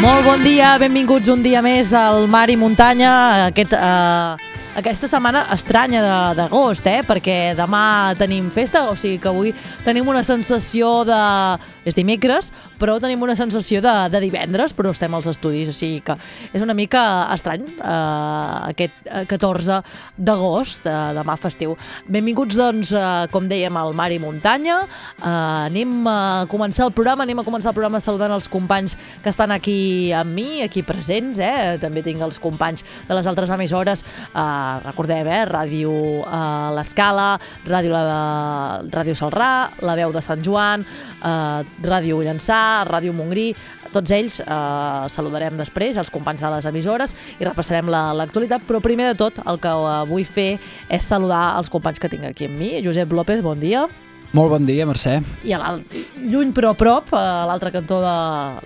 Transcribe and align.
Molt 0.00 0.24
bon 0.24 0.40
dia, 0.40 0.78
benvinguts 0.80 1.28
un 1.28 1.42
dia 1.44 1.60
més 1.60 1.90
al 1.92 2.24
Mar 2.24 2.46
i 2.48 2.54
Muntanya, 2.56 3.10
aquest, 3.50 3.74
eh, 3.76 4.60
aquesta 4.80 5.10
setmana 5.12 5.42
estranya 5.52 6.00
d'agost, 6.38 6.86
eh? 6.88 7.02
perquè 7.04 7.52
demà 7.58 8.14
tenim 8.16 8.46
festa, 8.54 8.86
o 8.88 8.94
sigui 8.96 9.18
que 9.20 9.28
avui 9.28 9.52
tenim 9.84 10.08
una 10.08 10.22
sensació 10.24 11.02
de... 11.04 11.20
és 11.84 11.96
dimecres, 11.96 12.50
però 12.80 12.98
tenim 13.00 13.22
una 13.24 13.36
sensació 13.38 13.80
de, 13.84 13.92
de 14.12 14.20
divendres, 14.22 14.74
però 14.76 14.92
estem 14.94 15.14
als 15.16 15.28
estudis, 15.30 15.70
o 15.72 15.74
sigui 15.76 16.00
que 16.04 16.16
és 16.52 16.62
una 16.64 16.76
mica 16.76 17.02
estrany 17.34 17.64
eh, 17.66 18.70
aquest 18.70 19.08
eh, 19.08 19.24
14 19.30 19.80
d'agost, 20.18 20.86
eh, 20.88 20.98
demà 21.16 21.36
festiu. 21.40 21.76
Benvinguts, 22.10 22.58
doncs, 22.58 22.92
eh, 22.96 23.26
com 23.32 23.48
dèiem, 23.50 23.76
al 23.80 23.94
Mar 23.96 24.10
i 24.12 24.20
Muntanya, 24.22 24.80
eh, 24.84 25.32
anem 25.70 25.96
a 26.10 26.18
començar 26.50 26.86
el 26.88 26.94
programa, 26.96 27.24
anem 27.26 27.42
a 27.42 27.46
començar 27.46 27.72
el 27.72 27.78
programa 27.78 28.02
saludant 28.02 28.34
els 28.36 28.48
companys 28.50 28.96
que 29.22 29.32
estan 29.32 29.54
aquí 29.54 30.12
amb 30.16 30.34
mi, 30.36 30.62
aquí 30.64 30.84
presents, 30.86 31.40
eh? 31.40 31.78
també 31.80 32.04
tinc 32.06 32.22
els 32.24 32.40
companys 32.42 32.84
de 33.08 33.16
les 33.16 33.28
altres 33.30 33.52
emissores, 33.54 34.04
eh, 34.34 34.44
recordem, 34.84 35.28
eh? 35.28 35.42
Ràdio 35.50 35.94
eh, 36.24 36.70
L'Escala, 36.76 37.32
Ràdio, 37.68 37.94
la, 37.94 38.80
Ràdio 38.92 39.16
Salrà, 39.18 39.70
La 39.86 39.96
Veu 39.98 40.12
de 40.14 40.22
Sant 40.24 40.44
Joan, 40.44 40.84
eh, 40.84 41.69
Ràdio 41.82 42.18
Llançà, 42.22 42.84
Ràdio 42.88 43.12
Montgrí, 43.16 43.54
tots 43.92 44.10
ells 44.14 44.40
eh, 44.40 45.08
saludarem 45.08 45.56
després, 45.58 45.96
els 45.96 46.10
companys 46.10 46.42
de 46.44 46.50
les 46.50 46.66
emissores, 46.66 47.14
i 47.40 47.44
repassarem 47.48 47.88
la- 47.90 48.12
l'actualitat, 48.14 48.62
però 48.68 48.80
primer 48.84 49.12
de 49.12 49.18
tot 49.18 49.40
el 49.46 49.58
que 49.62 49.68
eh, 49.72 50.04
vull 50.10 50.24
fer 50.24 50.58
és 50.88 51.02
saludar 51.02 51.56
els 51.58 51.70
companys 51.72 51.98
que 51.98 52.08
tinc 52.12 52.24
aquí 52.28 52.46
amb 52.50 52.56
mi. 52.60 52.76
Josep 52.84 53.10
López, 53.12 53.42
bon 53.42 53.58
dia. 53.60 53.86
Molt 54.30 54.52
bon 54.52 54.62
dia, 54.62 54.84
Mercè. 54.86 55.16
I 55.42 55.56
a 55.56 55.72
lluny 56.30 56.52
però 56.54 56.70
a 56.70 56.76
prop, 56.78 57.08
a 57.18 57.42
l'altre 57.48 57.72
cantó 57.74 57.96
de, 57.98 58.14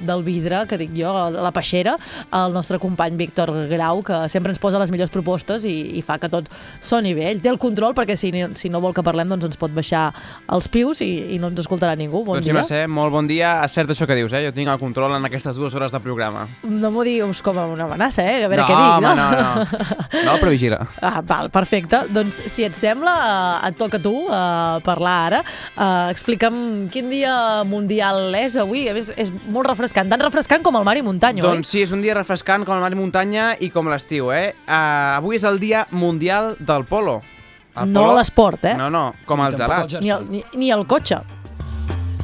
del 0.04 0.20
vidre, 0.26 0.58
que 0.68 0.76
dic 0.76 0.90
jo, 0.92 1.08
a 1.08 1.30
la 1.32 1.52
peixera, 1.56 1.94
el 2.36 2.52
nostre 2.52 2.76
company 2.82 3.16
Víctor 3.16 3.48
Grau, 3.70 4.02
que 4.04 4.18
sempre 4.28 4.52
ens 4.52 4.60
posa 4.60 4.80
les 4.82 4.92
millors 4.92 5.12
propostes 5.14 5.64
i, 5.64 5.72
i 5.96 6.02
fa 6.04 6.18
que 6.20 6.28
tot 6.28 6.50
soni 6.84 7.14
bé. 7.16 7.30
Ell 7.30 7.40
té 7.40 7.48
el 7.48 7.56
control 7.62 7.96
perquè 7.96 8.16
si, 8.20 8.28
si 8.60 8.68
no 8.68 8.82
vol 8.84 8.92
que 8.92 9.04
parlem 9.06 9.32
doncs 9.32 9.48
ens 9.48 9.60
pot 9.60 9.72
baixar 9.72 10.10
els 10.52 10.68
pius 10.68 11.00
i, 11.00 11.08
i 11.32 11.40
no 11.40 11.48
ens 11.48 11.64
escoltarà 11.64 11.96
ningú. 11.96 12.20
Bon 12.28 12.36
doncs 12.36 12.50
sí, 12.50 12.52
dia. 12.52 12.58
Mercè, 12.60 12.82
molt 13.00 13.16
bon 13.16 13.30
dia. 13.30 13.54
És 13.64 13.72
cert 13.78 13.94
això 13.94 14.04
que 14.10 14.18
dius, 14.20 14.36
eh? 14.36 14.44
Jo 14.44 14.52
tinc 14.52 14.68
el 14.68 14.82
control 14.82 15.16
en 15.16 15.30
aquestes 15.30 15.56
dues 15.56 15.72
hores 15.72 15.96
de 15.96 16.02
programa. 16.04 16.44
No 16.68 16.92
m'ho 16.92 17.06
diguis 17.08 17.40
com 17.46 17.62
una 17.64 17.88
amenaça, 17.88 18.20
eh? 18.20 18.44
A 18.44 18.52
veure 18.52 18.66
no, 18.66 18.68
què 18.68 18.76
dic, 18.76 18.92
home, 18.98 19.16
no? 19.16 19.30
no, 19.32 19.64
no. 19.64 20.28
No, 20.28 20.36
però 20.42 20.52
vigila. 20.52 20.82
Ah, 21.00 21.24
val, 21.24 21.48
perfecte. 21.54 22.04
Doncs, 22.12 22.42
si 22.52 22.68
et 22.68 22.76
sembla, 22.76 23.16
eh, 23.24 23.68
et 23.70 23.80
toca 23.80 23.96
a 23.96 24.04
tu 24.04 24.14
eh, 24.28 24.84
parlar 24.84 25.18
ara. 25.30 25.44
Eh, 25.74 26.08
explica'm 26.12 26.88
quin 26.92 27.10
dia 27.10 27.64
mundial 27.66 28.34
és 28.38 28.56
avui. 28.60 28.86
A 28.88 28.94
més, 28.96 29.10
és 29.16 29.32
molt 29.50 29.68
refrescant, 29.70 30.10
tan 30.10 30.22
refrescant 30.22 30.62
com 30.62 30.76
el 30.78 30.86
mar 30.86 30.96
i 30.98 31.02
muntanya, 31.06 31.42
Doncs 31.44 31.72
sí, 31.74 31.82
és 31.82 31.92
un 31.92 32.02
dia 32.04 32.14
refrescant 32.14 32.66
com 32.66 32.76
el 32.76 32.84
mar 32.84 32.92
i 32.94 32.98
muntanya 32.98 33.52
i 33.60 33.70
com 33.74 33.90
l'estiu, 33.90 34.30
eh? 34.34 34.54
Uh, 34.66 35.18
avui 35.18 35.40
és 35.40 35.44
el 35.48 35.58
dia 35.62 35.86
mundial 35.90 36.54
del 36.60 36.86
polo. 36.86 37.20
oi? 37.74 37.88
No 37.90 38.14
l'esport, 38.14 38.64
eh? 38.70 38.76
No, 38.78 38.90
no, 38.90 39.12
com 39.26 39.42
el 39.42 39.56
gelat. 39.58 39.90
el 39.90 40.02
Ni, 40.04 40.10
el, 40.14 40.28
ni, 40.30 40.44
ni 40.54 40.70
el 40.70 40.86
cotxe. 40.86 41.20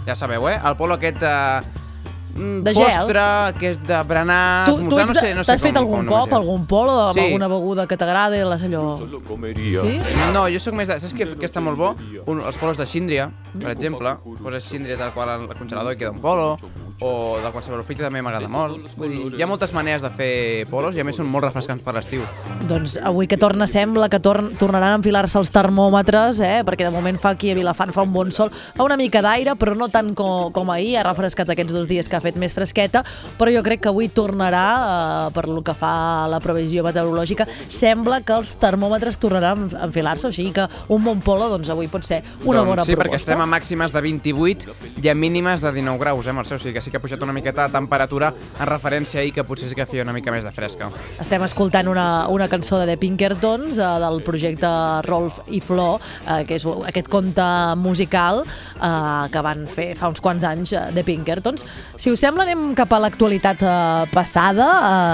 Ja 0.07 0.15
sabeu, 0.17 0.49
eh? 0.49 0.59
El 0.63 0.79
polo 0.79 0.99
aquest... 1.01 1.23
Uh, 1.23 1.89
De 2.37 2.73
gel. 2.75 2.85
postre, 2.87 3.25
que 3.59 3.71
és 3.75 3.79
de 3.87 3.99
berenar... 4.09 4.67
Tu, 4.67 4.77
tu 4.77 4.99
esmorzar, 4.99 5.03
ets 5.03 5.11
no 5.15 5.21
sé, 5.21 5.35
no 5.35 5.45
sé 5.45 5.53
t'has 5.53 5.63
fet 5.63 5.75
com- 5.75 5.83
algun 5.85 6.07
com 6.07 6.21
cop, 6.25 6.33
algun 6.39 6.67
polo 6.67 6.95
amb 7.09 7.15
Sí. 7.19 7.25
alguna 7.27 7.49
beguda 7.49 7.87
que 7.87 7.97
t'agrada 7.97 8.37
i 8.39 8.45
l'has 8.45 8.63
allò... 8.65 8.85
Sí? 9.01 9.99
No, 10.33 10.47
jo 10.49 10.61
sóc 10.63 10.75
més 10.79 10.89
de... 10.89 10.99
Saps 11.01 11.15
què, 11.17 11.27
què 11.39 11.49
està 11.49 11.61
molt 11.65 11.79
bo? 11.81 11.95
Un, 12.31 12.43
els 12.47 12.59
polos 12.61 12.77
de 12.81 12.87
síndria, 12.87 13.31
per 13.59 13.73
exemple. 13.75 14.17
Poses 14.43 14.65
síndria 14.65 14.97
tal 15.01 15.13
qual 15.17 15.29
al 15.35 15.49
congelador 15.59 15.95
i 15.95 16.01
queda 16.01 16.13
un 16.15 16.21
polo. 16.23 16.57
O 17.01 17.39
de 17.41 17.49
qualsevol 17.49 17.81
fruita 17.83 18.05
també 18.05 18.21
m'agrada 18.21 18.49
molt. 18.53 18.91
Vull 19.01 19.09
dir, 19.15 19.39
hi 19.39 19.43
ha 19.43 19.47
moltes 19.49 19.73
maneres 19.73 20.03
de 20.05 20.11
fer 20.13 20.33
polos 20.69 20.93
i 20.97 21.01
a 21.01 21.05
més 21.09 21.17
són 21.17 21.31
molt 21.33 21.47
refrescants 21.47 21.81
per 21.83 21.95
l'estiu. 21.97 22.27
Doncs 22.69 22.99
avui 23.01 23.25
que 23.31 23.39
torna 23.41 23.65
sembla 23.71 24.11
que 24.13 24.21
torn, 24.21 24.51
tornaran 24.61 24.93
a 24.93 24.99
enfilar-se 25.01 25.39
els 25.41 25.49
termòmetres, 25.55 26.43
eh? 26.45 26.59
perquè 26.69 26.85
de 26.85 26.93
moment 26.93 27.17
fa 27.23 27.33
aquí 27.33 27.53
a 27.53 27.57
Vilafant 27.57 27.95
fa 27.97 28.05
un 28.05 28.13
bon 28.13 28.29
sol, 28.37 28.51
fa 28.53 28.85
una 28.85 28.99
mica 29.01 29.23
d'aire, 29.25 29.55
però 29.57 29.73
no 29.75 29.89
tant 29.89 30.13
com, 30.15 30.53
com 30.53 30.71
ahir, 30.75 30.99
ha 31.01 31.07
refrescat 31.09 31.49
aquests 31.57 31.73
dos 31.73 31.89
dies 31.89 32.09
que 32.13 32.20
ha 32.21 32.25
fet 32.25 32.39
més 32.41 32.55
fresqueta, 32.57 33.03
però 33.41 33.53
jo 33.55 33.65
crec 33.67 33.83
que 33.85 33.91
avui 33.91 34.11
tornarà, 34.13 34.67
eh, 34.77 35.33
per 35.35 35.49
lo 35.49 35.63
que 35.67 35.75
fa 35.75 35.93
a 36.25 36.29
la 36.31 36.41
previsió 36.41 36.85
meteorològica, 36.87 37.49
sembla 37.69 38.21
que 38.23 38.37
els 38.37 38.57
termòmetres 38.61 39.19
tornaran 39.21 39.69
a 39.75 39.87
enfilar-se, 39.89 40.29
o 40.29 40.33
sigui 40.33 40.53
que 40.57 40.69
un 40.89 41.05
bon 41.05 41.21
polo 41.25 41.49
doncs 41.51 41.71
avui 41.73 41.89
pot 41.89 42.05
ser 42.07 42.23
una 42.45 42.61
doncs, 42.61 42.69
bona 42.69 42.85
sí, 42.85 42.95
proposta. 42.95 43.03
perquè 43.03 43.21
estem 43.23 43.41
a 43.41 43.49
màximes 43.49 43.95
de 43.95 44.05
28 44.05 44.77
i 45.03 45.09
a 45.11 45.15
mínimes 45.15 45.65
de 45.65 45.73
19 45.73 45.99
graus, 45.99 46.27
eh, 46.27 46.37
Mercè? 46.37 46.57
O 46.57 46.63
sigui 46.63 46.75
que 46.75 46.83
sí 46.83 46.91
que 46.91 47.01
ha 47.01 47.03
pujat 47.03 47.23
una 47.23 47.33
miqueta 47.33 47.67
de 47.67 47.75
temperatura 47.75 48.33
en 48.59 48.67
referència 48.67 49.21
ahir 49.21 49.33
que 49.35 49.45
potser 49.45 49.69
sí 49.71 49.75
que 49.75 49.87
feia 49.87 50.05
una 50.05 50.13
mica 50.13 50.33
més 50.33 50.45
de 50.45 50.53
fresca. 50.53 50.91
Estem 51.21 51.43
escoltant 51.47 51.89
una, 51.89 52.29
una 52.29 52.49
cançó 52.49 52.79
de 52.81 52.87
The 52.87 52.99
Pinkertons, 53.01 53.79
eh, 53.79 53.91
del 54.05 54.23
projecte 54.27 54.71
Rolf 55.07 55.41
i 55.49 55.61
Flor, 55.65 56.01
eh, 56.27 56.45
que 56.47 56.59
és 56.61 56.67
aquest 56.67 57.09
conte 57.13 57.47
musical 57.81 58.45
eh, 58.45 59.29
que 59.33 59.45
van 59.45 59.67
fer 59.71 59.93
fa 59.99 60.11
uns 60.11 60.21
quants 60.25 60.45
anys 60.47 60.75
eh, 60.75 60.87
The 60.95 61.05
Pinkertons. 61.07 61.65
Si 62.01 62.09
us 62.09 62.23
sembla, 62.23 62.47
anem 62.47 62.71
cap 62.73 62.89
a 62.97 62.99
l'actualitat 63.03 63.61
eh, 63.61 63.73
passada. 64.09 64.67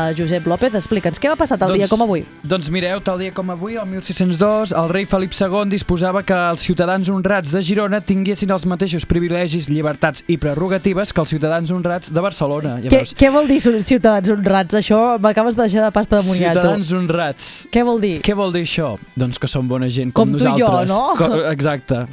Eh, 0.07 0.13
Josep 0.15 0.45
López, 0.47 0.77
explica'ns 0.79 1.19
què 1.19 1.33
va 1.33 1.35
passar 1.35 1.57
tal 1.59 1.73
dia 1.75 1.89
com 1.91 2.05
avui. 2.05 2.23
Doncs 2.47 2.69
mireu, 2.71 3.01
tal 3.03 3.19
dia 3.19 3.33
com 3.35 3.51
avui, 3.51 3.75
el 3.75 3.89
1602, 3.91 4.71
el 4.71 4.93
rei 4.93 5.09
Felip 5.11 5.35
II 5.35 5.67
disposava 5.73 6.23
que 6.23 6.37
els 6.53 6.63
ciutadans 6.63 7.11
honrats 7.11 7.57
de 7.57 7.65
Girona 7.67 7.99
tinguessin 7.99 8.55
els 8.55 8.69
mateixos 8.71 9.03
privilegis, 9.11 9.67
llibertats 9.67 10.23
i 10.31 10.39
prerrogatives 10.39 11.11
que 11.11 11.25
els 11.25 11.35
ciutadans 11.35 11.75
honrats 11.75 12.15
de 12.15 12.23
Barcelona. 12.23 12.77
Ja 12.87 12.95
Què, 12.95 13.03
què 13.19 13.33
vol 13.35 13.51
dir 13.51 13.59
ciutadans 13.67 14.31
honrats? 14.37 14.79
Això 14.79 15.03
m'acabes 15.19 15.59
de 15.59 15.67
deixar 15.67 15.89
de 15.89 15.91
pasta 15.91 16.21
de 16.21 16.31
moniato. 16.31 16.63
Ciutadans 16.63 16.95
honrats. 17.01 17.51
Què 17.75 17.83
vol 17.83 17.99
dir? 17.99 18.15
Què 18.23 18.39
vol 18.39 18.55
dir 18.55 18.63
això? 18.63 18.95
Doncs 19.19 19.43
que 19.43 19.51
són 19.51 19.67
bona 19.67 19.91
gent 19.91 20.15
com, 20.15 20.31
Com 20.31 20.39
tu 20.39 20.47
i 20.47 20.55
jo, 20.63 20.71
nosaltres. 20.71 20.95
no? 20.95 21.03
Co 21.19 21.51
exacte. 21.51 22.05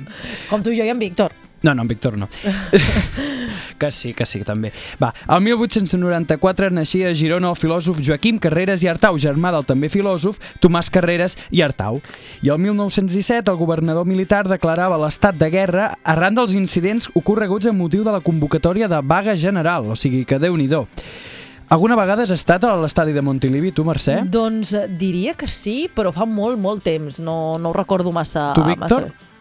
Com 0.49 0.65
tu 0.65 0.73
i 0.73 0.81
jo 0.81 0.89
i 0.89 0.97
en 0.97 1.05
Víctor. 1.05 1.42
No, 1.63 1.73
no, 1.73 1.81
en 1.83 1.87
Víctor 1.87 2.17
no. 2.17 2.27
que 3.79 3.91
sí, 3.91 4.13
que 4.13 4.25
sí, 4.25 4.41
també. 4.43 4.73
Va, 5.01 5.13
el 5.31 5.41
1894 5.45 6.69
naixia 6.75 7.07
a 7.07 7.15
Girona 7.15 7.53
el 7.53 7.55
filòsof 7.55 8.01
Joaquim 8.03 8.37
Carreras 8.43 8.83
i 8.83 8.89
Artau, 8.91 9.15
germà 9.15 9.53
del 9.55 9.63
també 9.67 9.87
filòsof 9.87 10.41
Tomàs 10.59 10.91
Carreras 10.91 11.37
i 11.55 11.63
Artau. 11.63 12.01
I 12.43 12.51
el 12.51 12.59
1917 12.59 13.47
el 13.47 13.61
governador 13.61 14.03
militar 14.03 14.43
declarava 14.51 14.99
l'estat 14.99 15.39
de 15.39 15.49
guerra 15.53 15.93
arran 16.03 16.35
dels 16.35 16.57
incidents 16.59 17.07
ocorreguts 17.15 17.71
amb 17.71 17.79
motiu 17.79 18.03
de 18.03 18.11
la 18.11 18.19
convocatòria 18.19 18.91
de 18.91 18.99
vaga 18.99 19.37
general, 19.39 19.87
o 19.87 19.95
sigui 19.95 20.25
que 20.27 20.43
déu-n'hi-do. 20.43 20.83
Alguna 21.73 21.95
vegada 21.95 22.27
has 22.27 22.31
estat 22.35 22.67
a 22.67 22.75
l'estadi 22.77 23.15
de 23.15 23.23
Montilivi, 23.23 23.71
tu, 23.71 23.87
Mercè? 23.87 24.19
Doncs 24.29 24.75
eh, 24.77 24.87
diria 24.91 25.33
que 25.33 25.47
sí, 25.47 25.87
però 25.87 26.11
fa 26.13 26.27
molt, 26.27 26.59
molt 26.59 26.83
temps. 26.83 27.23
No, 27.23 27.55
no 27.57 27.71
ho 27.71 27.77
recordo 27.77 28.11
massa. 28.11 28.51
Tu, 28.53 28.67
Víctor? 28.67 29.07
Massa. 29.07 29.31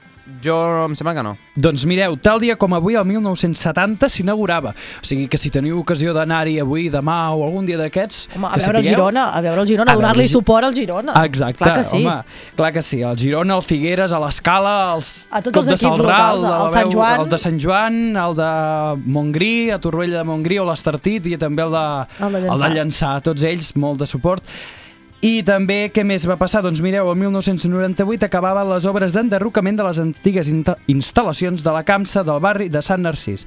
Jo 0.42 0.56
em 0.86 0.94
sembla 0.94 1.14
que 1.16 1.22
no. 1.26 1.32
Doncs 1.56 1.82
mireu, 1.84 2.14
tal 2.16 2.38
dia 2.40 2.54
com 2.56 2.72
avui, 2.74 2.94
el 2.94 3.04
1970, 3.04 4.08
s'inaugurava. 4.08 4.70
O 4.70 5.04
sigui 5.06 5.26
que 5.28 5.38
si 5.38 5.50
teniu 5.50 5.80
ocasió 5.80 6.12
d'anar-hi 6.14 6.60
avui, 6.62 6.88
demà 6.90 7.16
o 7.34 7.42
algun 7.44 7.66
dia 7.66 7.76
d'aquests... 7.80 8.28
Home, 8.36 8.46
a 8.46 8.52
que 8.54 8.60
veure 8.62 8.78
el 8.78 8.84
sapigueu- 8.84 8.96
Girona, 8.96 9.24
a 9.34 9.40
veure 9.44 9.60
el 9.64 9.66
Girona, 9.68 9.92
A 9.92 9.96
donar-li 9.98 10.22
el 10.22 10.28
Gi- 10.28 10.32
suport 10.32 10.64
al 10.68 10.74
Girona. 10.74 11.16
Exacte, 11.24 11.58
Clar 11.64 11.74
que 11.78 11.84
sí. 11.84 12.00
home, 12.04 12.16
clar 12.56 12.72
que 12.72 12.82
sí. 12.82 13.00
El 13.02 13.18
Girona, 13.18 13.56
el 13.56 13.62
Figueres, 13.66 14.12
a 14.12 14.20
l'Escala, 14.22 14.74
els 14.94 15.26
A 15.30 15.42
tots 15.42 15.52
Club 15.52 15.62
els 15.62 15.66
de 15.66 15.74
equips 15.74 15.88
Salrà, 15.96 16.06
locals, 16.06 16.42
de 16.42 16.48
la 16.48 16.60
el 16.66 16.72
Sant 16.78 16.92
Joan. 16.94 17.20
el 17.20 17.28
de 17.34 17.38
Sant 17.46 17.58
Joan, 17.66 17.98
el 18.26 18.36
de 18.38 18.50
Montgrí, 19.18 19.54
a 19.70 19.78
Torroella 19.82 20.18
de 20.22 20.24
Montgrí 20.30 20.58
o 20.62 20.68
l'Estartit 20.70 21.26
i 21.26 21.36
també 21.36 21.62
el 21.66 21.74
de, 21.74 21.86
El 22.20 22.32
de 22.32 22.40
Llançà. 22.46 22.54
el 22.54 22.62
de 22.62 22.70
Llançà. 22.78 23.12
Tots 23.22 23.42
ells, 23.42 23.74
molt 23.76 23.98
de 23.98 24.06
suport. 24.06 24.42
I 25.22 25.44
també, 25.46 25.86
què 25.94 26.02
més 26.02 26.24
va 26.26 26.34
passar? 26.34 26.64
Doncs 26.64 26.80
mireu, 26.82 27.06
el 27.12 27.18
1998 27.20 28.26
acabaven 28.26 28.66
les 28.72 28.88
obres 28.90 29.14
d'enderrocament 29.14 29.76
de 29.78 29.84
les 29.86 30.00
antigues 30.02 30.50
instal·lacions 30.50 31.62
de 31.62 31.74
la 31.76 31.84
Camsa 31.86 32.24
del 32.26 32.40
barri 32.42 32.66
de 32.66 32.82
Sant 32.82 33.04
Narcís. 33.06 33.46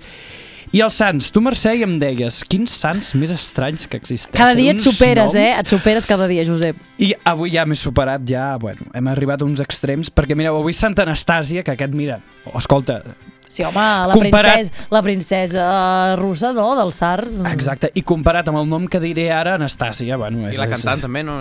I 0.71 0.79
els 0.85 0.95
sants, 0.97 1.27
tu 1.35 1.43
Mercè 1.43 1.75
i 1.75 1.83
em 1.83 1.97
deies, 1.99 2.39
quins 2.47 2.71
sants 2.71 3.11
més 3.19 3.33
estranys 3.35 3.85
que 3.91 3.99
existeixen. 3.99 4.39
Cada 4.39 4.55
dia 4.55 4.71
et 4.71 4.79
superes, 4.81 5.35
eh? 5.35 5.49
noms. 5.51 5.59
Et 5.65 5.75
superes 5.75 6.07
cada 6.07 6.31
dia, 6.31 6.47
Josep. 6.47 6.79
I 7.03 7.11
avui 7.27 7.51
ja 7.53 7.67
m'he 7.67 7.75
superat, 7.75 8.23
ja, 8.23 8.53
bueno, 8.61 8.87
hem 8.95 9.11
arribat 9.11 9.43
a 9.43 9.49
uns 9.49 9.59
extrems, 9.59 10.07
perquè 10.07 10.39
mireu, 10.39 10.61
avui 10.63 10.71
és 10.71 10.79
Sant 10.79 10.95
Anastàsia, 11.03 11.67
que 11.67 11.75
aquest, 11.75 11.91
mira, 11.91 12.21
oh, 12.45 12.55
escolta, 12.55 13.01
Sí, 13.55 13.63
home, 13.63 13.79
la 14.09 14.13
Comparat- 14.13 14.57
princesa, 14.57 14.87
la 14.91 15.01
princesa 15.05 15.65
russa, 16.19 16.49
no?, 16.53 16.65
dels 16.75 16.95
Sars. 16.99 17.37
Exacte, 17.53 17.89
i 17.95 18.01
comparat 18.03 18.49
amb 18.51 18.59
el 18.59 18.67
nom 18.67 18.85
que 18.91 18.99
diré 18.99 19.29
ara, 19.31 19.53
Anastàcia, 19.55 20.17
bueno, 20.19 20.43
és... 20.49 20.57
I 20.57 20.59
la 20.59 20.65
és- 20.67 20.73
cantant 20.75 21.05
també, 21.05 21.21
no? 21.23 21.37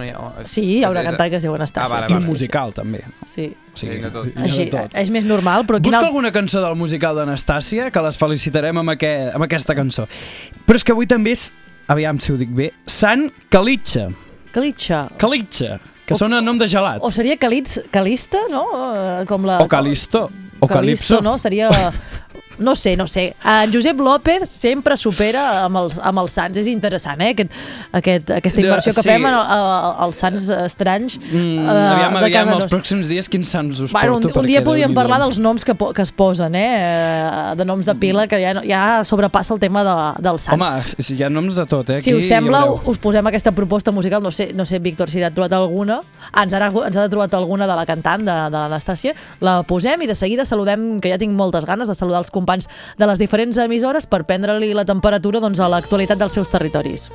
Sí, 0.47 0.63
hi 0.77 0.85
ha 0.85 0.91
una 0.95 1.03
és- 1.03 1.09
cantant 1.11 1.31
que 1.33 1.41
es 1.41 1.43
diu 1.43 1.57
Anastàcia. 1.57 1.89
Ah, 1.89 1.95
vale, 1.97 2.07
I 2.07 2.13
vale. 2.15 2.23
un 2.23 2.31
musical, 2.31 2.73
també. 2.77 3.01
Sí. 3.27 3.49
O 3.75 3.77
sigui, 3.77 3.97
Sí, 3.99 4.11
tot. 4.15 4.29
Així, 4.45 4.67
tot. 4.71 4.95
és 5.03 5.11
més 5.11 5.25
normal, 5.27 5.65
però 5.67 5.81
Busca 5.83 5.99
alt... 5.99 6.07
alguna 6.13 6.31
cançó 6.31 6.61
del 6.63 6.77
musical 6.79 7.17
d'Anastàcia, 7.19 7.91
que 7.91 8.03
les 8.07 8.17
felicitarem 8.21 8.79
amb, 8.79 8.95
aquest, 8.95 9.35
amb 9.35 9.43
aquesta 9.49 9.75
cançó. 9.75 10.07
Però 10.69 10.79
és 10.79 10.85
que 10.87 10.95
avui 10.95 11.09
també 11.11 11.33
és, 11.35 11.49
aviam 11.91 12.21
si 12.23 12.31
ho 12.31 12.37
dic 12.39 12.55
bé, 12.55 12.71
Sant 12.87 13.27
Calitxa. 13.51 14.07
Calitxa. 14.55 15.09
Calitxa, 15.19 15.81
que 16.07 16.15
O- 16.15 16.17
sona 16.21 16.39
nom 16.41 16.57
de 16.57 16.69
gelat. 16.71 17.03
O 17.03 17.11
seria 17.11 17.35
Calits, 17.37 17.81
Calista, 17.91 18.39
no? 18.51 18.63
Eh, 18.95 19.25
Com 19.27 19.43
la... 19.45 19.59
O 19.59 19.67
Calisto. 19.67 20.29
O 20.65 20.69
Calipso. 20.69 21.21
no? 21.21 21.39
Seria... 21.39 21.69
No 22.59 22.75
sé, 22.77 22.97
no 22.97 23.06
sé. 23.06 23.35
En 23.45 23.73
Josep 23.73 23.99
López 24.01 24.49
sempre 24.51 24.97
supera 24.97 25.65
amb 25.65 25.77
els, 25.77 25.99
amb 25.99 26.19
els 26.21 26.33
Sants. 26.33 26.59
És 26.59 26.67
interessant, 26.69 27.21
eh? 27.21 27.31
Aquest, 27.35 27.51
aquest, 27.93 28.31
aquesta 28.31 28.61
De- 28.61 28.67
inversió 28.69 28.93
que 28.95 29.03
sí. 29.03 29.09
fem 29.09 29.25
en 29.27 29.35
el- 29.35 29.41
el- 29.41 29.95
als 30.06 30.17
Sants 30.17 30.49
estranys. 30.49 31.19
Mm, 31.19 31.59
eh, 31.59 31.69
aviam, 31.69 32.12
de 32.15 32.25
aviam, 32.25 32.49
els 32.55 32.67
pròxims 32.67 33.09
dies 33.09 33.29
quins 33.29 33.49
sants 33.49 33.81
us 33.81 33.93
Bueno, 33.93 34.17
un, 34.17 34.23
porto. 34.23 34.41
un 34.41 34.47
dia 34.47 34.61
perquè 34.61 34.65
podríem 34.65 34.95
parlar 34.95 35.19
dels 35.21 35.39
noms 35.39 35.65
que, 35.65 35.75
que 35.75 36.03
es 36.03 36.12
posen, 36.12 36.55
eh? 36.55 37.55
De 37.56 37.65
noms 37.65 37.85
de 37.87 37.95
pila, 37.95 38.27
que 38.29 38.39
ja, 38.41 38.55
ja 38.65 39.05
sobrepassa 39.05 39.55
el 39.55 39.61
tema 39.61 39.83
de, 39.85 40.23
dels 40.23 40.43
Sants. 40.43 40.65
Home, 40.67 40.83
si 41.03 41.17
hi 41.17 41.23
ha 41.25 41.31
noms 41.31 41.56
de 41.56 41.67
tot, 41.67 41.91
eh? 41.91 42.01
Si 42.01 42.11
Aquí 42.11 42.19
us 42.21 42.29
sembla, 42.29 42.65
us 42.85 42.99
posem 42.99 43.27
aquesta 43.27 43.53
proposta 43.53 43.91
musical. 43.93 44.23
No 44.23 44.31
sé, 44.31 44.53
no 44.55 44.65
sé 44.65 44.79
Víctor, 44.79 45.11
si 45.11 45.19
n'ha 45.21 45.31
trobat 45.35 45.53
alguna. 45.53 46.01
Ah, 46.33 46.45
ens, 46.45 46.55
ha, 46.55 46.67
ens 46.87 46.97
ha 46.97 47.09
trobat 47.09 47.35
alguna 47.35 47.67
de 47.67 47.75
la 47.75 47.85
cantant, 47.87 48.23
de, 48.25 48.33
de 48.33 48.56
l'Anastàcia. 48.59 49.15
La 49.41 49.62
posem 49.65 50.01
i 50.03 50.06
de 50.06 50.15
seguida 50.15 50.45
saludem, 50.45 51.01
que 51.01 51.11
ja 51.11 51.19
tinc 51.19 51.33
moltes 51.35 51.65
ganes 51.67 51.89
de 51.89 51.95
saludar 51.95 52.19
els 52.23 52.31
companys 52.31 52.44
de 52.46 53.08
les 53.11 53.19
diferents 53.19 53.58
emissores 53.58 54.06
per 54.06 54.25
prendre-li 54.29 54.75
la 54.75 54.87
temperatura 54.88 55.41
doncs, 55.41 55.61
a 55.61 55.70
l'actualitat 55.73 56.20
dels 56.20 56.37
seus 56.37 56.52
territoris. 56.52 57.11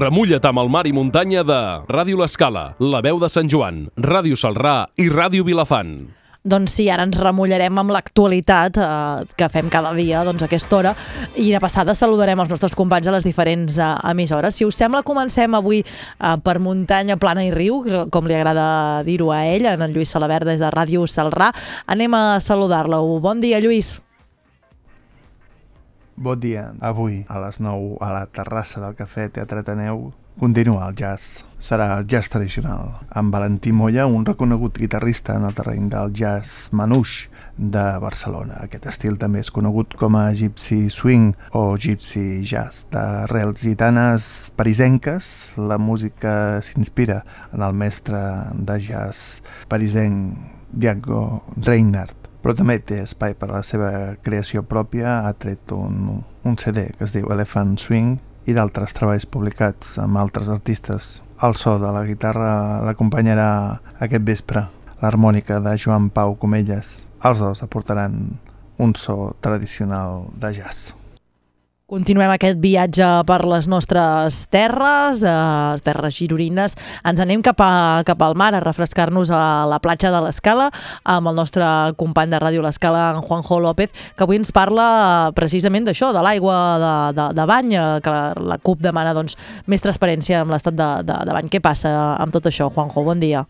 Remulla't 0.00 0.46
amb 0.48 0.62
el 0.62 0.70
mar 0.72 0.86
i 0.88 0.94
muntanya 0.96 1.42
de 1.44 1.58
Ràdio 1.90 2.16
L'Escala, 2.16 2.70
La 2.80 3.02
Veu 3.04 3.18
de 3.20 3.28
Sant 3.28 3.50
Joan, 3.52 3.82
Ràdio 4.00 4.38
Salrà 4.38 4.86
i 4.96 5.10
Ràdio 5.12 5.44
Vilafant. 5.44 5.90
Doncs 6.40 6.72
sí, 6.78 6.86
ara 6.88 7.04
ens 7.04 7.18
remullarem 7.20 7.76
amb 7.82 7.92
l'actualitat 7.92 8.80
eh, 8.80 9.28
que 9.36 9.50
fem 9.52 9.68
cada 9.68 9.92
dia 9.92 10.24
doncs, 10.24 10.40
a 10.40 10.48
aquesta 10.48 10.78
hora 10.78 10.94
i 11.36 11.50
de 11.52 11.60
passada 11.60 11.92
saludarem 11.92 12.40
els 12.40 12.48
nostres 12.48 12.78
companys 12.78 13.10
a 13.10 13.16
les 13.18 13.28
diferents 13.28 13.76
eh, 13.76 13.92
emissores. 14.08 14.56
Si 14.56 14.64
us 14.64 14.80
sembla, 14.80 15.04
comencem 15.04 15.52
avui 15.58 15.82
eh, 15.84 16.36
per 16.40 16.56
muntanya, 16.64 17.20
plana 17.20 17.44
i 17.44 17.52
riu, 17.52 17.82
com 18.08 18.24
li 18.24 18.40
agrada 18.40 19.02
dir-ho 19.04 19.34
a 19.36 19.44
ell, 19.52 19.68
en 19.68 19.90
Lluís 19.92 20.16
Salabert 20.16 20.48
des 20.48 20.64
de 20.64 20.72
Ràdio 20.72 21.04
Salrà. 21.04 21.52
Anem 21.92 22.16
a 22.16 22.38
saludar-lo. 22.40 23.04
Bon 23.20 23.44
dia, 23.44 23.60
Lluís. 23.60 23.98
Bon 26.20 26.36
dia. 26.36 26.74
Avui, 26.84 27.24
a 27.32 27.38
les 27.40 27.56
9, 27.64 27.96
a 28.04 28.10
la 28.12 28.26
terrassa 28.28 28.76
del 28.82 28.92
Cafè 28.92 29.30
Teatre 29.32 29.62
Ateneu, 29.62 30.10
continua 30.36 30.90
el 30.90 30.98
jazz. 31.00 31.46
Serà 31.64 31.86
el 31.96 32.04
jazz 32.12 32.28
tradicional, 32.28 32.90
amb 33.16 33.32
Valentí 33.32 33.72
Molla, 33.72 34.04
un 34.04 34.26
reconegut 34.28 34.76
guitarrista 34.76 35.38
en 35.40 35.46
el 35.48 35.56
terreny 35.56 35.88
del 35.88 36.12
jazz 36.12 36.68
manouche 36.76 37.32
de 37.56 37.86
Barcelona. 38.04 38.60
Aquest 38.66 38.90
estil 38.92 39.16
també 39.16 39.40
és 39.40 39.48
conegut 39.48 39.96
com 39.96 40.20
a 40.20 40.26
gypsy 40.36 40.92
swing 40.92 41.32
o 41.56 41.64
gypsy 41.80 42.44
jazz. 42.44 42.84
D'arrels 42.92 43.64
gitanes 43.64 44.28
parisenques, 44.60 45.54
la 45.56 45.80
música 45.80 46.60
s'inspira 46.60 47.22
en 47.48 47.64
el 47.64 47.72
mestre 47.72 48.20
de 48.60 48.80
jazz 48.92 49.40
parisenc 49.72 50.36
Diago 50.70 51.46
Reinhardt 51.56 52.19
però 52.42 52.54
també 52.56 52.78
té 52.80 53.02
espai 53.04 53.34
per 53.38 53.50
a 53.50 53.58
la 53.58 53.62
seva 53.66 53.90
creació 54.24 54.64
pròpia, 54.66 55.20
ha 55.28 55.32
tret 55.38 55.72
un, 55.76 56.20
un 56.44 56.58
CD 56.60 56.88
que 56.96 57.06
es 57.06 57.16
diu 57.16 57.30
Elephant 57.32 57.76
Swing 57.78 58.18
i 58.48 58.56
d'altres 58.56 58.96
treballs 58.96 59.26
publicats 59.28 59.98
amb 60.02 60.20
altres 60.20 60.48
artistes. 60.52 61.18
El 61.44 61.56
so 61.56 61.78
de 61.80 61.90
la 61.94 62.04
guitarra 62.08 62.52
l'acompanyarà 62.84 63.50
aquest 64.00 64.24
vespre, 64.26 64.66
l'harmònica 65.00 65.60
de 65.64 65.76
Joan 65.80 66.10
Pau 66.12 66.36
Comelles. 66.40 66.94
Els 67.24 67.40
dos 67.40 67.64
aportaran 67.64 68.22
un 68.80 68.96
so 68.96 69.36
tradicional 69.40 70.26
de 70.40 70.54
jazz. 70.56 70.99
Continuem 71.90 72.30
aquest 72.30 72.60
viatge 72.62 73.06
per 73.26 73.40
les 73.50 73.66
nostres 73.66 74.36
terres, 74.46 75.24
eh, 75.26 75.78
terres 75.82 76.14
gironines. 76.20 76.76
Ens 77.02 77.18
anem 77.18 77.40
cap, 77.42 77.58
a, 77.58 78.04
cap 78.06 78.20
al 78.22 78.36
mar 78.38 78.52
a 78.54 78.60
refrescar-nos 78.62 79.32
a 79.34 79.66
la 79.66 79.80
platja 79.82 80.12
de 80.14 80.20
l'Escala 80.22 80.68
amb 81.02 81.26
el 81.26 81.34
nostre 81.34 81.66
company 81.98 82.30
de 82.30 82.38
ràdio 82.38 82.62
l'Escala, 82.62 83.08
en 83.16 83.24
Juanjo 83.26 83.58
López, 83.58 83.90
que 84.14 84.22
avui 84.22 84.38
ens 84.38 84.54
parla 84.54 84.86
eh, 84.92 85.32
precisament 85.34 85.88
d'això, 85.88 86.12
de 86.14 86.22
l'aigua 86.22 86.60
de, 86.84 86.92
de, 87.18 87.26
de 87.40 87.48
bany, 87.50 87.74
eh, 87.74 87.88
que 88.04 88.14
la, 88.14 88.22
la 88.38 88.60
CUP 88.62 88.86
demana 88.86 89.16
doncs, 89.16 89.34
més 89.66 89.82
transparència 89.82 90.44
amb 90.44 90.54
l'estat 90.54 90.78
de, 90.78 90.88
de, 91.10 91.18
de 91.26 91.36
bany. 91.40 91.50
Què 91.50 91.58
passa 91.58 91.90
amb 92.22 92.30
tot 92.30 92.46
això, 92.46 92.70
Juanjo? 92.70 93.02
Bon 93.02 93.18
dia. 93.18 93.42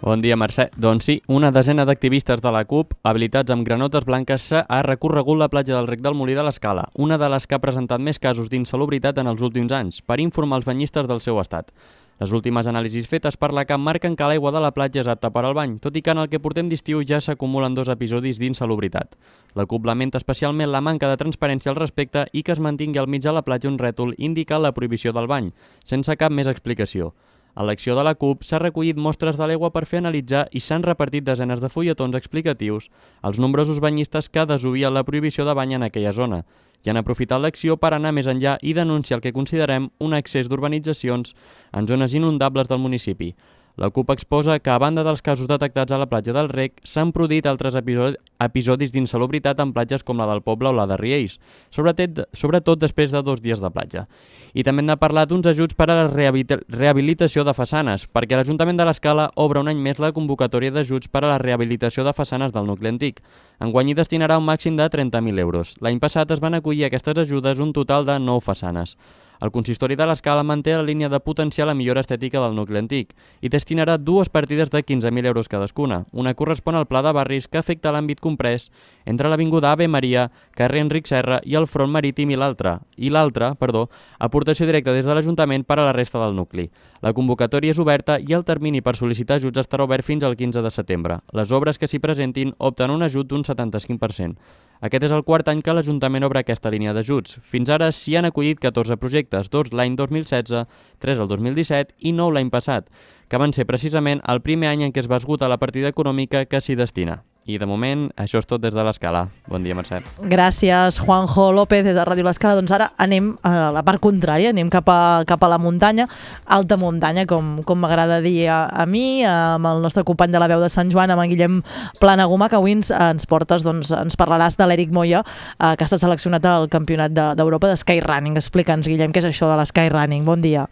Bon 0.00 0.20
dia, 0.22 0.36
Mercè. 0.38 0.68
Doncs 0.78 1.04
sí, 1.08 1.16
una 1.26 1.50
desena 1.50 1.84
d'activistes 1.84 2.40
de 2.40 2.50
la 2.54 2.62
CUP, 2.70 2.94
habilitats 3.02 3.50
amb 3.50 3.66
granotes 3.66 4.04
blanques, 4.06 4.42
s'ha- 4.46 4.64
ha 4.68 4.82
recorregut 4.82 5.36
la 5.38 5.48
platja 5.48 5.74
del 5.74 5.88
Rec 5.88 6.00
del 6.00 6.14
Molí 6.14 6.34
de 6.34 6.42
l'Escala, 6.44 6.88
una 6.94 7.18
de 7.18 7.28
les 7.28 7.46
que 7.46 7.56
ha 7.56 7.58
presentat 7.58 8.00
més 8.00 8.18
casos 8.18 8.48
d'insalubritat 8.48 9.18
en 9.18 9.26
els 9.26 9.42
últims 9.42 9.72
anys, 9.72 10.00
per 10.02 10.20
informar 10.20 10.58
els 10.58 10.66
banyistes 10.66 11.08
del 11.08 11.20
seu 11.20 11.40
estat. 11.40 11.72
Les 12.20 12.32
últimes 12.32 12.66
anàlisis 12.66 13.06
fetes 13.08 13.36
per 13.36 13.52
la 13.52 13.64
CAP 13.64 13.78
marquen 13.80 14.16
que 14.16 14.24
l'aigua 14.24 14.50
de 14.52 14.60
la 14.60 14.72
platja 14.72 15.00
és 15.02 15.06
apta 15.08 15.30
per 15.30 15.44
al 15.44 15.54
bany, 15.54 15.78
tot 15.78 15.94
i 15.96 16.02
que 16.02 16.10
en 16.10 16.18
el 16.18 16.28
que 16.28 16.40
portem 16.40 16.68
d'estiu 16.68 17.02
ja 17.06 17.20
s'acumulen 17.20 17.74
dos 17.74 17.88
episodis 17.88 18.38
d'insalubritat. 18.38 19.14
La 19.54 19.66
CUP 19.66 19.84
lamenta 19.86 20.18
especialment 20.18 20.70
la 20.70 20.80
manca 20.80 21.08
de 21.08 21.16
transparència 21.16 21.70
al 21.70 21.76
respecte 21.76 22.26
i 22.32 22.42
que 22.42 22.52
es 22.52 22.60
mantingui 22.60 22.98
al 22.98 23.06
mig 23.08 23.22
de 23.22 23.32
la 23.32 23.42
platja 23.42 23.68
un 23.68 23.78
rètol 23.78 24.14
indicant 24.18 24.62
la 24.62 24.72
prohibició 24.72 25.12
del 25.12 25.26
bany, 25.26 25.52
sense 25.84 26.16
cap 26.16 26.30
més 26.32 26.46
explicació. 26.46 27.14
A 27.58 27.64
l'acció 27.66 27.96
de 27.98 28.04
la 28.06 28.12
CUP 28.14 28.44
s'ha 28.46 28.60
recollit 28.62 28.98
mostres 29.02 29.34
de 29.38 29.46
l'aigua 29.50 29.72
per 29.74 29.80
fer 29.90 29.98
analitzar 29.98 30.44
i 30.54 30.60
s'han 30.62 30.84
repartit 30.86 31.24
desenes 31.26 31.58
de 31.58 31.70
fulletons 31.74 32.14
explicatius 32.14 32.86
als 33.30 33.40
nombrosos 33.42 33.80
banyistes 33.82 34.28
que 34.30 34.44
desobien 34.46 34.94
la 34.94 35.02
prohibició 35.08 35.46
de 35.48 35.56
bany 35.58 35.74
en 35.74 35.86
aquella 35.86 36.12
zona 36.14 36.44
i 36.86 36.92
han 36.92 37.00
aprofitat 37.00 37.42
l'acció 37.42 37.74
per 37.82 37.90
anar 37.96 38.12
més 38.14 38.30
enllà 38.30 38.54
i 38.62 38.76
denunciar 38.78 39.18
el 39.18 39.24
que 39.24 39.34
considerem 39.34 39.90
un 39.98 40.14
excés 40.14 40.46
d'urbanitzacions 40.46 41.34
en 41.72 41.90
zones 41.90 42.14
inundables 42.14 42.70
del 42.70 42.78
municipi. 42.78 43.32
La 43.78 43.90
CUP 43.90 44.10
exposa 44.10 44.58
que, 44.58 44.72
a 44.74 44.78
banda 44.82 45.04
dels 45.06 45.20
casos 45.22 45.46
detectats 45.46 45.92
a 45.94 45.98
la 46.02 46.08
platja 46.10 46.32
del 46.34 46.48
Rec, 46.50 46.80
s'han 46.82 47.12
produït 47.14 47.46
altres 47.46 47.76
episodi 47.78 48.16
episodis 48.42 48.90
d'insalubritat 48.90 49.60
en 49.62 49.70
platges 49.74 50.02
com 50.02 50.18
la 50.18 50.26
del 50.26 50.42
Poble 50.42 50.72
o 50.72 50.74
la 50.74 50.86
de 50.90 50.96
Riells, 50.98 51.36
sobretot, 51.70 52.24
sobretot 52.34 52.80
després 52.82 53.14
de 53.14 53.22
dos 53.22 53.38
dies 53.42 53.62
de 53.62 53.70
platja. 53.70 54.08
I 54.50 54.64
també 54.66 54.82
n'ha 54.82 54.96
parlat 54.98 55.30
d'uns 55.30 55.46
ajuts 55.46 55.78
per 55.78 55.86
a 55.86 55.94
la 55.94 56.08
rehabilita- 56.08 56.58
rehabilitació 56.74 57.44
de 57.46 57.54
façanes, 57.54 58.08
perquè 58.10 58.34
l'Ajuntament 58.34 58.82
de 58.82 58.88
l'Escala 58.88 59.28
obre 59.36 59.62
un 59.62 59.70
any 59.70 59.78
més 59.78 60.02
la 60.02 60.10
convocatòria 60.10 60.74
d'ajuts 60.74 61.06
per 61.06 61.22
a 61.22 61.30
la 61.36 61.38
rehabilitació 61.38 62.02
de 62.02 62.16
façanes 62.18 62.50
del 62.50 62.66
nucli 62.66 62.90
antic. 62.90 63.22
Enguany 63.62 63.92
hi 63.92 63.98
destinarà 64.02 64.42
un 64.42 64.46
màxim 64.50 64.74
de 64.74 64.90
30.000 64.90 65.38
euros. 65.38 65.76
L'any 65.78 66.02
passat 66.02 66.34
es 66.34 66.42
van 66.42 66.58
acollir 66.58 66.86
aquestes 66.90 67.18
ajudes 67.26 67.62
un 67.62 67.72
total 67.72 68.06
de 68.10 68.18
9 68.18 68.42
façanes. 68.42 68.96
El 69.40 69.52
consistori 69.54 69.94
de 69.94 70.06
l'Escala 70.08 70.42
manté 70.42 70.74
la 70.74 70.82
línia 70.82 71.08
de 71.08 71.20
potenciar 71.22 71.68
la 71.68 71.74
millora 71.78 72.02
estètica 72.02 72.40
del 72.42 72.56
nucli 72.58 72.80
antic 72.80 73.14
i 73.40 73.50
destinarà 73.52 73.94
dues 73.98 74.28
partides 74.28 74.72
de 74.72 74.82
15.000 74.82 75.30
euros 75.30 75.48
cadascuna. 75.48 76.04
Una 76.12 76.34
correspon 76.34 76.74
al 76.74 76.88
pla 76.90 77.02
de 77.06 77.12
barris 77.14 77.46
que 77.46 77.60
afecta 77.60 77.92
l'àmbit 77.94 78.18
comprès 78.20 78.68
entre 79.06 79.30
l'Avinguda 79.30 79.72
Ave 79.72 79.88
Maria, 79.88 80.28
carrer 80.58 80.82
Enric 80.82 81.06
Serra 81.06 81.40
i 81.44 81.54
el 81.54 81.68
front 81.70 81.92
marítim 81.94 82.30
i 82.34 82.36
l'altra, 82.36 82.80
i 82.96 83.12
l'altra, 83.14 83.54
perdó, 83.54 83.86
aportació 84.18 84.66
directa 84.66 84.92
des 84.92 85.06
de 85.06 85.14
l'Ajuntament 85.14 85.64
per 85.64 85.78
a 85.78 85.86
la 85.86 85.94
resta 85.94 86.18
del 86.24 86.34
nucli. 86.34 86.68
La 87.00 87.14
convocatòria 87.14 87.72
és 87.72 87.78
oberta 87.78 88.18
i 88.18 88.34
el 88.34 88.44
termini 88.44 88.82
per 88.82 88.96
sol·licitar 88.98 89.38
ajuts 89.38 89.62
estarà 89.62 89.86
obert 89.86 90.04
fins 90.04 90.26
al 90.26 90.36
15 90.36 90.62
de 90.66 90.74
setembre. 90.74 91.20
Les 91.32 91.52
obres 91.54 91.78
que 91.78 91.86
s'hi 91.86 92.02
presentin 92.02 92.54
opten 92.58 92.90
un 92.90 93.06
ajut 93.06 93.30
d'un 93.30 93.46
75%. 93.46 94.66
Aquest 94.78 95.08
és 95.08 95.12
el 95.14 95.24
quart 95.26 95.48
any 95.50 95.58
que 95.66 95.72
l'Ajuntament 95.74 96.22
obre 96.22 96.38
aquesta 96.38 96.70
línia 96.70 96.92
d'ajuts. 96.94 97.40
Fins 97.42 97.70
ara 97.74 97.88
s'hi 97.90 98.14
han 98.18 98.28
acollit 98.28 98.60
14 98.62 98.96
projectes, 99.02 99.50
dos 99.50 99.72
l'any 99.74 99.96
2016, 99.98 100.66
3 101.02 101.22
el 101.24 101.30
2017 101.32 101.96
i 101.98 102.12
9 102.14 102.36
l'any 102.36 102.52
passat, 102.54 102.86
que 103.26 103.40
van 103.42 103.52
ser 103.56 103.66
precisament 103.66 104.22
el 104.22 104.42
primer 104.46 104.70
any 104.70 104.86
en 104.86 104.94
què 104.94 105.02
es 105.02 105.10
va 105.10 105.18
esgotar 105.18 105.50
la 105.50 105.58
partida 105.58 105.90
econòmica 105.90 106.46
que 106.46 106.62
s'hi 106.62 106.78
destina. 106.78 107.24
I 107.48 107.56
de 107.56 107.64
moment, 107.64 108.10
això 108.20 108.42
és 108.42 108.46
tot 108.46 108.60
des 108.60 108.74
de 108.76 108.82
l'Escala. 108.84 109.22
Bon 109.48 109.62
dia, 109.64 109.72
Mercè. 109.72 110.02
Gràcies, 110.28 110.98
Juanjo 111.00 111.46
López, 111.56 111.80
des 111.86 111.94
de 111.96 112.02
Ràdio 112.04 112.26
L'Escala. 112.26 112.58
Doncs 112.58 112.74
ara 112.76 112.90
anem 113.00 113.30
a 113.40 113.70
la 113.72 113.80
part 113.86 114.02
contrària, 114.04 114.50
anem 114.52 114.68
cap 114.68 114.90
a, 114.92 114.98
cap 115.24 115.40
a 115.46 115.48
la 115.48 115.56
muntanya, 115.56 116.04
alta 116.44 116.76
muntanya, 116.76 117.24
com, 117.30 117.62
com 117.64 117.80
m'agrada 117.80 118.18
dir 118.20 118.50
a, 118.52 118.66
a 118.68 118.84
mi, 118.84 119.24
amb 119.24 119.64
el 119.70 119.80
nostre 119.80 120.04
company 120.04 120.34
de 120.36 120.42
la 120.44 120.50
veu 120.52 120.60
de 120.60 120.68
Sant 120.68 120.92
Joan, 120.92 121.14
amb 121.14 121.24
en 121.24 121.32
Guillem 121.32 121.56
Planagumà, 122.02 122.50
que 122.52 122.60
avui 122.60 122.76
ens, 122.76 122.92
ens 122.92 123.24
portes, 123.24 123.64
doncs, 123.64 123.94
ens 123.96 124.20
parlaràs 124.20 124.60
de 124.60 124.68
l'Eric 124.68 124.92
Moya, 124.92 125.24
eh, 125.56 125.72
que 125.72 125.88
està 125.88 125.96
seleccionat 125.96 126.44
al 126.44 126.68
Campionat 126.68 127.16
de- 127.16 127.30
d'Europa 127.40 127.72
de, 127.72 127.78
de 127.78 127.80
Skyrunning. 127.80 128.36
Explica'ns, 128.36 128.92
Guillem, 128.92 129.08
què 129.16 129.24
és 129.24 129.30
això 129.32 129.48
de 129.48 129.56
l'Skyrunning. 129.62 130.28
Bon 130.28 130.44
dia. 130.44 130.68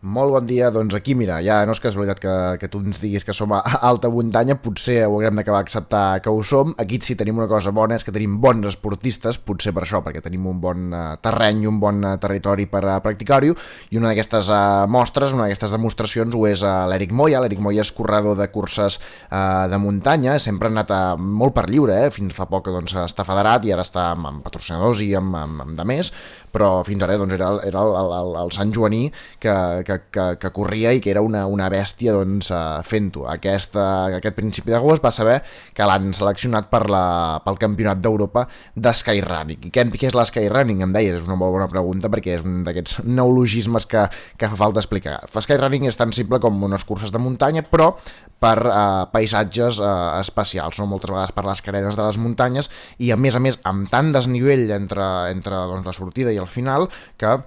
Molt 0.00 0.32
bon 0.32 0.46
dia, 0.48 0.70
doncs 0.72 0.94
aquí 0.96 1.12
mira, 1.12 1.42
ja 1.44 1.58
no 1.68 1.74
és 1.76 1.80
casualitat 1.84 2.20
que, 2.22 2.34
que 2.56 2.68
tu 2.72 2.78
ens 2.80 3.02
diguis 3.02 3.20
que 3.20 3.34
som 3.36 3.52
a 3.52 3.58
alta 3.84 4.08
muntanya, 4.08 4.54
potser 4.56 5.02
ho 5.04 5.18
haurem 5.18 5.36
d'acabar 5.36 5.58
acceptar 5.60 6.22
que 6.24 6.32
ho 6.32 6.38
som, 6.40 6.72
aquí 6.80 6.96
sí 7.04 7.18
tenim 7.20 7.36
una 7.36 7.48
cosa 7.50 7.68
bona, 7.68 7.98
és 8.00 8.06
que 8.06 8.14
tenim 8.14 8.38
bons 8.40 8.64
esportistes, 8.70 9.36
potser 9.36 9.74
per 9.76 9.82
això, 9.84 10.00
perquè 10.00 10.22
tenim 10.24 10.46
un 10.48 10.56
bon 10.62 10.88
uh, 10.96 11.02
terreny 11.20 11.66
un 11.68 11.82
bon 11.82 12.00
uh, 12.00 12.14
territori 12.16 12.64
per 12.64 12.80
uh, 12.86 12.94
practicar-ho, 13.04 13.52
i 13.92 14.00
una 14.00 14.14
d'aquestes 14.14 14.48
mostres, 14.88 15.36
una 15.36 15.44
d'aquestes 15.44 15.76
demostracions 15.76 16.32
ho 16.32 16.46
és 16.48 16.64
l'Eric 16.64 17.12
Moya, 17.12 17.44
l'Eric 17.44 17.60
Moya 17.60 17.84
és 17.84 17.92
corredor 17.92 18.40
de 18.40 18.48
curses 18.48 18.96
de 19.28 19.78
muntanya, 19.84 20.38
sempre 20.40 20.70
ha 20.70 20.72
anat 20.72 21.20
molt 21.20 21.52
per 21.52 21.66
lliure, 21.68 22.06
eh? 22.06 22.08
fins 22.14 22.32
fa 22.32 22.48
poc 22.48 22.72
doncs, 22.72 22.96
està 23.04 23.28
federat 23.28 23.68
i 23.68 23.76
ara 23.76 23.84
està 23.84 24.14
amb, 24.14 24.32
amb 24.32 24.44
patrocinadors 24.48 25.04
i 25.04 25.12
amb, 25.18 25.36
amb, 25.36 25.66
amb 25.66 25.76
de 25.76 25.88
més, 25.92 26.14
però 26.52 26.70
fins 26.86 27.04
ara 27.06 27.18
doncs, 27.20 27.34
era, 27.36 27.50
era 27.66 27.82
el, 27.84 27.94
el, 28.00 28.34
el, 28.42 28.52
Sant 28.54 28.72
Joaní 28.74 29.08
que, 29.42 29.54
que, 29.86 29.98
que, 30.12 30.26
que 30.40 30.52
corria 30.54 30.92
i 30.96 31.02
que 31.02 31.12
era 31.12 31.22
una, 31.24 31.44
una 31.50 31.68
bèstia 31.72 32.14
doncs, 32.16 32.50
uh, 32.54 32.80
fent-ho. 32.86 33.26
Aquesta, 33.30 33.86
aquest 34.20 34.36
principi 34.38 34.74
d'agost 34.74 35.04
va 35.04 35.12
saber 35.14 35.40
que 35.76 35.86
l'han 35.88 36.10
seleccionat 36.16 36.70
per 36.72 36.84
la, 36.90 37.04
pel 37.44 37.60
Campionat 37.60 38.02
d'Europa 38.02 38.46
de 38.74 38.94
Skyrunning. 38.94 39.68
I 39.68 39.74
què, 39.74 39.86
què 39.94 40.10
és 40.10 40.18
la 40.18 40.26
Skyrunning? 40.28 40.84
Em 40.86 40.94
deies, 40.96 41.20
és 41.20 41.28
una 41.28 41.38
molt 41.40 41.54
bona 41.56 41.70
pregunta 41.70 42.10
perquè 42.12 42.38
és 42.38 42.46
un 42.46 42.62
d'aquests 42.66 43.02
neologismes 43.06 43.86
que, 43.90 44.06
que 44.40 44.50
fa 44.50 44.58
falta 44.60 44.82
explicar. 44.82 45.20
Skyrunning 45.30 45.88
és 45.88 45.98
tan 45.98 46.12
simple 46.16 46.40
com 46.42 46.62
unes 46.66 46.84
curses 46.88 47.12
de 47.14 47.22
muntanya, 47.22 47.64
però 47.66 47.94
per 48.40 48.56
uh, 48.64 49.06
paisatges 49.12 49.80
uh, 49.84 50.18
especials, 50.20 50.80
no? 50.80 50.88
moltes 50.90 51.12
vegades 51.12 51.34
per 51.36 51.46
les 51.46 51.62
carenes 51.64 51.98
de 51.98 52.06
les 52.06 52.18
muntanyes 52.20 52.70
i 52.98 53.12
a 53.12 53.20
més 53.20 53.36
a 53.36 53.44
més 53.44 53.60
amb 53.68 53.88
tant 53.92 54.12
desnivell 54.16 54.70
entre, 54.76 55.06
entre 55.30 55.64
doncs, 55.70 55.86
la 55.86 55.96
sortida 55.96 56.32
i 56.32 56.40
el 56.40 56.50
final 56.50 56.88
que 57.20 57.38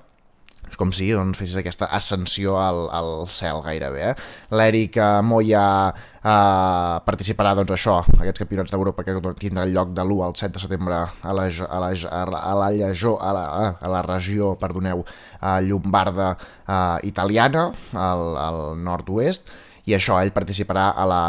és 0.73 0.79
com 0.79 0.89
si 0.95 1.11
doncs, 1.13 1.37
fessis 1.37 1.59
aquesta 1.59 1.85
ascensió 1.93 2.55
al, 2.57 2.87
al 2.89 3.11
cel 3.29 3.61
gairebé. 3.61 4.07
Eh? 4.09 4.13
L'Eric 4.57 4.97
eh, 4.97 5.09
Moya 5.21 5.65
eh, 5.93 6.95
participarà 7.05 7.53
doncs, 7.59 7.75
això, 7.75 7.99
aquests 8.17 8.41
campionats 8.41 8.73
d'Europa 8.73 9.05
que 9.05 9.13
tindran 9.37 9.69
lloc 9.69 9.93
de 9.93 10.01
l'1 10.01 10.23
al 10.25 10.33
7 10.39 10.55
de 10.55 10.63
setembre 10.63 10.97
a 10.97 11.35
la, 11.37 11.45
a 11.45 11.83
la, 11.83 11.91
a 11.93 12.55
la, 12.57 12.71
Llegó, 12.73 13.19
a 13.21 13.33
la, 13.37 13.45
a 13.77 13.91
la 13.93 14.01
regió 14.07 14.55
perdoneu, 14.61 15.05
eh, 15.05 15.59
llombarda 15.67 16.31
eh, 16.33 16.97
italiana, 17.11 17.67
al, 17.93 18.25
al 18.47 18.63
nord-oest, 18.81 19.53
i 19.85 19.95
això, 19.97 20.19
ell 20.21 20.31
participarà 20.35 20.91
a 20.95 21.05
la 21.09 21.23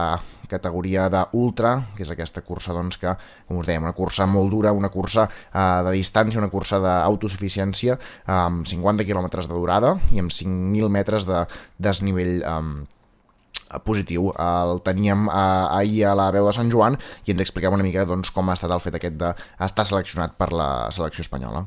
categoria 0.49 1.09
d'ultra, 1.11 1.75
que 1.97 2.05
és 2.05 2.11
aquesta 2.13 2.43
cursa 2.47 2.75
doncs, 2.77 2.99
que, 3.01 3.15
com 3.49 3.59
us 3.59 3.69
dèiem, 3.69 3.83
una 3.83 3.95
cursa 3.97 4.27
molt 4.31 4.53
dura, 4.53 4.73
una 4.77 4.91
cursa 4.93 5.27
eh, 5.27 5.83
de 5.87 5.95
distància, 5.97 6.41
una 6.41 6.53
cursa 6.53 6.81
d'autosuficiència, 6.83 7.99
eh, 7.99 8.33
amb 8.33 8.67
50 8.69 9.07
quilòmetres 9.09 9.51
de 9.51 9.57
durada 9.59 9.95
i 10.15 10.23
amb 10.23 10.35
5.000 10.35 10.93
metres 10.93 11.27
de 11.29 11.45
desnivell 11.83 12.43
eh, 12.45 13.81
positiu. 13.85 14.31
El 14.39 14.83
teníem 14.87 15.27
eh, 15.29 15.39
ahir 15.81 16.05
a 16.11 16.19
la 16.19 16.31
veu 16.35 16.47
de 16.47 16.55
Sant 16.57 16.71
Joan 16.71 16.99
i 17.25 17.35
ens 17.35 17.43
explicava 17.43 17.79
una 17.79 17.87
mica 17.87 18.07
doncs, 18.07 18.31
com 18.35 18.51
ha 18.51 18.59
estat 18.59 18.75
el 18.75 18.85
fet 18.85 19.01
aquest 19.01 19.19
d'estar 19.19 19.89
seleccionat 19.89 20.39
per 20.39 20.53
la 20.55 20.69
selecció 20.95 21.27
espanyola. 21.27 21.67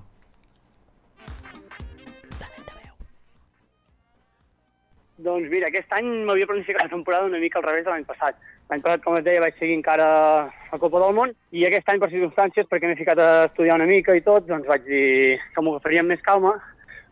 Doncs 5.28 5.50
mira, 5.52 5.68
aquest 5.68 5.92
any 5.98 6.08
m'havia 6.24 6.48
planificat 6.48 6.86
la 6.86 6.94
temporada 6.94 7.28
una 7.28 7.40
mica 7.42 7.60
al 7.60 7.66
revés 7.66 7.84
de 7.84 7.92
l'any 7.92 8.06
passat. 8.08 8.38
L'any 8.70 8.84
passat, 8.84 9.02
com 9.04 9.18
es 9.18 9.26
deia, 9.26 9.42
vaig 9.44 9.58
seguir 9.60 9.76
encara 9.76 10.06
a 10.48 10.80
Copa 10.80 11.02
del 11.04 11.16
Món 11.18 11.34
i 11.52 11.66
aquest 11.68 11.90
any, 11.92 12.00
per 12.00 12.08
circumstàncies, 12.14 12.70
perquè 12.72 12.88
m'he 12.88 13.00
ficat 13.00 13.20
a 13.20 13.28
estudiar 13.50 13.76
una 13.76 13.90
mica 13.90 14.16
i 14.16 14.24
tot, 14.24 14.48
doncs 14.48 14.70
vaig 14.72 14.86
dir 14.88 15.36
que 15.56 15.64
m'ho 15.64 15.74
agafaria 15.76 16.06
més 16.08 16.24
calma, 16.24 16.54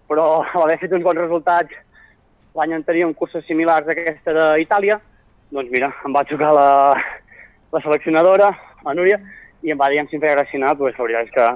però 0.07 0.29
a 0.45 0.61
l'haver 0.61 0.79
fet 0.85 0.95
uns 0.95 1.03
bons 1.07 1.19
resultats 1.19 1.75
l'any 2.55 2.77
anterior 2.77 3.11
en 3.11 3.17
curses 3.19 3.43
similars 3.49 3.89
a 3.89 3.91
aquesta 3.91 4.35
d'Itàlia, 4.55 4.99
doncs 5.51 5.73
mira, 5.75 5.91
em 6.07 6.15
va 6.15 6.23
trucar 6.29 6.53
la, 6.55 6.69
la 7.75 7.83
seleccionadora, 7.83 8.47
la 8.87 8.95
Núria, 8.95 9.19
i 9.65 9.75
em 9.75 9.81
va 9.81 9.91
dir 9.91 9.99
si 10.07 10.15
em 10.15 10.23
feia 10.23 10.37
gràcia 10.37 10.61
anar, 10.61 10.77
doncs 10.79 10.95
la 10.95 11.09
veritat 11.09 11.27
és 11.27 11.35
que 11.35 11.51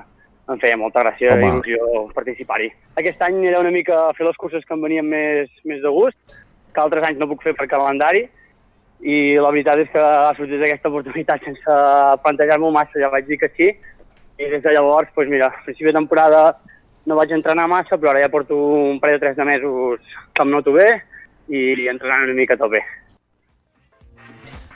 em 0.49 0.59
feia 0.59 0.77
molta 0.81 1.05
gràcia 1.05 1.31
Home. 1.37 1.45
i 1.45 1.49
il·lusió 1.53 2.03
participar-hi. 2.17 2.69
Aquest 2.99 3.21
any 3.23 3.43
era 3.47 3.63
una 3.63 3.71
mica 3.71 4.09
fer 4.17 4.27
les 4.27 4.37
curses 4.41 4.65
que 4.65 4.75
em 4.75 4.83
venien 4.83 5.07
més, 5.07 5.51
més 5.63 5.79
de 5.85 5.91
gust, 5.93 6.17
que 6.73 6.81
altres 6.81 7.07
anys 7.07 7.19
no 7.19 7.29
puc 7.31 7.43
fer 7.43 7.55
per 7.57 7.67
calendari, 7.71 8.27
i 8.99 9.17
la 9.39 9.51
veritat 9.53 9.79
és 9.79 9.91
que 9.93 10.01
ha 10.01 10.33
sortit 10.35 10.63
aquesta 10.65 10.89
oportunitat 10.91 11.45
sense 11.45 11.77
plantejar-m'ho 12.25 12.71
massa, 12.75 12.99
ja 12.99 13.11
vaig 13.13 13.29
dir 13.29 13.39
que 13.39 13.51
sí, 13.55 13.69
i 14.39 14.49
des 14.51 14.63
de 14.63 14.73
llavors, 14.75 15.11
doncs 15.15 15.31
mira, 15.31 15.47
a 15.47 15.63
principi 15.65 15.91
de 15.91 15.97
temporada 15.99 16.43
no 17.07 17.15
vaig 17.15 17.31
entrenar 17.35 17.67
massa, 17.71 17.97
però 17.97 18.11
ara 18.11 18.23
ja 18.23 18.31
porto 18.31 18.55
un 18.55 18.99
parell 18.99 19.19
o 19.19 19.23
tres 19.23 19.37
de 19.37 19.45
mesos 19.47 20.15
que 20.33 20.43
em 20.43 20.51
noto 20.51 20.75
bé 20.75 20.89
i 21.49 21.87
entrenant 21.89 22.27
una 22.27 22.37
mica 22.37 22.55
a 22.55 22.61
tope. 22.61 22.83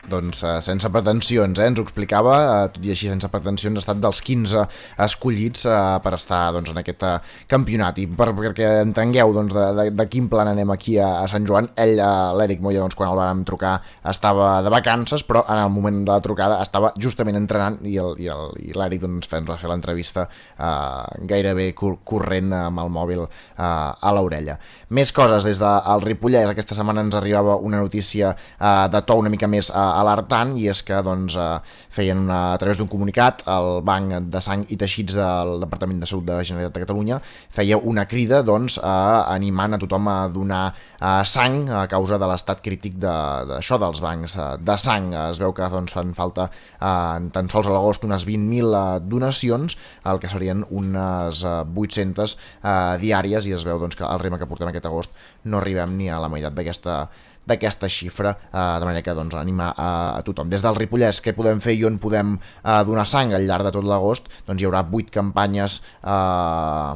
Doncs 0.09 0.43
eh, 0.43 0.57
sense 0.63 0.89
pretensions, 0.93 1.59
eh? 1.59 1.67
ens 1.71 1.79
ho 1.79 1.85
explicava, 1.85 2.35
eh, 2.43 2.71
tot 2.75 2.85
i 2.85 2.93
així 2.93 3.09
sense 3.11 3.29
pretensions, 3.31 3.77
ha 3.77 3.83
estat 3.83 4.01
dels 4.03 4.21
15 4.25 4.65
escollits 5.05 5.67
eh, 5.69 5.79
per 6.03 6.13
estar 6.17 6.41
doncs, 6.55 6.73
en 6.73 6.81
aquest 6.81 7.05
eh, 7.07 7.15
campionat. 7.51 8.01
I 8.03 8.07
per, 8.11 8.31
perquè 8.37 8.69
entengueu 8.83 9.33
doncs, 9.35 9.55
de, 9.55 9.67
de, 9.79 9.87
de 9.95 10.07
quin 10.11 10.29
plan 10.31 10.51
anem 10.51 10.73
aquí 10.73 10.97
a, 10.99 11.09
a 11.21 11.27
Sant 11.31 11.47
Joan, 11.49 11.69
ell, 11.79 11.95
eh, 11.99 12.11
l'Eric 12.39 12.63
Moya, 12.63 12.83
doncs, 12.83 12.97
quan 12.99 13.13
el 13.13 13.19
vam 13.19 13.43
trucar, 13.47 13.75
estava 14.09 14.55
de 14.65 14.73
vacances, 14.73 15.25
però 15.27 15.45
en 15.47 15.63
el 15.63 15.71
moment 15.73 16.03
de 16.03 16.13
la 16.13 16.21
trucada 16.23 16.59
estava 16.63 16.93
justament 16.99 17.39
entrenant 17.39 17.79
i 17.87 17.97
l'Eric 17.97 19.03
doncs, 19.03 19.31
ens 19.33 19.49
va 19.49 19.57
fer 19.59 19.71
l'entrevista 19.71 20.27
eh, 20.27 21.25
gairebé 21.29 21.71
cor 21.77 21.99
corrent 22.07 22.53
amb 22.57 22.83
el 22.83 22.91
mòbil 22.93 23.23
eh, 23.25 23.63
a 23.63 24.13
l'orella. 24.15 24.57
Més 24.93 25.11
coses 25.15 25.47
des 25.47 25.59
del 25.61 26.03
Ripollès. 26.03 26.49
Aquesta 26.51 26.75
setmana 26.77 27.03
ens 27.05 27.15
arribava 27.17 27.55
una 27.57 27.81
notícia 27.81 28.33
eh, 28.33 28.87
de 28.93 29.01
to 29.07 29.17
una 29.19 29.31
mica 29.33 29.49
més 29.49 29.71
eh, 29.71 29.92
alertant 29.93 30.55
i 30.59 30.67
és 30.71 30.83
que 30.85 30.99
doncs, 31.05 31.37
eh, 31.37 31.59
feien 31.93 32.25
una, 32.25 32.41
a 32.53 32.57
través 32.61 32.79
d'un 32.79 32.89
comunicat 32.89 33.43
el 33.53 33.81
Banc 33.85 34.15
de 34.33 34.41
Sang 34.41 34.65
i 34.73 34.77
Teixits 34.79 35.17
del 35.17 35.59
Departament 35.61 36.01
de 36.01 36.09
Salut 36.09 36.25
de 36.27 36.37
la 36.37 36.45
Generalitat 36.47 36.77
de 36.77 36.85
Catalunya 36.85 37.19
feia 37.53 37.77
una 37.77 38.05
crida 38.09 38.41
doncs, 38.45 38.79
a, 38.81 39.25
animant 39.33 39.75
a 39.77 39.81
tothom 39.81 40.09
a 40.09 40.17
donar 40.33 40.63
eh, 40.73 41.23
sang 41.27 41.67
a 41.69 41.85
causa 41.91 42.19
de 42.21 42.29
l'estat 42.29 42.63
crític 42.65 42.97
d'això 43.01 43.77
de, 43.77 43.85
dels 43.85 44.01
bancs 44.03 44.37
eh, 44.37 44.49
de 44.59 44.77
sang. 44.81 45.11
Es 45.29 45.41
veu 45.41 45.53
que 45.55 45.69
doncs, 45.73 45.95
fan 45.95 46.13
falta 46.17 46.49
eh, 46.49 47.29
tan 47.35 47.51
sols 47.51 47.69
a 47.69 47.75
l'agost 47.75 48.07
unes 48.07 48.27
20.000 48.29 48.79
eh, 48.79 49.03
donacions, 49.09 49.77
el 50.09 50.21
que 50.23 50.31
serien 50.31 50.65
unes 50.69 51.43
eh, 51.43 51.59
800 51.85 52.37
eh, 52.37 52.73
diàries 53.03 53.49
i 53.49 53.55
es 53.57 53.67
veu 53.67 53.81
doncs, 53.81 53.99
que 53.99 54.07
al 54.07 54.21
ritme 54.23 54.39
que 54.41 54.49
portem 54.49 54.71
aquest 54.71 54.89
agost 54.89 55.13
no 55.45 55.59
arribem 55.59 55.97
ni 55.99 56.09
a 56.09 56.21
la 56.23 56.31
meitat 56.31 56.55
d'aquesta 56.57 57.03
d'aquesta 57.49 57.89
xifra, 57.91 58.35
eh, 58.49 58.65
de 58.79 58.89
manera 58.89 59.05
que 59.05 59.15
doncs, 59.17 59.35
animar 59.39 59.73
a, 59.75 59.89
a 60.17 60.21
tothom. 60.25 60.49
Des 60.51 60.63
del 60.63 60.77
Ripollès, 60.79 61.21
què 61.23 61.35
podem 61.35 61.61
fer 61.63 61.77
i 61.77 61.85
on 61.87 61.99
podem 62.01 62.37
eh, 62.37 62.81
donar 62.87 63.07
sang 63.09 63.33
al 63.33 63.47
llarg 63.47 63.67
de 63.67 63.73
tot 63.75 63.87
l'agost? 63.87 64.29
Doncs 64.47 64.61
hi 64.61 64.69
haurà 64.69 64.85
8 64.85 65.11
campanyes 65.13 65.81
eh, 66.03 66.93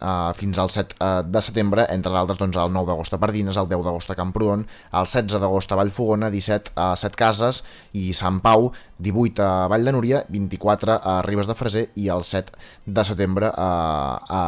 Uh, 0.00 0.32
fins 0.32 0.56
al 0.56 0.70
7 0.72 0.96
uh, 0.96 1.20
de 1.28 1.40
setembre, 1.44 1.84
entre 1.92 2.12
d'altres 2.14 2.38
doncs, 2.40 2.56
el 2.56 2.70
9 2.72 2.88
d'agost 2.88 3.12
a 3.12 3.18
Pardines, 3.20 3.56
el 3.60 3.66
10 3.68 3.82
d'agost 3.84 4.08
a 4.08 4.14
Camprodon, 4.16 4.62
el 4.96 5.06
16 5.06 5.36
d'agost 5.42 5.72
a 5.72 5.76
Vallfogona, 5.76 6.30
17 6.32 6.72
a 6.80 6.94
Set 6.96 7.18
Cases 7.20 7.58
i 7.92 8.14
Sant 8.16 8.38
Pau, 8.40 8.70
18 8.96 9.44
a 9.44 9.66
Vall 9.68 9.84
de 9.84 9.92
Núria, 9.92 10.22
24 10.32 10.96
a 11.04 11.18
Ribes 11.26 11.50
de 11.50 11.56
Freser 11.58 11.82
i 12.00 12.08
el 12.08 12.24
7 12.24 12.56
de 12.86 13.04
setembre 13.04 13.50
a, 13.52 13.68
a, 14.24 14.40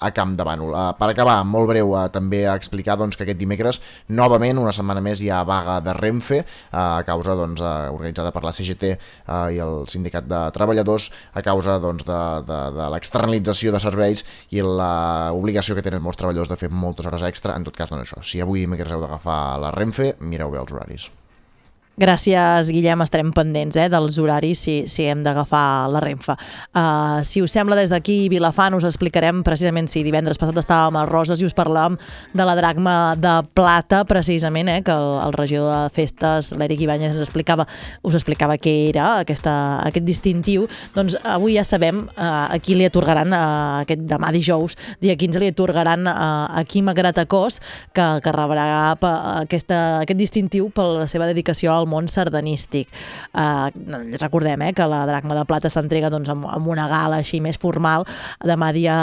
a 0.00 0.10
Camp 0.16 0.32
de 0.38 0.46
Bànol. 0.48 0.72
Uh, 0.72 0.94
per 0.96 1.10
acabar, 1.10 1.42
molt 1.44 1.68
breu, 1.68 1.92
uh, 1.92 2.06
també 2.12 2.46
a 2.48 2.56
explicar 2.56 2.96
doncs, 2.96 3.20
que 3.20 3.28
aquest 3.28 3.40
dimecres, 3.40 3.82
novament, 4.08 4.56
una 4.62 4.72
setmana 4.72 5.04
més, 5.04 5.20
hi 5.20 5.28
ha 5.28 5.42
vaga 5.44 5.76
de 5.84 5.92
Renfe, 6.00 6.40
a 6.72 7.02
causa 7.04 7.36
doncs, 7.36 7.60
organitzada 7.92 8.32
per 8.32 8.46
la 8.46 8.52
CGT 8.56 8.94
i 9.52 9.60
el 9.60 9.84
Sindicat 9.92 10.24
de 10.28 10.40
Treballadors, 10.56 11.10
a 11.36 11.44
causa 11.44 11.76
doncs, 11.84 12.08
de, 12.08 12.20
de, 12.48 12.60
de 12.76 12.88
l'externalització 12.92 13.76
de 13.76 13.80
serveis 13.82 14.24
i 14.56 14.64
l'obligació 15.34 15.76
que 15.76 15.84
tenen 15.84 16.02
molts 16.04 16.20
treballadors 16.20 16.50
de 16.52 16.58
fer 16.60 16.70
moltes 16.72 17.06
hores 17.06 17.26
extra. 17.28 17.56
En 17.56 17.66
tot 17.66 17.76
cas, 17.76 17.92
doncs 17.92 18.06
això, 18.06 18.22
si 18.24 18.42
avui 18.42 18.64
dimecres 18.64 18.92
heu 18.92 19.04
d'agafar 19.04 19.58
la 19.62 19.72
Renfe, 19.74 20.14
mireu 20.20 20.52
bé 20.52 20.62
els 20.62 20.74
horaris. 20.74 21.08
Gràcies, 21.96 22.68
Guillem. 22.68 23.00
Estarem 23.00 23.30
pendents 23.32 23.76
eh, 23.80 23.86
dels 23.88 24.18
horaris 24.20 24.60
si, 24.66 24.74
si 24.84 25.06
hem 25.08 25.22
d'agafar 25.24 25.88
la 25.88 26.00
Renfe. 26.04 26.34
Uh, 26.76 27.22
si 27.24 27.40
us 27.40 27.54
sembla, 27.56 27.78
des 27.78 27.88
d'aquí, 27.88 28.26
Vilafant, 28.28 28.74
us 28.76 28.84
explicarem 28.84 29.38
precisament 29.40 29.88
si 29.88 30.02
divendres 30.04 30.36
passat 30.36 30.60
estàvem 30.60 30.98
a 31.00 31.06
Roses 31.08 31.40
i 31.40 31.48
us 31.48 31.56
parlàvem 31.56 31.96
de 32.36 32.44
la 32.44 32.56
dracma 32.58 33.14
de 33.16 33.32
plata, 33.56 34.02
precisament, 34.04 34.68
eh, 34.68 34.82
que 34.84 34.92
el, 34.92 35.08
el 35.24 35.32
regidor 35.38 35.72
de 35.72 35.94
festes, 35.94 36.50
l'Eric 36.52 36.82
Ibáñez, 36.84 37.14
ens 37.14 37.24
explicava, 37.24 37.64
us 38.04 38.18
explicava 38.20 38.58
què 38.60 38.76
era 38.90 39.08
aquesta, 39.22 39.56
aquest 39.88 40.04
distintiu. 40.04 40.68
Doncs 40.92 41.16
avui 41.24 41.56
ja 41.56 41.64
sabem 41.64 42.04
uh, 42.04 42.28
a 42.44 42.60
qui 42.60 42.76
li 42.76 42.84
atorgaran 42.90 43.32
uh, 43.32 43.80
aquest 43.86 44.04
demà 44.04 44.34
dijous, 44.36 44.76
dia 45.00 45.16
15, 45.16 45.40
li 45.40 45.48
atorgaran 45.54 46.04
uh, 46.12 46.44
a 46.60 46.66
Quim 46.68 46.92
Gratacós, 46.92 47.62
que, 47.96 48.12
que 48.20 48.36
rebrà 48.36 48.92
pa, 49.00 49.16
aquesta, 49.46 50.02
aquest 50.04 50.20
distintiu 50.20 50.68
per 50.76 50.90
la 50.92 51.08
seva 51.08 51.32
dedicació 51.32 51.72
al 51.72 51.85
món 51.86 52.10
sardanístic. 52.12 52.90
Uh, 53.32 53.70
recordem 54.20 54.62
eh, 54.66 54.72
que 54.76 54.86
la 54.88 55.04
dracma 55.08 55.36
de 55.38 55.44
plata 55.48 55.70
s'entrega 55.72 56.10
doncs, 56.12 56.30
amb, 56.32 56.46
amb 56.50 56.68
una 56.68 56.88
gala 56.90 57.20
així 57.22 57.40
més 57.44 57.58
formal 57.60 58.06
demà 58.44 58.72
dia 58.74 58.96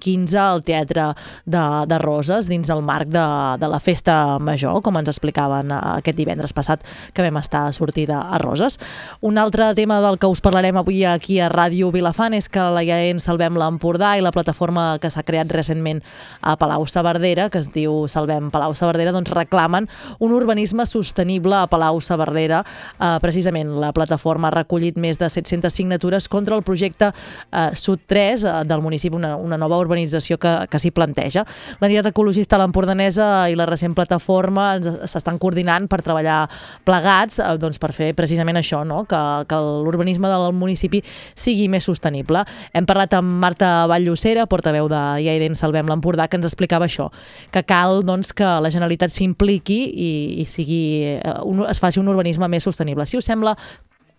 15 0.00 0.38
al 0.40 0.62
Teatre 0.66 1.08
de, 1.44 1.62
de 1.88 1.98
Roses 2.02 2.50
dins 2.50 2.70
el 2.72 2.82
marc 2.86 3.10
de, 3.12 3.24
de 3.60 3.70
la 3.70 3.80
festa 3.80 4.38
major, 4.38 4.80
com 4.84 4.98
ens 5.00 5.10
explicaven 5.12 5.72
eh, 5.72 5.80
aquest 6.00 6.18
divendres 6.18 6.54
passat 6.56 6.84
que 7.14 7.24
vam 7.24 7.40
estar 7.40 7.66
a 7.66 7.74
sortida 7.76 8.20
a 8.30 8.40
Roses. 8.42 8.78
Un 9.20 9.38
altre 9.38 9.72
tema 9.78 10.00
del 10.04 10.18
que 10.18 10.30
us 10.30 10.42
parlarem 10.44 10.76
avui 10.80 11.04
aquí 11.08 11.40
a 11.40 11.50
Ràdio 11.52 11.90
Vilafant 11.94 12.36
és 12.36 12.50
que 12.52 12.62
la 12.72 12.84
IAEN 12.84 13.20
Salvem 13.22 13.56
l'Empordà 13.58 14.16
i 14.18 14.24
la 14.24 14.34
plataforma 14.34 14.96
que 15.02 15.10
s'ha 15.12 15.24
creat 15.26 15.52
recentment 15.52 16.02
a 16.42 16.56
Palau 16.60 16.86
Saverdera, 16.90 17.48
que 17.50 17.62
es 17.62 17.70
diu 17.74 18.06
Salvem 18.12 18.50
Palau 18.54 18.74
Saverdera, 18.76 19.14
doncs 19.14 19.32
reclamen 19.34 19.88
un 20.18 20.34
urbanisme 20.36 20.86
sostenible 20.86 21.56
a 21.56 21.66
Palau 21.70 22.00
Saverdera. 22.00 22.25
Eh, 22.34 23.18
precisament 23.22 23.74
la 23.80 23.92
plataforma 23.96 24.48
ha 24.48 24.54
recollit 24.54 24.98
més 24.98 25.18
de 25.18 25.28
700 25.30 25.72
signatures 25.72 26.28
contra 26.28 26.56
el 26.56 26.64
projecte 26.66 27.10
eh, 27.12 27.70
Sud 27.74 28.06
3 28.06 28.44
eh, 28.44 28.54
del 28.68 28.82
municipi, 28.82 29.16
una, 29.16 29.34
una 29.36 29.58
nova 29.60 29.78
urbanització 29.78 30.38
que, 30.38 30.54
que 30.70 30.80
s'hi 30.80 30.92
planteja. 30.94 31.44
L'entitat 31.80 32.10
ecologista 32.12 32.58
l'Empordanesa 32.60 33.48
i 33.50 33.56
la 33.58 33.66
recent 33.68 33.94
plataforma 33.96 34.76
s'estan 34.82 35.38
coordinant 35.42 35.88
per 35.90 36.02
treballar 36.04 36.46
plegats 36.86 37.40
eh, 37.40 37.52
doncs 37.60 37.80
per 37.82 37.92
fer 37.96 38.12
precisament 38.16 38.60
això, 38.60 38.82
no? 38.84 39.04
que, 39.08 39.22
que 39.48 39.60
l'urbanisme 39.86 40.30
del 40.30 40.50
municipi 40.56 41.02
sigui 41.34 41.68
més 41.72 41.86
sostenible. 41.86 42.44
Hem 42.76 42.86
parlat 42.88 43.16
amb 43.18 43.38
Marta 43.42 43.86
Valllocera, 43.90 44.46
portaveu 44.50 44.88
de 44.92 45.02
IAIDEN 45.24 45.56
Salvem 45.58 45.88
l'Empordà, 45.90 46.28
que 46.28 46.38
ens 46.40 46.48
explicava 46.48 46.88
això, 46.88 47.10
que 47.54 47.62
cal 47.66 48.02
doncs, 48.06 48.32
que 48.36 48.46
la 48.62 48.72
Generalitat 48.72 49.14
s'impliqui 49.14 49.78
i, 49.86 50.10
i 50.42 50.46
sigui, 50.50 50.82
eh, 51.16 51.36
un, 51.46 51.64
es 51.68 51.80
faci 51.82 52.00
un 52.00 52.10
més 52.22 52.64
sostenible. 52.64 53.06
Si 53.06 53.16
us 53.16 53.26
sembla, 53.26 53.56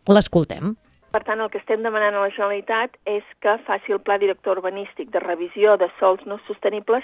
l'escoltem. 0.07 0.75
Per 1.11 1.23
tant, 1.23 1.39
el 1.39 1.49
que 1.49 1.57
estem 1.57 1.83
demanant 1.83 2.15
a 2.15 2.21
la 2.21 2.29
Generalitat 2.29 2.97
és 3.05 3.23
que 3.41 3.57
faci 3.65 3.93
el 3.95 4.03
pla 4.03 4.17
director 4.17 4.59
urbanístic 4.59 5.09
de 5.09 5.19
revisió 5.23 5.77
de 5.77 5.87
sols 5.99 6.25
no 6.25 6.37
sostenibles 6.47 7.03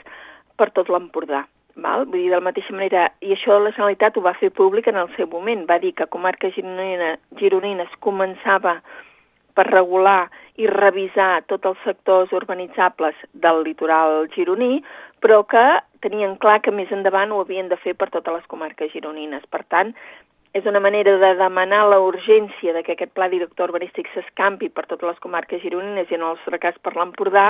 per 0.57 0.69
tot 0.71 0.89
l'Empordà. 0.91 1.45
Val? 1.75 2.05
Vull 2.05 2.19
dir, 2.19 2.29
de 2.29 2.37
la 2.37 2.45
mateixa 2.45 2.75
manera, 2.75 3.07
i 3.21 3.31
això 3.33 3.57
la 3.57 3.71
Generalitat 3.71 4.17
ho 4.17 4.21
va 4.25 4.35
fer 4.37 4.51
públic 4.53 4.87
en 4.91 4.99
el 5.01 5.09
seu 5.15 5.27
moment, 5.31 5.65
va 5.69 5.79
dir 5.81 5.93
que 5.97 6.05
comarca 6.11 6.51
gironina, 6.53 7.15
gironina 7.39 7.87
es 7.87 7.95
començava 7.99 8.75
per 9.57 9.65
regular 9.69 10.29
i 10.61 10.67
revisar 10.69 11.43
tots 11.49 11.65
els 11.69 11.81
sectors 11.85 12.33
urbanitzables 12.33 13.17
del 13.33 13.63
litoral 13.65 14.27
gironí, 14.35 14.83
però 15.23 15.41
que 15.49 15.63
tenien 16.05 16.35
clar 16.41 16.59
que 16.61 16.73
més 16.75 16.91
endavant 16.91 17.31
ho 17.31 17.41
havien 17.41 17.69
de 17.71 17.77
fer 17.81 17.95
per 17.97 18.09
totes 18.13 18.33
les 18.37 18.49
comarques 18.51 18.91
gironines. 18.93 19.45
Per 19.49 19.63
tant, 19.69 19.93
és 20.53 20.65
una 20.69 20.79
manera 20.79 21.15
de 21.17 21.31
demanar 21.39 21.81
la 21.89 21.97
urgència 22.05 22.73
de 22.75 22.83
que 22.85 22.93
aquest 22.93 23.13
pla 23.17 23.27
director 23.29 23.71
urbanístic 23.71 24.09
s'escampi 24.13 24.69
per 24.69 24.85
totes 24.85 25.09
les 25.09 25.21
comarques 25.23 25.63
gironines 25.65 26.11
i 26.11 26.17
en 26.17 26.21
el 26.21 26.35
nostre 26.35 26.59
cas 26.61 26.77
per 26.85 26.93
l'Empordà, 26.93 27.45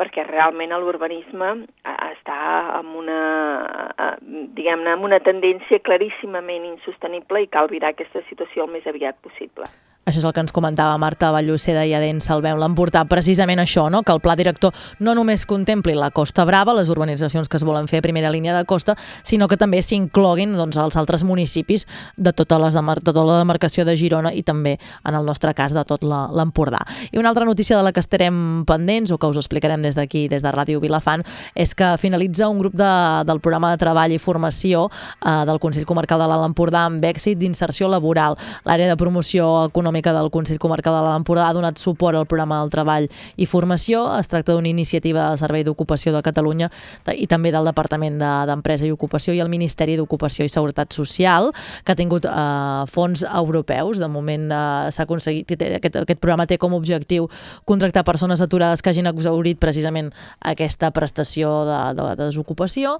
perquè 0.00 0.26
realment 0.26 0.74
l'urbanisme 0.74 1.52
eh, 1.54 1.98
està 2.10 2.38
amb 2.80 2.96
una, 2.98 3.20
eh, 3.94 4.14
diguem-ne, 4.58 4.96
amb 4.96 5.06
una 5.06 5.22
tendència 5.22 5.78
claríssimament 5.86 6.66
insostenible 6.72 7.44
i 7.44 7.52
cal 7.52 7.70
virar 7.70 7.94
aquesta 7.94 8.26
situació 8.32 8.66
el 8.66 8.74
més 8.74 8.90
aviat 8.90 9.22
possible. 9.22 9.70
Això 10.08 10.22
és 10.22 10.24
el 10.24 10.32
que 10.32 10.40
ens 10.40 10.54
comentava 10.56 10.96
Marta 10.96 11.28
Balluceda 11.34 11.82
i 11.84 11.92
Adén 11.92 12.22
Salvem 12.24 12.56
l'Empordà, 12.56 13.02
precisament 13.10 13.60
això, 13.60 13.90
no? 13.92 14.00
que 14.02 14.14
el 14.14 14.22
pla 14.24 14.32
director 14.40 14.72
no 15.04 15.12
només 15.12 15.44
contempli 15.44 15.92
la 15.92 16.08
Costa 16.16 16.46
Brava, 16.48 16.72
les 16.72 16.88
urbanitzacions 16.88 17.44
que 17.48 17.58
es 17.60 17.64
volen 17.68 17.90
fer 17.90 18.00
a 18.00 18.06
primera 18.06 18.30
línia 18.32 18.54
de 18.56 18.64
costa, 18.64 18.94
sinó 19.22 19.48
que 19.52 19.58
també 19.60 19.82
s'incloguin 19.84 20.54
doncs, 20.56 20.78
els 20.80 20.96
altres 20.96 21.26
municipis 21.28 21.84
de 22.16 22.32
tota, 22.32 22.56
les 22.62 22.72
de 22.72 23.04
tota 23.04 23.24
la 23.28 23.36
demarcació 23.42 23.84
de 23.84 23.98
Girona 24.00 24.32
i 24.32 24.40
també, 24.42 24.78
en 25.04 25.18
el 25.18 25.28
nostre 25.28 25.52
cas, 25.52 25.76
de 25.76 25.84
tot 25.84 26.00
l'Empordà. 26.00 26.80
I 27.12 27.20
una 27.20 27.28
altra 27.28 27.44
notícia 27.44 27.76
de 27.76 27.84
la 27.84 27.92
que 27.92 28.00
estarem 28.00 28.64
pendents, 28.64 29.12
o 29.12 29.18
que 29.18 29.28
us 29.28 29.36
explicarem 29.36 29.84
des 29.84 29.98
d'aquí, 29.98 30.24
des 30.32 30.40
de 30.40 30.54
Ràdio 30.56 30.80
Vilafant, 30.80 31.20
és 31.54 31.74
que 31.76 31.92
finalitza 32.00 32.48
un 32.48 32.64
grup 32.64 32.80
de, 32.80 32.90
del 33.28 33.44
programa 33.44 33.74
de 33.74 33.82
treball 33.84 34.16
i 34.16 34.18
formació 34.18 34.88
eh, 34.88 35.44
del 35.44 35.60
Consell 35.60 35.84
Comarcal 35.84 36.24
de 36.24 36.30
l'Alt 36.32 36.48
Empordà 36.48 36.86
amb 36.88 37.04
èxit 37.04 37.36
d'inserció 37.36 37.92
laboral. 37.92 38.40
L'àrea 38.64 38.88
de 38.88 38.96
promoció 38.96 39.68
econòmica 39.68 39.97
del 40.02 40.30
Consell 40.30 40.58
Comarcal 40.58 40.94
de 40.94 41.02
l'Alt 41.02 41.20
Empordà 41.20 41.48
ha 41.48 41.54
donat 41.56 41.78
suport 41.78 42.16
al 42.16 42.26
programa 42.26 42.60
del 42.60 42.70
treball 42.70 43.08
i 43.36 43.46
formació. 43.46 44.04
Es 44.18 44.28
tracta 44.28 44.52
d'una 44.54 44.68
iniciativa 44.68 45.28
del 45.28 45.38
Servei 45.38 45.64
d'Ocupació 45.64 46.12
de 46.14 46.22
Catalunya 46.22 46.70
i 47.16 47.26
també 47.26 47.50
del 47.52 47.64
Departament 47.64 48.18
de- 48.18 48.46
d'Empresa 48.46 48.86
i 48.86 48.92
Ocupació 48.92 49.34
i 49.34 49.40
el 49.40 49.48
Ministeri 49.48 49.96
d'Ocupació 49.96 50.44
i 50.44 50.48
Seguretat 50.48 50.92
Social, 50.92 51.50
que 51.84 51.92
ha 51.92 51.96
tingut 51.96 52.24
eh, 52.24 52.84
fons 52.86 53.24
europeus. 53.24 53.98
De 53.98 54.08
moment 54.08 54.50
eh, 54.52 54.90
s'ha 54.90 55.02
aconseguit, 55.04 55.50
aquest, 55.50 55.96
aquest 55.96 56.20
programa 56.20 56.46
té 56.46 56.58
com 56.58 56.72
a 56.72 56.76
objectiu 56.76 57.28
contractar 57.64 58.04
persones 58.04 58.40
aturades 58.40 58.82
que 58.82 58.90
hagin 58.90 59.06
exaurit 59.06 59.58
precisament 59.58 60.12
aquesta 60.40 60.90
prestació 60.90 61.64
de, 61.64 61.80
de, 61.98 62.08
de 62.16 62.24
desocupació 62.28 62.98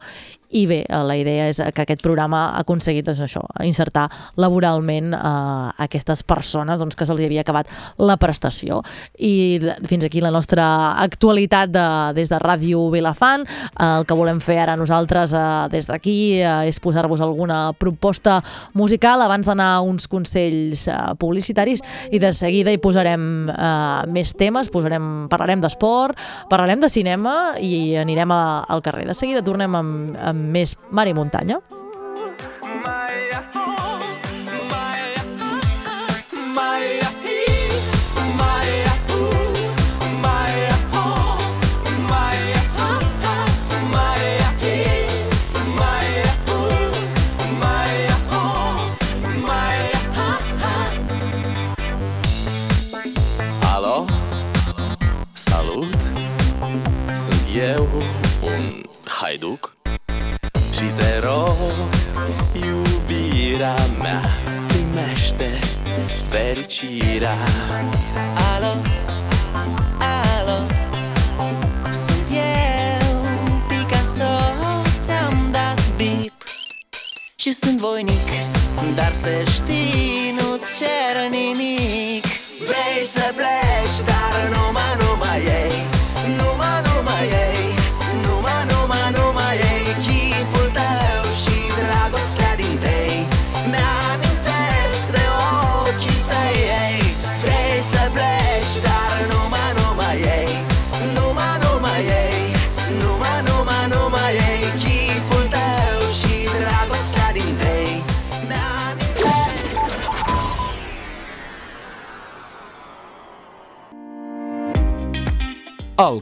i 0.51 0.65
bé, 0.67 0.87
la 0.89 1.17
idea 1.17 1.49
és 1.51 1.59
que 1.75 1.83
aquest 1.85 2.01
programa 2.01 2.55
ha 2.55 2.63
aconseguit 2.63 3.05
doncs, 3.05 3.21
això, 3.21 3.43
insertar 3.67 4.07
laboralment 4.41 5.13
eh, 5.13 5.71
aquestes 5.85 6.23
persones 6.25 6.81
doncs, 6.81 6.88
que 6.97 7.07
se'ls 7.09 7.21
havia 7.25 7.43
acabat 7.45 7.69
la 7.99 8.17
prestació. 8.21 8.83
I 9.19 9.61
fins 9.89 10.07
aquí 10.07 10.23
la 10.25 10.33
nostra 10.35 10.69
actualitat 11.03 11.73
de, 11.75 11.87
des 12.17 12.31
de 12.31 12.39
Ràdio 12.41 12.89
Vilafant. 12.93 13.47
El 13.83 14.07
que 14.09 14.17
volem 14.17 14.41
fer 14.45 14.59
ara 14.63 14.77
nosaltres 14.79 15.35
eh, 15.37 15.45
des 15.73 15.89
d'aquí 15.91 16.19
eh, 16.41 16.69
és 16.71 16.81
posar-vos 16.83 17.23
alguna 17.25 17.73
proposta 17.79 18.39
musical 18.75 19.23
abans 19.25 19.49
d'anar 19.49 19.83
uns 19.87 20.09
consells 20.11 20.87
eh, 20.89 20.99
publicitaris 21.19 21.83
i 22.13 22.21
de 22.23 22.33
seguida 22.33 22.73
hi 22.73 22.81
posarem 22.83 23.27
més 24.13 24.33
temes, 24.39 24.71
posarem, 24.73 25.27
parlarem 25.31 25.63
d'esport, 25.63 26.19
parlarem 26.51 26.81
de 26.83 26.91
cinema 26.93 27.35
i 27.61 27.97
anirem 28.01 28.33
a, 28.35 28.43
al 28.69 28.85
carrer. 28.85 29.07
De 29.09 29.17
seguida 29.19 29.45
tornem 29.45 29.75
amb, 29.79 30.17
amb 30.31 30.49
més 30.55 30.77
mar 30.93 31.09
i 31.09 31.17
muntanya. 31.17 31.61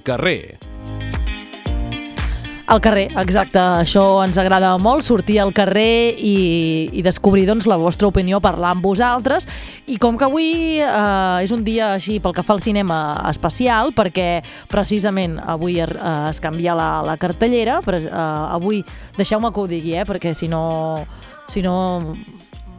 Carrer. 0.07 0.57
Al 2.67 2.81
carrer, 2.83 3.05
exacte. 3.21 3.61
Això 3.63 4.03
ens 4.25 4.35
agrada 4.43 4.73
molt, 4.83 5.05
sortir 5.07 5.37
al 5.39 5.53
carrer 5.55 6.17
i, 6.19 6.89
i 6.99 7.03
descobrir 7.07 7.45
doncs, 7.47 7.69
la 7.71 7.79
vostra 7.79 8.09
opinió, 8.11 8.41
parlar 8.43 8.73
amb 8.75 8.83
vosaltres. 8.83 9.47
I 9.87 10.01
com 10.03 10.19
que 10.19 10.27
avui 10.27 10.81
eh, 10.83 11.45
és 11.45 11.55
un 11.55 11.63
dia 11.63 11.93
així 11.95 12.19
pel 12.19 12.35
que 12.35 12.43
fa 12.43 12.57
al 12.57 12.63
cinema 12.65 12.99
especial, 13.31 13.95
perquè 13.95 14.43
precisament 14.73 15.39
avui 15.39 15.79
es, 15.79 15.95
eh, 15.95 16.17
es 16.33 16.43
canvia 16.43 16.75
la, 16.75 16.91
la 17.07 17.15
cartellera, 17.23 17.79
però 17.87 18.03
eh, 18.03 18.19
avui, 18.59 18.83
deixeu-me 19.15 19.53
que 19.55 19.63
ho 19.63 19.71
digui, 19.71 19.95
eh, 19.95 20.07
perquè 20.09 20.35
si 20.35 20.51
no, 20.51 20.65
si 21.47 21.63
no 21.63 21.77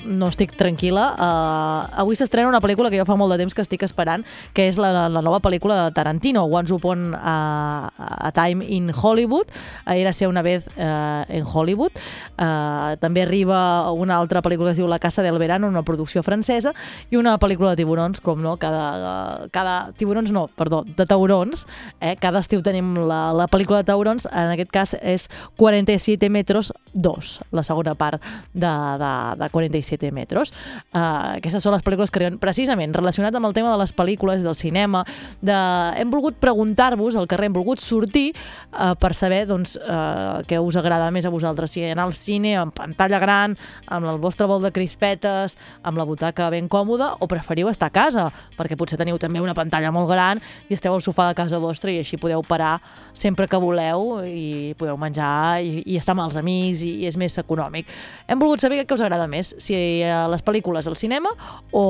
no 0.08 0.30
estic 0.32 0.56
tranquil·la. 0.58 1.06
Uh, 1.20 2.00
avui 2.04 2.18
s'estrena 2.18 2.50
una 2.50 2.62
pel·lícula 2.64 2.90
que 2.90 3.00
jo 3.00 3.06
fa 3.08 3.18
molt 3.20 3.34
de 3.34 3.40
temps 3.42 3.54
que 3.54 3.64
estic 3.64 3.84
esperant, 3.86 4.24
que 4.56 4.68
és 4.70 4.80
la, 4.82 5.08
la 5.12 5.24
nova 5.24 5.40
pel·lícula 5.44 5.78
de 5.84 5.94
Tarantino, 5.96 6.46
Once 6.48 6.74
Upon 6.74 7.12
a, 7.16 7.92
a 7.98 8.32
Time 8.36 8.66
in 8.66 8.92
Hollywood. 8.96 9.52
Uh, 9.86 9.98
era 9.98 10.14
ser 10.14 10.30
una 10.32 10.42
vez 10.42 10.68
uh, 10.78 11.26
en 11.28 11.46
Hollywood. 11.46 11.92
Uh, 12.38 12.96
també 13.02 13.26
arriba 13.26 13.92
una 13.92 14.18
altra 14.18 14.42
pel·lícula 14.42 14.72
que 14.72 14.78
es 14.78 14.82
diu 14.82 14.88
La 14.88 15.00
Casa 15.00 15.24
del 15.26 15.38
Verano, 15.38 15.68
una 15.68 15.84
producció 15.84 16.24
francesa, 16.24 16.74
i 17.12 17.20
una 17.20 17.38
pel·lícula 17.42 17.74
de 17.74 17.84
tiburons, 17.84 18.22
com 18.24 18.42
no, 18.42 18.56
cada, 18.62 18.86
uh, 18.98 19.50
cada 19.52 19.78
tiburons 19.98 20.32
no, 20.32 20.48
perdó, 20.56 20.84
de 20.88 21.06
taurons. 21.06 21.68
Eh? 22.00 22.16
Cada 22.22 22.42
estiu 22.44 22.64
tenim 22.64 22.96
la, 23.08 23.34
la 23.36 23.50
pel·lícula 23.52 23.84
de 23.84 23.92
taurons, 23.92 24.28
en 24.32 24.56
aquest 24.56 24.74
cas 24.74 24.96
és 25.02 25.28
47 25.58 26.30
metros 26.34 26.72
2, 26.94 27.34
la 27.52 27.64
segona 27.64 27.96
part 27.98 28.22
de, 28.54 28.70
de, 29.02 29.14
de 29.42 29.50
47 29.54 29.97
metros. 30.14 30.54
Uh, 30.94 31.38
aquestes 31.38 31.64
són 31.64 31.76
les 31.76 31.84
pel·lícules 31.86 32.12
que 32.12 32.22
arriben 32.22 32.40
precisament 32.42 32.94
relacionat 32.96 33.36
amb 33.36 33.50
el 33.50 33.56
tema 33.58 33.72
de 33.74 33.80
les 33.82 33.94
pel·lícules, 33.96 34.44
del 34.46 34.56
cinema, 34.56 35.04
de... 35.42 35.58
hem 35.98 36.12
volgut 36.14 36.38
preguntar-vos 36.42 37.18
al 37.18 37.28
carrer, 37.28 37.50
hem 37.50 37.58
volgut 37.58 37.82
sortir 37.84 38.32
uh, 38.34 38.94
per 39.00 39.14
saber 39.18 39.46
doncs, 39.50 39.76
uh, 39.82 40.44
què 40.48 40.60
us 40.62 40.78
agrada 40.80 41.10
més 41.12 41.26
a 41.26 41.34
vosaltres, 41.34 41.74
si 41.74 41.84
anar 41.84 42.08
al 42.08 42.16
cine 42.18 42.56
amb 42.60 42.76
pantalla 42.76 43.20
gran, 43.20 43.58
amb 43.88 44.10
el 44.12 44.22
vostre 44.22 44.48
bol 44.50 44.64
de 44.64 44.72
crispetes, 44.76 45.58
amb 45.84 46.00
la 46.00 46.06
butaca 46.08 46.50
ben 46.54 46.70
còmoda, 46.72 47.14
o 47.20 47.28
preferiu 47.30 47.72
estar 47.72 47.90
a 47.92 47.96
casa, 47.96 48.28
perquè 48.58 48.78
potser 48.80 49.00
teniu 49.00 49.20
també 49.22 49.42
una 49.44 49.56
pantalla 49.58 49.92
molt 49.96 50.10
gran 50.12 50.42
i 50.70 50.78
esteu 50.78 50.96
al 50.96 51.04
sofà 51.04 51.30
de 51.32 51.38
casa 51.38 51.60
vostra 51.62 51.92
i 51.92 52.00
així 52.02 52.20
podeu 52.22 52.44
parar 52.46 52.78
sempre 53.14 53.48
que 53.48 53.60
voleu 53.62 54.22
i 54.28 54.74
podeu 54.78 54.98
menjar 55.00 55.62
i, 55.64 55.82
i 55.86 55.98
estar 56.00 56.16
amb 56.16 56.26
els 56.28 56.38
amics 56.40 56.84
i, 56.86 56.94
i 57.04 57.10
és 57.10 57.18
més 57.20 57.38
econòmic. 57.42 57.90
Hem 58.28 58.42
volgut 58.42 58.64
saber 58.64 58.84
què 58.84 58.98
us 58.98 59.04
agrada 59.06 59.28
més, 59.32 59.54
si 59.64 59.76
eh, 60.04 60.14
les 60.32 60.44
pel·lícules 60.46 60.88
al 60.88 60.98
cinema 61.00 61.32
o, 61.72 61.84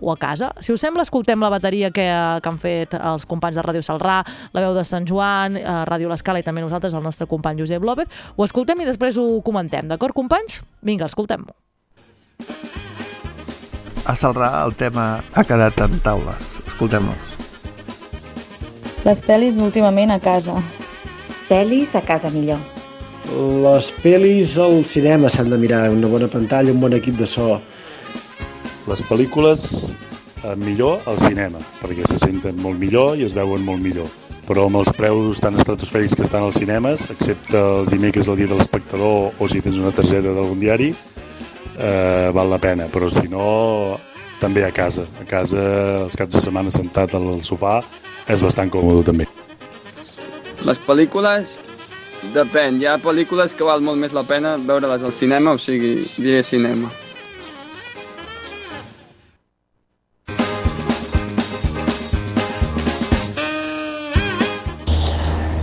o 0.00 0.12
a 0.12 0.16
casa. 0.20 0.52
Si 0.60 0.72
us 0.72 0.82
sembla, 0.82 1.04
escoltem 1.06 1.40
la 1.42 1.50
bateria 1.52 1.90
que, 1.90 2.06
que 2.42 2.50
han 2.50 2.60
fet 2.62 2.96
els 2.98 3.26
companys 3.28 3.58
de 3.58 3.64
Ràdio 3.66 3.84
Salrà, 3.86 4.20
la 4.52 4.64
veu 4.64 4.76
de 4.76 4.84
Sant 4.88 5.08
Joan, 5.08 5.58
eh, 5.60 5.66
Ràdio 5.88 6.10
L'Escala 6.12 6.42
i 6.42 6.46
també 6.46 6.64
nosaltres, 6.64 6.94
el 6.94 7.04
nostre 7.04 7.28
company 7.30 7.60
Josep 7.62 7.84
López. 7.84 8.08
Ho 8.36 8.46
escoltem 8.46 8.80
i 8.82 8.88
després 8.88 9.18
ho 9.20 9.26
comentem, 9.44 9.88
d'acord, 9.90 10.16
companys? 10.16 10.62
Vinga, 10.82 11.10
escoltem-ho. 11.10 11.52
A 14.02 14.16
Salrà 14.18 14.50
el 14.64 14.74
tema 14.74 15.22
ha 15.34 15.44
quedat 15.46 15.78
en 15.84 16.00
taules. 16.02 16.56
Escoltem-nos. 16.66 17.38
Les 19.06 19.22
pel·lis 19.22 19.58
últimament 19.62 20.10
a 20.14 20.18
casa. 20.22 20.58
Pel·lis 21.48 21.94
a 21.98 22.02
casa 22.06 22.30
millor. 22.34 22.71
Les 23.30 23.90
pel·lis 24.02 24.56
al 24.58 24.82
cinema 24.88 25.30
s'han 25.30 25.50
de 25.52 25.58
mirar, 25.60 25.86
una 25.94 26.08
bona 26.10 26.28
pantalla, 26.28 26.72
un 26.72 26.80
bon 26.82 26.96
equip 26.96 27.16
de 27.20 27.26
so. 27.26 27.60
Les 28.90 29.02
pel·lícules 29.06 29.62
eh, 30.42 30.56
millor 30.58 31.06
al 31.06 31.20
cinema, 31.22 31.62
perquè 31.80 32.08
se 32.10 32.18
senten 32.18 32.58
molt 32.60 32.80
millor 32.82 33.16
i 33.16 33.26
es 33.28 33.36
veuen 33.36 33.62
molt 33.64 33.82
millor. 33.82 34.10
Però 34.48 34.66
amb 34.66 34.80
els 34.80 34.90
preus 34.98 35.38
tan 35.40 35.54
estratosfèrics 35.54 36.16
que 36.18 36.26
estan 36.26 36.42
als 36.42 36.58
cinemes, 36.58 37.06
excepte 37.14 37.60
els 37.60 37.92
dimecres 37.94 38.28
al 38.28 38.40
dia 38.40 38.50
de 38.50 38.58
l'espectador 38.58 39.30
o 39.38 39.48
si 39.48 39.62
tens 39.62 39.78
una 39.78 39.94
targeta 39.94 40.34
d'algun 40.34 40.58
diari, 40.60 40.90
eh, 41.78 42.30
val 42.34 42.50
la 42.50 42.58
pena. 42.58 42.90
Però 42.90 43.08
si 43.10 43.28
no, 43.30 44.00
també 44.42 44.66
a 44.66 44.72
casa. 44.74 45.06
A 45.22 45.28
casa, 45.30 45.62
els 46.08 46.18
caps 46.18 46.34
de 46.34 46.42
setmana 46.42 46.74
sentat 46.74 47.14
al 47.14 47.38
sofà, 47.46 47.78
és 48.26 48.42
bastant 48.42 48.70
còmode 48.74 49.06
també. 49.06 49.28
Les 50.66 50.78
pel·lícules, 50.86 51.56
depèn. 52.30 52.78
Hi 52.80 52.86
ha 52.86 52.98
pel·lícules 53.02 53.54
que 53.56 53.66
val 53.66 53.82
molt 53.82 53.98
més 53.98 54.14
la 54.14 54.22
pena 54.26 54.54
veure-les 54.56 55.02
al 55.02 55.14
cinema, 55.14 55.56
o 55.56 55.58
sigui, 55.58 55.94
diré 56.16 56.42
cinema. 56.46 56.90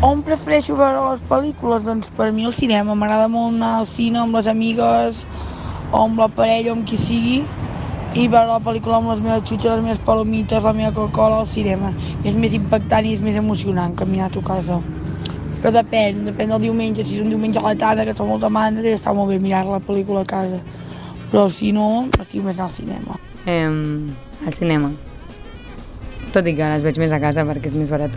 On 0.09 0.21
prefereixo 0.25 0.75
veure 0.75 0.99
les 1.11 1.23
pel·lícules? 1.31 1.87
Doncs 1.87 2.11
per 2.17 2.29
mi 2.35 2.45
al 2.47 2.53
cinema. 2.55 2.95
M'agrada 2.95 3.31
molt 3.31 3.55
anar 3.55 3.73
al 3.79 3.87
cine 3.87 4.21
amb 4.21 4.35
les 4.35 4.47
amigues 4.47 5.23
o 5.91 6.03
amb 6.03 6.19
la 6.19 6.27
parella 6.27 6.73
o 6.73 6.77
amb 6.77 6.87
qui 6.87 6.99
sigui 6.99 7.41
i 8.17 8.23
veure 8.25 8.47
la 8.49 8.61
pel·lícula 8.63 8.97
amb 8.97 9.11
les 9.11 9.19
meves 9.21 9.43
xutxes, 9.45 9.69
les 9.69 9.83
meves 9.85 9.99
palomites, 10.05 10.63
la 10.63 10.73
meva 10.73 10.95
Coca-Cola 10.95 11.43
al 11.43 11.51
cinema. 11.51 11.93
És 12.23 12.33
més 12.33 12.55
impactant 12.57 13.05
i 13.05 13.13
és 13.17 13.21
més 13.21 13.37
emocionant 13.37 13.93
que 13.95 14.07
mirar 14.09 14.31
a 14.31 14.33
tu 14.33 14.41
casa. 14.41 14.79
Però 15.59 15.73
depèn, 15.75 16.23
depèn 16.29 16.53
del 16.53 16.63
diumenge. 16.69 17.03
Si 17.03 17.17
és 17.17 17.23
un 17.23 17.33
diumenge 17.33 17.59
a 17.59 17.65
la 17.65 17.75
tarda 17.79 18.05
que 18.07 18.15
fa 18.15 18.27
molta 18.27 18.49
mandra, 18.53 18.95
està 18.95 19.13
molt 19.15 19.33
bé 19.33 19.39
mirar 19.43 19.65
la 19.67 19.81
pel·lícula 19.83 20.23
a 20.23 20.29
casa. 20.29 20.61
Però 21.29 21.49
si 21.53 21.73
no, 21.75 22.07
estic 22.15 22.43
més 22.45 22.59
al 22.59 22.71
cinema. 22.73 23.19
Eh, 23.45 23.67
al 23.67 24.55
cinema. 24.55 24.93
Tot 26.33 26.47
i 26.47 26.55
que 26.55 26.73
les 26.73 26.85
veig 26.85 26.99
més 27.01 27.13
a 27.13 27.19
casa 27.21 27.45
perquè 27.47 27.71
és 27.71 27.77
més 27.77 27.91
barat. 27.91 28.15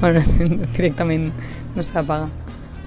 Bueno, 0.00 0.22
directament 0.76 1.30
no 1.76 1.84
s'ha 1.84 2.00
de 2.00 2.06
pagar. 2.08 2.28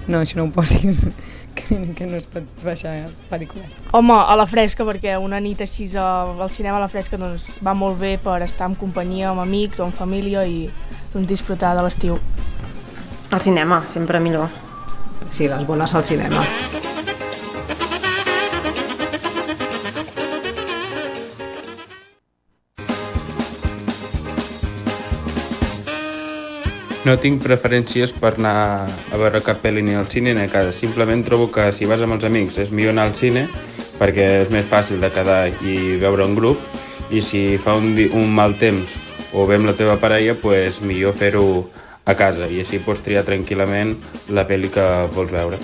No, 0.08 0.18
això 0.18 0.40
no 0.40 0.48
ho 0.48 0.50
posis, 0.50 1.04
que, 1.56 1.76
que 1.94 2.06
no 2.10 2.18
es 2.18 2.26
pot 2.26 2.46
baixar 2.64 2.94
pel·lícules. 3.30 3.78
Home, 3.94 4.16
a 4.18 4.34
la 4.38 4.48
fresca, 4.50 4.86
perquè 4.88 5.14
una 5.20 5.38
nit 5.40 5.62
així 5.62 5.86
al 6.00 6.50
cinema 6.50 6.80
a 6.80 6.82
la 6.82 6.90
fresca 6.90 7.20
doncs, 7.20 7.46
va 7.62 7.76
molt 7.78 8.00
bé 8.00 8.16
per 8.22 8.40
estar 8.42 8.66
en 8.70 8.74
companyia 8.78 9.30
amb 9.30 9.44
amics 9.44 9.78
o 9.78 9.86
amb 9.86 9.94
família 9.94 10.42
i 10.42 10.64
doncs, 11.12 11.28
disfrutar 11.30 11.76
de 11.78 11.86
l'estiu. 11.86 12.18
Al 13.32 13.40
cinema, 13.40 13.86
sempre 13.88 14.20
millor. 14.20 14.50
Sí, 15.30 15.48
les 15.48 15.66
bones 15.66 15.94
al 15.94 16.04
cinema. 16.04 16.44
No 27.02 27.14
tinc 27.16 27.40
preferències 27.40 28.12
per 28.12 28.34
anar 28.36 28.84
a 28.84 29.16
veure 29.16 29.40
cap 29.40 29.62
pel·li 29.64 29.80
ni 29.80 29.96
al 29.96 30.10
cine 30.12 30.34
ni 30.36 30.44
a 30.44 30.50
casa. 30.52 30.74
Simplement 30.76 31.24
trobo 31.24 31.48
que 31.50 31.70
si 31.72 31.88
vas 31.88 32.04
amb 32.04 32.18
els 32.18 32.26
amics 32.28 32.60
és 32.60 32.70
millor 32.70 32.92
anar 32.92 33.08
al 33.08 33.16
cine 33.16 33.46
perquè 33.96 34.26
és 34.42 34.52
més 34.52 34.68
fàcil 34.68 35.00
de 35.00 35.08
quedar 35.08 35.46
i 35.64 35.96
veure 36.02 36.28
un 36.28 36.36
grup 36.36 36.60
i 37.08 37.24
si 37.24 37.56
fa 37.56 37.78
un, 37.80 37.96
un 38.12 38.28
mal 38.28 38.58
temps 38.60 38.92
o 39.32 39.48
ve 39.48 39.56
amb 39.56 39.70
la 39.70 39.72
teva 39.72 39.96
parella, 39.96 40.36
pues 40.36 40.82
millor 40.84 41.16
fer-ho 41.16 41.64
a 42.04 42.14
casa 42.18 42.48
i 42.50 42.60
així 42.62 42.80
pots 42.82 43.02
triar 43.04 43.24
tranquil·lament 43.26 43.94
la 44.34 44.44
pel·li 44.48 44.70
que 44.72 44.86
vols 45.14 45.32
veure. 45.34 45.60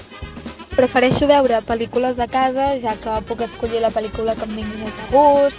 Prefereixo 0.78 1.26
veure 1.26 1.58
pel·lícules 1.66 2.20
a 2.22 2.28
casa, 2.30 2.70
ja 2.78 2.94
que 3.02 3.16
puc 3.26 3.42
escollir 3.42 3.82
la 3.82 3.90
pel·lícula 3.90 4.36
que 4.38 4.46
em 4.46 4.54
vingui 4.60 4.78
més 4.84 4.94
de 4.94 5.08
gust, 5.10 5.58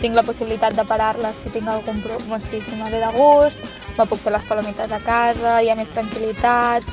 tinc 0.00 0.14
la 0.14 0.24
possibilitat 0.24 0.76
de 0.78 0.84
parar-la 0.86 1.32
si 1.34 1.50
tinc 1.50 1.68
algun 1.68 1.98
problema, 2.04 2.38
si, 2.40 2.60
si 2.62 2.78
me 2.78 2.90
ve 2.92 3.02
de 3.02 3.10
gust, 3.16 3.58
me 3.98 4.06
puc 4.06 4.22
fer 4.22 4.32
les 4.36 4.46
palomites 4.46 4.94
a 4.94 5.00
casa, 5.02 5.58
hi 5.60 5.70
ha 5.72 5.76
més 5.76 5.90
tranquil·litat, 5.92 6.86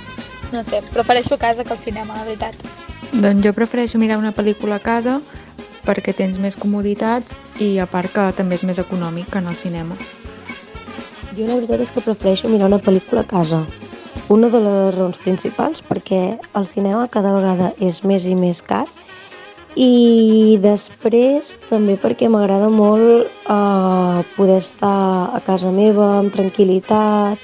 no 0.51 0.63
sé, 0.65 0.81
prefereixo 0.93 1.37
a 1.37 1.41
casa 1.45 1.63
que 1.63 1.75
al 1.77 1.83
cinema, 1.83 2.17
la 2.17 2.25
veritat. 2.25 2.57
Doncs 3.13 3.45
jo 3.45 3.53
prefereixo 3.55 4.01
mirar 4.01 4.17
una 4.17 4.33
pel·lícula 4.35 4.81
a 4.81 4.83
casa 4.83 5.21
perquè 5.87 6.11
tens 6.17 6.41
més 6.43 6.57
comoditats 6.59 7.37
i 7.63 7.77
a 7.79 7.85
part 7.87 8.11
que 8.11 8.25
també 8.35 8.57
és 8.57 8.65
més 8.67 8.81
econòmic 8.81 9.29
que 9.31 9.39
en 9.39 9.47
el 9.47 9.55
cinema. 9.55 9.95
Jo 11.37 11.45
la 11.45 11.59
veritat 11.59 11.83
és 11.83 11.91
que 11.93 12.01
prefereixo 12.01 12.49
mirar 12.49 12.65
una 12.65 12.79
pel·lícula 12.81 13.21
a 13.21 13.29
casa. 13.29 13.59
Una 14.33 14.47
de 14.49 14.57
les 14.57 14.95
raons 14.95 15.19
principals 15.21 15.83
perquè 15.85 16.21
el 16.57 16.65
cinema 16.65 17.03
cada 17.13 17.35
vegada 17.35 17.67
és 17.77 17.99
més 18.09 18.25
i 18.25 18.33
més 18.33 18.63
car 18.65 18.87
i 19.77 20.57
després 20.63 21.51
també 21.69 21.93
perquè 22.01 22.25
m'agrada 22.33 22.71
molt 22.73 23.27
eh, 23.29 24.23
poder 24.33 24.57
estar 24.63 25.29
a 25.29 25.43
casa 25.45 25.69
meva 25.69 26.07
amb 26.23 26.33
tranquil·litat, 26.33 27.37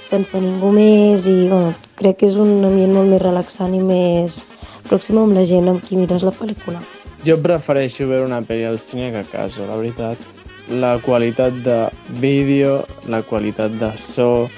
sense 0.00 0.40
ningú 0.40 0.72
més 0.72 1.28
i 1.28 1.36
bueno, 1.50 1.74
crec 2.00 2.22
que 2.22 2.32
és 2.32 2.40
un 2.40 2.64
ambient 2.64 2.96
molt 2.96 3.12
més 3.12 3.22
relaxant 3.26 3.76
i 3.76 3.82
més 3.84 4.40
pròxim 4.88 5.20
amb 5.20 5.36
la 5.36 5.44
gent 5.44 5.68
amb 5.68 5.84
qui 5.84 6.00
mires 6.00 6.24
la 6.24 6.32
pel·lícula. 6.32 6.80
Jo 7.28 7.36
prefereixo 7.44 8.08
veure 8.08 8.24
una 8.24 8.40
pel·li 8.40 8.64
al 8.64 8.80
cine 8.80 9.12
que 9.12 9.20
a 9.20 9.28
casa, 9.36 9.68
la 9.68 9.76
veritat. 9.76 10.37
La 10.68 10.98
qualitat 11.00 11.54
de 11.64 11.78
vídeo, 12.20 12.82
la 13.08 13.22
qualitat 13.22 13.72
de 13.80 13.88
so, 13.96 14.48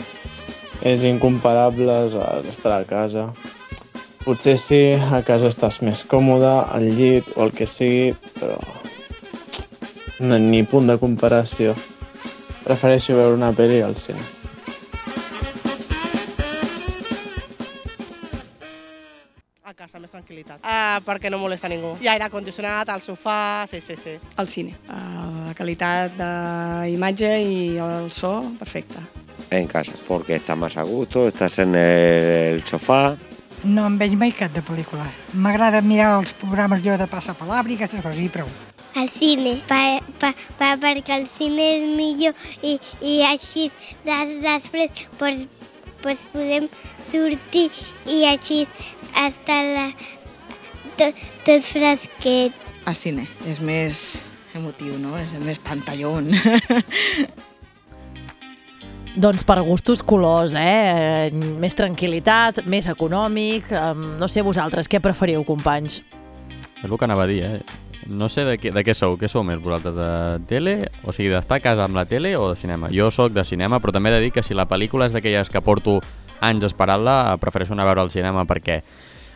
és 0.82 1.04
incomparable 1.06 1.92
a 1.92 2.40
estar 2.50 2.74
a 2.80 2.84
casa. 2.88 3.28
Potser 4.24 4.56
sí, 4.58 4.80
a 4.98 5.22
casa 5.22 5.48
estàs 5.52 5.80
més 5.86 6.02
còmode, 6.08 6.50
al 6.50 6.88
llit 6.98 7.30
o 7.36 7.46
el 7.46 7.54
que 7.54 7.68
sigui, 7.70 8.10
però 8.40 8.58
no, 10.20 10.36
ni 10.36 10.64
punt 10.68 10.90
de 10.90 10.98
comparació. 11.00 11.72
Prefereixo 12.66 13.16
veure 13.16 13.38
una 13.38 13.54
pel·li 13.56 13.80
al 13.84 13.96
cine. 13.96 14.39
A 19.70 19.74
casa, 19.78 20.00
més 20.02 20.10
tranquil·litat. 20.10 20.64
Uh, 20.66 20.98
perquè 21.06 21.30
no 21.30 21.38
molesta 21.38 21.68
ningú. 21.70 21.92
Hi 22.02 22.08
ha 22.08 22.14
aire 22.16 22.26
condicionat, 22.32 22.88
al 22.90 23.04
sofà, 23.06 23.68
sí, 23.70 23.78
sí, 23.78 23.94
sí. 23.94 24.16
Al 24.42 24.48
cine. 24.50 24.72
Uh, 24.90 25.44
la 25.46 25.52
qualitat 25.54 26.16
d'imatge 26.18 27.30
i 27.38 27.60
el 27.78 28.10
so, 28.10 28.32
perfecte. 28.58 28.98
En 29.54 29.70
casa, 29.70 29.94
porque 30.08 30.34
está 30.40 30.56
más 30.56 30.76
a 30.76 30.82
gusto, 30.82 31.28
estás 31.28 31.60
en 31.60 31.76
el 31.76 32.64
sofá. 32.66 33.14
No 33.62 33.86
em 33.86 34.00
veig 34.02 34.18
mai 34.18 34.34
cap 34.34 34.50
de 34.58 34.64
pel·lícula. 34.66 35.06
M'agrada 35.38 35.84
mirar 35.86 36.16
els 36.16 36.34
programes 36.42 36.82
jo 36.82 36.98
de 36.98 37.06
passapalabra 37.06 37.70
i 37.70 37.78
aquestes 37.78 38.02
coses, 38.02 38.18
i 38.26 38.28
prou. 38.28 38.50
Al 38.98 39.06
cine, 39.14 39.54
per, 39.70 40.02
per, 40.18 40.34
per, 40.58 40.74
perquè 40.82 41.20
el 41.20 41.28
cine 41.38 41.72
és 41.76 41.88
millor 41.94 42.34
i, 42.66 42.80
i 43.06 43.20
així 43.22 43.70
des, 44.02 44.38
després 44.42 45.06
pues, 45.20 45.46
pues 46.02 46.30
podem 46.34 46.66
sortir 47.12 47.68
i 48.10 48.24
així 48.26 48.64
estar 49.14 49.60
la, 49.66 49.86
tot, 50.98 51.14
tot 51.46 51.62
fresquet. 51.64 52.52
Al 52.88 52.96
cine. 52.96 53.26
És 53.48 53.60
més 53.60 54.20
emotiu, 54.56 54.96
no? 54.98 55.16
És 55.20 55.32
més 55.44 55.60
pantallón. 55.62 56.32
Doncs 59.20 59.42
per 59.42 59.58
gustos 59.66 60.04
colors, 60.06 60.54
eh? 60.54 61.30
Més 61.34 61.74
tranquil·litat, 61.78 62.62
més 62.70 62.86
econòmic... 62.90 63.72
No 64.20 64.28
sé 64.30 64.44
vosaltres, 64.46 64.88
què 64.88 65.00
preferiu, 65.02 65.42
companys? 65.44 66.00
És 66.80 66.86
el 66.86 66.96
que 66.96 67.08
anava 67.08 67.26
a 67.26 67.30
dir, 67.30 67.42
eh? 67.42 67.80
No 68.06 68.30
sé 68.32 68.46
de 68.46 68.54
què, 68.56 68.70
de 68.72 68.84
què 68.86 68.94
sou, 68.96 69.18
què 69.20 69.28
sou 69.28 69.42
més 69.44 69.58
vosaltres, 69.60 69.94
de 69.98 70.46
tele? 70.48 70.76
O 71.04 71.12
sigui, 71.12 71.28
d'estar 71.34 71.58
a 71.58 71.64
casa 71.64 71.84
amb 71.84 71.98
la 71.98 72.06
tele 72.08 72.32
o 72.38 72.48
de 72.48 72.56
cinema? 72.56 72.88
Jo 72.94 73.10
sóc 73.12 73.34
de 73.34 73.44
cinema, 73.44 73.80
però 73.82 73.92
també 73.92 74.12
he 74.12 74.16
de 74.16 74.22
dir 74.24 74.32
que 74.32 74.46
si 74.46 74.56
la 74.56 74.68
pel·lícula 74.70 75.10
és 75.10 75.16
d'aquelles 75.16 75.50
que 75.52 75.60
porto 75.60 75.98
anys 76.40 76.66
esperant-la, 76.70 77.36
prefereixo 77.42 77.76
anar 77.76 77.86
a 77.86 77.90
veure 77.92 78.04
al 78.04 78.12
cinema 78.12 78.46
perquè 78.48 78.80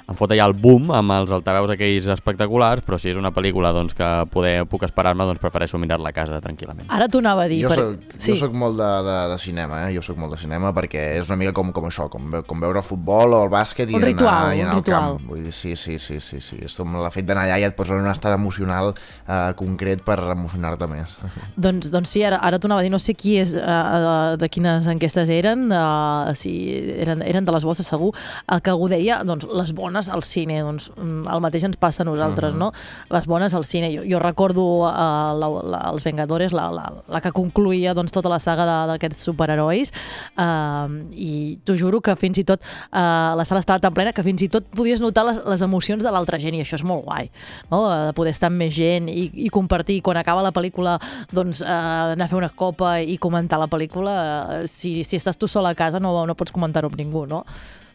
em 0.08 0.16
fot 0.18 0.32
allà 0.34 0.44
el 0.50 0.52
boom 0.60 0.90
amb 0.92 1.14
els 1.16 1.30
altaveus 1.32 1.70
aquells 1.72 2.08
espectaculars, 2.12 2.82
però 2.84 2.98
si 3.00 3.08
és 3.08 3.16
una 3.16 3.30
pel·lícula 3.32 3.70
doncs, 3.72 3.94
que 3.96 4.08
poder, 4.32 4.66
puc 4.68 4.82
esperar-me, 4.84 5.24
doncs 5.24 5.40
prefereixo 5.40 5.78
mirar-la 5.80 6.10
a 6.10 6.16
casa 6.16 6.40
tranquil·lament. 6.44 6.90
Ara 6.92 7.06
t'ho 7.08 7.22
anava 7.22 7.46
a 7.46 7.48
dir. 7.48 7.62
Jo 7.64 7.70
per- 7.72 7.78
soc, 7.78 8.18
jo 8.26 8.36
soc 8.36 8.52
molt 8.52 8.76
de, 8.80 8.90
de, 9.06 9.16
de 9.32 9.38
cinema, 9.40 9.78
eh? 9.88 9.94
Jo 9.96 10.02
soc 10.04 10.18
molt 10.20 10.34
de 10.36 10.40
cinema 10.42 10.72
perquè 10.76 11.04
és 11.20 11.30
una 11.32 11.38
mica 11.40 11.54
com, 11.56 11.72
com 11.72 11.88
això, 11.88 12.08
com, 12.12 12.28
com 12.46 12.60
veure 12.60 12.82
el 12.82 12.86
futbol 12.86 13.32
o 13.38 13.42
el 13.46 13.52
bàsquet 13.52 13.88
i 13.90 13.96
Un 13.96 14.02
anar, 14.02 14.10
ritual, 14.12 14.50
i 14.58 14.60
anar 14.64 14.74
un 14.76 14.82
al 14.82 14.84
camp. 14.90 15.08
ritual. 15.14 15.28
Vull 15.30 15.44
dir, 15.48 15.52
sí, 15.56 15.76
sí, 15.76 15.96
sí, 15.98 16.20
sí, 16.20 16.40
sí. 16.44 16.60
És 16.68 16.76
com 16.76 16.98
el 17.00 17.08
fet 17.14 17.24
d'anar 17.28 17.46
allà 17.48 17.58
i 17.62 17.64
et 17.70 17.76
posa 17.78 17.94
en 17.96 18.04
un 18.04 18.10
estat 18.12 18.34
emocional 18.36 18.92
eh, 18.92 19.52
concret 19.56 20.04
per 20.04 20.18
emocionar-te 20.34 20.86
més. 20.90 21.16
Doncs, 21.64 21.88
doncs 21.94 22.10
sí, 22.10 22.22
ara, 22.26 22.40
ara 22.44 22.58
t'ho 22.58 22.66
anava 22.68 22.82
a 22.82 22.84
dir, 22.84 22.90
no 22.92 22.98
sé 23.00 23.14
qui 23.16 23.36
és, 23.40 23.54
uh, 23.56 24.34
de 24.36 24.48
quines 24.52 24.84
enquestes 24.90 25.30
eren, 25.32 25.68
uh, 25.72 26.32
si 26.36 26.52
eren, 27.00 27.22
eren 27.24 27.46
de 27.46 27.52
les 27.54 27.64
vostres 27.64 27.88
segur, 27.88 28.10
el 28.50 28.60
que 28.64 28.74
ho 28.74 28.88
deia, 28.90 29.20
doncs 29.24 29.46
les 29.54 29.70
bones 29.72 29.93
al 30.12 30.22
cine, 30.26 30.60
doncs 30.66 30.90
mm, 30.96 31.28
el 31.30 31.40
mateix 31.44 31.64
ens 31.68 31.76
passa 31.80 32.02
a 32.02 32.06
nosaltres, 32.08 32.54
Mhm. 32.54 32.58
no? 32.58 32.72
Les 33.10 33.26
bones 33.26 33.54
al 33.54 33.64
cine. 33.64 33.92
Jo, 33.94 34.02
jo 34.08 34.18
recordo 34.18 34.64
uh, 34.84 34.90
la, 35.38 35.48
la, 35.62 35.80
els 35.92 36.04
Vengadores, 36.04 36.52
la, 36.52 36.70
la, 36.74 36.86
la 37.08 37.20
que 37.20 37.32
concluïa 37.32 37.94
doncs, 37.94 38.12
tota 38.12 38.28
la 38.28 38.38
saga 38.40 38.66
d'aquests 38.90 39.24
superherois, 39.24 39.92
uh, 40.36 40.88
i 41.14 41.58
t'ho 41.64 41.76
juro 41.78 42.00
que 42.00 42.14
fins 42.16 42.38
i 42.38 42.44
tot 42.44 42.60
uh, 42.92 43.34
la 43.38 43.44
sala 43.44 43.60
estava 43.62 43.80
tan 43.82 43.94
plena 43.94 44.12
que 44.12 44.22
fins 44.26 44.42
i 44.42 44.48
tot 44.52 44.66
podies 44.74 45.00
notar 45.00 45.24
les, 45.28 45.40
les 45.46 45.62
emocions 45.62 46.02
de 46.02 46.10
l'altra 46.10 46.38
gent, 46.42 46.54
i 46.54 46.62
això 46.64 46.78
és 46.78 46.84
molt 46.86 47.04
guai, 47.04 47.30
no? 47.70 47.84
de 47.88 48.12
poder 48.16 48.32
estar 48.34 48.50
amb 48.50 48.58
més 48.62 48.74
gent 48.74 49.08
i, 49.12 49.30
i 49.46 49.48
compartir, 49.52 50.00
quan 50.02 50.16
acaba 50.20 50.42
la 50.44 50.52
pel·lícula 50.54 50.98
doncs 51.32 51.62
eh, 51.62 51.68
anar 51.68 52.26
a 52.26 52.30
fer 52.30 52.38
una 52.38 52.50
copa 52.50 52.96
i 53.00 53.16
comentar 53.22 53.58
la 53.60 53.68
pel·lícula, 53.70 54.14
eh, 54.62 54.66
si, 54.70 55.02
si 55.04 55.16
estàs 55.20 55.38
tu 55.38 55.48
sol 55.50 55.66
a 55.66 55.74
casa 55.78 56.00
no, 56.02 56.12
no 56.26 56.34
pots 56.38 56.52
comentar-ho 56.54 56.90
amb 56.90 56.98
ningú, 57.00 57.26
no? 57.30 57.44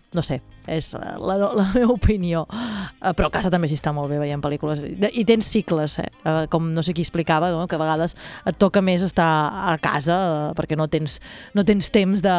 No 0.10 0.24
sé, 0.26 0.39
és 0.65 0.88
la, 0.98 1.36
la 1.38 1.65
meva 1.76 1.93
opinió. 1.93 2.45
Eh, 2.50 3.12
Però 3.13 3.28
a 3.30 3.34
casa 3.34 3.52
també 3.54 3.67
s'hi 3.69 3.78
està 3.78 3.91
molt 3.93 4.10
bé 4.10 4.17
veient 4.17 4.41
pel·lícules. 4.41 4.82
I 5.06 5.26
tens 5.30 5.45
cicles, 5.54 6.00
eh? 6.02 6.08
Eh, 6.26 6.48
com 6.50 6.72
no 6.74 6.82
sé 6.86 6.95
qui 6.98 7.06
explicava, 7.06 7.52
no? 7.54 7.67
que 7.69 7.78
a 7.78 7.82
vegades 7.82 8.17
et 8.50 8.58
toca 8.58 8.82
més 8.82 9.06
estar 9.06 9.30
a 9.69 9.78
casa 9.82 10.17
eh, 10.17 10.50
perquè 10.58 10.78
no 10.80 10.89
tens, 10.89 11.19
no 11.54 11.65
tens 11.67 11.91
temps 11.93 12.26
de, 12.26 12.36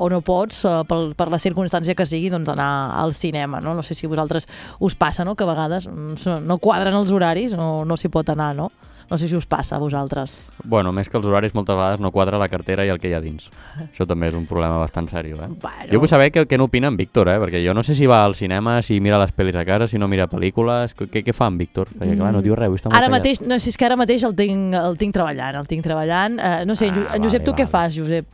o 0.00 0.08
no 0.08 0.22
pots, 0.24 0.62
per, 0.88 1.00
per 1.18 1.28
la 1.28 1.42
circumstància 1.42 1.96
que 1.98 2.08
sigui, 2.08 2.32
doncs 2.32 2.48
anar 2.54 2.70
al 3.02 3.12
cinema. 3.12 3.60
No, 3.60 3.76
no 3.76 3.84
sé 3.84 3.92
si 3.98 4.08
vosaltres 4.08 4.48
us 4.80 4.96
passa, 4.96 5.28
no? 5.28 5.36
que 5.36 5.44
a 5.44 5.52
vegades 5.52 5.90
mm, 5.92 6.40
no 6.48 6.56
quadren 6.56 6.96
els 6.96 7.12
horaris 7.12 7.52
o 7.52 7.84
no 7.84 8.00
s'hi 8.00 8.08
pot 8.12 8.32
anar, 8.32 8.54
no? 8.56 8.72
No 9.10 9.16
sé 9.16 9.28
si 9.28 9.36
us 9.36 9.46
passa 9.46 9.76
a 9.76 9.78
vosaltres. 9.80 10.36
Bueno, 10.64 10.92
més 10.92 11.08
que 11.08 11.16
els 11.16 11.26
horaris 11.26 11.54
moltes 11.56 11.76
vegades 11.76 12.00
no 12.04 12.10
quadra 12.12 12.36
la 12.40 12.48
cartera 12.52 12.84
i 12.84 12.90
el 12.92 12.98
que 13.00 13.08
hi 13.08 13.14
ha 13.16 13.20
dins. 13.24 13.46
Això 13.86 14.04
també 14.08 14.28
és 14.28 14.36
un 14.36 14.44
problema 14.46 14.76
bastant 14.80 15.08
seriós, 15.08 15.40
eh? 15.46 15.48
Bueno. 15.62 15.88
Jo 15.92 16.00
vull 16.02 16.10
saber 16.10 16.28
què, 16.34 16.44
què 16.50 16.58
n'opina 16.60 16.90
en 16.92 16.98
Víctor, 16.98 17.30
eh? 17.32 17.38
Perquè 17.40 17.62
jo 17.64 17.72
no 17.76 17.84
sé 17.86 17.96
si 17.96 18.06
va 18.10 18.20
al 18.24 18.36
cinema, 18.36 18.82
si 18.84 19.00
mira 19.00 19.20
les 19.22 19.32
pel·lis 19.32 19.56
a 19.56 19.64
casa, 19.68 19.88
si 19.88 19.98
no 20.00 20.08
mira 20.12 20.28
pel·lícules... 20.28 20.92
Què, 20.98 21.22
què 21.24 21.32
fa 21.36 21.48
en 21.48 21.56
Víctor? 21.60 21.88
Perquè, 21.94 22.18
clar, 22.18 22.34
no 22.36 22.42
diu 22.44 22.56
res, 22.58 22.74
està 22.76 22.92
molt 22.92 23.00
Ara 23.00 23.08
mateix, 23.12 23.40
no, 23.46 23.56
si 23.62 23.72
és 23.72 23.80
que 23.80 23.88
ara 23.88 23.96
mateix 23.96 24.26
el 24.28 24.36
tinc, 24.36 24.76
el 24.76 25.00
tinc 25.00 25.16
treballant, 25.16 25.56
el 25.62 25.70
tinc 25.70 25.86
treballant. 25.86 26.36
Eh, 26.36 26.58
no 26.68 26.76
sé, 26.76 26.92
ah, 26.92 27.16
en 27.16 27.24
Josep, 27.24 27.40
vale, 27.40 27.46
tu 27.48 27.56
què 27.56 27.64
vale. 27.64 27.72
fas, 27.72 27.96
Josep? 27.96 28.26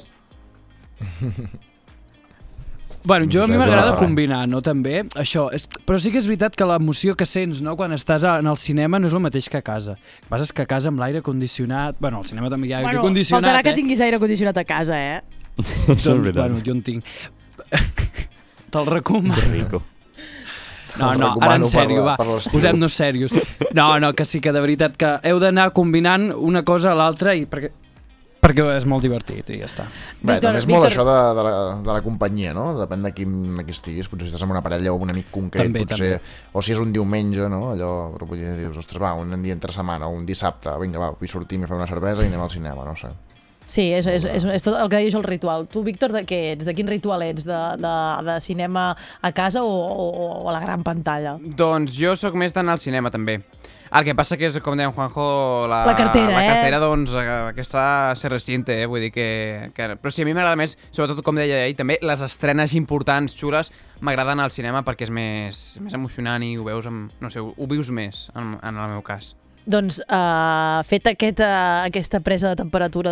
Bueno, 3.04 3.26
jo 3.30 3.42
a 3.44 3.46
mi 3.46 3.58
m'agrada 3.60 3.98
combinar, 4.00 4.46
no, 4.48 4.62
també, 4.64 5.02
això. 5.20 5.50
És, 5.52 5.66
però 5.84 5.98
sí 6.00 6.08
que 6.08 6.16
és 6.22 6.28
veritat 6.28 6.54
que 6.56 6.64
l'emoció 6.64 7.12
que 7.20 7.26
sents, 7.28 7.60
no?, 7.60 7.74
quan 7.76 7.92
estàs 7.92 8.24
a, 8.24 8.38
en 8.40 8.48
el 8.48 8.56
cinema 8.56 8.96
no 8.96 9.10
és 9.10 9.16
el 9.16 9.20
mateix 9.20 9.50
que 9.52 9.60
a 9.60 9.64
casa. 9.66 9.98
El 10.00 10.24
que 10.24 10.32
passa 10.32 10.48
és 10.48 10.52
que 10.56 10.64
a 10.64 10.70
casa 10.70 10.88
amb 10.88 11.02
l'aire 11.02 11.20
condicionat... 11.26 12.00
Bueno, 12.00 12.22
al 12.24 12.30
cinema 12.30 12.48
també 12.48 12.70
hi 12.70 12.72
ha 12.72 12.80
aire 12.80 12.88
Bueno, 12.88 13.02
condicionat, 13.04 13.44
faltarà 13.44 13.60
eh? 13.60 13.66
que 13.68 13.76
tinguis 13.76 14.00
aire 14.08 14.20
condicionat 14.22 14.56
a 14.56 14.64
casa, 14.64 14.96
eh? 14.96 15.20
doncs, 15.90 16.32
bueno, 16.32 16.62
jo 16.64 16.72
en 16.72 16.80
tinc. 16.86 17.12
Te'l 18.72 18.88
recomano. 18.88 19.36
Que 19.36 19.52
rico. 19.52 19.84
No, 20.96 21.12
no, 21.18 21.34
ara 21.42 21.58
en 21.58 21.68
sèrio, 21.68 22.04
va, 22.06 22.14
posem-nos 22.16 22.96
serios. 22.96 23.34
No, 23.74 23.98
no, 24.00 24.14
que 24.14 24.24
sí 24.24 24.40
que 24.40 24.52
de 24.54 24.60
veritat 24.62 24.96
que 24.96 25.16
heu 25.28 25.40
d'anar 25.42 25.72
combinant 25.76 26.30
una 26.32 26.62
cosa 26.64 26.92
a 26.92 26.98
l'altra 26.98 27.34
i 27.34 27.44
perquè, 27.50 27.72
perquè 28.44 28.66
és 28.76 28.86
molt 28.90 29.02
divertit 29.04 29.50
i 29.54 29.58
ja 29.62 29.66
està. 29.70 29.88
Bé, 30.20 30.34
Víctor, 30.34 30.50
també 30.50 30.62
és 30.62 30.68
molt 30.68 30.84
Víctor- 30.84 30.92
això 30.92 31.06
de, 31.08 31.16
de, 31.40 31.46
la, 31.48 31.52
de 31.88 31.92
la 31.96 32.00
companyia, 32.04 32.54
no? 32.56 32.68
Depèn 32.78 33.08
de 33.08 33.14
qui, 33.16 33.26
de 33.26 33.64
qui 33.66 33.74
estiguis. 33.74 34.10
Potser 34.12 34.28
si 34.28 34.34
estàs 34.34 34.44
amb 34.46 34.54
una 34.54 34.62
parella 34.64 34.92
o 34.92 34.98
amb 35.00 35.08
un 35.08 35.14
amic 35.16 35.30
concret, 35.34 35.66
També, 35.66 35.84
potser... 35.88 36.14
també. 36.18 36.40
O 36.52 36.62
si 36.62 36.76
és 36.76 36.82
un 36.84 36.92
diumenge, 36.94 37.48
no? 37.50 37.70
Allò, 37.72 37.92
però 38.14 38.28
dir, 38.36 38.52
dius, 38.60 38.76
ostres, 38.84 39.00
va, 39.02 39.14
un 39.18 39.34
dia 39.42 39.56
entre 39.56 39.72
setmana 39.74 40.06
o 40.06 40.14
un 40.14 40.26
dissabte, 40.28 40.72
vinga, 40.80 41.00
va, 41.02 41.14
vull 41.18 41.30
sortir 41.30 41.58
i 41.58 41.66
fer 41.66 41.76
una 41.78 41.88
cervesa 41.90 42.22
i 42.22 42.30
anem 42.30 42.44
al 42.44 42.52
cinema, 42.52 42.84
no 42.84 42.94
sé. 43.00 43.12
Sí, 43.64 43.86
és, 43.96 44.04
és, 44.04 44.26
és, 44.28 44.44
és 44.44 44.64
tot 44.66 44.74
el 44.76 44.90
que 44.92 44.98
deia 45.00 45.08
jo 45.08 45.22
el 45.22 45.24
ritual. 45.24 45.62
Tu, 45.72 45.80
Víctor, 45.86 46.12
de 46.12 46.20
què 46.28 46.40
ets? 46.52 46.66
De 46.68 46.74
quin 46.76 46.84
ritual 46.90 47.22
ets? 47.24 47.46
De, 47.48 47.60
de, 47.80 47.92
de 48.26 48.34
cinema 48.44 48.90
a 49.24 49.30
casa 49.32 49.62
o, 49.64 49.70
o, 49.72 50.08
o 50.44 50.50
a 50.50 50.52
la 50.52 50.60
gran 50.60 50.84
pantalla? 50.84 51.38
Doncs 51.40 51.96
jo 51.96 52.12
sóc 52.20 52.36
més 52.36 52.52
d'anar 52.52 52.76
al 52.76 52.82
cinema, 52.82 53.08
també. 53.14 53.38
El 53.94 54.02
que 54.02 54.14
passa 54.18 54.34
que 54.34 54.48
és, 54.48 54.56
com 54.58 54.74
deia 54.74 54.88
en 54.88 54.94
Juanjo, 54.96 55.24
la, 55.70 55.84
La 55.86 55.94
cartera, 55.94 56.32
la 56.34 56.40
eh? 56.42 56.48
cartera 56.48 56.80
doncs, 56.82 57.12
eh, 57.14 57.26
aquesta 57.52 57.84
se 58.18 58.28
resiente, 58.32 58.74
eh? 58.82 58.88
vull 58.90 59.04
dir 59.06 59.12
que, 59.14 59.26
que... 59.76 59.86
Però 60.02 60.10
sí, 60.10 60.24
a 60.24 60.26
mi 60.26 60.34
m'agrada 60.34 60.58
més, 60.58 60.74
sobretot, 60.90 61.22
com 61.22 61.38
deia 61.38 61.60
ell, 61.68 61.76
també 61.78 62.00
les 62.02 62.24
estrenes 62.26 62.74
importants, 62.74 63.38
xules, 63.38 63.70
m'agrada 64.02 64.34
anar 64.34 64.48
al 64.48 64.54
cinema 64.54 64.82
perquè 64.82 65.06
és 65.06 65.14
més, 65.14 65.62
més 65.78 65.94
emocionant 65.94 66.42
i 66.42 66.56
ho 66.58 66.66
veus 66.66 66.90
amb... 66.90 67.14
No 67.22 67.30
sé, 67.30 67.38
ho, 67.38 67.54
ho 67.54 67.70
vius 67.70 67.94
més, 67.94 68.26
en, 68.34 68.56
en 68.58 68.82
el 68.82 68.96
meu 68.96 69.06
cas. 69.06 69.36
Doncs, 69.64 70.02
uh, 70.12 70.82
fet 70.84 71.06
aquest, 71.08 71.38
uh, 71.40 71.86
aquesta 71.86 72.18
presa 72.20 72.50
de 72.52 72.58
temperatura 72.60 73.10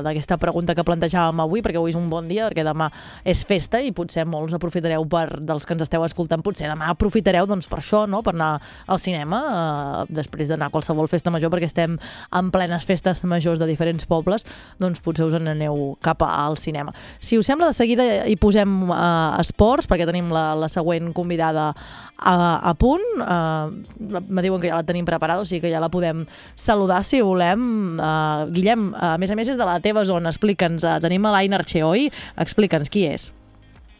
d'aquesta 0.00 0.38
pregunta 0.40 0.72
que 0.72 0.84
plantejàvem 0.86 1.42
avui, 1.44 1.60
perquè 1.60 1.76
avui 1.76 1.92
és 1.92 1.98
un 1.98 2.06
bon 2.08 2.24
dia, 2.30 2.46
perquè 2.48 2.64
demà 2.64 2.86
és 3.28 3.42
festa 3.44 3.82
i 3.84 3.90
potser 3.92 4.24
molts 4.24 4.54
aprofitareu 4.56 5.04
per, 5.04 5.26
dels 5.44 5.68
que 5.68 5.76
ens 5.76 5.84
esteu 5.84 6.06
escoltant, 6.06 6.40
potser 6.40 6.70
demà 6.70 6.88
aprofitareu 6.94 7.44
doncs, 7.50 7.68
per 7.68 7.82
això, 7.82 8.06
no? 8.08 8.22
per 8.24 8.32
anar 8.32 8.54
al 8.88 9.00
cinema, 9.02 9.42
uh, 9.50 10.06
després 10.08 10.48
d'anar 10.48 10.70
a 10.70 10.72
qualsevol 10.72 11.10
festa 11.12 11.34
major, 11.34 11.52
perquè 11.52 11.68
estem 11.68 11.98
en 12.00 12.48
plenes 12.54 12.88
festes 12.88 13.20
majors 13.28 13.60
de 13.60 13.68
diferents 13.68 14.08
pobles, 14.08 14.48
doncs 14.80 15.04
potser 15.04 15.28
us 15.28 15.36
n'aneu 15.36 15.98
cap 16.00 16.24
al 16.24 16.56
cinema. 16.56 16.96
Si 17.20 17.36
us 17.36 17.52
sembla, 17.52 17.68
de 17.68 17.76
seguida 17.76 18.08
hi 18.24 18.38
posem 18.40 18.88
uh, 18.88 19.36
esports, 19.44 19.84
perquè 19.92 20.08
tenim 20.08 20.32
la, 20.32 20.54
la 20.56 20.72
següent 20.72 21.12
convidada 21.12 21.68
a, 22.16 22.34
a 22.64 22.74
punt. 22.80 23.04
Uh, 23.20 24.24
me 24.24 24.40
diuen 24.40 24.62
que 24.62 24.72
ja 24.72 24.80
la 24.80 24.88
tenim 24.88 25.04
preparada, 25.04 25.44
o 25.44 25.44
sigui 25.44 25.65
que 25.65 25.65
ja 25.72 25.82
la 25.82 25.90
podem 25.92 26.24
saludar 26.54 27.02
si 27.06 27.22
volem. 27.24 27.96
Uh, 28.00 28.46
Guillem, 28.54 28.90
a 28.94 29.16
més 29.20 29.32
a 29.32 29.38
més 29.38 29.50
és 29.52 29.58
de 29.58 29.66
la 29.68 29.78
teva 29.84 30.04
zona, 30.08 30.32
explica'ns, 30.32 30.86
uh, 30.86 30.98
tenim 31.02 31.26
a 31.26 31.34
l'Aina 31.36 31.60
Archeoi, 31.60 32.10
explica'ns 32.42 32.92
qui 32.92 33.06
és. 33.10 33.30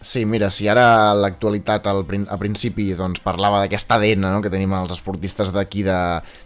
Sí, 0.00 0.26
mira, 0.28 0.50
si 0.52 0.68
ara 0.68 1.14
l'actualitat 1.16 1.86
a 1.88 2.36
principi 2.36 2.90
doncs, 2.94 3.22
parlava 3.24 3.62
d'aquest 3.62 3.90
ADN 3.96 4.26
no?, 4.26 4.40
que 4.44 4.50
tenim 4.52 4.74
els 4.76 4.92
esportistes 4.92 5.48
d'aquí 5.54 5.80
de, 5.86 5.96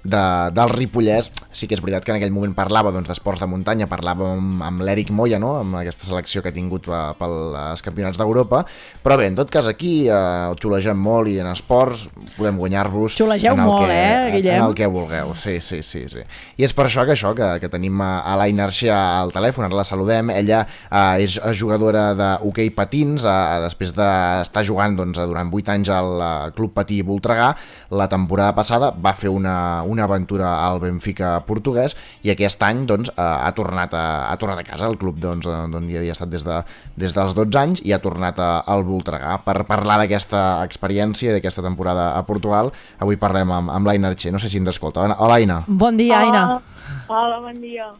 de, 0.04 0.22
del 0.54 0.70
Ripollès, 0.70 1.32
sí 1.50 1.66
que 1.66 1.74
és 1.74 1.82
veritat 1.82 2.06
que 2.06 2.14
en 2.14 2.20
aquell 2.20 2.32
moment 2.32 2.54
parlava 2.54 2.92
doncs, 2.94 3.10
d'esports 3.10 3.42
de 3.42 3.48
muntanya, 3.50 3.88
parlava 3.90 4.28
amb, 4.36 4.62
amb 4.62 4.84
l'Eric 4.86 5.10
Moya, 5.10 5.40
no?, 5.42 5.56
amb 5.64 5.80
aquesta 5.80 6.06
selecció 6.06 6.44
que 6.44 6.52
ha 6.52 6.56
tingut 6.56 6.86
eh, 6.88 7.00
pels 7.18 7.82
campionats 7.82 8.20
d'Europa, 8.20 8.62
però 9.02 9.18
bé, 9.18 9.26
en 9.32 9.40
tot 9.42 9.50
cas 9.50 9.66
aquí 9.66 10.06
eh, 10.06 10.54
xulegem 10.62 11.02
molt 11.02 11.32
i 11.32 11.40
en 11.42 11.50
esports 11.50 12.06
podem 12.36 12.60
guanyar-vos 12.60 13.18
Xulegeu 13.18 13.58
molt, 13.58 13.88
que, 13.90 13.98
eh, 13.98 14.30
Guillem? 14.36 14.60
En 14.60 14.68
el 14.68 14.78
que 14.78 14.86
vulgueu, 14.86 15.34
sí, 15.34 15.58
sí, 15.58 15.82
sí, 15.82 16.06
sí. 16.12 16.24
I 16.54 16.68
és 16.68 16.76
per 16.76 16.86
això 16.86 17.02
que 17.04 17.18
això, 17.18 17.34
que, 17.34 17.50
que 17.60 17.72
tenim 17.72 17.98
a, 18.06 18.12
a 18.22 18.38
l'Aina 18.38 18.68
Arxia 18.70 18.96
al 19.18 19.34
telèfon, 19.34 19.66
ara 19.66 19.82
la 19.82 19.88
saludem, 19.88 20.30
ella 20.38 20.62
eh, 20.64 21.26
és 21.26 21.36
jugadora 21.58 22.12
d'hoquei 22.14 22.70
patins, 22.78 23.26
eh, 23.26 23.39
després 23.64 23.94
d'estar 23.96 24.64
jugant 24.66 24.96
doncs, 24.98 25.20
durant 25.30 25.50
8 25.52 25.72
anys 25.74 25.90
al 25.94 26.24
Club 26.56 26.74
Patí 26.76 27.00
Voltregà, 27.06 27.50
la 27.90 28.08
temporada 28.10 28.54
passada 28.56 28.90
va 28.92 29.12
fer 29.16 29.32
una, 29.32 29.82
una 29.86 30.06
aventura 30.06 30.52
al 30.66 30.80
Benfica 30.82 31.36
portuguès 31.46 31.96
i 32.26 32.32
aquest 32.32 32.62
any 32.66 32.84
doncs, 32.88 33.12
ha, 33.16 33.50
tornat 33.56 33.94
a, 33.96 34.04
ha 34.30 34.36
tornat 34.40 34.62
a 34.62 34.66
casa, 34.66 34.88
al 34.88 34.98
club 35.00 35.18
doncs, 35.22 35.46
d'on 35.46 35.88
hi 35.90 35.98
havia 36.00 36.14
estat 36.16 36.30
des, 36.32 36.44
de, 36.46 36.60
des 37.00 37.14
dels 37.16 37.36
12 37.36 37.60
anys 37.60 37.84
i 37.86 37.94
ha 37.94 38.00
tornat 38.02 38.40
a, 38.40 38.50
al 38.70 38.84
Voltregà. 38.86 39.36
Per 39.44 39.56
parlar 39.68 40.00
d'aquesta 40.02 40.62
experiència, 40.64 41.34
d'aquesta 41.36 41.64
temporada 41.66 42.10
a 42.16 42.24
Portugal, 42.28 42.72
avui 43.00 43.20
parlem 43.20 43.52
amb, 43.56 43.74
amb 43.74 43.90
l'Aina 43.90 44.12
Archer. 44.12 44.32
No 44.34 44.42
sé 44.42 44.52
si 44.52 44.60
ens 44.62 44.72
escolta. 44.74 45.06
Hola, 45.10 45.40
Aina. 45.40 45.62
Bon 45.66 45.96
dia, 45.98 46.22
Aina. 46.24 46.60
Hola, 47.08 47.40
bon 47.42 47.60
dia. 47.62 47.90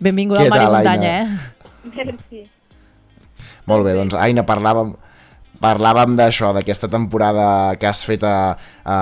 Benvinguda 0.00 0.46
Què 0.46 0.48
al 0.48 0.54
Mar 0.54 0.60
i 0.60 0.64
tal, 0.64 0.78
Muntanya, 0.78 1.12
eh? 1.20 1.60
Merci. 1.96 2.59
Molt 3.70 3.86
bé, 3.86 3.94
doncs 3.94 4.16
Aina, 4.18 4.42
parlàvem, 4.46 4.94
parlàvem 5.62 6.16
d'això, 6.18 6.50
d'aquesta 6.56 6.88
temporada 6.90 7.44
que 7.78 7.86
has 7.86 8.00
fet 8.08 8.24
a, 8.26 8.56
a, 8.82 8.96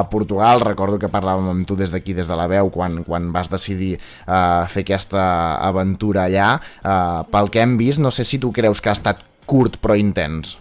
a 0.00 0.04
Portugal. 0.08 0.62
Recordo 0.64 0.96
que 1.02 1.10
parlàvem 1.12 1.50
amb 1.50 1.68
tu 1.68 1.76
des 1.76 1.92
d'aquí, 1.92 2.14
des 2.16 2.30
de 2.30 2.38
la 2.38 2.46
veu, 2.48 2.70
quan, 2.72 3.02
quan 3.04 3.28
vas 3.34 3.50
decidir 3.52 3.96
uh, 3.98 4.64
fer 4.70 4.86
aquesta 4.86 5.24
aventura 5.66 6.24
allà. 6.28 6.54
Uh, 6.80 7.24
pel 7.34 7.50
que 7.52 7.64
hem 7.64 7.76
vist, 7.80 8.00
no 8.00 8.14
sé 8.14 8.24
si 8.24 8.40
tu 8.40 8.52
creus 8.54 8.80
que 8.80 8.92
ha 8.92 8.96
estat 8.96 9.20
curt 9.50 9.76
però 9.82 9.98
intens. 10.00 10.56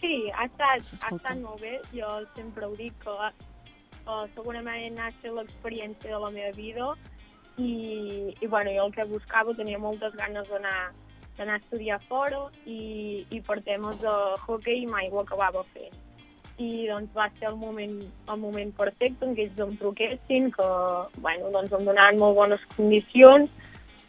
Sí, 0.00 0.30
ha 0.32 0.46
estat, 0.46 0.86
ha 1.04 1.12
estat 1.12 1.36
molt 1.42 1.60
bé. 1.60 1.74
Jo 1.92 2.22
sempre 2.36 2.64
ho 2.64 2.72
dic 2.78 2.94
que 3.04 3.12
uh, 3.12 4.24
segurament 4.38 4.96
ha 5.02 5.10
estat 5.12 5.34
l'experiència 5.36 6.14
de 6.14 6.22
la 6.22 6.32
meva 6.32 6.54
vida 6.56 6.94
i, 7.58 8.32
i 8.38 8.46
bueno, 8.46 8.70
jo 8.72 8.86
el 8.86 8.94
que 8.94 9.04
buscava 9.10 9.52
tenia 9.58 9.82
moltes 9.82 10.14
ganes 10.16 10.48
d'anar 10.48 10.78
d'anar 11.38 11.54
a 11.54 11.62
estudiar 11.62 12.00
fora 12.08 12.42
i, 12.66 13.24
i 13.30 13.40
per 13.40 13.60
temes 13.62 14.00
de 14.02 14.14
hockey 14.46 14.84
mai 14.86 15.08
ho 15.12 15.20
acabava 15.22 15.64
fent. 15.72 15.94
i 16.58 16.88
doncs 16.88 17.12
va 17.14 17.28
ser 17.38 17.46
el 17.48 17.54
moment, 17.56 18.00
el 18.28 18.38
moment 18.42 18.72
perfecte 18.74 19.24
en 19.24 19.34
què 19.36 19.44
ells 19.46 19.58
em 19.62 19.76
truquessin, 19.78 20.48
que 20.50 20.64
bueno, 21.22 21.52
doncs 21.54 21.70
em 21.72 21.84
donaven 21.86 22.18
molt 22.18 22.34
bones 22.34 22.64
condicions 22.74 23.48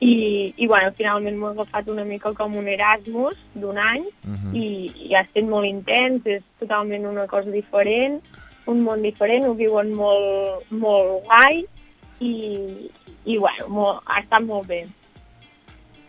i, 0.01 0.53
i 0.58 0.68
bueno, 0.68 0.89
finalment 0.97 1.38
m'ho 1.38 1.51
he 1.51 1.51
agafat 1.51 1.91
una 1.93 2.06
mica 2.10 2.34
com 2.34 2.56
un 2.58 2.68
Erasmus 2.68 3.38
d'un 3.53 3.78
any 3.78 4.06
Mhm. 4.24 4.34
uh 4.34 4.38
-huh. 4.39 4.56
i, 4.58 4.66
i 5.10 5.16
ha 5.16 5.22
estat 5.22 5.43
molt 5.43 5.68
intens, 5.68 6.26
és 6.26 6.41
totalment 6.60 7.06
una 7.06 7.28
cosa 7.28 7.51
diferent, 7.51 8.22
un 8.66 8.82
món 8.84 9.01
diferent, 9.03 9.45
ho 9.45 9.53
viuen 9.53 9.93
molt, 9.93 10.72
molt 10.72 11.26
guai 11.26 11.66
i, 12.20 12.89
i 13.26 13.38
bueno, 13.38 13.68
molt, 13.68 14.01
ha 14.06 14.20
estat 14.22 14.41
molt 14.41 14.68
bé. 14.68 14.88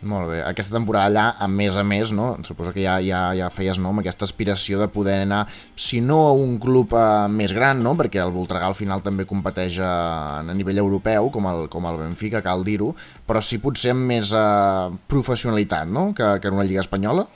Molt 0.00 0.30
bé. 0.30 0.38
Aquesta 0.40 0.72
temporada 0.72 1.10
allà, 1.10 1.24
a 1.36 1.46
més 1.48 1.76
a 1.76 1.82
més, 1.84 2.08
no? 2.16 2.30
suposo 2.46 2.72
que 2.72 2.80
ja, 2.80 2.94
ja, 3.04 3.18
ja 3.36 3.50
feies 3.52 3.76
no? 3.76 3.90
amb 3.92 4.00
aquesta 4.00 4.24
aspiració 4.24 4.78
de 4.80 4.88
poder 4.88 5.18
anar, 5.26 5.42
si 5.76 6.00
no 6.00 6.22
a 6.24 6.30
un 6.32 6.54
club 6.62 6.94
eh, 6.96 7.26
més 7.28 7.52
gran, 7.52 7.82
no? 7.84 7.92
perquè 7.98 8.22
el 8.22 8.32
Voltregà 8.32 8.70
al 8.70 8.78
final 8.78 9.04
també 9.04 9.28
competeix 9.28 9.76
a, 9.84 9.92
a 10.40 10.56
nivell 10.56 10.80
europeu, 10.80 11.28
com 11.34 11.50
el, 11.52 11.66
com 11.68 11.90
el 11.90 12.00
Benfica, 12.00 12.40
cal 12.40 12.64
dir-ho, 12.64 12.94
però 13.28 13.44
sí 13.44 13.60
potser 13.60 13.92
amb 13.92 14.08
més 14.08 14.32
eh, 14.32 14.96
professionalitat 15.12 15.92
no? 15.92 16.14
que, 16.16 16.32
que 16.40 16.48
en 16.48 16.56
una 16.56 16.64
lliga 16.64 16.80
espanyola? 16.80 17.28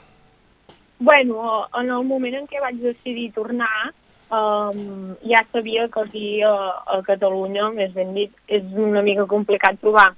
Bueno, 0.97 1.67
en 1.77 1.91
el 1.91 2.03
moment 2.09 2.41
en 2.41 2.49
què 2.49 2.65
vaig 2.65 2.81
decidir 2.81 3.29
tornar, 3.35 3.91
um, 4.33 5.13
ja 5.21 5.45
sabia 5.51 5.85
que 5.91 6.01
aquí 6.01 6.29
a, 6.41 6.55
a 6.97 7.01
Catalunya, 7.05 7.69
més 7.77 7.93
ben 7.93 8.15
dit, 8.17 8.33
és 8.47 8.65
una 8.73 9.05
mica 9.05 9.29
complicat 9.29 9.77
trobar 9.83 10.15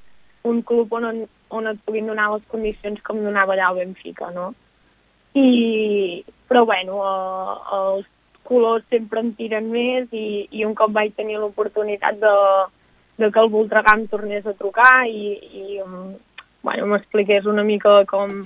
un 0.47 0.61
club 0.63 0.93
on, 0.95 1.25
on 1.49 1.67
et 1.71 1.79
puguin 1.85 2.07
donar 2.09 2.29
les 2.33 2.45
condicions 2.51 3.01
com 3.05 3.23
donava 3.23 3.55
allà 3.55 3.71
el 3.71 3.81
Benfica, 3.81 4.31
no? 4.35 4.51
I, 5.37 6.23
però 6.49 6.65
bueno, 6.65 6.99
eh, 7.03 7.57
els 7.79 8.07
colors 8.47 8.85
sempre 8.89 9.21
em 9.21 9.33
tiren 9.37 9.69
més 9.71 10.07
i, 10.15 10.47
i 10.51 10.65
un 10.65 10.73
cop 10.75 10.93
vaig 10.95 11.13
tenir 11.15 11.37
l'oportunitat 11.39 12.19
de, 12.21 12.35
de 13.19 13.31
que 13.31 13.43
el 13.43 13.51
Voltregà 13.53 13.97
em 13.97 14.05
tornés 14.11 14.47
a 14.47 14.55
trucar 14.57 15.07
i, 15.07 15.33
i 15.35 15.81
bueno, 16.63 16.87
m'expliqués 16.93 17.47
una 17.47 17.65
mica 17.67 17.99
com, 18.09 18.45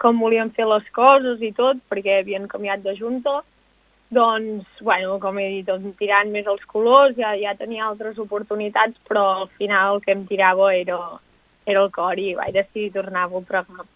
com 0.00 0.20
volien 0.20 0.52
fer 0.56 0.68
les 0.68 0.88
coses 0.94 1.40
i 1.44 1.52
tot, 1.56 1.80
perquè 1.90 2.20
havien 2.20 2.48
canviat 2.50 2.84
de 2.84 2.94
junta, 2.98 3.40
doncs, 4.14 4.64
bueno, 4.80 5.18
com 5.20 5.38
he 5.38 5.48
dit, 5.58 5.68
em 5.68 5.92
tirant 5.98 6.30
més 6.32 6.46
els 6.48 6.64
colors, 6.70 7.16
ja, 7.18 7.34
ja 7.36 7.56
tenia 7.58 7.88
altres 7.88 8.18
oportunitats, 8.22 8.96
però 9.08 9.24
al 9.42 9.48
final 9.60 9.96
el 9.96 10.04
que 10.04 10.14
em 10.16 10.24
tirava 10.28 10.70
era, 10.74 10.98
era 11.68 11.84
el 11.84 11.92
cor 11.94 12.18
i 12.18 12.34
vaig 12.38 12.56
decidir 12.56 12.90
tornar 12.96 13.26
a 13.26 13.32
Voltregà. 13.32 13.86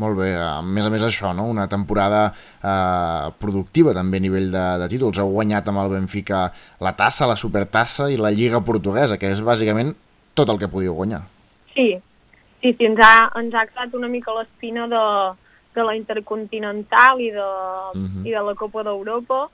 Molt 0.00 0.16
bé, 0.16 0.30
a 0.40 0.62
més 0.64 0.86
a 0.88 0.90
més 0.90 1.02
això, 1.04 1.34
no? 1.36 1.44
una 1.52 1.66
temporada 1.68 2.22
eh, 2.32 3.26
productiva 3.38 3.92
també 3.92 4.18
a 4.18 4.24
nivell 4.24 4.48
de, 4.54 4.64
de 4.80 4.88
títols. 4.88 5.20
Heu 5.20 5.34
guanyat 5.34 5.68
amb 5.68 5.82
el 5.82 5.92
Benfica 5.92 6.46
la 6.80 6.94
tassa, 6.96 7.28
la 7.28 7.36
supertassa 7.36 8.08
i 8.10 8.16
la 8.16 8.32
Lliga 8.32 8.62
Portuguesa, 8.64 9.18
que 9.20 9.28
és 9.30 9.44
bàsicament 9.44 9.92
tot 10.34 10.48
el 10.48 10.58
que 10.58 10.70
podíeu 10.72 10.96
guanyar. 10.96 11.20
Sí, 11.74 11.90
sí, 12.62 12.72
sí 12.72 12.88
ens, 12.88 13.02
ha, 13.04 13.28
ens 13.38 13.54
ha 13.54 13.66
quedat 13.68 13.92
una 13.98 14.08
mica 14.08 14.32
l'espina 14.38 14.88
de, 14.88 15.02
de 15.76 15.84
la 15.84 15.96
Intercontinental 15.98 17.20
i 17.20 17.30
de, 17.30 17.48
uh 17.92 17.98
-huh. 17.98 18.24
i 18.24 18.30
de 18.30 18.42
la 18.48 18.54
Copa 18.54 18.82
d'Europa, 18.82 19.48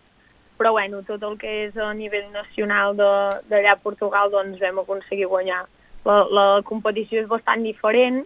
però 0.58 0.70
bueno, 0.72 1.02
tot 1.02 1.22
el 1.22 1.36
que 1.38 1.66
és 1.66 1.76
a 1.76 1.92
nivell 1.94 2.30
nacional 2.32 2.96
d'allà 2.96 3.72
a 3.72 3.82
Portugal 3.82 4.30
doncs 4.30 4.60
vam 4.60 4.78
aconseguir 4.78 5.26
guanyar. 5.26 5.66
La, 6.08 6.18
la 6.32 6.48
competició 6.64 7.20
és 7.20 7.30
bastant 7.30 7.62
diferent 7.66 8.22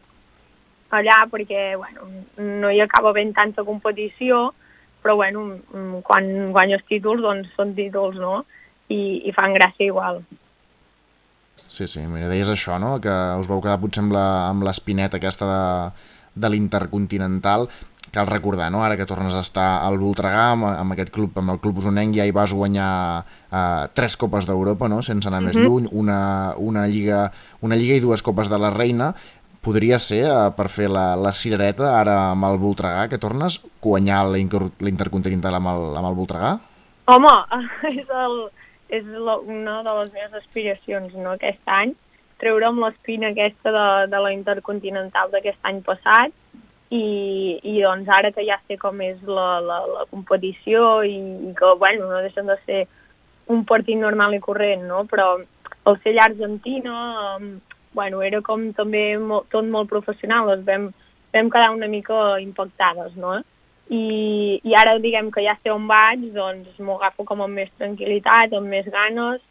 allà 0.92 1.22
perquè 1.30 1.72
bueno, 1.80 2.06
no 2.38 2.70
hi 2.70 2.80
acaba 2.84 3.10
havent 3.10 3.32
tanta 3.34 3.64
competició, 3.64 4.50
però 5.02 5.16
bueno, 5.18 5.46
quan 6.06 6.52
guanyes 6.52 6.84
títols 6.88 7.24
doncs 7.24 7.50
són 7.56 7.72
títols, 7.74 8.18
no? 8.20 8.42
I, 8.92 9.24
i 9.24 9.32
fan 9.32 9.56
gràcia 9.56 9.88
igual. 9.88 10.20
Sí, 11.72 11.86
sí, 11.88 12.02
mira, 12.04 12.28
deies 12.28 12.50
això, 12.52 12.76
no? 12.80 12.98
Que 13.00 13.12
us 13.40 13.48
vau 13.48 13.62
quedar 13.64 13.80
potser 13.80 14.04
amb 14.04 14.66
l'espineta 14.66 15.16
aquesta 15.16 15.48
de, 15.48 15.62
de 16.44 16.50
l'Intercontinental. 16.52 17.70
Cal 18.12 18.26
recordar, 18.28 18.68
no? 18.70 18.82
Ara 18.84 18.98
que 19.00 19.06
tornes 19.08 19.32
a 19.32 19.40
estar 19.40 19.80
al 19.86 19.96
Voltregà, 19.96 20.50
amb, 20.52 20.66
amb 20.68 20.92
aquest 20.92 21.08
club, 21.14 21.32
amb 21.40 21.54
el 21.54 21.60
club 21.64 21.78
usonenc, 21.80 22.12
ja 22.18 22.26
hi 22.28 22.32
vas 22.36 22.52
guanyar 22.52 23.24
eh, 23.50 23.86
tres 23.96 24.18
copes 24.20 24.44
d'Europa, 24.44 24.88
no? 24.92 25.00
Sense 25.02 25.28
anar 25.30 25.40
més 25.40 25.56
Mhm. 25.56 25.64
lluny, 25.64 25.88
una, 25.92 26.18
una, 26.58 26.86
lliga, 26.86 27.30
una 27.62 27.74
lliga 27.76 27.96
i 27.96 28.00
dues 28.04 28.20
copes 28.22 28.50
de 28.50 28.58
la 28.58 28.68
Reina. 28.70 29.14
Podria 29.62 29.98
ser, 29.98 30.24
eh, 30.26 30.50
per 30.56 30.68
fer 30.68 30.90
la, 30.90 31.14
la 31.16 31.32
cirereta, 31.32 31.98
ara 32.00 32.30
amb 32.32 32.44
el 32.50 32.58
Voltregà, 32.58 33.08
que 33.08 33.16
tornes, 33.18 33.60
guanyar 33.80 34.26
la 34.26 34.38
Inter- 34.38 34.72
l'Intercontinental 34.80 35.54
amb, 35.54 35.68
el, 35.72 35.96
amb 35.96 36.08
el 36.10 36.14
Voltregà? 36.18 36.58
Home, 37.06 37.32
és, 37.96 38.04
el, 38.10 38.36
és 38.90 39.04
la, 39.06 39.38
una 39.38 39.82
de 39.86 39.96
les 40.02 40.12
meves 40.12 40.34
aspiracions 40.42 41.14
no, 41.14 41.32
aquest 41.38 41.62
any, 41.64 41.94
treure'm 42.42 42.76
l'espina 42.82 43.28
aquesta 43.32 43.70
de, 43.72 43.86
de 44.12 44.20
la 44.20 44.32
Intercontinental 44.36 45.30
d'aquest 45.32 45.58
any 45.62 45.80
passat 45.86 46.32
i, 46.92 47.58
i 47.62 47.80
doncs 47.80 48.08
ara 48.12 48.30
que 48.36 48.44
ja 48.44 48.58
sé 48.68 48.76
com 48.80 49.00
és 49.00 49.20
la, 49.24 49.60
la, 49.64 49.78
la 49.88 50.04
competició 50.10 51.00
i, 51.08 51.16
i 51.48 51.52
que 51.56 51.72
bueno, 51.80 52.10
no 52.10 52.20
deixen 52.20 52.50
de 52.50 52.58
ser 52.66 52.82
un 53.52 53.64
partit 53.68 53.98
normal 53.98 54.36
i 54.36 54.40
corrent, 54.44 54.84
no? 54.88 55.04
però 55.08 55.34
el 55.38 55.96
ser 56.02 56.12
allà 56.12 56.26
a 56.26 56.30
Argentina 56.30 56.96
um, 57.38 57.54
bueno, 57.96 58.20
era 58.22 58.42
com 58.44 58.68
també 58.76 59.16
molt, 59.20 59.48
tot 59.52 59.68
molt 59.68 59.88
professional, 59.88 60.50
ens 60.52 60.66
vam, 60.68 60.90
vam 61.32 61.50
quedar 61.52 61.72
una 61.74 61.88
mica 61.92 62.38
impactades, 62.44 63.16
no? 63.20 63.38
I, 63.92 64.60
i 64.64 64.76
ara 64.78 64.94
diguem 65.02 65.28
que 65.32 65.44
ja 65.44 65.56
sé 65.60 65.72
on 65.72 65.88
vaig, 65.90 66.28
doncs 66.32 66.78
m'ho 66.80 66.96
agafo 66.96 67.26
com 67.28 67.42
amb 67.44 67.60
més 67.60 67.72
tranquil·litat, 67.80 68.54
amb 68.56 68.72
més 68.72 68.88
ganes 68.92 69.42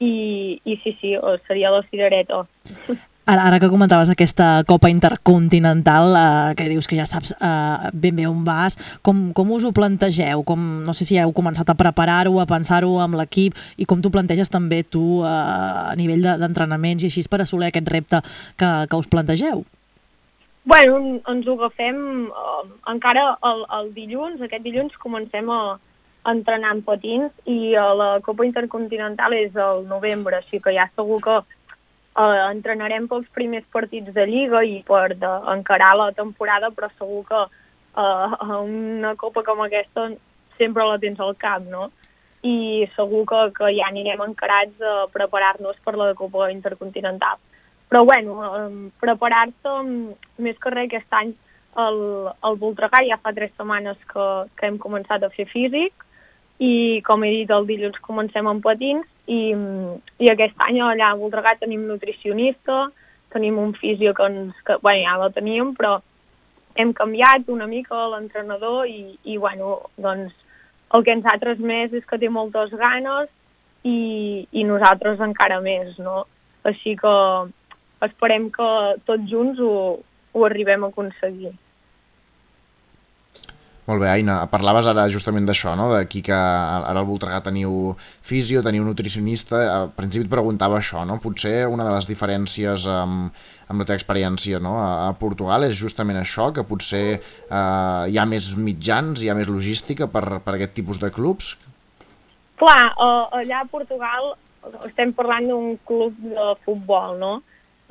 i, 0.00 0.60
i 0.64 0.78
sí, 0.84 0.96
sí, 1.00 1.16
seria 1.48 1.72
la 1.74 1.82
cirereta. 1.90 2.44
Ara, 3.24 3.44
ara 3.46 3.58
que 3.62 3.68
comentaves 3.70 4.10
aquesta 4.10 4.64
Copa 4.66 4.90
Intercontinental, 4.90 6.10
eh, 6.18 6.54
que 6.58 6.66
dius 6.68 6.88
que 6.90 6.96
ja 6.98 7.06
saps 7.06 7.30
eh, 7.38 7.90
ben 7.94 8.16
bé 8.18 8.26
on 8.26 8.40
vas, 8.44 8.74
com, 9.00 9.30
com 9.32 9.52
us 9.54 9.62
ho 9.62 9.70
plantegeu? 9.72 10.42
Com, 10.42 10.82
no 10.82 10.90
sé 10.92 11.06
si 11.06 11.20
heu 11.22 11.30
començat 11.32 11.70
a 11.70 11.76
preparar-ho, 11.78 12.40
a 12.42 12.46
pensar-ho 12.50 12.96
amb 13.00 13.14
l'equip 13.20 13.54
i 13.78 13.86
com 13.86 14.02
t'ho 14.02 14.10
planteges 14.10 14.50
també 14.50 14.82
tu 14.82 15.22
eh, 15.22 15.30
a 15.30 15.94
nivell 15.94 16.24
de- 16.26 16.34
d'entrenaments 16.42 17.06
i 17.06 17.12
així 17.12 17.22
per 17.30 17.44
assolir 17.44 17.70
aquest 17.70 17.92
repte 17.94 18.20
que, 18.58 18.72
que 18.90 18.98
us 18.98 19.06
plantegeu? 19.06 19.62
Bueno, 20.66 20.98
en- 20.98 21.22
ens 21.30 21.46
ho 21.46 21.54
agafem 21.60 22.26
eh, 22.26 22.68
encara 22.90 23.36
el, 23.38 23.62
el 23.78 23.94
dilluns, 23.94 24.42
aquest 24.42 24.66
dilluns 24.66 24.98
comencem 24.98 25.46
a, 25.50 25.78
entrenar 26.22 26.70
amb 26.70 26.84
patins 26.86 27.32
i 27.50 27.72
eh, 27.74 27.88
la 27.98 28.16
Copa 28.22 28.44
Intercontinental 28.46 29.32
és 29.34 29.54
el 29.58 29.86
novembre, 29.90 30.38
així 30.42 30.58
que 30.62 30.74
ja 30.74 30.90
segur 30.94 31.18
que 31.22 31.40
eh, 32.18 32.40
entrenarem 32.50 33.08
pels 33.08 33.28
primers 33.34 33.66
partits 33.72 34.12
de 34.14 34.26
Lliga 34.26 34.62
i 34.64 34.80
per 34.86 35.14
de, 35.14 35.32
encarar 35.54 35.94
la 35.96 36.10
temporada, 36.16 36.70
però 36.70 36.90
segur 36.98 37.24
que 37.28 37.42
eh, 37.42 38.56
una 38.62 39.14
Copa 39.16 39.44
com 39.46 39.64
aquesta 39.64 40.10
sempre 40.58 40.86
la 40.86 40.98
tens 41.02 41.20
al 41.20 41.36
cap, 41.36 41.64
no? 41.68 41.90
I 42.42 42.88
segur 42.96 43.24
que, 43.30 43.40
que 43.56 43.70
ja 43.76 43.88
anirem 43.88 44.22
encarats 44.24 44.82
a 44.82 45.06
preparar-nos 45.14 45.78
per 45.84 45.96
la 45.96 46.12
Copa 46.18 46.50
Intercontinental. 46.50 47.38
Però 47.88 48.04
bueno, 48.08 48.36
eh, 48.48 48.90
preparar-se 49.00 49.78
més 50.42 50.58
que 50.58 50.74
res 50.74 50.88
aquest 50.88 51.18
any 51.18 51.34
el, 51.80 51.98
el 52.44 52.56
Voltregà 52.60 53.00
ja 53.06 53.18
fa 53.22 53.32
tres 53.32 53.52
setmanes 53.56 54.00
que, 54.10 54.26
que 54.56 54.68
hem 54.68 54.78
començat 54.80 55.22
a 55.24 55.30
fer 55.32 55.46
físic 55.48 56.04
i 56.60 57.00
com 57.06 57.24
he 57.24 57.30
dit 57.32 57.50
el 57.50 57.66
dilluns 57.68 58.00
comencem 58.04 58.48
amb 58.48 58.62
patins 58.64 59.08
i, 59.26 59.40
i 60.18 60.30
aquest 60.30 60.58
any 60.66 60.80
allà 60.82 61.12
a 61.12 61.18
Voltregà 61.18 61.54
tenim 61.60 61.84
nutricionista, 61.86 62.88
tenim 63.32 63.58
un 63.58 63.72
fisio 63.74 64.14
que, 64.14 64.26
ens, 64.26 64.56
que 64.66 64.78
bueno, 64.82 65.04
ja 65.06 65.18
la 65.20 65.30
teníem 65.34 65.74
però 65.78 65.98
hem 66.74 66.92
canviat 66.96 67.48
una 67.52 67.66
mica 67.68 68.08
l'entrenador 68.08 68.86
i, 68.88 69.18
i 69.24 69.36
bueno, 69.38 69.78
doncs 69.96 70.34
el 70.92 71.04
que 71.04 71.14
ens 71.16 71.26
ha 71.26 71.38
transmès 71.40 71.94
és 71.96 72.04
que 72.08 72.18
té 72.20 72.28
moltes 72.28 72.72
ganes 72.76 73.28
i, 73.84 74.46
i 74.52 74.64
nosaltres 74.68 75.20
encara 75.20 75.60
més, 75.64 75.96
no? 75.98 76.24
Així 76.68 76.94
que 76.96 77.14
esperem 78.04 78.48
que 78.54 78.68
tots 79.08 79.28
junts 79.30 79.60
ho, 79.60 79.74
ho 80.32 80.44
arribem 80.46 80.84
a 80.84 80.92
aconseguir. 80.92 81.52
Molt 83.92 84.00
bé, 84.00 84.08
Aina, 84.08 84.38
parlaves 84.48 84.86
ara 84.88 85.02
justament 85.12 85.44
d'això, 85.44 85.74
no? 85.76 85.90
d'aquí 85.92 86.22
que 86.24 86.32
ara 86.32 86.94
al 86.96 87.04
Voltregà 87.04 87.42
teniu 87.44 87.90
fisio, 88.24 88.62
teniu 88.64 88.86
nutricionista, 88.86 89.58
al 89.68 89.90
principi 89.92 90.24
et 90.24 90.30
preguntava 90.32 90.78
això, 90.78 91.02
no? 91.04 91.18
potser 91.20 91.66
una 91.68 91.84
de 91.84 91.92
les 91.92 92.08
diferències 92.08 92.86
amb, 92.88 93.36
amb 93.68 93.84
la 93.84 93.86
teva 93.90 93.98
experiència 94.00 94.62
no? 94.64 94.78
a, 94.80 95.10
a 95.10 95.10
Portugal 95.20 95.66
és 95.66 95.76
justament 95.76 96.16
això, 96.22 96.46
que 96.56 96.64
potser 96.64 97.02
eh, 97.18 98.04
hi 98.08 98.16
ha 98.16 98.24
més 98.30 98.48
mitjans, 98.56 99.20
hi 99.20 99.28
ha 99.28 99.36
més 99.36 99.52
logística 99.52 100.08
per, 100.08 100.40
per 100.40 100.56
aquest 100.56 100.72
tipus 100.80 101.02
de 101.02 101.12
clubs? 101.12 101.52
Clar, 102.64 102.94
allà 102.96 103.60
a 103.60 103.68
Portugal 103.68 104.32
estem 104.88 105.12
parlant 105.12 105.52
d'un 105.52 105.76
club 105.84 106.16
de 106.32 106.48
futbol, 106.64 107.20
no? 107.20 107.34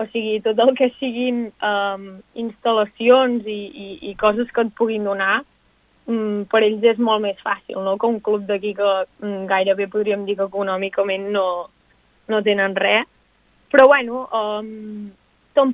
O 0.02 0.10
sigui, 0.10 0.42
tot 0.42 0.58
el 0.66 0.74
que 0.74 0.90
siguin 0.98 1.52
um, 1.62 2.12
instal·lacions 2.42 3.46
i, 3.46 3.62
i, 3.70 3.88
i 4.10 4.18
coses 4.18 4.50
que 4.50 4.66
et 4.66 4.78
puguin 4.82 5.06
donar 5.06 5.44
mm, 6.12 6.44
per 6.52 6.62
ells 6.66 6.84
és 6.94 7.00
molt 7.00 7.24
més 7.24 7.40
fàcil, 7.44 7.80
no? 7.86 7.96
Que 7.98 8.10
un 8.10 8.20
club 8.24 8.44
d'aquí 8.50 8.74
que 8.78 8.92
mm, 9.24 9.46
gairebé 9.50 9.88
podríem 9.92 10.28
dir 10.28 10.38
que 10.40 10.50
econòmicament 10.50 11.30
no, 11.32 11.46
no 12.28 12.42
tenen 12.44 12.76
res. 12.76 13.08
Però 13.72 13.88
bueno, 13.88 14.26
um, 14.36 15.08
tom, 15.56 15.72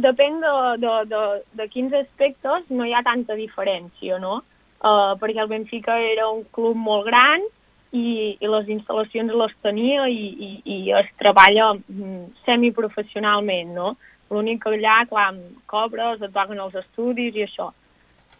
depèn 0.00 0.40
de, 0.40 0.54
de, 0.80 0.94
de, 1.10 1.22
de 1.60 1.68
quins 1.68 1.92
aspectes 1.92 2.70
no 2.72 2.86
hi 2.88 2.94
ha 2.96 3.04
tanta 3.04 3.36
diferència, 3.36 4.18
no? 4.22 4.40
Uh, 4.78 5.14
perquè 5.18 5.42
el 5.42 5.50
Benfica 5.50 5.98
era 5.98 6.28
un 6.30 6.44
club 6.54 6.78
molt 6.78 7.08
gran 7.08 7.42
i, 7.90 8.36
i 8.38 8.50
les 8.50 8.68
instal·lacions 8.70 9.34
les 9.40 9.54
tenia 9.64 10.06
i, 10.08 10.28
i, 10.46 10.50
i 10.64 10.92
es 10.94 11.08
treballa 11.18 11.72
mm, 11.74 12.22
semiprofessionalment, 12.46 13.74
no? 13.74 13.96
L'únic 14.30 14.62
que 14.62 14.74
allà, 14.76 15.02
clar, 15.08 15.32
cobres, 15.66 16.22
et 16.22 16.32
paguen 16.34 16.60
els 16.60 16.76
estudis 16.76 17.36
i 17.36 17.46
això. 17.46 17.70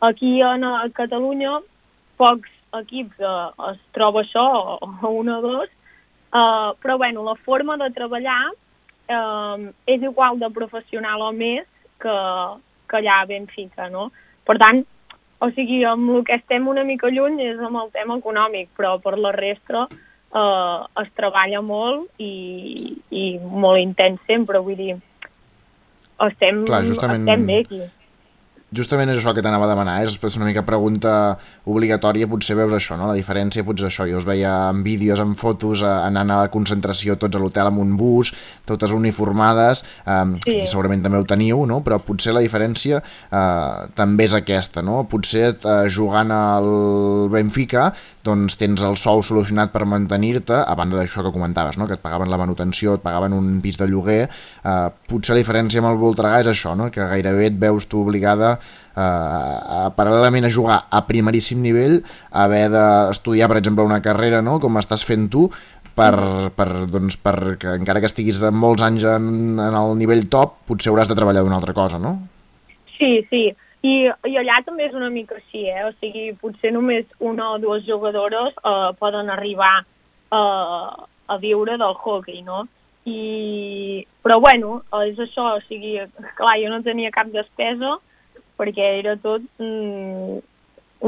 Aquí 0.01 0.40
en, 0.42 0.64
a 0.64 0.86
Catalunya 0.94 1.57
pocs 2.18 2.51
equips 2.78 3.18
eh, 3.18 3.70
es 3.72 3.78
troba 3.96 4.22
això, 4.22 4.44
o, 4.78 4.90
o 5.03 5.11
un 5.20 5.30
o 5.32 5.40
dos, 5.42 5.68
eh, 5.68 6.70
però 6.82 6.99
bueno, 6.99 7.24
la 7.24 7.34
forma 7.34 7.76
de 7.80 7.90
treballar 7.96 8.53
eh, 9.09 9.70
és 9.86 10.03
igual 10.03 10.38
de 10.38 10.51
professional 10.55 11.22
o 11.22 11.32
més 11.32 11.66
que, 11.99 12.16
que 12.88 13.01
allà 13.01 13.22
a 13.22 13.26
Benfica, 13.26 13.88
no? 13.90 14.11
Per 14.46 14.59
tant, 14.61 14.84
o 15.40 15.51
sigui, 15.55 15.82
amb 15.86 16.11
el 16.16 16.24
que 16.26 16.38
estem 16.38 16.66
una 16.68 16.84
mica 16.84 17.11
lluny 17.11 17.40
és 17.46 17.59
amb 17.59 17.78
el 17.82 17.90
tema 17.94 18.18
econòmic, 18.18 18.70
però 18.78 18.96
per 19.03 19.16
la 19.18 19.32
resta 19.34 19.86
eh, 19.90 20.78
es 21.03 21.12
treballa 21.18 21.62
molt 21.62 22.09
i, 22.22 22.96
i 23.11 23.28
molt 23.42 23.82
intens 23.82 24.22
sempre, 24.26 24.62
vull 24.62 24.78
dir, 24.78 24.96
estem, 26.26 26.64
Clar, 26.66 26.82
justament- 26.86 27.26
estem 27.26 27.46
bé 27.46 27.61
aquí. 27.64 27.80
Justament 28.68 29.08
és 29.08 29.16
això 29.16 29.32
que 29.32 29.40
t'anava 29.40 29.64
a 29.64 29.70
demanar, 29.70 30.02
és 30.04 30.36
una 30.36 30.44
mica 30.44 30.60
pregunta 30.66 31.38
obligatòria, 31.64 32.28
potser 32.28 32.56
veus 32.58 32.74
això, 32.76 32.98
no? 33.00 33.06
la 33.08 33.14
diferència 33.16 33.64
potser 33.64 33.88
això, 33.88 34.04
jo 34.10 34.18
us 34.20 34.26
veia 34.28 34.50
en 34.68 34.82
vídeos, 34.84 35.22
en 35.24 35.32
fotos, 35.40 35.80
eh, 35.80 35.88
anant 35.88 36.34
a 36.34 36.42
la 36.42 36.50
concentració 36.52 37.16
tots 37.16 37.36
a 37.36 37.40
l'hotel 37.40 37.70
amb 37.70 37.80
un 37.80 37.96
bus, 37.96 38.34
totes 38.68 38.92
uniformades, 38.92 39.84
eh, 40.04 40.18
Sí. 40.44 40.58
i 40.62 40.66
segurament 40.68 41.02
també 41.02 41.16
ho 41.16 41.24
teniu, 41.24 41.64
no? 41.66 41.80
però 41.80 41.96
potser 41.98 42.34
la 42.36 42.44
diferència 42.44 43.00
eh, 43.00 43.88
també 43.96 44.24
és 44.28 44.34
aquesta, 44.36 44.82
no? 44.84 45.04
potser 45.08 45.54
eh, 45.56 45.88
jugant 45.88 46.30
al 46.34 46.68
Benfica 47.32 47.92
doncs 48.28 48.58
tens 48.60 48.82
el 48.84 48.96
sou 49.00 49.22
solucionat 49.24 49.72
per 49.72 49.86
mantenir-te, 49.88 50.52
a 50.60 50.74
banda 50.76 50.98
d'això 50.98 51.22
que 51.24 51.32
comentaves, 51.32 51.78
no? 51.80 51.86
que 51.88 51.96
et 51.96 52.02
pagaven 52.04 52.28
la 52.28 52.36
manutenció, 52.36 52.98
et 52.98 53.04
pagaven 53.04 53.32
un 53.32 53.62
pis 53.64 53.78
de 53.80 53.88
lloguer, 53.88 54.28
eh, 54.28 54.88
potser 55.08 55.32
la 55.36 55.40
diferència 55.40 55.80
amb 55.80 55.88
el 55.94 55.96
Voltregà 56.02 56.42
és 56.44 56.50
això, 56.52 56.76
no? 56.76 56.90
que 56.92 57.08
gairebé 57.08 57.48
et 57.48 57.58
veus 57.58 57.88
tu 57.88 58.02
obligada 58.04 58.57
eh, 58.59 59.00
a, 59.00 59.88
paral·lelament 59.96 60.48
a 60.48 60.52
jugar 60.52 60.78
a 60.90 61.02
primeríssim 61.09 61.62
nivell, 61.64 62.00
haver 62.30 62.66
d'estudiar, 62.74 63.48
per 63.50 63.61
exemple, 63.62 63.86
una 63.86 64.02
carrera, 64.04 64.42
no? 64.42 64.59
com 64.62 64.80
estàs 64.80 65.06
fent 65.09 65.28
tu, 65.32 65.48
per, 65.98 66.14
per, 66.54 66.68
doncs, 66.90 67.18
per 67.20 67.56
que 67.61 67.74
encara 67.78 68.02
que 68.02 68.11
estiguis 68.11 68.42
molts 68.54 68.84
anys 68.86 69.06
en, 69.09 69.30
en 69.59 69.78
el 69.78 69.96
nivell 69.98 70.28
top, 70.30 70.61
potser 70.70 70.92
hauràs 70.92 71.11
de 71.11 71.16
treballar 71.18 71.42
d'una 71.44 71.59
altra 71.59 71.74
cosa, 71.76 71.98
no? 72.02 72.16
Sí, 72.98 73.18
sí. 73.30 73.48
I, 73.86 74.11
I 74.26 74.38
allà 74.40 74.59
també 74.66 74.88
és 74.88 74.96
una 74.98 75.11
mica 75.11 75.36
així, 75.38 75.68
eh? 75.70 75.84
O 75.86 75.92
sigui, 75.98 76.32
potser 76.40 76.72
només 76.74 77.06
una 77.22 77.52
o 77.54 77.61
dues 77.62 77.86
jugadores 77.86 78.56
eh, 78.59 78.90
poden 78.98 79.30
arribar 79.30 79.74
eh, 79.82 80.88
a 81.28 81.38
viure 81.42 81.78
del 81.78 81.94
hockey, 81.94 82.42
no? 82.42 82.64
I... 83.09 84.04
Però 84.24 84.40
bueno, 84.42 84.80
és 85.06 85.18
això, 85.22 85.54
o 85.56 85.62
sigui, 85.68 85.94
clar, 86.36 86.59
jo 86.61 86.72
no 86.72 86.82
tenia 86.84 87.14
cap 87.14 87.30
despesa 87.32 87.96
perquè 88.59 88.94
era 89.00 89.16
tot... 89.22 89.44
Mm, 89.62 90.38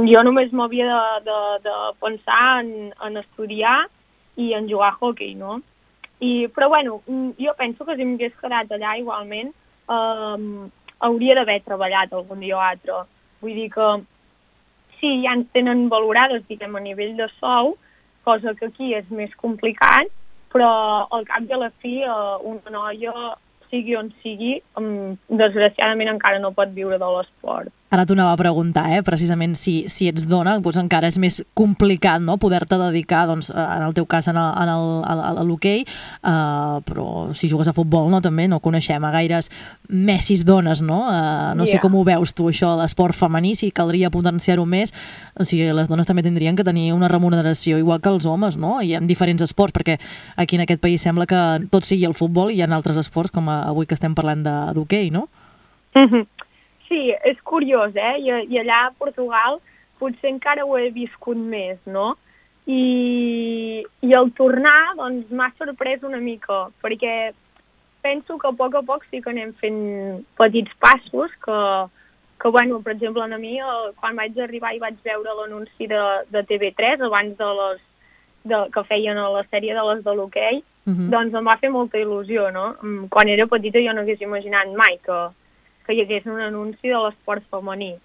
jo 0.07 0.21
només 0.23 0.53
m'havia 0.55 0.87
de, 0.87 1.01
de, 1.27 1.39
de 1.65 1.77
pensar 2.03 2.61
en, 2.61 2.93
en 3.03 3.19
estudiar 3.19 3.89
i 4.39 4.53
en 4.55 4.69
jugar 4.71 4.93
a 4.93 4.99
hockey, 5.01 5.35
no? 5.35 5.59
I, 6.21 6.47
però 6.55 6.69
bueno, 6.71 7.01
mm, 7.07 7.33
jo 7.43 7.57
penso 7.59 7.85
que 7.85 7.97
si 7.99 8.07
m'hagués 8.07 8.37
quedat 8.39 8.71
allà 8.71 8.95
igualment 9.01 9.51
um, 9.91 10.71
hauria 11.01 11.35
d'haver 11.35 11.61
treballat 11.65 12.13
algun 12.13 12.41
dia 12.45 12.57
o 12.57 12.63
altre. 12.63 13.03
Vull 13.43 13.57
dir 13.57 13.69
que 13.75 13.91
sí, 15.01 15.17
ja 15.25 15.35
ens 15.35 15.49
tenen 15.57 15.89
valorades, 15.93 16.45
diguem, 16.49 16.77
a 16.77 16.85
nivell 16.85 17.17
de 17.19 17.29
sou, 17.39 17.75
cosa 18.25 18.55
que 18.55 18.69
aquí 18.69 18.93
és 18.95 19.09
més 19.11 19.33
complicat, 19.41 20.13
però 20.53 20.71
al 21.11 21.25
cap 21.29 21.47
de 21.49 21.57
la 21.57 21.71
fi 21.83 22.01
eh, 22.05 22.37
una 22.53 22.75
noia, 22.75 23.15
sigui 23.71 23.97
on 23.99 24.11
sigui, 24.23 24.57
um, 24.79 25.17
desgraciadament 25.43 26.13
encara 26.15 26.43
no 26.43 26.53
pot 26.57 26.73
viure 26.77 26.99
de 26.99 27.11
l'esport. 27.17 27.73
Ara 27.91 28.05
t'ho 28.07 28.15
anava 28.15 28.33
a 28.33 28.39
preguntar, 28.39 28.85
eh? 28.95 29.01
precisament 29.03 29.57
si, 29.59 29.89
si 29.91 30.07
ets 30.07 30.23
dona, 30.31 30.53
doncs 30.63 30.77
encara 30.79 31.09
és 31.11 31.17
més 31.19 31.41
complicat 31.59 32.23
no? 32.23 32.37
poder-te 32.39 32.77
dedicar, 32.79 33.25
doncs, 33.27 33.49
eh, 33.51 33.59
en 33.59 33.83
el 33.83 33.95
teu 33.97 34.07
cas, 34.07 34.29
en 34.31 34.37
el- 34.39 34.53
en 34.63 34.69
el- 34.71 35.03
a, 35.03 35.17
a, 35.33 35.43
l'hoquei, 35.43 35.81
uh, 36.23 36.79
però 36.87 37.35
si 37.35 37.49
jugues 37.51 37.67
a 37.67 37.73
futbol 37.75 38.09
no? 38.13 38.21
també 38.23 38.47
no 38.47 38.61
coneixem 38.63 39.03
a 39.05 39.11
gaires 39.11 39.51
messis 39.89 40.45
dones, 40.47 40.81
no? 40.83 41.01
Uh, 41.09 41.51
no 41.59 41.67
sé 41.67 41.73
Yeah. 41.81 41.83
com 41.83 41.95
ho 41.99 42.05
veus 42.05 42.33
tu, 42.33 42.47
això, 42.47 42.77
l'esport 42.79 43.15
femení, 43.15 43.57
si 43.57 43.73
caldria 43.73 44.09
potenciar-ho 44.11 44.65
més, 44.67 44.95
o 45.35 45.45
sigui, 45.45 45.73
les 45.75 45.89
dones 45.89 46.07
també 46.07 46.23
tindrien 46.23 46.55
que 46.55 46.63
tenir 46.63 46.93
una 46.93 47.09
remuneració 47.09 47.77
igual 47.79 48.01
que 48.01 48.09
els 48.11 48.25
homes, 48.27 48.57
no? 48.57 48.81
I 48.83 48.95
en 48.95 49.07
diferents 49.09 49.43
esports, 49.43 49.73
perquè 49.75 49.99
aquí 50.37 50.55
en 50.55 50.63
aquest 50.63 50.81
país 50.81 51.03
sembla 51.03 51.27
que 51.27 51.67
tot 51.71 51.83
sigui 51.83 52.05
el 52.07 52.15
futbol 52.15 52.53
i 52.53 52.61
hi 52.61 52.63
ha 52.63 52.71
altres 52.71 52.97
esports, 53.03 53.33
com 53.33 53.49
avui 53.49 53.87
que 53.87 53.95
estem 53.99 54.15
parlant 54.15 54.45
d'hoquei, 54.47 55.11
no? 55.11 55.29
Mhm. 55.95 56.27
Sí, 56.91 57.15
és 57.25 57.39
curiós, 57.47 57.95
eh? 57.95 58.17
I, 58.19 58.33
I 58.51 58.59
allà 58.65 58.81
a 58.89 58.95
Portugal 58.99 59.61
potser 60.01 60.33
encara 60.33 60.65
ho 60.67 60.75
he 60.81 60.89
viscut 60.91 61.39
més, 61.39 61.79
no? 61.87 62.17
I, 62.67 63.85
i 64.05 64.15
al 64.17 64.31
tornar, 64.37 64.97
doncs, 64.99 65.31
m'ha 65.31 65.49
sorprès 65.59 66.03
una 66.07 66.19
mica, 66.23 66.67
perquè 66.83 67.31
penso 68.03 68.39
que 68.41 68.49
a 68.51 68.57
poc 68.57 68.75
a 68.79 68.83
poc 68.87 69.05
sí 69.11 69.21
que 69.23 69.31
anem 69.33 69.53
fent 69.61 69.81
petits 70.41 70.73
passos, 70.83 71.31
que, 71.45 71.59
que 72.43 72.49
bueno, 72.55 72.81
per 72.83 72.95
exemple, 72.97 73.23
a 73.23 73.39
mi, 73.39 73.59
eh, 73.61 73.93
quan 74.01 74.19
vaig 74.19 74.39
arribar 74.41 74.75
i 74.75 74.83
vaig 74.83 74.99
veure 75.07 75.37
l'anunci 75.41 75.87
de, 75.91 76.03
de 76.35 76.43
TV3, 76.49 77.07
abans 77.07 77.37
de 77.39 77.51
les 77.61 77.81
de, 78.51 78.61
que 78.73 78.85
feien 78.89 79.19
a 79.21 79.29
la 79.31 79.45
sèrie 79.51 79.75
de 79.77 79.87
les 79.93 80.03
de 80.05 80.17
l'hoquei, 80.19 80.63
Mhm. 80.89 81.11
doncs 81.13 81.35
em 81.37 81.45
va 81.45 81.59
fer 81.61 81.69
molta 81.71 81.99
il·lusió, 82.01 82.47
no? 82.51 82.71
Mm, 82.81 83.11
Quan 83.13 83.29
era 83.29 83.45
petita 83.47 83.79
jo 83.85 83.93
no 83.93 84.01
hagués 84.01 84.23
imaginat 84.25 84.71
mai 84.75 84.97
que, 85.05 85.19
que 85.91 85.97
hi 85.99 86.05
hagués 86.05 86.27
un 86.31 86.41
anunci 86.41 86.89
de 86.89 86.99
l'esport 87.03 87.43
femení. 87.51 87.97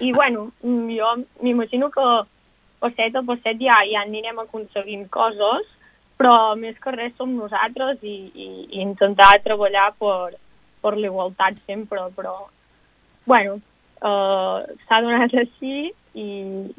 I 0.00 0.12
bueno, 0.12 0.48
jo 0.62 1.10
m'imagino 1.42 1.90
que 1.92 2.06
passet 2.80 3.16
a 3.16 3.22
passet 3.22 3.60
ja, 3.60 3.82
ja 3.90 4.02
anirem 4.02 4.40
aconseguint 4.40 5.04
coses, 5.12 5.68
però 6.18 6.54
més 6.56 6.78
que 6.80 6.94
res 6.94 7.12
som 7.18 7.36
nosaltres 7.36 8.00
i, 8.02 8.16
i, 8.32 8.48
i 8.70 8.80
intentar 8.82 9.36
treballar 9.44 9.90
per, 10.00 10.38
per 10.80 10.94
l'igualtat 10.96 11.60
sempre, 11.66 12.08
però 12.16 12.34
bueno, 13.26 13.58
eh, 14.00 14.58
s'ha 14.86 15.02
donat 15.04 15.36
així 15.44 15.90
i, 16.14 16.28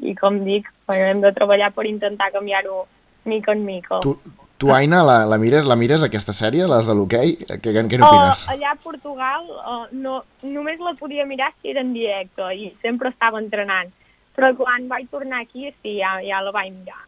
i 0.00 0.14
com 0.18 0.42
dic, 0.44 0.68
bueno, 0.88 1.06
hem 1.12 1.22
de 1.24 1.32
treballar 1.36 1.70
per 1.76 1.86
intentar 1.86 2.32
canviar-ho 2.34 2.84
mica 3.26 3.54
en 3.54 3.64
mica. 3.66 4.00
Tu, 4.02 4.16
tu 4.58 4.72
Aina, 4.72 5.02
la, 5.04 5.18
la, 5.28 5.38
mires, 5.38 5.66
la 5.68 5.76
mires 5.76 6.04
aquesta 6.06 6.32
sèrie, 6.36 6.66
les 6.70 6.88
de 6.88 6.94
l'hoquei? 6.96 7.36
Què, 7.42 7.58
què, 7.60 7.72
què 7.76 8.00
n'opines? 8.00 8.44
Uh, 8.46 8.54
allà 8.54 8.72
a 8.72 8.78
Portugal 8.80 9.44
uh, 9.56 9.84
no, 9.92 10.22
només 10.42 10.80
la 10.82 10.94
podia 10.98 11.26
mirar 11.28 11.50
si 11.56 11.72
era 11.74 11.84
en 11.84 11.92
directe 11.96 12.48
i 12.56 12.70
sempre 12.84 13.12
estava 13.12 13.42
entrenant. 13.42 13.92
Però 14.36 14.52
quan 14.56 14.88
vaig 14.88 15.08
tornar 15.12 15.42
aquí 15.44 15.70
sí, 15.70 15.98
ja, 15.98 16.16
ja 16.24 16.42
la 16.44 16.52
vaig 16.56 16.72
mirar. 16.72 17.02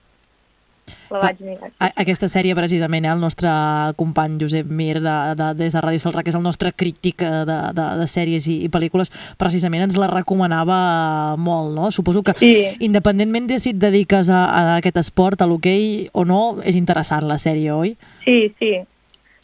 La 1.11 1.21
vaig 1.23 1.41
mirar. 1.41 1.71
A 1.81 1.89
aquesta 2.03 2.29
sèrie, 2.29 2.55
precisament, 2.57 3.07
eh, 3.07 3.13
el 3.13 3.23
nostre 3.23 3.51
company 3.97 4.37
Josep 4.41 4.69
Mir, 4.69 5.01
de, 5.01 5.17
de, 5.39 5.49
des 5.59 5.73
de 5.73 5.83
Ràdio 5.85 6.03
Salrà, 6.03 6.25
que 6.25 6.33
és 6.33 6.39
el 6.39 6.45
nostre 6.45 6.73
crític 6.73 7.25
eh, 7.25 7.31
de, 7.49 7.59
de, 7.77 7.87
de 8.03 8.07
sèries 8.11 8.49
i, 8.51 8.59
i 8.67 8.71
pel·lícules, 8.73 9.13
precisament 9.41 9.87
ens 9.87 9.99
la 10.01 10.11
recomanava 10.13 10.79
molt, 11.41 11.73
no? 11.77 11.91
Suposo 11.95 12.23
que, 12.27 12.37
sí. 12.41 12.53
independentment 12.85 13.49
de 13.49 13.59
si 13.63 13.73
et 13.75 13.81
dediques 13.81 14.29
a, 14.29 14.45
a 14.45 14.63
aquest 14.77 15.01
esport, 15.01 15.41
a 15.41 15.49
l'hoquei 15.49 16.09
o 16.13 16.27
no, 16.29 16.43
és 16.65 16.77
interessant 16.77 17.29
la 17.29 17.41
sèrie, 17.41 17.73
oi? 17.73 17.97
Sí, 18.27 18.41
sí. 18.61 18.75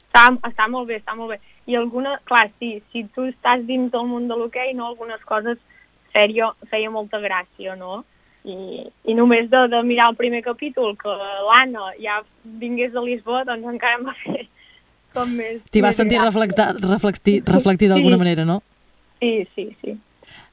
Està, 0.05 0.29
està 0.47 0.69
molt 0.71 0.91
bé, 0.91 1.01
està 1.01 1.17
molt 1.19 1.35
bé. 1.35 1.41
I 1.67 1.79
alguna, 1.81 2.19
clar, 2.29 2.51
sí, 2.61 2.77
si 2.93 3.07
tu 3.15 3.25
estàs 3.31 3.65
dins 3.65 3.89
del 3.93 4.05
món 4.07 4.29
de 4.29 4.37
l'hoquei, 4.37 4.75
no, 4.77 4.91
algunes 4.93 5.23
coses 5.25 5.57
feia, 6.13 6.53
feia 6.71 6.93
molta 6.93 7.21
gràcia, 7.23 7.75
no? 7.81 8.03
I, 8.45 8.85
i 9.09 9.15
només 9.17 9.47
de, 9.49 9.63
de 9.73 9.79
mirar 9.83 10.11
el 10.13 10.17
primer 10.17 10.43
capítol, 10.45 10.97
que 11.01 11.09
l'Anna 11.49 11.93
ja 12.03 12.19
vingués 12.45 12.93
de 12.93 13.01
Lisboa, 13.01 13.45
doncs 13.49 13.65
encara 13.73 13.97
em 14.01 14.05
va 14.11 14.15
fer 14.21 14.43
com 15.15 15.31
més... 15.33 15.63
T'hi 15.73 15.81
vas 15.81 15.97
sentir 15.97 16.19
reflectar, 16.21 16.75
reflectir, 16.83 17.39
reflectir 17.47 17.89
d'alguna 17.89 18.19
Sí. 18.19 18.23
manera, 18.25 18.45
no? 18.45 18.59
Sí, 19.21 19.47
sí, 19.55 19.71
sí. 19.81 19.95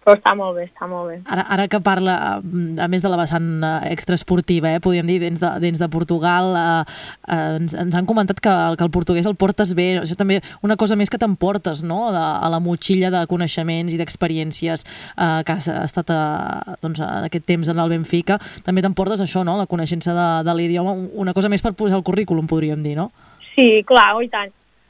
Però 0.01 0.15
està 0.17 0.31
molt 0.33 0.55
bé, 0.57 0.63
està 0.65 0.87
molt 0.89 1.11
bé. 1.11 1.15
Ara, 1.29 1.43
ara 1.53 1.67
que 1.69 1.77
parla, 1.85 2.15
eh, 2.41 2.61
a 2.81 2.87
més 2.89 3.03
de 3.03 3.09
la 3.11 3.19
vessant 3.19 3.49
eh, 3.61 3.91
extraesportiva, 3.93 4.71
eh, 4.73 4.81
podríem 4.81 5.05
dir, 5.05 5.19
dins 5.21 5.41
de, 5.41 5.49
dins 5.61 5.77
de 5.77 5.87
Portugal, 5.93 6.55
eh, 6.57 6.95
eh, 7.27 7.57
ens, 7.59 7.75
ens 7.77 7.97
han 7.97 8.07
comentat 8.09 8.41
que, 8.41 8.53
que 8.79 8.87
el 8.87 8.93
portuguès 8.93 9.29
el 9.29 9.37
portes 9.37 9.75
bé, 9.77 9.91
això 10.01 10.17
també 10.17 10.39
una 10.65 10.77
cosa 10.81 10.97
més 10.97 11.11
que 11.13 11.19
t'emportes, 11.21 11.83
no?, 11.85 12.07
de, 12.15 12.21
a 12.21 12.49
la 12.49 12.59
motxilla 12.63 13.11
de 13.13 13.21
coneixements 13.29 13.93
i 13.93 13.99
d'experiències 14.01 14.85
eh, 14.87 15.41
que 15.45 15.57
has 15.57 15.69
estat 15.69 16.09
eh, 16.09 16.77
doncs, 16.81 17.03
en 17.05 17.27
aquest 17.29 17.45
temps 17.45 17.69
en 17.69 17.83
el 17.83 17.93
Benfica, 17.93 18.39
també 18.65 18.81
t'emportes 18.81 19.21
això, 19.21 19.45
no?, 19.45 19.59
la 19.61 19.69
coneixença 19.69 20.17
de, 20.17 20.29
de 20.49 20.57
l'idioma, 20.57 20.97
una 21.13 21.37
cosa 21.37 21.51
més 21.51 21.61
per 21.61 21.75
posar 21.77 22.01
al 22.01 22.07
currículum, 22.07 22.49
podríem 22.49 22.81
dir, 22.81 22.97
no? 22.97 23.11
Sí, 23.53 23.83
clar, 23.85 24.15
oi 24.17 24.31
tant. 24.33 24.49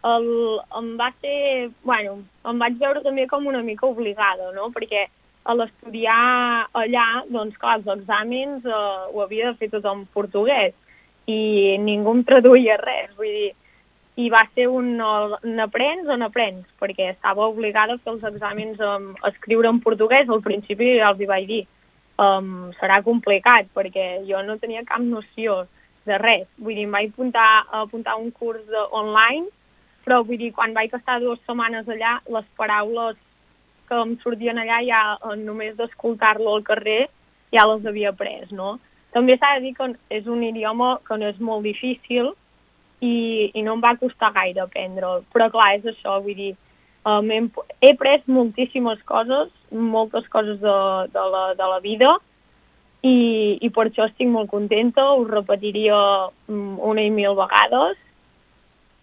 El, 0.09 0.27
em 0.79 0.93
va 0.97 1.11
ser, 1.21 1.69
bueno, 1.85 2.19
em 2.49 2.61
vaig 2.61 2.77
veure 2.81 3.03
també 3.05 3.27
com 3.29 3.45
una 3.45 3.61
mica 3.61 3.85
obligada, 3.85 4.49
no?, 4.55 4.71
perquè 4.73 5.05
a 5.43 5.55
l'estudiar 5.57 6.67
allà, 6.77 7.05
doncs 7.29 7.57
clar, 7.61 7.79
els 7.79 7.89
exàmens 7.95 8.65
eh, 8.65 8.81
ho 9.13 9.21
havia 9.23 9.51
de 9.51 9.57
fer 9.57 9.71
tot 9.73 9.85
en 9.89 10.05
portuguès 10.13 10.73
i 11.29 11.77
ningú 11.81 12.13
em 12.17 12.23
traduïa 12.27 12.77
res, 12.81 13.11
vull 13.17 13.29
dir, 13.29 13.51
i 14.21 14.29
va 14.29 14.41
ser 14.53 14.67
un 14.69 14.99
o 15.01 15.37
n'aprens 15.47 16.09
o 16.09 16.17
n'aprens, 16.19 16.65
perquè 16.81 17.11
estava 17.11 17.47
obligada 17.47 17.95
a 17.95 18.01
fer 18.01 18.13
els 18.13 18.25
exàmens 18.31 18.81
a 18.83 18.97
escriure 19.31 19.69
en 19.71 19.79
portuguès, 19.85 20.29
al 20.29 20.43
principi 20.45 20.97
ja 20.97 21.13
els 21.13 21.21
hi 21.21 21.29
vaig 21.29 21.47
dir, 21.49 21.61
um, 22.21 22.69
serà 22.79 22.99
complicat, 23.05 23.71
perquè 23.73 24.25
jo 24.27 24.43
no 24.45 24.59
tenia 24.61 24.85
cap 24.85 25.01
noció 25.01 25.63
de 26.05 26.17
res, 26.21 26.45
vull 26.57 26.75
dir, 26.75 26.85
em 26.89 26.93
vaig 26.97 27.09
apuntar, 27.13 27.49
apuntar 27.81 28.17
un 28.19 28.31
curs 28.35 28.67
online, 28.91 29.47
però 30.05 30.21
vull 30.25 30.39
dir, 30.41 30.51
quan 30.55 30.73
vaig 30.77 30.93
estar 30.95 31.19
dues 31.21 31.41
setmanes 31.45 31.89
allà, 31.89 32.19
les 32.35 32.47
paraules 32.57 33.19
que 33.89 33.99
em 33.99 34.15
sortien 34.23 34.59
allà 34.61 34.79
ja 34.87 35.01
eh, 35.17 35.35
només 35.39 35.75
d'escoltar-lo 35.79 36.55
al 36.55 36.63
carrer 36.67 37.01
ja 37.51 37.67
les 37.67 37.85
havia 37.85 38.13
après, 38.15 38.51
no? 38.55 38.77
També 39.11 39.35
s'ha 39.35 39.57
de 39.57 39.65
dir 39.65 39.73
que 39.75 39.89
és 40.09 40.27
un 40.31 40.43
idioma 40.47 40.93
que 41.07 41.17
no 41.19 41.27
és 41.27 41.39
molt 41.43 41.67
difícil 41.67 42.31
i, 43.03 43.51
i 43.53 43.63
no 43.65 43.75
em 43.75 43.81
va 43.83 43.97
costar 43.99 44.31
gaire 44.35 44.63
aprendre'l, 44.63 45.25
però 45.33 45.49
clar, 45.51 45.73
és 45.79 45.89
això, 45.91 46.15
vull 46.23 46.37
dir, 46.37 46.53
um, 47.03 47.31
he, 47.33 47.41
he 47.81 47.91
après 47.91 48.23
moltíssimes 48.31 49.01
coses, 49.09 49.51
moltes 49.71 50.29
coses 50.31 50.61
de, 50.63 50.77
de, 51.11 51.25
la, 51.35 51.43
de 51.59 51.71
la 51.73 51.81
vida 51.83 52.13
i, 53.03 53.57
i 53.59 53.69
per 53.73 53.89
això 53.89 54.07
estic 54.07 54.29
molt 54.31 54.51
contenta, 54.53 55.09
ho 55.11 55.25
repetiria 55.27 55.99
mm, 56.47 56.79
una 56.91 57.03
i 57.03 57.11
mil 57.11 57.35
vegades 57.35 57.99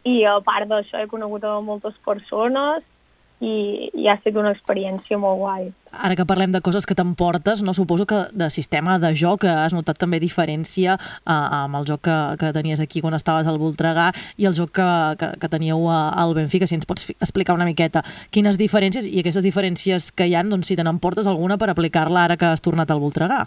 i 0.08 0.22
a 0.24 0.38
part 0.44 0.70
d'això 0.70 1.02
he 1.02 1.10
conegut 1.10 1.44
a 1.44 1.58
moltes 1.64 1.96
persones 2.06 2.86
i, 3.40 3.90
i 3.94 4.08
ha 4.08 4.16
estat 4.18 4.36
una 4.38 4.50
experiència 4.54 5.18
molt 5.20 5.38
guai. 5.38 5.68
Ara 5.94 6.16
que 6.18 6.26
parlem 6.28 6.50
de 6.54 6.60
coses 6.64 6.86
que 6.88 6.96
t'emportes, 6.98 7.62
no 7.62 7.74
suposo 7.74 8.06
que 8.08 8.24
de 8.34 8.48
sistema 8.50 8.98
de 8.98 9.12
joc 9.14 9.46
has 9.48 9.74
notat 9.76 10.00
també 10.00 10.18
diferència 10.22 10.96
eh, 10.98 11.32
amb 11.32 11.78
el 11.78 11.86
joc 11.88 12.02
que, 12.08 12.16
que 12.40 12.50
tenies 12.56 12.82
aquí 12.82 13.02
quan 13.04 13.14
estaves 13.14 13.46
al 13.46 13.60
Voltregà 13.62 14.10
i 14.36 14.48
el 14.50 14.56
joc 14.58 14.74
que, 14.80 14.88
que, 15.20 15.30
que 15.38 15.52
teníeu 15.52 15.86
al 15.92 16.34
Benfica, 16.34 16.66
si 16.66 16.78
ens 16.78 16.88
pots 16.88 17.06
explicar 17.14 17.54
una 17.54 17.68
miqueta 17.68 18.02
quines 18.34 18.58
diferències 18.58 19.06
i 19.06 19.22
aquestes 19.22 19.46
diferències 19.46 20.10
que 20.10 20.26
hi 20.26 20.34
han, 20.38 20.50
doncs 20.50 20.70
si 20.70 20.76
te 20.76 20.86
n'emportes 20.86 21.30
alguna 21.30 21.58
per 21.58 21.70
aplicar-la 21.70 22.26
ara 22.26 22.40
que 22.40 22.50
has 22.50 22.64
tornat 22.64 22.90
al 22.90 23.02
Voltregà. 23.02 23.46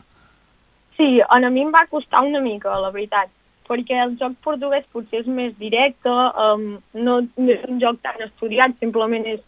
Sí, 0.96 1.18
a 1.20 1.38
mi 1.50 1.64
em 1.66 1.72
va 1.74 1.88
costar 1.90 2.24
una 2.24 2.40
mica, 2.40 2.72
la 2.80 2.92
veritat, 2.94 3.32
perquè 3.72 4.02
el 4.04 4.18
joc 4.20 4.36
portuguès 4.44 4.88
potser 4.92 5.22
és 5.24 5.30
més 5.32 5.56
directe, 5.60 6.12
um, 6.12 6.66
no, 6.94 7.22
no 7.24 7.54
és 7.54 7.64
un 7.70 7.80
joc 7.80 8.02
tan 8.04 8.20
estudiat, 8.28 8.76
simplement 8.84 9.28
és 9.32 9.40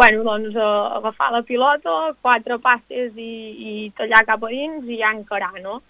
bueno, 0.00 0.24
doncs, 0.24 0.54
uh, 0.56 0.96
agafar 0.96 1.28
la 1.34 1.42
pilota, 1.46 1.94
quatre 2.24 2.56
passes 2.64 3.16
i, 3.20 3.32
i 3.70 3.72
tallar 3.98 4.24
cap 4.26 4.46
a 4.46 4.50
dins 4.50 4.88
i 4.88 4.98
ja 5.02 5.12
encarar, 5.12 5.52
no? 5.60 5.80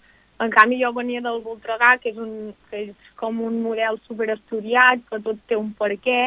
En 0.41 0.51
canvi, 0.51 0.81
jo 0.81 0.89
venia 0.93 1.21
del 1.23 1.39
Voltregà, 1.45 1.93
que 2.01 2.11
és, 2.11 2.17
un, 2.19 2.51
que 2.69 2.87
és 2.87 3.11
com 3.21 3.39
un 3.45 3.61
model 3.63 3.99
superestudiat, 4.07 5.05
que 5.07 5.21
tot 5.23 5.39
té 5.47 5.57
un 5.57 5.69
per 5.77 5.93
què, 6.01 6.21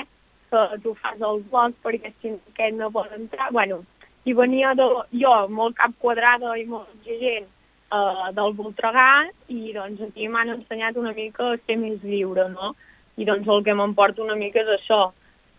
que 0.51 0.63
tu 0.85 0.95
fas 1.03 1.19
el 1.19 1.43
bloc 1.51 1.75
perquè 1.85 2.15
si 2.21 2.33
aquest 2.37 2.79
no 2.79 2.93
pot 2.95 3.11
entrar... 3.19 3.51
Bueno, 3.53 3.83
i 4.25 4.33
venia 4.33 4.73
de, 4.79 4.87
jo 5.21 5.35
molt 5.53 5.77
cap 5.77 5.93
quadrada 6.01 6.55
i 6.57 6.65
molt 6.71 6.89
exigent 6.95 7.51
uh, 7.95 8.31
del 8.37 8.55
Voltregà 8.59 9.27
i 9.53 9.73
doncs 9.75 10.03
aquí 10.07 10.29
m'han 10.29 10.55
ensenyat 10.59 10.99
una 11.01 11.15
mica 11.17 11.53
a 11.53 11.59
ser 11.67 11.79
més 11.81 12.03
lliure, 12.03 12.49
no? 12.53 12.75
I 13.17 13.27
doncs 13.29 13.49
el 13.49 13.63
que 13.67 13.77
m'emporta 13.79 14.25
una 14.25 14.37
mica 14.39 14.63
és 14.65 14.73
això, 14.75 15.03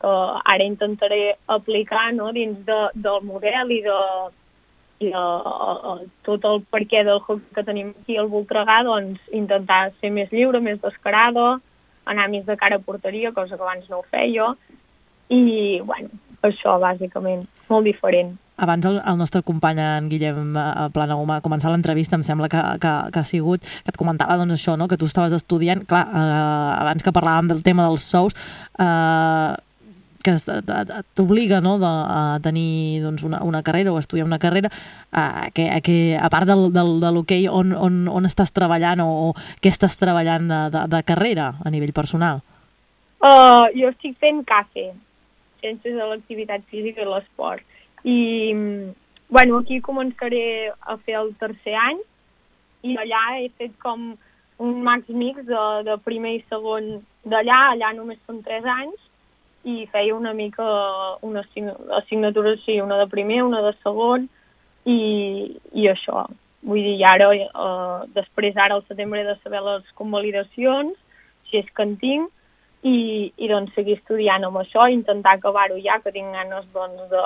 que 0.01 0.15
ara 0.53 0.65
intentaré 0.67 1.37
aplicar 1.47 2.09
no, 2.13 2.31
dins 2.35 2.57
de, 2.67 2.79
del 2.95 3.21
model 3.23 3.71
i 3.71 3.79
de, 3.85 3.99
i 5.05 5.11
de 5.13 5.21
uh, 5.21 6.03
tot 6.27 6.45
el 6.49 6.61
perquè 6.71 7.05
del 7.07 7.21
joc 7.27 7.45
que 7.55 7.63
tenim 7.63 7.93
aquí 7.93 8.19
al 8.19 8.31
Voltregà, 8.33 8.81
doncs 8.87 9.31
intentar 9.31 9.93
ser 10.01 10.11
més 10.11 10.31
lliure, 10.35 10.59
més 10.59 10.81
descarada, 10.83 11.55
anar 12.05 12.27
més 12.29 12.45
de 12.45 12.57
cara 12.59 12.77
a 12.77 12.85
porteria, 12.85 13.33
cosa 13.33 13.57
que 13.57 13.63
abans 13.65 13.87
no 13.89 14.03
ho 14.03 14.05
feia, 14.11 14.51
i, 15.29 15.81
bueno, 15.81 16.11
això, 16.47 16.77
bàsicament, 16.81 17.45
molt 17.71 17.87
diferent. 17.87 18.35
Abans 18.55 18.85
el, 18.87 19.01
el 19.03 19.17
nostre 19.19 19.41
company 19.43 19.81
en 19.83 20.05
Guillem 20.07 20.53
Planaguma 20.95 21.41
a 21.41 21.43
començar 21.43 21.73
l'entrevista 21.73 22.15
em 22.15 22.23
sembla 22.23 22.47
que, 22.47 22.61
que, 22.79 22.93
que 23.11 23.19
ha 23.19 23.27
sigut 23.27 23.65
que 23.65 23.91
et 23.91 23.99
comentava 23.99 24.37
doncs 24.39 24.55
això, 24.55 24.77
no? 24.79 24.87
que 24.87 24.95
tu 24.95 25.09
estaves 25.09 25.35
estudiant 25.35 25.83
clar, 25.83 26.05
eh, 26.07 26.71
abans 26.85 27.03
que 27.03 27.11
parlàvem 27.11 27.51
del 27.51 27.59
tema 27.65 27.89
dels 27.89 28.07
sous 28.07 28.37
eh, 28.79 29.51
que 30.25 30.33
t'obliga 31.13 31.59
no, 31.61 31.75
de, 31.77 31.85
a 31.89 32.39
tenir 32.41 33.03
doncs, 33.03 33.21
una, 33.27 33.43
una 33.45 33.61
carrera 33.61 33.93
o 33.93 33.99
estudiar 33.99 34.25
una 34.25 34.39
carrera, 34.39 34.71
a, 35.11 35.51
que, 35.53 35.69
a, 35.69 35.81
que, 35.85 36.17
a 36.17 36.29
part 36.33 36.49
del, 36.49 36.71
del, 36.73 36.95
de 37.03 37.11
l'hoquei, 37.13 37.45
on, 37.51 37.75
on, 37.77 38.05
on 38.09 38.25
estàs 38.25 38.49
treballant 38.55 39.03
o, 39.05 39.09
o 39.27 39.61
què 39.61 39.69
estàs 39.69 39.99
treballant 40.01 40.49
de, 40.49 40.61
de, 40.73 40.85
de 40.95 41.03
carrera 41.05 41.51
a 41.61 41.73
nivell 41.73 41.93
personal? 41.93 42.41
Uh, 43.21 43.69
jo 43.77 43.91
estic 43.93 44.17
fent 44.21 44.41
CAFE, 44.49 44.89
Ciències 45.65 45.97
de 45.97 46.09
l'Activitat 46.11 46.65
Física 46.69 47.01
i 47.01 47.09
l'Esport. 47.09 47.65
I, 48.05 48.17
bueno, 49.33 49.63
aquí 49.63 49.81
començaré 49.81 50.69
a 50.69 50.97
fer 51.01 51.17
el 51.23 51.33
tercer 51.41 51.73
any 51.81 52.01
i 52.85 52.93
allà 53.01 53.23
he 53.39 53.49
fet 53.57 53.73
com 53.81 54.11
un 54.61 54.83
max 54.85 55.09
mix 55.09 55.41
de, 55.49 55.63
de 55.87 55.97
primer 56.05 56.35
i 56.37 56.43
segon 56.51 56.99
d'allà, 57.25 57.71
allà 57.73 57.91
només 57.97 58.21
són 58.27 58.43
tres 58.45 58.67
anys, 58.77 59.01
i 59.65 59.87
feia 59.89 60.13
una 60.13 60.33
mica 60.37 60.65
una 61.25 61.41
assignatura, 61.97 62.53
sí, 62.61 62.79
una 62.81 62.99
de 63.01 63.07
primer, 63.09 63.41
una 63.43 63.63
de 63.65 63.73
segon, 63.81 64.27
i, 64.85 64.99
i 65.73 65.87
això. 65.89 66.27
Vull 66.65 66.85
dir, 66.85 66.99
ara, 67.09 67.31
eh, 67.33 68.05
després 68.13 68.57
ara 68.57 68.77
al 68.77 68.85
setembre 68.85 69.23
he 69.23 69.27
de 69.27 69.35
saber 69.41 69.63
les 69.65 69.89
convalidacions, 69.97 70.93
si 71.49 71.57
és 71.61 71.69
que 71.73 71.85
en 71.85 71.97
tinc, 72.01 72.29
i, 72.85 72.97
i 73.41 73.49
doncs 73.49 73.73
seguir 73.75 73.97
estudiant 73.99 74.45
amb 74.45 74.61
això, 74.61 74.87
intentar 74.91 75.35
acabar-ho 75.39 75.77
ja, 75.81 75.97
que 76.03 76.13
tinc 76.13 76.35
ganes 76.35 76.67
doncs, 76.75 77.07
de, 77.11 77.25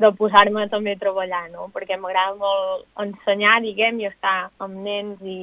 de 0.00 0.12
posar-me 0.18 0.66
també 0.72 0.96
a 0.96 1.00
treballar, 1.00 1.44
no? 1.52 1.68
perquè 1.74 1.98
m'agrada 2.00 2.36
molt 2.40 2.86
ensenyar, 3.04 3.60
diguem, 3.64 4.00
i 4.00 4.08
estar 4.08 4.36
amb 4.64 4.80
nens 4.86 5.20
i, 5.22 5.40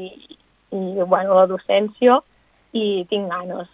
i 0.73 0.85
bueno, 1.03 1.37
la 1.37 1.45
docència, 1.51 2.21
i 2.73 3.05
tinc 3.09 3.29
ganes. 3.29 3.69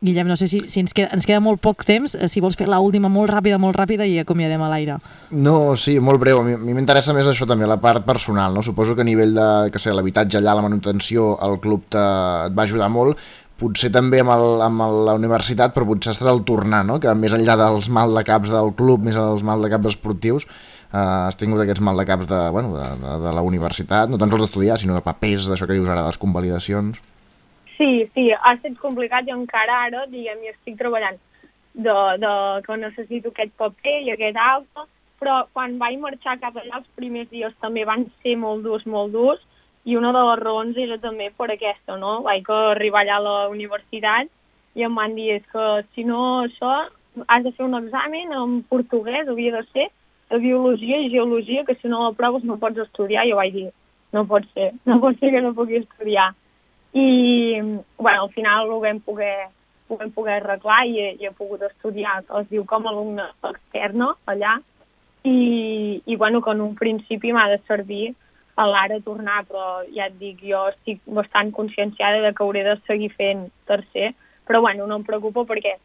Guillem, 0.00 0.28
no 0.28 0.36
sé 0.36 0.46
si, 0.46 0.60
si 0.68 0.80
ens, 0.82 0.92
queda, 0.92 1.08
ens 1.16 1.24
queda 1.24 1.40
molt 1.40 1.60
poc 1.64 1.86
temps, 1.88 2.12
eh, 2.12 2.28
si 2.28 2.42
vols 2.44 2.58
fer 2.60 2.66
l'última 2.68 3.08
molt 3.08 3.32
ràpida, 3.32 3.56
molt 3.60 3.78
ràpida 3.78 4.04
i 4.04 4.18
acomiadem 4.20 4.60
a 4.60 4.68
l'aire. 4.68 4.98
No, 5.32 5.74
sí, 5.80 5.94
molt 6.04 6.20
breu. 6.20 6.42
A 6.42 6.44
mi 6.44 6.74
m'interessa 6.76 7.14
més 7.16 7.28
això 7.30 7.48
també, 7.48 7.68
la 7.68 7.78
part 7.80 8.04
personal. 8.04 8.52
No? 8.52 8.64
Suposo 8.64 8.94
que 8.96 9.00
a 9.00 9.08
nivell 9.08 9.32
de 9.36 9.48
que 9.72 9.80
sé, 9.80 9.94
l'habitatge 9.96 10.36
allà, 10.40 10.58
la 10.58 10.66
manutenció, 10.66 11.32
el 11.48 11.56
club 11.64 11.88
te, 11.88 12.02
et 12.50 12.56
va 12.56 12.68
ajudar 12.68 12.90
molt, 12.92 13.16
potser 13.60 13.90
també 13.92 14.22
amb, 14.22 14.32
el, 14.34 14.62
amb 14.64 14.84
la 15.06 15.14
universitat, 15.18 15.74
però 15.74 15.86
potser 15.88 16.10
ha 16.10 16.16
estat 16.16 16.30
el 16.32 16.42
tornar, 16.48 16.82
no? 16.88 16.98
que 17.02 17.12
més 17.14 17.34
enllà 17.36 17.56
dels 17.60 17.90
mal 17.92 18.16
de 18.16 18.24
caps 18.26 18.52
del 18.54 18.72
club, 18.78 19.04
més 19.06 19.18
els 19.20 19.44
mal 19.46 19.62
de 19.62 19.70
caps 19.72 19.92
esportius, 19.92 20.48
eh, 20.48 20.98
has 20.98 21.38
tingut 21.40 21.62
aquests 21.62 21.84
mal 21.84 22.00
de 22.00 22.06
caps 22.08 22.28
de, 22.30 22.42
bueno, 22.56 22.74
de, 22.78 22.88
de, 23.04 23.16
de 23.26 23.34
la 23.36 23.46
universitat, 23.46 24.10
no 24.10 24.18
tant 24.20 24.32
els 24.32 24.46
d'estudiar, 24.46 24.78
sinó 24.80 24.96
de 24.96 25.04
papers, 25.06 25.48
d'això 25.50 25.68
que 25.68 25.78
dius 25.78 25.88
ara, 25.88 26.04
de 26.04 26.12
les 26.12 26.20
convalidacions. 26.22 27.02
Sí, 27.76 27.90
sí, 28.14 28.28
ha 28.32 28.54
estat 28.56 28.76
complicat 28.80 29.28
i 29.28 29.34
encara 29.36 29.84
ara, 29.86 30.06
diguem, 30.12 30.42
hi 30.44 30.54
estic 30.54 30.76
treballant 30.80 31.20
de, 31.74 31.94
de 32.20 32.32
que 32.66 32.80
necessito 32.80 33.30
aquest 33.30 33.54
paper 33.60 34.00
i 34.06 34.10
aquest 34.14 34.40
altre, 34.40 34.88
però 35.20 35.44
quan 35.52 35.76
vaig 35.80 35.98
marxar 36.00 36.38
cap 36.40 36.56
allà 36.56 36.80
els 36.80 36.90
primers 36.96 37.28
dies 37.32 37.54
també 37.60 37.84
van 37.88 38.06
ser 38.24 38.36
molt 38.40 38.64
durs, 38.64 38.86
molt 38.88 39.12
durs, 39.12 39.40
i 39.84 39.96
una 39.96 40.12
de 40.12 40.22
les 40.28 40.40
raons 40.42 40.76
era 40.76 40.98
també 41.00 41.30
per 41.36 41.50
aquesta, 41.52 41.96
no? 41.96 42.20
Vaig 42.26 42.48
arribar 42.56 43.04
allà 43.04 43.16
a 43.16 43.26
la 43.26 43.36
universitat 43.52 44.28
i 44.76 44.84
em 44.86 44.94
van 44.94 45.14
dir 45.16 45.40
que 45.52 45.68
si 45.94 46.04
no 46.04 46.44
això 46.44 46.74
has 47.26 47.44
de 47.44 47.52
fer 47.52 47.64
un 47.66 47.78
examen 47.78 48.32
en 48.32 48.60
portuguès, 48.70 49.28
havia 49.28 49.56
de 49.56 49.64
ser, 49.72 49.88
de 50.30 50.38
biologia 50.38 51.00
i 51.00 51.10
geologia, 51.10 51.64
que 51.64 51.74
si 51.80 51.88
no 51.88 52.04
la 52.04 52.12
proves 52.14 52.44
no 52.46 52.58
pots 52.60 52.78
estudiar. 52.78 53.24
I 53.26 53.32
jo 53.32 53.40
vaig 53.40 53.56
dir, 53.56 53.70
no 54.12 54.26
pot 54.30 54.46
ser, 54.54 54.70
no 54.86 55.00
pot 55.02 55.18
ser 55.18 55.32
que 55.34 55.42
no 55.42 55.56
pugui 55.56 55.80
estudiar 55.80 56.30
i 56.92 57.60
bueno, 57.98 58.22
al 58.22 58.30
final 58.30 58.70
ho 58.70 58.80
vam 58.80 59.00
poder, 59.00 59.48
ho 59.88 59.96
vam 59.96 60.10
poder 60.10 60.40
arreglar 60.40 60.86
i 60.86 60.98
he, 60.98 61.12
i 61.20 61.26
he 61.26 61.30
pogut 61.30 61.62
estudiar, 61.62 62.20
es 62.40 62.48
diu 62.50 62.64
com 62.66 62.86
a 62.86 62.90
alumne 62.90 63.28
externa 63.46 64.14
allà, 64.26 64.58
i, 65.22 66.02
i 66.06 66.16
bueno, 66.16 66.40
que 66.42 66.50
en 66.50 66.60
un 66.64 66.74
principi 66.74 67.32
m'ha 67.32 67.46
de 67.52 67.60
servir 67.68 68.14
a 68.60 68.66
l'ara 68.68 68.98
tornar, 69.04 69.44
però 69.48 69.80
ja 69.94 70.10
et 70.10 70.18
dic, 70.20 70.42
jo 70.44 70.66
estic 70.72 71.00
bastant 71.08 71.52
conscienciada 71.56 72.20
de 72.24 72.34
que 72.34 72.44
hauré 72.44 72.64
de 72.66 72.76
seguir 72.88 73.08
fent 73.16 73.46
tercer, 73.70 74.12
però 74.48 74.60
bueno, 74.60 74.86
no 74.90 75.00
em 75.00 75.06
preocupo 75.06 75.46
perquè 75.48 75.78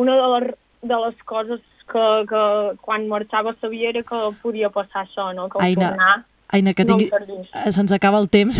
una 0.00 0.16
de 0.18 0.28
les, 0.34 0.50
de 0.82 0.98
les 1.04 1.22
coses 1.28 1.62
que, 1.92 2.04
que 2.28 2.42
quan 2.82 3.06
marxava 3.10 3.54
sabia 3.60 3.92
era 3.92 4.02
que 4.06 4.20
podia 4.42 4.70
passar 4.72 5.04
això, 5.06 5.30
no? 5.36 5.48
que 5.52 5.60
al 5.60 5.70
Aina, 5.70 5.90
tornar 5.90 6.14
Aina, 6.52 6.74
que 6.74 6.84
no 6.84 6.98
tingui... 6.98 7.08
eh, 7.08 7.72
se'ns 7.72 7.94
acaba 7.96 8.18
el 8.20 8.28
temps. 8.28 8.58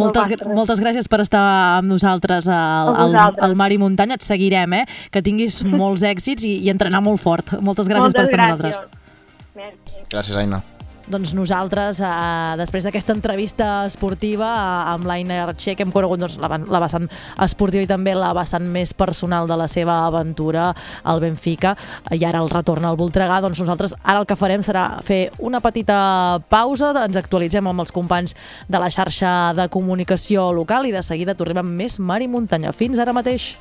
moltes, 0.00 0.28
res. 0.30 0.44
moltes 0.46 0.78
gràcies 0.82 1.08
per 1.10 1.18
estar 1.24 1.42
amb 1.80 1.90
nosaltres 1.90 2.46
al, 2.46 2.92
al, 2.94 3.16
al 3.48 3.56
Mar 3.58 3.72
i 3.74 3.80
Muntanya. 3.82 4.14
Et 4.14 4.26
seguirem, 4.26 4.78
eh? 4.78 4.84
Que 5.10 5.24
tinguis 5.26 5.64
molts 5.66 6.06
èxits 6.14 6.46
i, 6.46 6.60
i 6.62 6.70
entrenar 6.70 7.02
molt 7.02 7.22
fort. 7.24 7.56
Moltes 7.58 7.90
gràcies 7.90 8.14
Moltes 8.14 8.20
per 8.22 8.30
estar 8.30 8.46
amb 8.46 8.62
gràcies. 8.62 8.78
nosaltres. 8.78 9.58
Merci. 9.58 10.06
Gràcies, 10.14 10.38
Aina. 10.44 10.62
Doncs 11.04 11.34
nosaltres, 11.36 11.98
eh, 12.00 12.54
després 12.56 12.86
d'aquesta 12.86 13.12
entrevista 13.12 13.84
esportiva 13.84 14.46
eh, 14.48 14.92
amb 14.94 15.04
l'Aina 15.04 15.42
Archer, 15.42 15.74
que 15.76 15.84
hem 15.84 15.92
conegut 15.92 16.22
doncs, 16.22 16.38
la, 16.40 16.48
la 16.56 16.80
vessant 16.80 17.10
esportiva 17.44 17.84
i 17.84 17.90
també 17.90 18.14
la 18.16 18.32
vessant 18.36 18.64
més 18.64 18.94
personal 18.96 19.44
de 19.50 19.58
la 19.60 19.68
seva 19.68 19.98
aventura 20.06 20.70
al 21.04 21.20
Benfica, 21.20 21.74
i 22.08 22.24
ara 22.24 22.40
el 22.40 22.48
retorn 22.48 22.88
al 22.88 22.96
Voltregà, 22.96 23.42
doncs 23.44 23.60
nosaltres 23.60 23.92
ara 24.00 24.22
el 24.22 24.28
que 24.30 24.38
farem 24.40 24.64
serà 24.64 24.86
fer 25.04 25.28
una 25.44 25.60
petita 25.60 26.40
pausa, 26.48 26.94
ens 27.04 27.20
actualitzem 27.20 27.68
amb 27.68 27.84
els 27.84 27.92
companys 27.92 28.32
de 28.68 28.80
la 28.80 28.88
xarxa 28.88 29.52
de 29.52 29.68
comunicació 29.68 30.52
local 30.56 30.88
i 30.88 30.96
de 30.96 31.04
seguida 31.04 31.36
tornem 31.36 31.60
amb 31.60 31.80
més 31.84 32.00
Mar 32.00 32.22
i 32.24 32.32
Muntanya. 32.32 32.72
Fins 32.72 32.98
ara 32.98 33.12
mateix. 33.12 33.52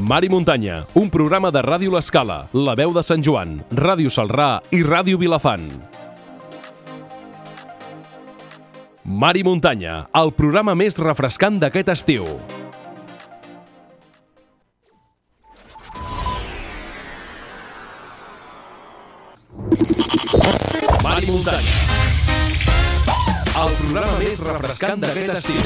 Mar 0.00 0.24
i 0.24 0.30
Muntanya, 0.32 0.86
un 0.96 1.12
programa 1.12 1.52
de 1.52 1.60
Ràdio 1.60 1.92
L'Escala, 1.92 2.46
La 2.56 2.72
Veu 2.78 2.96
de 2.96 3.04
Sant 3.04 3.20
Joan, 3.20 3.58
Ràdio 3.76 4.08
Salrà 4.08 4.54
i 4.72 4.80
Ràdio 4.80 5.20
Vilafant. 5.20 5.99
Mar 9.04 9.36
i 9.36 9.42
Muntanya, 9.42 10.10
el 10.12 10.28
programa 10.36 10.74
més 10.76 10.98
refrescant 11.00 11.56
d'aquest 11.56 11.88
estiu. 11.88 12.26
Mar 21.00 21.16
i 21.16 21.30
Muntanya. 21.30 21.78
El 23.60 23.72
programa 23.78 24.18
més 24.20 24.44
refrescant 24.44 25.00
d'aquest 25.00 25.32
estiu. 25.38 25.64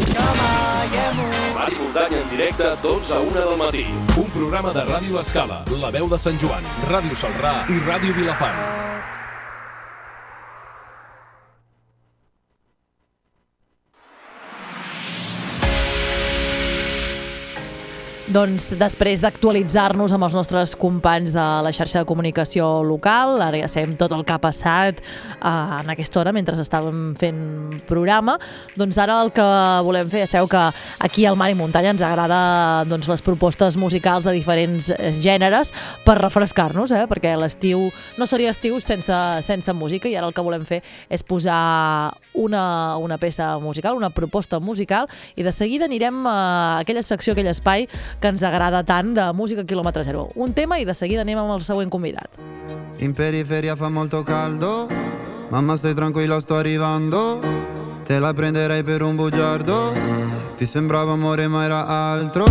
Mar 1.59 1.69
i 1.73 1.83
Muntanya 1.83 2.23
en 2.23 2.31
directe, 2.31 2.71
12 2.87 3.19
a 3.19 3.21
1 3.21 3.35
del 3.41 3.59
matí. 3.59 3.85
Un 4.15 4.31
programa 4.31 4.73
de 4.79 4.87
Ràdio 4.87 5.19
Escala, 5.19 5.65
La 5.83 5.91
Veu 5.91 6.07
de 6.07 6.23
Sant 6.23 6.39
Joan, 6.39 6.73
Ràdio 6.87 7.19
Salrà 7.19 7.65
i 7.67 7.83
Ràdio 7.83 8.15
Vilafant. 8.15 8.84
Doncs 18.35 18.73
després 18.75 19.21
d'actualitzar-nos 19.23 20.11
amb 20.17 20.27
els 20.27 20.35
nostres 20.35 20.73
companys 20.81 21.31
de 21.37 21.43
la 21.63 21.71
xarxa 21.71 22.01
de 22.01 22.09
comunicació 22.09 22.67
local, 22.83 23.37
ara 23.39 23.61
ja 23.61 23.69
sabem 23.71 23.93
tot 24.01 24.11
el 24.17 24.25
que 24.27 24.35
ha 24.35 24.41
passat 24.43 24.99
eh, 24.99 25.47
en 25.47 25.93
aquesta 25.93 26.19
hora 26.19 26.33
mentre 26.35 26.57
estàvem 26.59 27.13
fent 27.21 27.77
programa, 27.87 28.35
doncs 28.75 28.99
ara 28.99 29.21
el 29.23 29.31
que 29.37 29.45
volem 29.87 30.11
fer, 30.11 30.25
ja 30.25 30.31
sabeu 30.33 30.49
que 30.51 30.63
aquí 31.07 31.29
al 31.31 31.39
Mar 31.39 31.53
i 31.53 31.55
Muntanya 31.55 31.93
ens 31.95 32.03
agrada 32.03 32.41
doncs, 32.91 33.07
les 33.13 33.23
propostes 33.23 33.79
musicals 33.79 34.27
de 34.27 34.35
diferents 34.35 34.91
eh, 34.97 35.13
gèneres 35.23 35.71
per 36.03 36.19
refrescar-nos, 36.19 36.91
eh? 36.91 37.05
perquè 37.07 37.37
l'estiu 37.39 37.87
no 38.19 38.27
seria 38.27 38.51
estiu 38.51 38.81
sense, 38.83 39.21
sense 39.47 39.77
música 39.79 40.11
i 40.11 40.17
ara 40.19 40.27
el 40.27 40.35
que 40.35 40.43
volem 40.43 40.67
fer 40.67 40.81
és 41.07 41.23
posar 41.23 41.61
una, 42.35 42.65
una 42.99 43.21
peça 43.23 43.53
musical, 43.63 43.95
una 43.95 44.11
proposta 44.11 44.59
musical 44.59 45.07
i 45.39 45.47
de 45.47 45.55
seguida 45.55 45.87
anirem 45.87 46.25
a 46.27 46.37
aquella 46.83 47.07
secció, 47.07 47.39
aquell 47.39 47.55
espai 47.55 47.87
que 48.25 48.31
ens 48.33 48.43
agrada 48.43 48.81
tant 48.89 49.11
de 49.13 49.25
música 49.37 49.67
quilòmetre 49.69 50.01
zero. 50.01 50.31
Un 50.41 50.55
tema 50.57 50.79
i 50.81 50.87
de 50.89 50.95
seguida 50.97 51.21
anem 51.27 51.37
amb 51.43 51.53
el 51.53 51.65
següent 51.67 51.91
convidat. 51.93 52.39
In 53.05 53.13
periferia 53.13 53.75
fa 53.77 53.91
molto 53.93 54.23
caldo, 54.25 54.89
mamma 55.51 55.77
stai 55.77 55.93
tranquilla 55.93 56.41
sto 56.41 56.57
arrivando, 56.57 57.43
te 58.09 58.17
la 58.25 58.33
prenderei 58.33 58.83
per 58.83 59.03
un 59.03 59.21
bugiardo, 59.21 59.93
ti 60.57 60.65
sembrava 60.65 61.13
amore 61.13 61.49
ma 61.49 61.67
era 61.67 61.85
altro. 61.87 62.47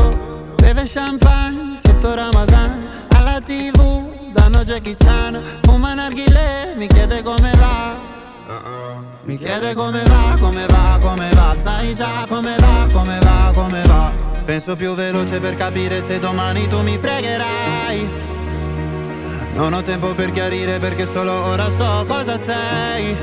Beve 0.61 0.85
champagne 0.85 1.73
sotto 1.81 2.13
Ramadan, 2.13 2.77
alla 3.17 3.41
tv 3.41 4.29
danno 4.31 4.61
Jackie 4.61 4.95
Chan, 4.95 5.41
fuma 5.63 5.95
narghile, 5.95 6.75
mi 6.77 6.85
chiede 6.85 7.23
come 7.23 7.49
va. 7.57 8.12
Mi 9.23 9.37
chiede 9.37 9.73
come 9.73 10.03
va, 10.03 10.35
come 10.39 10.65
va, 10.67 10.97
come 11.01 11.29
va, 11.33 11.55
sai 11.55 11.95
già 11.95 12.25
come 12.27 12.55
va, 12.57 12.87
come 12.91 13.17
va, 13.19 13.51
come 13.53 13.81
va. 13.83 14.11
Penso 14.45 14.75
più 14.75 14.93
veloce 14.93 15.39
per 15.39 15.55
capire 15.55 16.03
se 16.03 16.19
domani 16.19 16.67
tu 16.67 16.81
mi 16.81 16.97
fregherai. 16.97 18.09
Non 19.53 19.71
ho 19.73 19.81
tempo 19.81 20.13
per 20.13 20.31
chiarire 20.31 20.79
perché 20.79 21.05
solo 21.05 21.31
ora 21.31 21.63
so 21.63 22.05
cosa 22.07 22.37
sei. 22.37 23.15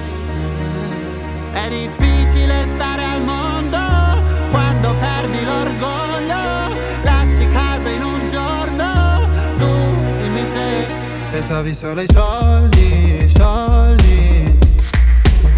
È 1.52 1.68
difficile 1.68 2.66
stare 2.66 3.04
al 3.04 3.22
mondo 3.22 3.78
quando 4.50 4.94
perdi 4.94 5.44
l'orgoglio. 5.44 6.76
Lasci 7.02 7.46
casa 7.48 7.88
in 7.90 8.02
un 8.02 8.30
giorno. 8.30 9.28
Tu 9.58 9.94
dimmi 10.20 10.44
se 10.54 10.88
pensavi 11.30 11.74
solo 11.74 12.00
ai 12.00 12.08
soldi. 12.10 13.19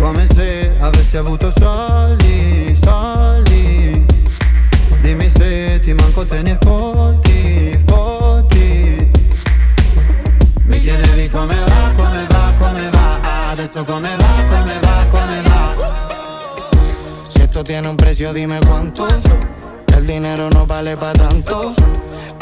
Come 0.03 0.27
se 0.27 0.75
avessi 0.81 1.17
avuto 1.17 1.53
soldi, 1.57 2.77
soldi. 2.83 4.05
Dimmi 5.01 5.31
se 5.31 5.79
ti 5.81 5.95
manco 5.95 6.27
te 6.27 6.43
ne 6.43 6.59
fotti, 6.61 7.79
fotti. 7.87 9.11
Mi 10.65 10.81
chiedevi 10.81 11.29
come 11.29 11.55
va, 11.55 11.93
come 11.95 12.27
va, 12.29 12.53
come 12.59 12.91
va. 12.91 13.51
Adesso 13.53 13.85
come 13.85 14.09
va, 14.17 14.45
come 14.49 14.79
va, 14.81 15.07
come 15.09 15.41
va. 15.43 15.75
Si 17.23 17.41
esto 17.41 17.63
tiene 17.63 17.87
un 17.87 17.95
precio, 17.95 18.33
dime 18.33 18.59
cuánto. 18.59 19.07
El 19.87 20.05
dinero 20.05 20.49
no 20.49 20.67
vale 20.67 20.97
pa' 20.97 21.13
tanto. 21.13 21.75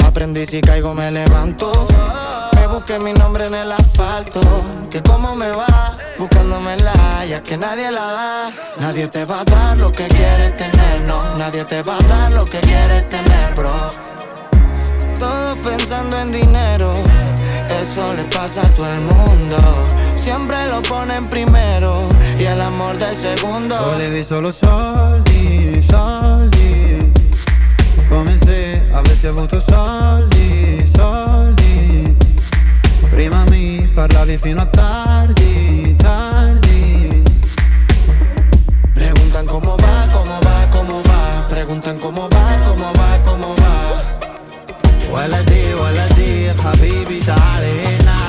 Aprendí 0.03 0.47
si 0.47 0.59
caigo, 0.61 0.95
me 0.95 1.11
levanto. 1.11 2.50
Busqué 2.71 2.99
mi 2.99 3.11
nombre 3.13 3.47
en 3.47 3.53
el 3.53 3.71
asfalto. 3.71 4.39
Que 4.89 5.01
cómo 5.03 5.35
me 5.35 5.51
va, 5.51 5.97
buscándome 6.17 6.77
la 6.77 7.25
ya 7.25 7.43
que 7.43 7.57
nadie 7.57 7.91
la 7.91 8.05
da. 8.11 8.51
Nadie 8.79 9.07
te 9.07 9.25
va 9.25 9.41
a 9.41 9.43
dar 9.43 9.77
lo 9.77 9.91
que 9.91 10.07
quieres 10.07 10.55
tener, 10.55 11.01
no. 11.05 11.37
Nadie 11.37 11.65
te 11.65 11.83
va 11.83 11.97
a 11.97 12.07
dar 12.07 12.31
lo 12.31 12.45
que 12.45 12.59
quieres 12.61 13.09
tener, 13.09 13.55
bro. 13.55 13.73
Todos 15.19 15.57
pensando 15.57 16.17
en 16.17 16.31
dinero. 16.31 16.93
Eso 17.81 18.13
le 18.15 18.23
pasa 18.35 18.61
a 18.61 18.69
todo 18.69 18.91
el 18.91 19.01
mundo. 19.01 19.57
Siempre 20.15 20.55
lo 20.69 20.81
ponen 20.83 21.27
primero 21.29 22.07
y 22.39 22.45
el 22.45 22.61
amor 22.61 22.97
de 22.97 23.07
segundo. 23.07 23.75
Volevi 23.85 24.23
solo 24.23 24.51
soldi, 24.53 25.81
soldi. 25.83 27.11
Come 28.07 28.37
se 28.37 28.81
avessi 28.93 29.27
avuto 29.27 29.59
soldi. 29.59 30.80
Prima 33.10 33.44
mi 33.50 33.88
parlavi 33.94 34.38
fino 34.38 34.60
a 34.62 34.66
tardi, 34.66 35.94
tardi. 35.98 37.22
Preguntan 38.94 39.46
cómo 39.46 39.76
va, 39.76 40.06
cómo 40.12 40.40
va, 40.46 40.70
cómo 40.70 41.02
va. 41.02 41.46
Preguntan 41.48 41.98
cómo 41.98 42.28
va, 42.28 42.56
cómo 42.66 42.92
va, 42.92 43.18
cómo 43.24 43.48
va. 43.54 43.66
ولدي 45.16 45.74
ولدي 45.74 46.52
حبيبي 46.64 47.20
تعالي 47.20 47.74
هنا 47.86 48.20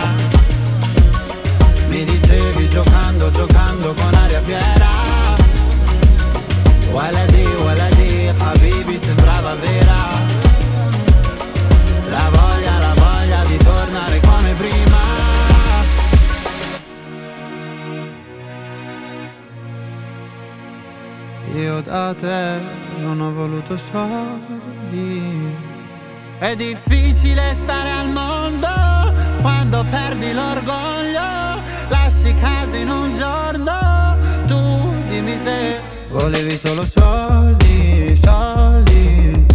Mi 1.90 2.06
dicevi 2.06 2.66
giocando, 2.74 3.26
giocando 3.38 3.90
con 4.00 4.14
aria 4.24 4.42
fiera 4.48 4.94
ولدي 6.94 7.48
ولدي 7.66 8.34
حبيبي 8.40 9.00
sembrava 9.06 9.54
vera 9.62 10.21
Te 22.15 22.61
non 23.01 23.21
ho 23.21 23.33
voluto 23.33 23.77
soldi. 23.91 25.57
È 26.39 26.55
difficile 26.57 27.55
stare 27.55 27.91
al 27.91 28.11
mondo 28.11 28.69
quando 29.41 29.83
perdi 29.91 30.33
l'orgoglio, 30.33 31.61
lasci 31.89 32.35
casa 32.35 32.77
in 32.77 32.91
un 32.91 33.15
giorno, 33.15 34.17
tu 34.47 34.95
dimmi 35.09 35.37
se 35.43 35.81
volevi 36.11 36.57
solo 36.63 36.85
soldi, 36.85 38.21
soldi, 38.23 39.47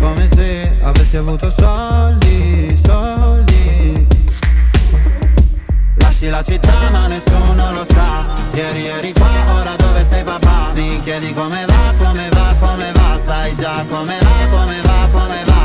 come 0.00 0.26
se 0.26 0.74
avessi 0.82 1.16
avuto 1.18 1.50
soldi, 1.50 2.80
soldi, 2.82 4.06
lasci 5.96 6.28
la 6.28 6.42
città 6.42 6.90
ma 6.90 7.06
nessuno 7.08 7.72
lo 7.72 7.84
sa. 7.84 8.24
Ieri 8.52 8.86
eri 8.86 9.12
qua, 9.12 9.28
ora 9.60 9.77
sei 10.18 10.24
papà 10.24 10.72
Mi 10.74 11.00
chiedi 11.02 11.32
come 11.32 11.64
va, 11.66 11.94
come 11.98 12.28
va, 12.30 12.54
come 12.60 12.92
va 12.92 13.18
Sai 13.18 13.54
già 13.56 13.84
come 13.88 14.16
va, 14.20 14.56
come 14.56 14.80
va, 14.82 15.08
come 15.10 15.42
va 15.44 15.56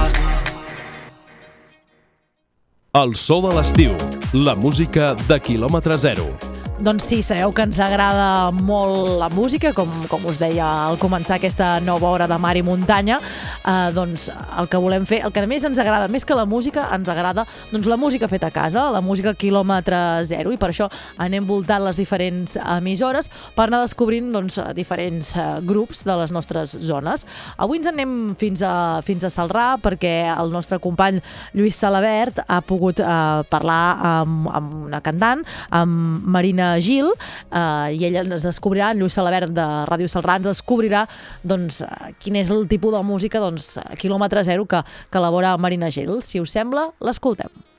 El 2.95 3.15
so 3.15 3.41
de 3.41 3.55
l'estiu. 3.55 3.95
La 4.33 4.53
música 4.53 5.15
de 5.25 5.39
quilòmetre 5.41 5.97
zero. 5.97 6.52
Doncs 6.83 7.05
sí, 7.07 7.21
sabeu 7.23 7.53
que 7.55 7.63
ens 7.63 7.77
agrada 7.79 8.51
molt 8.51 9.13
la 9.15 9.29
música, 9.31 9.69
com, 9.71 9.87
com 10.11 10.25
us 10.27 10.35
deia 10.35 10.65
al 10.89 10.97
començar 10.99 11.37
aquesta 11.37 11.77
nova 11.79 12.09
hora 12.11 12.25
de 12.27 12.35
mar 12.35 12.57
i 12.59 12.63
muntanya, 12.65 13.21
eh, 13.63 13.91
doncs 13.95 14.25
el 14.59 14.67
que 14.67 14.81
volem 14.83 15.05
fer, 15.07 15.21
el 15.23 15.31
que 15.31 15.45
més 15.47 15.63
ens 15.63 15.79
agrada, 15.79 16.09
més 16.11 16.27
que 16.27 16.35
la 16.35 16.43
música, 16.43 16.89
ens 16.91 17.07
agrada 17.07 17.45
doncs, 17.71 17.87
la 17.87 17.95
música 17.95 18.27
feta 18.27 18.49
a 18.51 18.51
casa, 18.51 18.83
la 18.91 18.99
música 18.99 19.31
quilòmetre 19.31 20.25
zero, 20.27 20.51
i 20.51 20.59
per 20.59 20.73
això 20.73 20.89
anem 21.23 21.47
voltant 21.47 21.85
les 21.85 22.01
diferents 22.01 22.57
emissores 22.59 23.31
per 23.55 23.69
anar 23.69 23.85
descobrint 23.85 24.27
doncs, 24.35 24.59
diferents 24.75 25.31
eh, 25.39 25.47
grups 25.63 26.03
de 26.03 26.19
les 26.19 26.35
nostres 26.35 26.75
zones. 26.83 27.23
Avui 27.55 27.79
ens 27.79 27.87
anem 27.93 28.35
fins 28.35 28.59
a, 28.59 28.99
fins 29.07 29.23
a 29.23 29.31
Salrà 29.31 29.77
perquè 29.79 30.17
el 30.35 30.51
nostre 30.51 30.81
company 30.83 31.23
Lluís 31.55 31.79
Salabert 31.79 32.43
ha 32.43 32.59
pogut 32.59 32.99
eh, 32.99 33.07
parlar 33.47 33.81
amb, 34.11 34.51
amb 34.51 34.77
una 34.89 34.99
cantant, 34.99 35.47
amb 35.71 36.27
Marina 36.27 36.72
Gil, 36.81 37.11
eh, 37.51 37.97
i 37.97 38.05
ella 38.07 38.23
ens 38.23 38.45
descobrirà, 38.45 38.91
en 38.93 39.01
Lluís 39.01 39.17
Salabert 39.17 39.53
de 39.53 39.67
Ràdio 39.89 40.09
Salrà, 40.11 40.37
ens 40.39 40.49
descobrirà 40.51 41.05
doncs, 41.43 41.81
eh, 41.81 42.13
quin 42.19 42.39
és 42.39 42.49
el 42.53 42.67
tipus 42.71 42.95
de 42.95 43.03
música 43.03 43.41
doncs, 43.43 43.77
a 43.81 43.97
quilòmetre 43.99 44.45
zero 44.47 44.65
que, 44.65 44.81
que 45.09 45.21
elabora 45.21 45.57
Marina 45.57 45.91
Gil. 45.91 46.21
Si 46.21 46.41
us 46.41 46.53
sembla, 46.55 46.91
l'escoltem. 47.03 47.72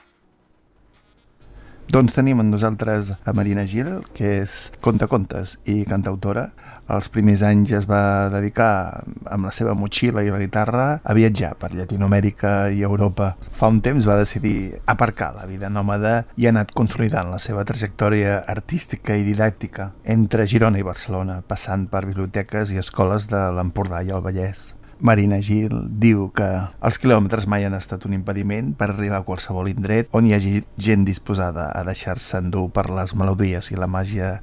Doncs 1.92 2.14
tenim 2.16 2.40
amb 2.40 2.48
nosaltres 2.48 3.10
a 3.12 3.32
Marina 3.36 3.66
Gil, 3.68 4.00
que 4.16 4.40
és 4.40 4.54
contacontes 4.82 5.58
i 5.68 5.82
cantautora. 5.84 6.48
Els 6.90 7.10
primers 7.12 7.44
anys 7.44 7.74
es 7.76 7.86
va 7.88 8.30
dedicar 8.32 9.04
amb 9.30 9.48
la 9.48 9.52
seva 9.54 9.76
motxilla 9.76 10.24
i 10.24 10.32
la 10.32 10.40
guitarra 10.40 10.86
a 11.04 11.16
viatjar 11.16 11.54
per 11.60 11.72
Llatinoamèrica 11.76 12.54
i 12.72 12.82
Europa. 12.88 13.34
Fa 13.52 13.70
un 13.72 13.80
temps 13.84 14.08
va 14.08 14.18
decidir 14.20 14.80
aparcar 14.90 15.32
la 15.36 15.46
vida 15.48 15.70
nòmada 15.70 16.24
i 16.36 16.48
ha 16.48 16.54
anat 16.56 16.74
consolidant 16.76 17.30
la 17.32 17.40
seva 17.40 17.64
trajectòria 17.68 18.40
artística 18.48 19.16
i 19.16 19.24
didàctica 19.28 19.92
entre 20.04 20.48
Girona 20.50 20.80
i 20.80 20.86
Barcelona, 20.86 21.42
passant 21.46 21.86
per 21.92 22.06
biblioteques 22.08 22.72
i 22.72 22.80
escoles 22.80 23.28
de 23.30 23.50
l'Empordà 23.54 24.02
i 24.02 24.10
el 24.10 24.24
Vallès. 24.24 24.73
Marina 25.00 25.40
Gil 25.42 25.74
diu 26.00 26.28
que 26.34 26.46
els 26.84 26.98
quilòmetres 27.02 27.48
mai 27.50 27.66
han 27.66 27.74
estat 27.76 28.06
un 28.06 28.14
impediment 28.16 28.72
per 28.78 28.90
arribar 28.90 29.22
a 29.22 29.26
qualsevol 29.26 29.68
indret 29.72 30.08
on 30.12 30.26
hi 30.26 30.34
hagi 30.36 30.62
gent 30.78 31.04
disposada 31.08 31.70
a 31.74 31.82
deixar-se 31.86 32.38
endur 32.38 32.68
per 32.74 32.88
les 32.90 33.14
melodies 33.18 33.70
i 33.72 33.78
la 33.80 33.90
màgia 33.90 34.38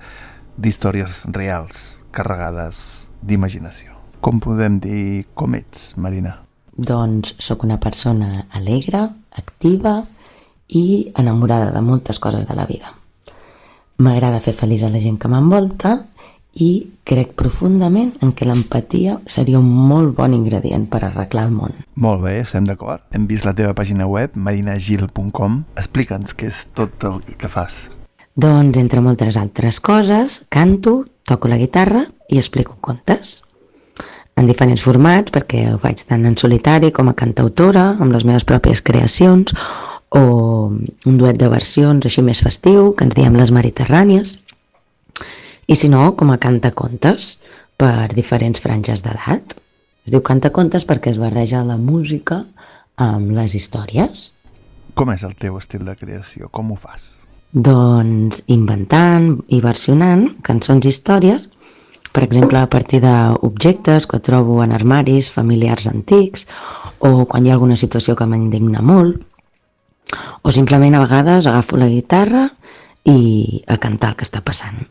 d'històries 0.57 1.25
reals 1.31 1.97
carregades 2.11 3.09
d'imaginació. 3.21 3.95
Com 4.21 4.39
podem 4.43 4.79
dir 4.83 5.25
com 5.33 5.55
ets, 5.57 5.95
Marina? 5.97 6.37
Doncs 6.77 7.35
sóc 7.41 7.63
una 7.65 7.79
persona 7.81 8.47
alegre, 8.53 9.07
activa 9.37 10.01
i 10.67 11.11
enamorada 11.17 11.71
de 11.71 11.81
moltes 11.81 12.19
coses 12.19 12.47
de 12.47 12.55
la 12.55 12.67
vida. 12.69 12.93
M'agrada 14.01 14.41
fer 14.41 14.53
feliç 14.57 14.83
a 14.83 14.89
la 14.89 15.01
gent 15.01 15.19
que 15.21 15.29
m'envolta 15.29 15.97
i 16.53 16.91
crec 17.07 17.31
profundament 17.39 18.11
en 18.21 18.33
que 18.35 18.45
l'empatia 18.47 19.17
seria 19.25 19.59
un 19.59 19.69
molt 19.69 20.15
bon 20.17 20.33
ingredient 20.35 20.87
per 20.91 21.03
arreglar 21.05 21.45
el 21.47 21.55
món. 21.55 21.77
Molt 21.95 22.23
bé, 22.25 22.39
estem 22.41 22.67
d'acord. 22.67 23.03
Hem 23.15 23.27
vist 23.29 23.47
la 23.47 23.55
teva 23.55 23.75
pàgina 23.77 24.07
web, 24.07 24.35
marinagil.com. 24.35 25.63
Explica'ns 25.79 26.35
què 26.35 26.51
és 26.51 26.65
tot 26.75 27.03
el 27.07 27.21
que 27.37 27.51
fas. 27.51 27.87
Doncs, 28.35 28.77
entre 28.79 29.03
moltes 29.03 29.37
altres 29.37 29.79
coses, 29.83 30.41
canto, 30.49 31.05
toco 31.27 31.51
la 31.51 31.59
guitarra 31.59 32.05
i 32.29 32.39
explico 32.39 32.77
contes. 32.81 33.41
En 34.39 34.47
diferents 34.47 34.81
formats, 34.81 35.31
perquè 35.31 35.65
ho 35.73 35.79
faig 35.79 36.05
tant 36.07 36.23
en 36.25 36.37
solitari 36.39 36.91
com 36.95 37.11
a 37.11 37.15
cantautora, 37.17 37.97
amb 37.99 38.15
les 38.15 38.23
meves 38.27 38.47
pròpies 38.47 38.81
creacions, 38.81 39.51
o 40.11 40.71
un 40.71 41.17
duet 41.19 41.37
de 41.39 41.47
versions 41.51 42.07
així 42.07 42.23
més 42.23 42.41
festiu, 42.43 42.93
que 42.95 43.05
ens 43.07 43.15
diem 43.15 43.35
les 43.39 43.51
Mediterrànies, 43.51 44.37
i 45.67 45.77
si 45.77 45.89
no, 45.89 46.15
com 46.17 46.31
a 46.33 46.39
cantacontes, 46.41 47.37
per 47.81 48.11
diferents 48.13 48.61
franges 48.61 49.01
d'edat. 49.05 49.55
Es 50.05 50.13
diu 50.13 50.21
cantacontes 50.25 50.85
perquè 50.89 51.13
es 51.13 51.21
barreja 51.21 51.63
la 51.65 51.77
música 51.77 52.43
amb 53.01 53.33
les 53.35 53.55
històries. 53.57 54.29
Com 54.97 55.11
és 55.13 55.23
el 55.23 55.33
teu 55.39 55.57
estil 55.57 55.85
de 55.87 55.95
creació? 55.95 56.49
Com 56.51 56.73
ho 56.73 56.77
fas? 56.77 57.15
Doncs 57.51 58.43
inventant 58.53 59.41
i 59.51 59.59
versionant 59.63 60.27
cançons 60.45 60.85
i 60.85 60.91
històries, 60.93 61.49
per 62.11 62.23
exemple, 62.25 62.59
a 62.59 62.67
partir 62.67 62.99
d'objectes 63.03 64.07
que 64.07 64.19
trobo 64.19 64.59
en 64.63 64.73
armaris 64.75 65.31
familiars 65.31 65.87
antics 65.87 66.47
o 66.99 67.25
quan 67.25 67.45
hi 67.45 67.51
ha 67.51 67.55
alguna 67.55 67.79
situació 67.79 68.17
que 68.19 68.27
m'indigna 68.27 68.83
molt, 68.83 69.21
o 70.43 70.51
simplement 70.51 70.95
a 70.95 71.05
vegades 71.05 71.47
agafo 71.47 71.79
la 71.79 71.87
guitarra 71.87 72.49
i 73.07 73.63
a 73.67 73.79
cantar 73.79 74.11
el 74.11 74.19
que 74.19 74.27
està 74.27 74.43
passant. 74.43 74.83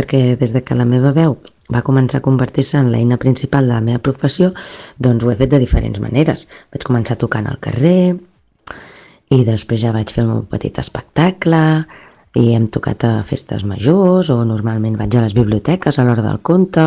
Perquè 0.00 0.38
des 0.40 0.56
de 0.56 0.64
que 0.64 0.78
la 0.78 0.88
meva 0.88 1.12
veu 1.12 1.36
va 1.74 1.84
començar 1.84 2.22
a 2.22 2.24
convertir-se 2.24 2.78
en 2.80 2.88
l'eina 2.88 3.20
principal 3.20 3.68
de 3.68 3.74
la 3.74 3.84
meva 3.84 4.00
professió, 4.00 4.48
doncs 4.96 5.26
ho 5.26 5.30
he 5.30 5.36
fet 5.36 5.52
de 5.52 5.60
diferents 5.60 6.00
maneres. 6.00 6.46
Vaig 6.72 6.86
començar 6.88 7.20
tocant 7.20 7.50
al 7.50 7.60
carrer, 7.60 8.16
i 9.30 9.44
després 9.46 9.82
ja 9.84 9.92
vaig 9.94 10.10
fer 10.10 10.24
meu 10.26 10.40
petit 10.50 10.78
espectacle 10.82 11.60
i 12.40 12.48
hem 12.54 12.66
tocat 12.74 13.04
a 13.06 13.12
festes 13.26 13.62
majors 13.66 14.30
o 14.34 14.40
normalment 14.46 14.96
vaig 14.98 15.14
a 15.14 15.22
les 15.26 15.36
biblioteques 15.36 15.98
a 15.98 16.06
l'hora 16.06 16.24
del 16.24 16.40
conte 16.48 16.86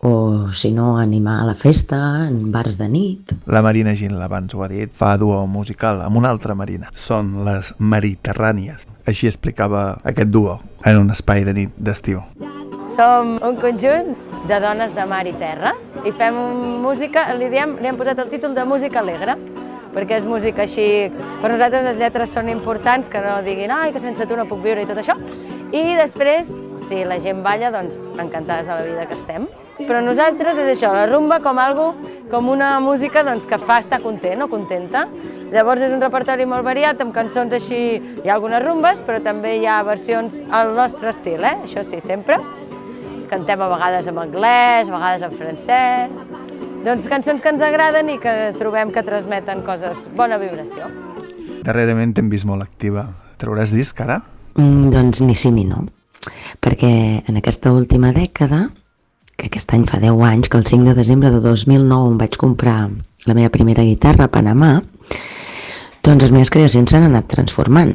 o 0.00 0.52
si 0.52 0.72
no 0.72 0.98
animar 0.98 1.40
a 1.40 1.46
la 1.46 1.54
festa 1.54 2.26
en 2.28 2.52
bars 2.52 2.78
de 2.78 2.88
nit. 2.88 3.32
La 3.46 3.62
Marina 3.62 3.94
Gil, 3.94 4.20
abans 4.22 4.54
ho 4.54 4.62
ha 4.62 4.68
dit, 4.68 4.92
fa 4.92 5.16
duo 5.16 5.46
musical 5.46 6.02
amb 6.04 6.16
una 6.16 6.30
altra 6.30 6.54
Marina. 6.54 6.90
Són 6.92 7.44
les 7.46 7.72
Mediterrànies. 7.78 8.86
Així 9.06 9.30
explicava 9.30 9.98
aquest 10.04 10.30
duo 10.30 10.58
en 10.84 11.00
un 11.00 11.10
espai 11.14 11.44
de 11.46 11.54
nit 11.56 11.76
d'estiu. 11.78 12.22
Som 12.96 13.36
un 13.44 13.56
conjunt 13.60 14.14
de 14.48 14.60
dones 14.62 14.94
de 14.96 15.04
mar 15.06 15.26
i 15.28 15.34
terra 15.36 15.74
i 16.04 16.12
fem 16.16 16.36
música, 16.82 17.26
li, 17.34 17.50
diem, 17.52 17.76
li 17.82 17.90
hem 17.90 17.98
posat 17.98 18.20
el 18.22 18.30
títol 18.32 18.54
de 18.56 18.64
música 18.64 19.02
alegre 19.02 19.36
perquè 19.96 20.18
és 20.20 20.26
música 20.28 20.66
així... 20.66 21.08
Per 21.40 21.48
nosaltres 21.48 21.86
les 21.86 22.00
lletres 22.00 22.32
són 22.34 22.50
importants, 22.52 23.08
que 23.08 23.20
no 23.24 23.38
diguin 23.46 23.72
ai, 23.72 23.94
que 23.94 24.02
sense 24.02 24.26
tu 24.28 24.36
no 24.36 24.44
puc 24.48 24.60
viure 24.64 24.84
i 24.84 24.88
tot 24.88 25.00
això. 25.00 25.16
I 25.72 25.96
després, 25.96 26.50
si 26.90 27.00
la 27.08 27.16
gent 27.24 27.40
balla, 27.46 27.72
doncs 27.72 27.96
encantades 28.20 28.68
a 28.68 28.76
la 28.76 28.84
vida 28.84 29.06
que 29.08 29.16
estem. 29.16 29.48
Però 29.76 30.00
nosaltres 30.00 30.56
és 30.62 30.70
això, 30.72 30.90
la 30.94 31.04
rumba 31.10 31.36
com 31.44 31.58
algo, 31.60 31.90
com 32.30 32.48
una 32.48 32.78
música 32.80 33.22
doncs, 33.26 33.44
que 33.48 33.58
fa 33.60 33.80
estar 33.82 34.00
content 34.00 34.46
o 34.46 34.48
contenta. 34.48 35.04
Llavors 35.52 35.84
és 35.84 35.92
un 35.92 36.00
repertori 36.00 36.46
molt 36.48 36.64
variat, 36.66 37.00
amb 37.04 37.12
cançons 37.14 37.52
així, 37.54 37.80
hi 38.00 38.30
ha 38.30 38.38
algunes 38.38 38.64
rumbes, 38.64 39.02
però 39.06 39.20
també 39.22 39.58
hi 39.58 39.66
ha 39.68 39.82
versions 39.86 40.40
al 40.50 40.72
nostre 40.78 41.12
estil, 41.12 41.44
eh? 41.44 41.54
això 41.68 41.84
sí, 41.86 42.00
sempre. 42.06 42.40
Cantem 43.30 43.60
a 43.60 43.68
vegades 43.74 44.08
en 44.08 44.18
anglès, 44.22 44.88
a 44.88 44.94
vegades 44.94 45.26
en 45.28 45.36
francès, 45.36 46.16
doncs 46.86 47.10
cançons 47.10 47.42
que 47.42 47.52
ens 47.52 47.62
agraden 47.66 48.10
i 48.14 48.18
que 48.22 48.34
trobem 48.58 48.92
que 48.94 49.04
transmeten 49.06 49.62
coses, 49.66 50.08
bona 50.16 50.40
vibració. 50.40 50.88
Darrerament 51.66 52.16
t'hem 52.16 52.32
vist 52.32 52.46
molt 52.46 52.62
activa. 52.62 53.08
Trauràs 53.42 53.74
disc 53.74 54.00
ara? 54.00 54.20
Mm, 54.56 54.90
doncs 54.94 55.20
ni 55.26 55.34
sí 55.36 55.50
ni 55.52 55.66
no. 55.68 55.84
Perquè 56.62 56.90
en 57.28 57.38
aquesta 57.42 57.74
última 57.74 58.12
dècada, 58.14 58.68
que 59.36 59.50
aquest 59.50 59.72
any 59.76 59.84
fa 59.88 60.00
10 60.02 60.22
anys, 60.28 60.48
que 60.48 60.58
el 60.58 60.66
5 60.66 60.90
de 60.90 60.94
desembre 60.96 61.30
de 61.30 61.40
2009 61.44 62.12
em 62.12 62.18
vaig 62.20 62.36
comprar 62.40 62.78
la 63.26 63.34
meva 63.34 63.52
primera 63.52 63.84
guitarra 63.84 64.26
a 64.26 64.32
Panamà, 64.32 64.80
doncs 66.06 66.22
les 66.22 66.32
meves 66.32 66.52
creacions 66.54 66.90
s'han 66.90 67.08
anat 67.08 67.28
transformant. 67.32 67.94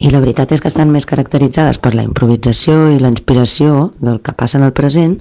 I 0.00 0.10
la 0.12 0.20
veritat 0.20 0.52
és 0.52 0.60
que 0.60 0.68
estan 0.68 0.92
més 0.92 1.06
caracteritzades 1.08 1.80
per 1.80 1.94
la 1.94 2.04
improvisació 2.04 2.90
i 2.92 3.00
la 3.00 3.10
inspiració 3.12 3.90
del 4.00 4.20
que 4.24 4.36
passa 4.36 4.58
en 4.60 4.66
el 4.68 4.74
present 4.76 5.18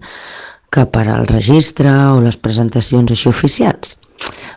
que 0.70 0.86
per 0.86 1.05
al 1.07 1.26
registre 1.28 1.91
o 2.14 2.20
les 2.24 2.38
presentacions 2.38 3.12
així 3.12 3.30
oficials. 3.32 3.97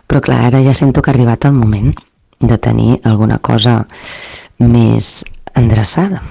Però 0.07 0.21
clar, 0.21 0.41
ara 0.49 0.61
ja 0.63 0.75
sento 0.77 1.01
que 1.01 1.11
ha 1.11 1.15
arribat 1.15 1.47
el 1.47 1.55
moment 1.55 1.93
de 2.39 2.57
tenir 2.59 2.99
alguna 3.07 3.39
cosa 3.39 3.79
més 4.59 5.23
endreçada 5.55 6.21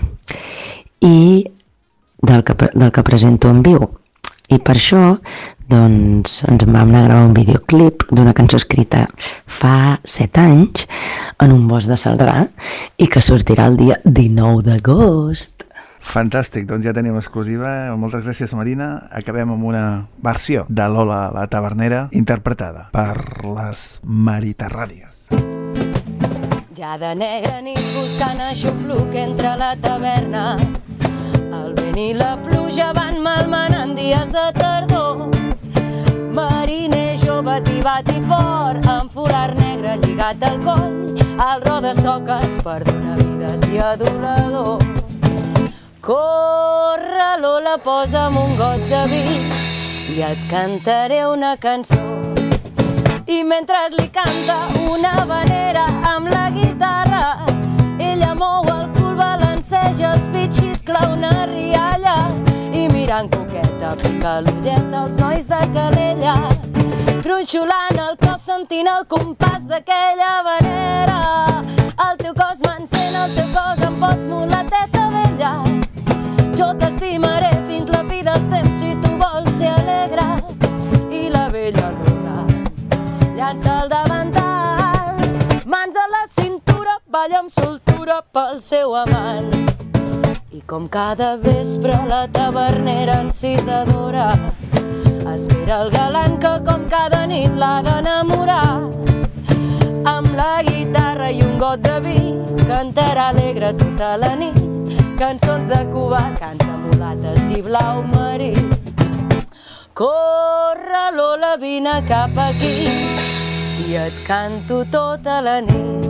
i 1.01 1.45
del 2.23 2.45
que, 2.45 2.55
del 2.73 2.93
que 2.93 3.03
presento 3.03 3.51
en 3.51 3.63
viu. 3.65 3.89
I 4.53 4.59
per 4.61 4.75
això 4.77 5.01
doncs, 5.73 6.43
ens 6.45 6.65
vam 6.67 6.91
anar 6.91 7.01
a 7.01 7.07
gravar 7.07 7.29
un 7.31 7.35
videoclip 7.37 8.05
d'una 8.13 8.35
cançó 8.37 8.59
escrita 8.61 9.07
fa 9.49 9.99
7 10.05 10.43
anys 10.43 10.85
en 11.41 11.55
un 11.55 11.65
bosc 11.71 11.89
de 11.89 11.97
Saldrà 11.97 12.43
i 13.01 13.09
que 13.09 13.23
sortirà 13.25 13.71
el 13.71 13.79
dia 13.81 13.97
19 14.05 14.67
d'agost. 14.67 15.65
Fantàstic, 16.03 16.67
doncs 16.69 16.85
ja 16.85 16.93
tenim 16.93 17.17
exclusiva. 17.17 17.95
Moltes 17.97 18.27
gràcies, 18.27 18.53
Marina. 18.59 19.07
Acabem 19.15 19.55
amb 19.55 19.65
una 19.65 19.85
versió 20.21 20.67
de 20.69 20.89
Lola 20.91 21.23
la 21.33 21.47
Tavernera 21.49 22.09
interpretada 22.13 22.89
per 22.93 23.15
les 23.47 24.03
Mediterrànies. 24.03 25.29
Ja 26.77 26.99
de 26.99 27.15
negra 27.15 27.63
nit 27.63 27.81
buscant 27.95 28.43
aixopluc 28.51 29.15
entre 29.15 29.57
la 29.57 29.77
taverna. 29.81 30.57
El 31.63 31.75
vent 31.79 31.99
i 32.01 32.09
la 32.19 32.33
pluja 32.43 32.89
van 32.97 33.21
malmenant 33.23 33.93
dies 33.95 34.31
de 34.35 34.45
tardor. 34.57 35.21
Mariner 36.35 37.15
jove 37.23 37.55
tibat 37.69 38.09
i 38.11 38.19
fort, 38.27 38.89
amb 38.91 39.13
folar 39.15 39.53
negre 39.59 39.95
lligat 40.03 40.43
al 40.49 40.59
coll, 40.65 41.21
al 41.47 41.63
ro 41.67 41.77
de 41.85 41.93
soques 41.95 42.59
per 42.67 42.81
donar 42.89 43.15
vides 43.21 43.69
i 43.71 43.79
adulador. 43.91 44.83
Corre, 46.03 47.31
Lola, 47.45 47.77
posa'm 47.87 48.41
un 48.43 48.57
got 48.59 48.83
de 48.91 49.05
vi 49.13 49.23
i 50.17 50.23
et 50.33 50.45
cantaré 50.51 51.23
una 51.31 51.55
cançó. 51.67 52.03
I 53.31 53.43
mentre 53.47 53.87
li 53.95 54.09
canta 54.19 54.59
una 54.91 55.15
vanera 55.31 55.87
amb 56.17 56.33
la 56.35 56.49
guitarra, 56.59 57.25
ella 58.11 58.35
mou 58.35 58.67
el 58.75 58.82
balanceja 59.73 60.13
els 60.13 60.27
bitxis, 60.29 60.83
clau 60.85 61.15
una 61.15 61.47
rialla 61.49 62.17
i 62.77 62.89
mirant 62.93 63.31
coqueta 63.33 63.95
pica 64.03 64.41
l'ullet 64.45 64.95
als 64.95 65.13
nois 65.21 65.47
de 65.49 65.61
Calella. 65.75 66.35
Gronxolant 67.25 68.01
el 68.05 68.17
cos, 68.21 68.45
sentint 68.45 68.89
el 68.89 69.07
compàs 69.09 69.65
d'aquella 69.71 70.43
vanera. 70.49 71.21
El 72.09 72.21
teu 72.21 72.35
cos 72.35 72.61
m'encén, 72.67 73.17
el 73.23 73.33
teu 73.37 73.49
cos 73.57 73.87
em 73.89 73.97
pot 74.03 74.21
mulateta 74.29 75.09
vella. 75.15 75.55
Jo 76.59 76.73
t'estimaré 76.79 77.52
balla 87.23 87.39
amb 87.39 87.51
soltura 87.55 88.15
pel 88.35 88.57
seu 88.59 88.95
amant. 88.99 89.53
I 90.51 90.61
com 90.67 90.89
cada 90.89 91.37
vespre 91.43 91.95
la 92.09 92.25
tavernera 92.27 93.21
encisadora 93.23 94.25
espera 95.35 95.77
el 95.85 95.93
galant 95.95 96.35
que 96.43 96.53
com 96.67 96.89
cada 96.91 97.21
nit 97.31 97.55
l'ha 97.61 97.77
d'enamorar. 97.87 98.91
Amb 100.15 100.35
la 100.41 100.51
guitarra 100.67 101.31
i 101.31 101.45
un 101.47 101.55
got 101.63 101.87
de 101.87 101.97
vi 102.09 102.19
cantarà 102.67 103.29
alegre 103.31 103.71
tota 103.85 104.17
la 104.25 104.35
nit 104.43 104.59
cançons 105.23 105.71
de 105.71 105.81
Cuba, 105.95 106.25
canta 106.43 106.75
mulates 106.83 107.47
i 107.55 107.63
blau 107.63 108.03
marí. 108.11 108.53
Corre, 109.95 111.07
Lola, 111.15 111.55
vine 111.67 112.01
cap 112.11 112.47
aquí 112.51 112.77
i 113.87 114.01
et 114.09 114.25
canto 114.27 114.83
tota 114.91 115.41
la 115.41 115.61
nit. 115.61 116.02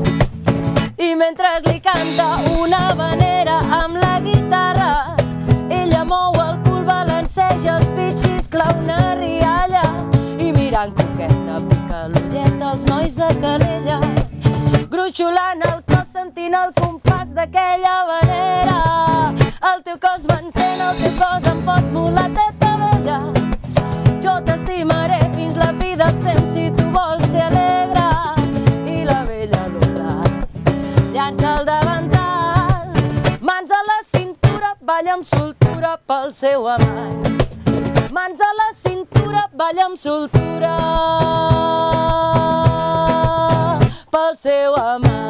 I 1.03 1.17
mentre 1.17 1.49
li 1.65 1.81
canta 1.81 2.27
una 2.61 2.95
vanera 2.95 3.57
amb 3.75 3.97
la 3.97 4.21
guitarra, 4.23 5.17
ella 5.69 6.05
mou 6.05 6.37
el 6.39 6.61
cul, 6.63 6.85
balanceja 6.87 7.79
els 7.81 7.89
bitxis, 7.97 8.47
clau 8.53 8.71
una 8.79 9.17
rialla 9.19 9.83
i 10.39 10.53
mirant 10.55 10.95
coqueta 10.95 11.59
pica 11.73 12.05
l'ullet 12.13 12.63
als 12.69 12.87
nois 12.87 13.19
de 13.19 13.33
Calella. 13.43 13.99
Gronxolant 14.95 15.67
el 15.73 15.83
cos, 15.91 16.15
sentint 16.15 16.55
el 16.61 16.71
compàs 16.79 17.35
d'aquella 17.35 17.97
vanera. 18.13 18.79
El 19.73 19.83
teu 19.83 19.99
cos 20.07 20.31
m'encén, 20.31 20.87
el 20.87 21.03
teu 21.03 21.19
cos 21.19 21.51
em 21.51 21.67
pot 21.67 21.91
mulateta 21.99 22.77
vella. 22.85 23.19
Jo 24.23 24.39
t'estimaré 24.47 25.19
fins 25.35 25.59
la 25.59 25.73
dels 25.75 26.25
temps 26.29 26.51
si 26.55 26.71
tu 26.79 26.91
vols 26.95 27.27
ser 27.35 27.49
alegre. 27.51 28.12
Llança 31.23 31.55
el 31.59 31.65
davantal. 31.65 32.93
Mans 33.41 33.71
a 33.71 33.81
la 33.87 33.99
cintura, 34.05 34.77
balla 34.81 35.13
amb 35.15 35.25
soltura 35.25 35.97
pel 36.07 36.33
seu 36.35 36.67
amant. 36.69 37.43
Mans 38.11 38.41
a 38.41 38.51
la 38.59 38.73
cintura, 38.75 39.49
balla 39.55 39.85
amb 39.87 39.97
soltura 39.97 40.75
pel 44.11 44.37
seu 44.37 44.75
amant. 44.75 45.23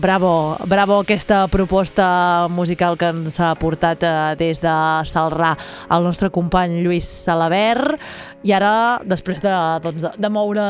Bravo, 0.00 0.56
bravo 0.64 1.00
aquesta 1.00 1.46
proposta 1.52 2.48
musical 2.48 2.96
que 2.96 3.10
ens 3.12 3.34
ha 3.36 3.50
portat 3.60 4.00
eh, 4.00 4.12
des 4.40 4.62
de 4.62 4.72
Salrà 5.04 5.50
el 5.92 6.06
nostre 6.08 6.30
company 6.32 6.78
Lluís 6.80 7.04
Salabert 7.04 8.00
i 8.40 8.54
ara, 8.56 9.00
després 9.04 9.42
de, 9.44 9.52
doncs, 9.84 10.06
de 10.16 10.28
moure 10.32 10.62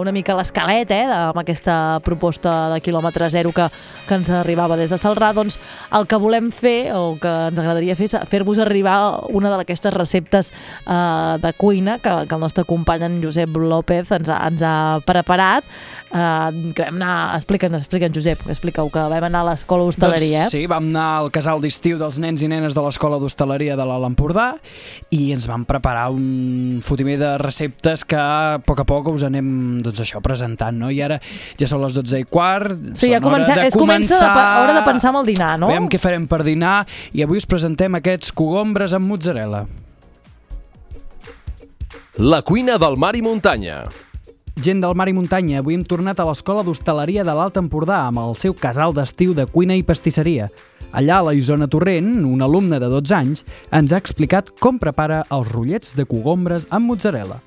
una 0.00 0.12
mica 0.14 0.32
l'escalet 0.38 0.88
eh, 0.94 1.02
amb 1.04 1.40
aquesta 1.42 2.00
proposta 2.04 2.70
de 2.72 2.78
quilòmetre 2.80 3.28
zero 3.32 3.52
que, 3.52 3.66
que 4.08 4.16
ens 4.16 4.30
arribava 4.32 4.78
des 4.80 4.92
de 4.92 4.96
Salrà, 5.00 5.32
doncs 5.36 5.58
el 5.96 6.06
que 6.08 6.16
volem 6.20 6.48
fer, 6.54 6.94
o 6.96 7.18
que 7.20 7.32
ens 7.50 7.60
agradaria 7.60 7.96
fer, 7.98 8.08
és 8.08 8.30
fer-vos 8.30 8.60
arribar 8.62 8.96
una 9.36 9.52
d'aquestes 9.52 9.92
receptes 9.92 10.48
eh, 10.50 11.36
de 11.42 11.52
cuina 11.60 11.98
que, 12.00 12.14
que 12.24 12.38
el 12.38 12.40
nostre 12.40 12.64
company 12.64 13.04
en 13.10 13.20
Josep 13.22 13.60
López 13.60 14.14
ens 14.16 14.32
ha, 14.32 14.40
ens 14.48 14.64
ha 14.64 14.74
preparat, 15.04 15.68
eh, 16.08 16.72
que 16.72 16.88
vam 16.88 17.00
anar... 17.02 17.18
Explica'ns, 17.40 17.82
explica'ns, 17.82 18.16
Josep, 18.16 18.46
explica-ho, 18.48 18.88
que 18.92 19.04
vam 19.12 19.28
anar 19.28 19.44
a 19.44 19.50
l'escola 19.52 19.84
d'hostaleria, 19.84 20.46
Doncs 20.46 20.54
eh? 20.54 20.62
sí, 20.62 20.64
vam 20.70 20.88
anar 20.88 21.08
al 21.20 21.30
casal 21.34 21.60
d'estiu 21.60 22.00
dels 22.00 22.20
nens 22.22 22.40
i 22.40 22.48
nenes 22.48 22.76
de 22.76 22.84
l'Escola 22.84 23.20
d'Hostaleria 23.20 23.76
de 23.76 23.84
l'Alt 23.84 24.08
Empordà 24.08 24.54
i 25.12 25.30
ens 25.34 25.46
vam 25.50 25.68
preparar 25.68 26.08
un 26.14 26.80
fotimer 27.10 27.18
de 27.18 27.38
receptes 27.38 28.04
que 28.04 28.16
a 28.16 28.60
poc 28.64 28.80
a 28.80 28.84
poc 28.84 29.08
us 29.10 29.22
anem 29.26 29.80
doncs 29.82 30.00
això 30.00 30.20
presentant, 30.22 30.76
no? 30.78 30.90
I 30.90 31.00
ara 31.02 31.18
ja 31.58 31.66
són 31.66 31.82
les 31.82 31.94
12 31.94 32.20
i 32.20 32.24
quart, 32.24 32.76
Sí, 32.94 33.10
ja 33.10 33.20
comença, 33.20 33.52
hora 33.52 33.64
de 33.66 33.70
comença 33.70 34.14
començar... 34.14 34.30
a 34.30 34.34
pe- 34.34 34.62
hora 34.62 34.74
de 34.78 34.84
pensar 34.86 35.10
en 35.10 35.16
el 35.20 35.26
dinar, 35.26 35.58
no? 35.58 35.68
Veiem 35.70 35.88
què 35.88 35.98
farem 35.98 36.26
per 36.28 36.42
dinar 36.44 36.86
i 37.12 37.22
avui 37.22 37.38
us 37.38 37.46
presentem 37.46 37.94
aquests 37.98 38.32
cogombres 38.32 38.92
amb 38.94 39.08
mozzarella. 39.10 39.66
La 42.18 42.42
cuina 42.42 42.76
del 42.78 42.96
mar 42.96 43.14
i 43.16 43.22
muntanya. 43.22 43.84
Gent 44.60 44.82
del 44.82 44.94
mar 44.98 45.08
i 45.08 45.14
muntanya, 45.16 45.60
avui 45.62 45.74
hem 45.78 45.84
tornat 45.88 46.18
a 46.20 46.26
l'Escola 46.28 46.62
d'Hostaleria 46.66 47.24
de 47.24 47.32
l'Alt 47.32 47.56
Empordà 47.56 48.02
amb 48.10 48.20
el 48.20 48.34
seu 48.36 48.52
casal 48.52 48.92
d'estiu 48.92 49.32
de 49.34 49.46
cuina 49.48 49.74
i 49.78 49.82
pastisseria. 49.82 50.50
Allà, 50.92 51.20
la 51.22 51.32
Isona 51.32 51.68
Torrent, 51.70 52.24
un 52.26 52.42
alumne 52.42 52.80
de 52.82 52.88
12 52.90 53.14
anys, 53.14 53.44
ens 53.70 53.92
ha 53.92 53.98
explicat 54.00 54.50
com 54.58 54.78
prepara 54.82 55.22
els 55.30 55.46
rotllets 55.52 55.94
de 55.94 56.06
cogombres 56.08 56.66
amb 56.74 56.90
mozzarella. 56.90 57.38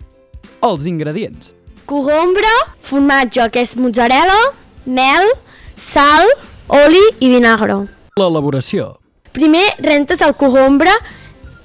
Els 0.64 0.86
ingredients. 0.88 1.52
Cogombre, 1.86 2.52
formatge, 2.80 3.50
que 3.52 3.64
és 3.66 3.76
mozzarella, 3.76 4.38
mel, 4.86 5.28
sal, 5.76 6.30
oli 6.72 7.02
i 7.20 7.34
vinagre. 7.34 7.82
L'elaboració. 8.16 8.94
Primer 9.36 9.66
rentes 9.84 10.22
el 10.24 10.36
cogombre 10.40 10.94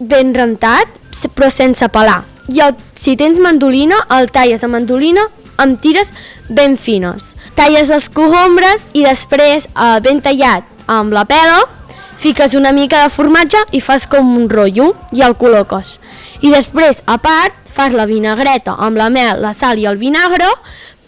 ben 0.01 0.33
rentat, 0.35 0.99
però 1.37 1.51
sense 1.53 1.87
pelar. 1.95 2.25
I 2.49 2.63
el, 2.65 2.75
si 2.99 3.15
tens 3.21 3.39
mandolina, 3.39 4.01
el 4.19 4.33
talles 4.35 4.65
a 4.65 4.71
mandolina 4.73 5.29
amb 5.63 5.79
tires 5.83 6.11
ben 6.49 6.75
fines. 6.81 7.35
Talles 7.59 7.93
els 7.95 8.09
cogombres 8.11 8.89
i 8.99 9.05
després, 9.07 9.69
eh, 9.69 10.01
ben 10.03 10.23
tallat 10.25 10.78
amb 10.89 11.15
la 11.15 11.25
pela, 11.29 11.63
fiques 12.19 12.57
una 12.59 12.73
mica 12.75 13.05
de 13.05 13.13
formatge 13.15 13.61
i 13.77 13.81
fas 13.85 14.09
com 14.11 14.35
un 14.41 14.49
rotllo 14.51 14.91
i 15.15 15.23
el 15.23 15.37
col·loques. 15.39 15.99
I 16.43 16.51
després, 16.51 17.05
a 17.07 17.19
part, 17.23 17.55
fas 17.71 17.95
la 17.95 18.09
vinagreta 18.11 18.75
amb 18.75 18.99
la 18.99 19.09
mel, 19.13 19.39
la 19.45 19.55
sal 19.55 19.79
i 19.79 19.87
el 19.87 20.01
vinagre, 20.01 20.49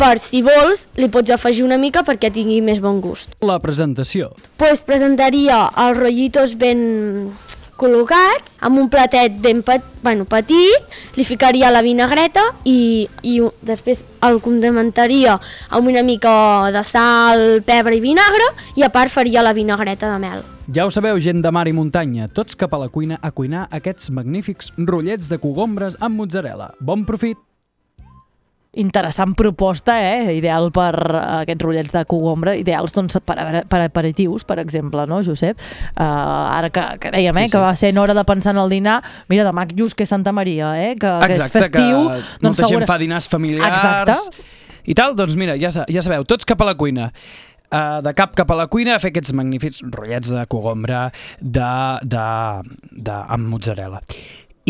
per 0.00 0.16
si 0.22 0.40
vols, 0.40 0.86
li 0.96 1.10
pots 1.12 1.34
afegir 1.34 1.66
una 1.66 1.76
mica 1.80 2.00
perquè 2.06 2.30
tingui 2.32 2.62
més 2.64 2.78
bon 2.80 3.02
gust. 3.04 3.34
La 3.44 3.58
presentació. 3.60 4.30
Pues 4.60 4.80
presentaria 4.86 5.66
els 5.76 5.98
rotllitos 5.98 6.54
ben 6.60 6.80
col·locats 7.80 8.58
amb 8.60 8.78
un 8.78 8.90
platet 8.92 9.40
ben 9.40 9.64
pet, 9.66 9.84
bueno, 10.04 10.26
petit, 10.28 11.00
li 11.16 11.24
ficaria 11.24 11.72
la 11.72 11.82
vinagreta 11.84 12.44
i, 12.68 13.08
i 13.24 13.40
després 13.64 14.04
el 14.26 14.40
condimentaria 14.44 15.38
amb 15.70 15.88
una 15.88 16.04
mica 16.06 16.70
de 16.74 16.84
sal, 16.84 17.62
pebre 17.66 17.96
i 17.96 18.04
vinagre 18.04 18.52
i 18.76 18.84
a 18.84 18.92
part 18.92 19.12
faria 19.12 19.44
la 19.44 19.56
vinagreta 19.56 20.12
de 20.12 20.22
mel. 20.22 20.46
Ja 20.70 20.86
ho 20.86 20.94
sabeu, 20.94 21.18
gent 21.18 21.42
de 21.42 21.50
mar 21.50 21.66
i 21.66 21.74
muntanya, 21.74 22.28
tots 22.30 22.54
cap 22.54 22.74
a 22.76 22.84
la 22.84 22.90
cuina 22.92 23.18
a 23.22 23.32
cuinar 23.34 23.66
aquests 23.74 24.12
magnífics 24.14 24.70
rotllets 24.78 25.32
de 25.32 25.40
cogombres 25.42 25.98
amb 26.00 26.20
mozzarella. 26.22 26.74
Bon 26.78 27.08
profit! 27.08 27.49
Interessant 28.72 29.32
proposta, 29.34 29.96
eh? 29.98 30.36
Ideal 30.36 30.68
per 30.70 30.92
eh, 30.94 31.20
aquests 31.40 31.64
rotllets 31.64 31.90
de 31.96 32.04
cogombre, 32.06 32.52
ideals 32.60 32.92
doncs, 32.94 33.16
per, 33.26 33.34
a- 33.42 33.62
per 33.66 33.80
aperitius, 33.82 34.44
per 34.46 34.60
exemple, 34.62 35.02
no, 35.10 35.18
Josep? 35.26 35.58
Uh, 35.98 36.04
ara 36.54 36.70
que, 36.70 36.84
que 37.02 37.10
dèiem, 37.10 37.34
eh, 37.34 37.42
Sí, 37.42 37.50
sí. 37.50 37.52
que 37.56 37.62
va 37.64 37.72
ser 37.74 37.90
en 37.90 37.98
hora 37.98 38.14
de 38.14 38.22
pensar 38.28 38.54
en 38.54 38.60
el 38.62 38.70
dinar, 38.70 39.00
mira, 39.28 39.42
demà 39.48 39.64
just 39.74 39.96
que 39.98 40.06
és 40.06 40.12
Santa 40.14 40.30
Maria, 40.30 40.70
eh? 40.78 40.92
Que, 40.94 41.10
que 41.26 41.32
és 41.34 41.48
festiu. 41.50 42.04
que 42.14 42.46
molta 42.46 42.68
gent 42.70 42.86
fa 42.86 42.98
dinars 43.02 43.26
familiars 43.28 43.74
Exacte. 43.74 44.46
i 44.86 44.94
tal, 44.94 45.16
doncs 45.18 45.34
mira, 45.36 45.56
ja, 45.58 45.72
ja 45.90 46.02
sabeu, 46.06 46.22
tots 46.24 46.46
cap 46.46 46.62
a 46.62 46.70
la 46.70 46.76
cuina. 46.78 47.10
uh, 47.74 47.98
de 48.02 48.14
cap 48.14 48.32
cap 48.38 48.50
a 48.50 48.54
la 48.58 48.68
cuina 48.70 48.94
a 48.96 48.98
fer 49.02 49.10
aquests 49.10 49.34
magnífics 49.34 49.82
rotllets 49.94 50.30
de 50.34 50.46
cogombra 50.50 51.08
de, 51.40 51.66
de, 52.06 52.24
de, 52.90 53.18
amb 53.34 53.46
mozzarella. 53.50 54.00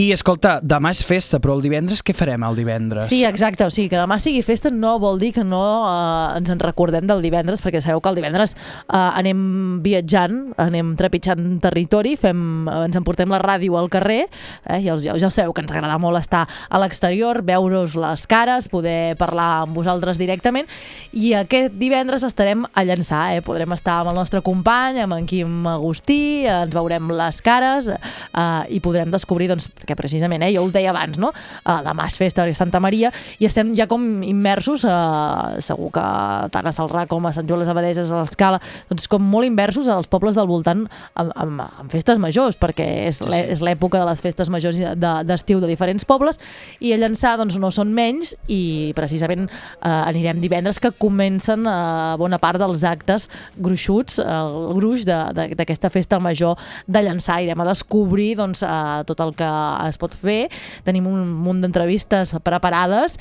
I, 0.01 0.07
escolta, 0.15 0.55
demà 0.65 0.93
és 0.95 1.03
festa, 1.05 1.41
però 1.43 1.53
el 1.59 1.65
divendres 1.65 2.01
què 2.07 2.15
farem 2.17 2.45
el 2.47 2.57
divendres? 2.57 3.09
Sí, 3.11 3.19
exacte, 3.27 3.67
o 3.67 3.73
sigui 3.73 3.91
que 3.93 3.99
demà 3.99 4.17
sigui 4.23 4.41
festa 4.47 4.71
no 4.73 4.95
vol 5.03 5.19
dir 5.21 5.33
que 5.37 5.43
no 5.45 5.61
eh, 5.85 6.39
ens 6.39 6.49
en 6.53 6.61
recordem 6.63 7.05
del 7.09 7.21
divendres, 7.25 7.61
perquè 7.61 7.83
sabeu 7.85 8.01
que 8.01 8.09
el 8.09 8.17
divendres 8.17 8.55
eh, 8.55 8.97
anem 8.97 9.43
viatjant, 9.85 10.39
anem 10.63 10.95
trepitjant 10.97 11.59
territori, 11.61 12.15
fem, 12.21 12.41
eh, 12.71 12.77
ens 12.87 12.97
emportem 12.97 13.29
la 13.35 13.43
ràdio 13.43 13.77
al 13.77 13.91
carrer, 13.93 14.23
eh, 14.65 14.79
ja, 14.87 14.97
ja, 15.03 15.19
ja 15.21 15.31
sabeu 15.33 15.53
que 15.57 15.65
ens 15.67 15.75
agrada 15.75 15.99
molt 16.01 16.21
estar 16.23 16.47
a 16.49 16.81
l'exterior, 16.81 17.43
veure-us 17.45 17.99
les 18.01 18.25
cares, 18.31 18.71
poder 18.73 19.19
parlar 19.21 19.67
amb 19.67 19.77
vosaltres 19.77 20.23
directament, 20.23 20.71
i 21.13 21.35
aquest 21.37 21.77
divendres 21.83 22.25
estarem 22.25 22.65
a 22.73 22.87
llançar, 22.89 23.27
eh, 23.35 23.45
podrem 23.45 23.77
estar 23.77 23.99
amb 24.01 24.15
el 24.15 24.21
nostre 24.23 24.41
company, 24.47 25.03
amb 25.05 25.19
en 25.19 25.29
Quim 25.29 25.69
Agustí, 25.75 26.47
eh, 26.47 26.57
ens 26.63 26.79
veurem 26.79 27.13
les 27.21 27.45
cares 27.45 27.93
eh, 27.93 28.49
i 28.71 28.81
podrem 28.81 29.13
descobrir 29.13 29.51
doncs, 29.53 29.69
perquè 29.91 29.99
precisament, 29.99 30.43
eh, 30.43 30.53
jo 30.55 30.65
ho 30.65 30.71
deia 30.71 30.91
abans, 30.91 31.19
no? 31.19 31.33
Uh, 31.65 31.81
demà 31.85 32.07
és 32.07 32.17
festa 32.19 32.45
de 32.47 32.55
Santa 32.55 32.81
Maria 32.81 33.11
i 33.39 33.47
estem 33.49 33.75
ja 33.77 33.87
com 33.91 34.23
immersos, 34.23 34.85
uh, 34.85 35.59
segur 35.61 35.91
que 35.95 36.05
tant 36.53 36.67
a 36.67 36.73
Salrà 36.75 37.07
com 37.11 37.27
a 37.27 37.33
Sant 37.33 37.49
Joan 37.49 37.61
les 37.65 37.71
Abadeses, 37.71 38.11
a 38.11 38.23
l'Escala, 38.23 38.61
doncs 38.91 39.09
com 39.11 39.23
molt 39.23 39.47
inversos 39.49 39.89
als 39.89 40.09
pobles 40.11 40.39
del 40.39 40.49
voltant 40.49 40.87
amb, 41.15 41.33
amb, 41.35 41.65
amb 41.67 41.91
festes 41.93 42.21
majors, 42.23 42.59
perquè 42.61 42.87
és 43.09 43.21
Sí, 43.21 43.57
sí. 43.57 43.65
l'època 43.65 44.01
de 44.01 44.07
les 44.09 44.21
festes 44.23 44.51
majors 44.51 44.79
d'estiu 44.79 45.61
de, 45.61 45.67
de 45.67 45.71
diferents 45.71 46.07
pobles 46.09 46.39
i 46.81 46.93
a 46.95 46.99
llançar 47.01 47.37
doncs, 47.41 47.59
no 47.61 47.71
són 47.75 47.93
menys 47.95 48.33
i 48.51 48.93
precisament 48.97 49.47
eh, 49.47 49.89
anirem 49.91 50.41
divendres 50.43 50.81
que 50.83 50.93
comencen 50.97 51.67
eh, 51.69 52.17
bona 52.21 52.41
part 52.43 52.61
dels 52.61 52.85
actes 52.89 53.29
gruixuts, 53.61 54.21
el 54.23 54.73
gruix 54.79 55.05
d'aquesta 55.07 55.91
festa 55.93 56.21
major 56.23 56.59
de 56.87 57.03
llançar. 57.05 57.41
Irem 57.45 57.61
a 57.61 57.69
descobrir 57.69 58.33
doncs, 58.41 58.65
eh, 58.67 59.03
tot 59.09 59.21
el 59.25 59.35
que 59.39 59.51
es 59.89 60.01
pot 60.01 60.15
fer. 60.17 60.49
Tenim 60.85 61.09
un 61.11 61.25
munt 61.45 61.63
d'entrevistes 61.65 62.35
preparades 62.45 63.19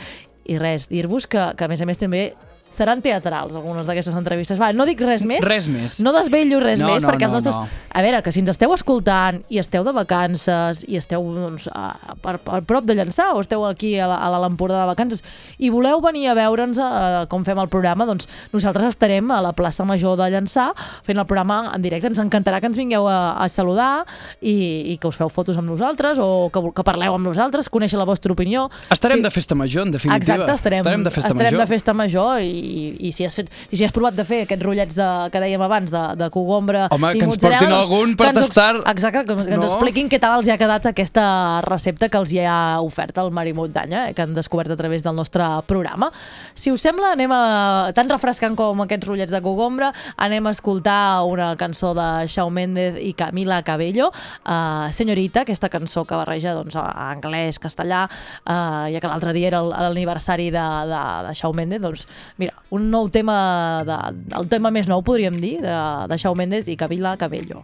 i 0.49 0.57
res, 0.57 0.89
dir-vos 0.89 1.27
que, 1.29 1.51
que 1.55 1.65
a 1.65 1.71
més 1.71 1.81
a 1.81 1.87
més 1.87 2.01
també 2.01 2.31
seran 2.69 3.01
teatrals 3.01 3.55
algunes 3.57 3.87
d'aquestes 3.89 4.13
entrevistes. 4.15 4.59
Va, 4.61 4.71
no 4.73 4.85
dic 4.85 5.01
res 5.01 5.25
més. 5.25 5.41
Res 5.45 5.67
més. 5.67 5.99
No 6.05 6.13
desvello 6.13 6.59
res 6.61 6.79
No, 6.79 6.87
més, 6.93 7.03
no, 7.03 7.09
perquè 7.09 7.25
els 7.25 7.33
no, 7.33 7.39
nostres... 7.41 7.57
no. 7.57 7.67
A 7.89 8.03
veure, 8.05 8.21
que 8.21 8.31
si 8.31 8.39
ens 8.43 8.51
esteu 8.53 8.71
escoltant 8.75 9.41
i 9.49 9.57
esteu 9.59 9.83
de 9.83 9.91
vacances 9.95 10.83
i 10.87 10.95
esteu 10.99 11.23
doncs, 11.33 11.65
a, 11.73 12.15
per, 12.21 12.37
per 12.45 12.61
prop 12.69 12.85
de 12.85 12.93
llançar 12.95 13.31
o 13.35 13.41
esteu 13.41 13.65
aquí 13.65 13.95
a 13.99 14.05
la- 14.07 14.19
a 14.21 14.29
l'Empordà 14.43 14.83
de 14.83 14.89
vacances 14.91 15.23
i 15.57 15.71
voleu 15.73 15.99
venir 16.01 16.27
a 16.29 16.35
veure'ns 16.37 16.77
eh, 16.77 17.25
com 17.31 17.43
fem 17.43 17.57
el 17.59 17.67
programa, 17.73 18.05
doncs 18.05 18.27
nosaltres 18.53 18.91
estarem 18.93 19.31
a 19.33 19.41
la 19.41 19.51
plaça 19.57 19.83
Major 19.89 20.15
de 20.19 20.29
Llançà 20.29 20.69
fent 21.03 21.17
el 21.17 21.25
programa 21.25 21.71
en 21.75 21.81
directe. 21.81 22.07
Ens 22.07 22.21
encantarà 22.21 22.59
que 22.61 22.69
ens 22.69 22.77
vingueu 22.77 23.07
a, 23.09 23.33
a 23.41 23.49
saludar 23.49 24.05
i, 24.41 24.93
i 24.93 24.97
que 25.01 25.09
us 25.09 25.17
feu 25.17 25.29
fotos 25.33 25.57
amb 25.57 25.67
nosaltres 25.69 26.19
o 26.21 26.49
que, 26.53 26.61
que 26.77 26.85
parleu 26.85 27.15
amb 27.17 27.25
nosaltres, 27.25 27.69
conèixer 27.73 27.97
la 27.99 28.05
vostra 28.05 28.31
opinió. 28.33 28.67
Estarem 28.93 29.17
Sí. 29.19 29.23
de 29.25 29.31
festa 29.33 29.55
major, 29.55 29.87
en 29.87 29.91
definitiva. 29.97 30.17
Exacte, 30.21 30.53
estarem, 30.53 30.79
estarem 30.85 31.03
de 31.03 31.09
festa 31.11 31.29
estarem 31.33 31.49
major. 31.51 31.59
de 31.59 31.67
festa 31.73 31.93
major 31.97 32.39
i, 32.39 32.51
i, 32.59 33.11
si 33.15 33.25
has 33.25 33.35
fet 33.37 33.49
i 33.71 33.77
si 33.79 33.85
has 33.87 33.93
provat 33.95 34.15
de 34.17 34.25
fer 34.27 34.43
aquests 34.45 34.65
rotllets 34.65 34.95
de, 34.99 35.07
que 35.33 35.41
dèiem 35.43 35.61
abans 35.65 35.91
de, 35.93 36.03
de 36.19 36.29
cogombra 36.33 36.87
Home, 36.91 37.13
i 37.15 37.19
que 37.19 37.25
ens 37.27 37.35
mozzarella, 37.35 37.59
portin 37.59 37.77
algun 37.79 38.15
per 38.19 38.29
que 38.29 38.33
ens 38.39 38.47
tastar. 38.49 38.81
Exacte, 38.91 39.23
que, 39.25 39.35
que 39.35 39.53
ens 39.55 39.59
No? 39.59 39.67
expliquin 39.67 40.09
què 40.11 40.19
tal 40.21 40.37
els 40.39 40.47
hi 40.47 40.53
ha 40.53 40.57
quedat 40.61 40.85
aquesta 40.91 41.25
recepta 41.65 42.09
que 42.09 42.17
els 42.19 42.31
hi 42.33 42.39
ha 42.45 42.79
ofert 42.81 43.17
el 43.21 43.31
Mari 43.35 43.53
Muntanya, 43.53 44.07
eh, 44.09 44.13
que 44.13 44.21
han 44.23 44.33
descobert 44.33 44.71
a 44.71 44.77
través 44.79 45.03
del 45.03 45.15
nostre 45.15 45.43
programa. 45.67 46.11
Si 46.53 46.71
us 46.71 46.81
sembla, 46.81 47.13
anem 47.15 47.31
a, 47.35 47.91
tan 47.95 48.09
refrescant 48.09 48.55
com 48.59 48.81
aquests 48.85 49.07
rotllets 49.07 49.31
de 49.33 49.41
cogombra, 49.45 49.91
anem 50.17 50.47
a 50.47 50.51
escoltar 50.55 51.23
una 51.27 51.51
cançó 51.59 51.93
de 51.97 52.07
Shawn 52.27 52.53
Mendes 52.53 52.97
i 53.03 53.13
Camila 53.13 53.61
Cabello, 53.63 54.09
uh, 54.45 54.87
Senyorita, 54.93 55.41
aquesta 55.45 55.69
cançó 55.69 56.05
que 56.05 56.15
barreja 56.17 56.53
doncs, 56.57 56.75
a- 56.79 57.09
anglès, 57.11 57.59
castellà, 57.59 58.05
uh, 58.45 58.87
ja 58.91 58.99
que 58.99 59.07
l'altre 59.11 59.33
dia 59.33 59.47
era 59.51 59.59
el- 59.63 59.69
l'aniversari 59.69 60.49
de, 60.51 60.65
de, 60.89 61.01
de 61.27 61.33
Shawn 61.35 61.55
Mendes, 61.55 61.81
doncs 61.81 62.07
mira, 62.37 62.48
un 62.75 62.89
nou 62.91 63.09
tema, 63.09 63.83
de, 63.87 63.97
el 64.37 64.49
tema 64.51 64.71
més 64.73 64.89
nou 64.89 65.03
podríem 65.05 65.39
dir, 65.41 65.57
de, 65.65 65.77
de 66.09 66.17
Shawn 66.21 66.37
Mendes 66.37 66.69
i 66.69 66.77
Camila 66.79 67.15
Cabello. 67.17 67.63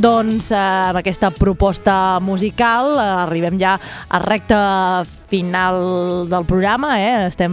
Doncs 0.00 0.46
eh, 0.54 0.56
amb 0.56 0.96
aquesta 0.96 1.28
proposta 1.34 1.94
musical 2.24 2.94
eh, 2.94 3.08
arribem 3.26 3.58
ja 3.60 3.74
a 4.08 4.20
recta 4.22 4.60
final 5.28 6.24
del 6.30 6.46
programa, 6.48 6.94
eh? 6.96 7.26
Estem, 7.26 7.52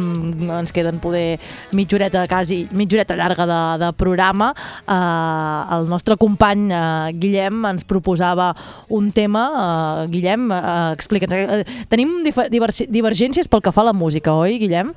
ens 0.56 0.72
queden 0.72 1.02
poder 1.04 1.42
mitjoreta, 1.76 2.24
quasi, 2.32 2.62
mitjoreta 2.72 3.18
llarga 3.20 3.46
de, 3.50 3.60
de 3.84 3.90
programa. 4.00 4.54
Eh, 4.88 5.76
el 5.76 5.90
nostre 5.92 6.16
company 6.16 6.72
eh, 6.72 7.12
Guillem 7.20 7.68
ens 7.68 7.84
proposava 7.84 8.54
un 8.88 9.12
tema. 9.12 9.44
Eh, 9.52 10.08
Guillem, 10.16 10.48
eh, 10.56 10.94
explica'ns. 10.96 11.36
Eh, 11.36 11.84
tenim 11.92 12.22
divergències 12.24 13.52
pel 13.52 13.66
que 13.66 13.76
fa 13.76 13.84
a 13.84 13.90
la 13.92 13.98
música, 13.98 14.32
oi, 14.32 14.56
Guillem? 14.64 14.96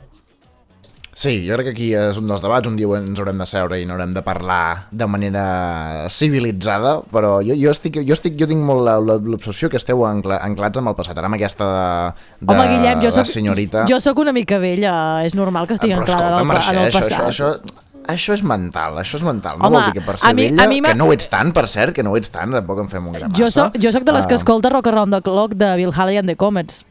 Sí, 1.21 1.33
jo 1.45 1.53
crec 1.59 1.67
que 1.67 1.73
aquí 1.75 1.89
és 1.99 2.17
un 2.17 2.31
dels 2.31 2.41
debats, 2.41 2.65
un 2.71 2.79
dia 2.79 2.89
ens 2.97 3.19
haurem 3.21 3.37
de 3.43 3.47
seure 3.51 3.77
i 3.77 3.85
n'haurem 3.85 4.15
de 4.17 4.23
parlar 4.25 4.87
de 4.91 5.05
manera 5.11 5.43
civilitzada, 6.09 6.95
però 7.13 7.35
jo, 7.45 7.53
jo, 7.61 7.75
estic, 7.75 7.99
jo, 8.09 8.15
estic, 8.17 8.39
jo 8.41 8.47
tinc 8.49 8.63
molt 8.65 8.89
l'obsessió 9.29 9.69
que 9.69 9.77
esteu 9.81 10.01
ancla, 10.09 10.39
anclats 10.47 10.81
amb 10.81 10.93
el 10.93 10.97
passat, 10.97 11.19
ara 11.21 11.29
amb 11.29 11.37
aquesta 11.37 11.67
de, 11.69 11.85
de, 12.41 12.49
Home, 12.55 12.65
Guillem, 12.73 13.03
jo 13.05 13.13
soc, 13.19 13.29
senyorita. 13.29 13.85
jo 13.91 14.01
sóc 14.01 14.23
una 14.25 14.33
mica 14.33 14.57
vella, 14.63 14.95
és 15.29 15.37
normal 15.37 15.69
que 15.69 15.77
estigui 15.77 15.93
anclada 15.99 16.31
escolta, 16.31 16.41
en, 16.41 16.49
el, 16.49 16.51
Mercè, 16.55 16.73
en 16.73 16.81
el 16.81 16.89
això, 16.89 17.03
passat. 17.05 17.29
això, 17.29 17.51
això, 17.61 17.87
això 18.17 18.39
és 18.39 18.43
mental, 18.43 18.97
això 19.05 19.21
és 19.21 19.25
mental. 19.29 19.59
No 19.61 19.69
Home, 19.69 19.77
vol 19.77 19.91
dir 19.91 20.01
que 20.01 20.07
per 20.09 20.17
ser 20.19 20.35
mi- 20.35 20.49
vella, 20.49 20.69
mi 20.73 20.81
que 20.89 20.95
no 20.97 21.05
ho 21.11 21.13
ets 21.13 21.29
tant, 21.29 21.53
per 21.53 21.67
cert, 21.69 21.93
que 21.95 22.03
no 22.07 22.15
ho 22.15 22.17
ets 22.17 22.33
tant, 22.33 22.57
tampoc 22.57 22.81
en 22.87 22.89
fem 22.89 23.07
un 23.13 23.19
gran 23.19 23.35
Jo 23.37 23.51
soc, 23.53 23.77
jo 23.77 23.93
soc 23.93 24.09
de 24.09 24.17
les 24.17 24.27
que 24.27 24.39
Ah, 24.39 24.41
escolta 24.41 24.73
Rock 24.73 24.89
Around 24.89 25.13
the 25.19 25.23
Clock 25.23 25.53
de 25.55 25.75
Bill 25.77 25.93
Haley 25.93 26.17
and 26.17 26.29
the 26.33 26.37
Comets. 26.37 26.87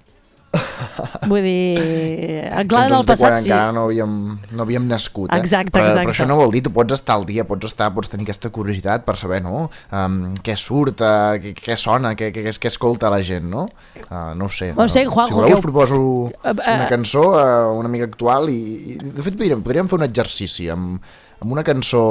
Vull 1.30 1.44
dir, 1.46 2.42
anclada 2.58 2.88
en 2.90 2.94
el 2.94 3.04
Doncs 3.04 3.06
de 3.06 3.14
passat 3.14 3.36
sí. 3.44 3.50
encara 3.52 3.74
no 3.76 3.84
havíem, 3.88 4.14
no 4.56 4.64
havíem 4.66 4.88
nascut. 4.90 5.30
Eh? 5.30 5.38
Exacte, 5.38 5.74
però, 5.76 5.86
exacte. 5.92 6.06
Però 6.08 6.16
això 6.16 6.28
no 6.30 6.38
vol 6.40 6.54
dir, 6.56 6.64
tu 6.66 6.72
pots 6.74 6.96
estar 6.96 7.18
al 7.20 7.26
dia, 7.30 7.46
pots 7.50 7.70
estar, 7.70 7.92
pots 7.94 8.10
tenir 8.12 8.26
aquesta 8.26 8.50
curiositat 8.56 9.06
per 9.06 9.16
saber, 9.20 9.42
no? 9.46 9.68
Um, 9.94 10.20
què 10.46 10.56
surt, 10.60 11.04
uh, 11.06 11.38
què, 11.44 11.54
què 11.58 11.78
sona, 11.80 12.16
què, 12.18 12.32
què, 12.36 12.46
què 12.50 12.72
escolta 12.72 13.12
la 13.14 13.22
gent, 13.26 13.46
no? 13.52 13.68
Uh, 14.08 14.34
no 14.40 14.50
ho 14.50 14.54
sé. 14.54 14.72
No 14.78 14.90
sé, 14.90 15.06
Juanjo, 15.06 15.36
si 15.36 15.40
voleu 15.42 15.54
que- 15.54 15.60
us 15.60 15.66
proposo 15.68 16.00
Eh, 16.40 16.54
una 16.56 16.90
cançó, 16.90 17.24
uh, 17.36 17.78
una 17.78 17.90
mica 17.92 18.08
actual, 18.10 18.50
i, 18.50 18.96
i 18.96 18.98
de 19.00 19.22
fet 19.26 19.38
podríem, 19.38 19.62
podríem 19.66 19.90
fer 19.92 20.00
un 20.00 20.08
exercici 20.08 20.70
amb, 20.74 20.98
amb 21.40 21.52
una 21.52 21.64
cançó... 21.68 22.02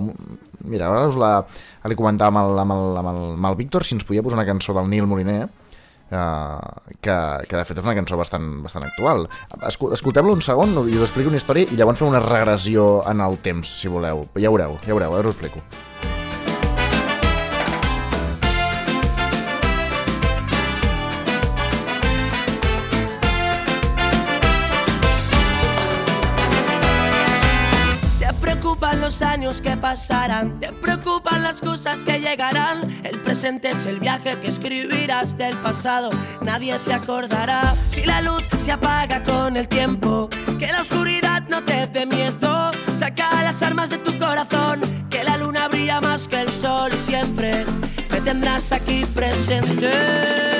Amb, 0.00 0.40
mira, 0.64 0.88
ara 0.88 1.06
us 1.06 1.16
la, 1.20 1.34
li 1.90 1.96
comentava 1.98 2.32
amb 2.32 2.40
el, 2.42 2.58
amb, 2.62 2.72
el, 2.74 2.96
amb, 2.96 3.10
el, 3.12 3.24
amb 3.36 3.48
el 3.50 3.56
Víctor 3.58 3.84
si 3.84 3.94
ens 3.98 4.06
podia 4.08 4.22
posar 4.24 4.38
una 4.40 4.46
cançó 4.48 4.72
del 4.76 4.88
Nil 4.88 5.06
Moliner, 5.06 5.44
Uh, 6.12 6.60
que, 7.00 7.14
que 7.48 7.56
de 7.56 7.64
fet 7.64 7.78
és 7.80 7.86
una 7.88 7.94
cançó 7.96 8.18
bastant, 8.20 8.44
bastant 8.62 8.84
actual. 8.86 9.24
Escol 9.66 9.96
Escoltem-la 9.96 10.36
un 10.36 10.44
segon 10.44 10.76
i 10.84 10.98
us 10.98 11.06
explico 11.08 11.32
una 11.32 11.40
història 11.40 11.66
i 11.66 11.80
llavors 11.80 12.02
fem 12.02 12.12
una 12.12 12.22
regressió 12.22 13.02
en 13.10 13.24
el 13.24 13.40
temps, 13.42 13.72
si 13.80 13.90
voleu. 13.90 14.28
Ja 14.36 14.52
veureu, 14.52 14.78
ja 14.84 14.92
veureu, 14.92 15.16
ara 15.16 15.32
us 15.32 15.34
explico. 15.34 15.64
Que 29.34 29.76
pasarán, 29.76 30.60
te 30.60 30.70
preocupan 30.70 31.42
las 31.42 31.60
cosas 31.60 32.04
que 32.04 32.20
llegarán. 32.20 32.88
El 33.02 33.20
presente 33.20 33.70
es 33.70 33.84
el 33.84 33.98
viaje 33.98 34.38
que 34.40 34.48
escribirás 34.48 35.36
del 35.36 35.56
pasado. 35.56 36.08
Nadie 36.40 36.78
se 36.78 36.92
acordará 36.94 37.74
si 37.90 38.04
la 38.04 38.20
luz 38.20 38.44
se 38.58 38.70
apaga 38.70 39.24
con 39.24 39.56
el 39.56 39.66
tiempo. 39.66 40.28
Que 40.56 40.68
la 40.68 40.82
oscuridad 40.82 41.42
no 41.50 41.64
te 41.64 41.88
dé 41.88 42.06
miedo. 42.06 42.70
Saca 42.94 43.42
las 43.42 43.60
armas 43.60 43.90
de 43.90 43.98
tu 43.98 44.16
corazón, 44.20 44.80
que 45.10 45.24
la 45.24 45.36
luna 45.36 45.66
brilla 45.66 46.00
más 46.00 46.28
que 46.28 46.40
el 46.40 46.50
sol. 46.50 46.92
Siempre 47.04 47.66
me 48.12 48.20
tendrás 48.20 48.70
aquí 48.70 49.04
presente. 49.04 50.53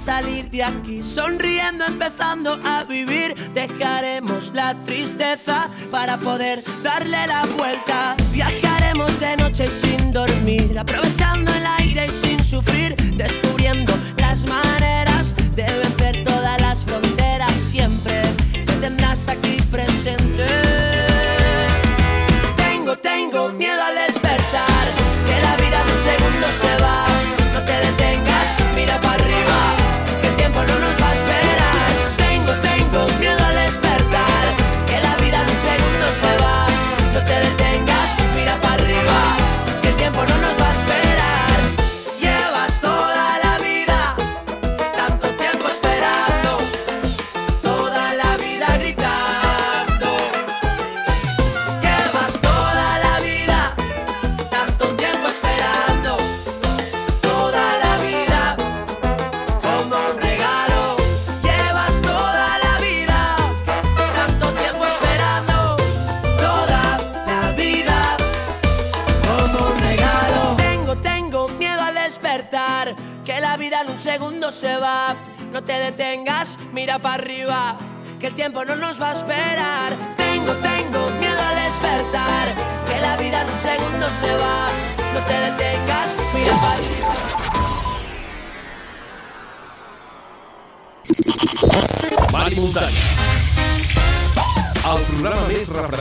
Salir 0.00 0.50
de 0.50 0.64
aquí, 0.64 1.02
sonriendo, 1.02 1.84
empezando 1.84 2.58
a 2.64 2.84
vivir. 2.84 3.34
Dejaremos 3.52 4.50
la 4.54 4.74
tristeza 4.84 5.68
para 5.90 6.16
poder 6.16 6.64
darle 6.82 7.26
la 7.26 7.44
vuelta. 7.58 8.16
Viajaremos 8.32 9.20
de 9.20 9.36
noche 9.36 9.66
sin 9.68 10.12
dormir, 10.12 10.78
aprovechando 10.78 11.52
el 11.52 11.66
aire 11.78 12.06
y 12.06 12.26
sin 12.26 12.42
sufrir, 12.42 12.96
descubriendo 13.16 13.92
las 14.16 14.46
maneras 14.48 15.34
de 15.54 15.64
vencer 15.64 16.24
todas 16.24 16.60
las 16.60 16.82
fronteras. 16.84 17.52
Siempre 17.60 18.22
te 18.66 18.72
tendrás 18.80 19.28
aquí 19.28 19.58
presente. 19.70 21.09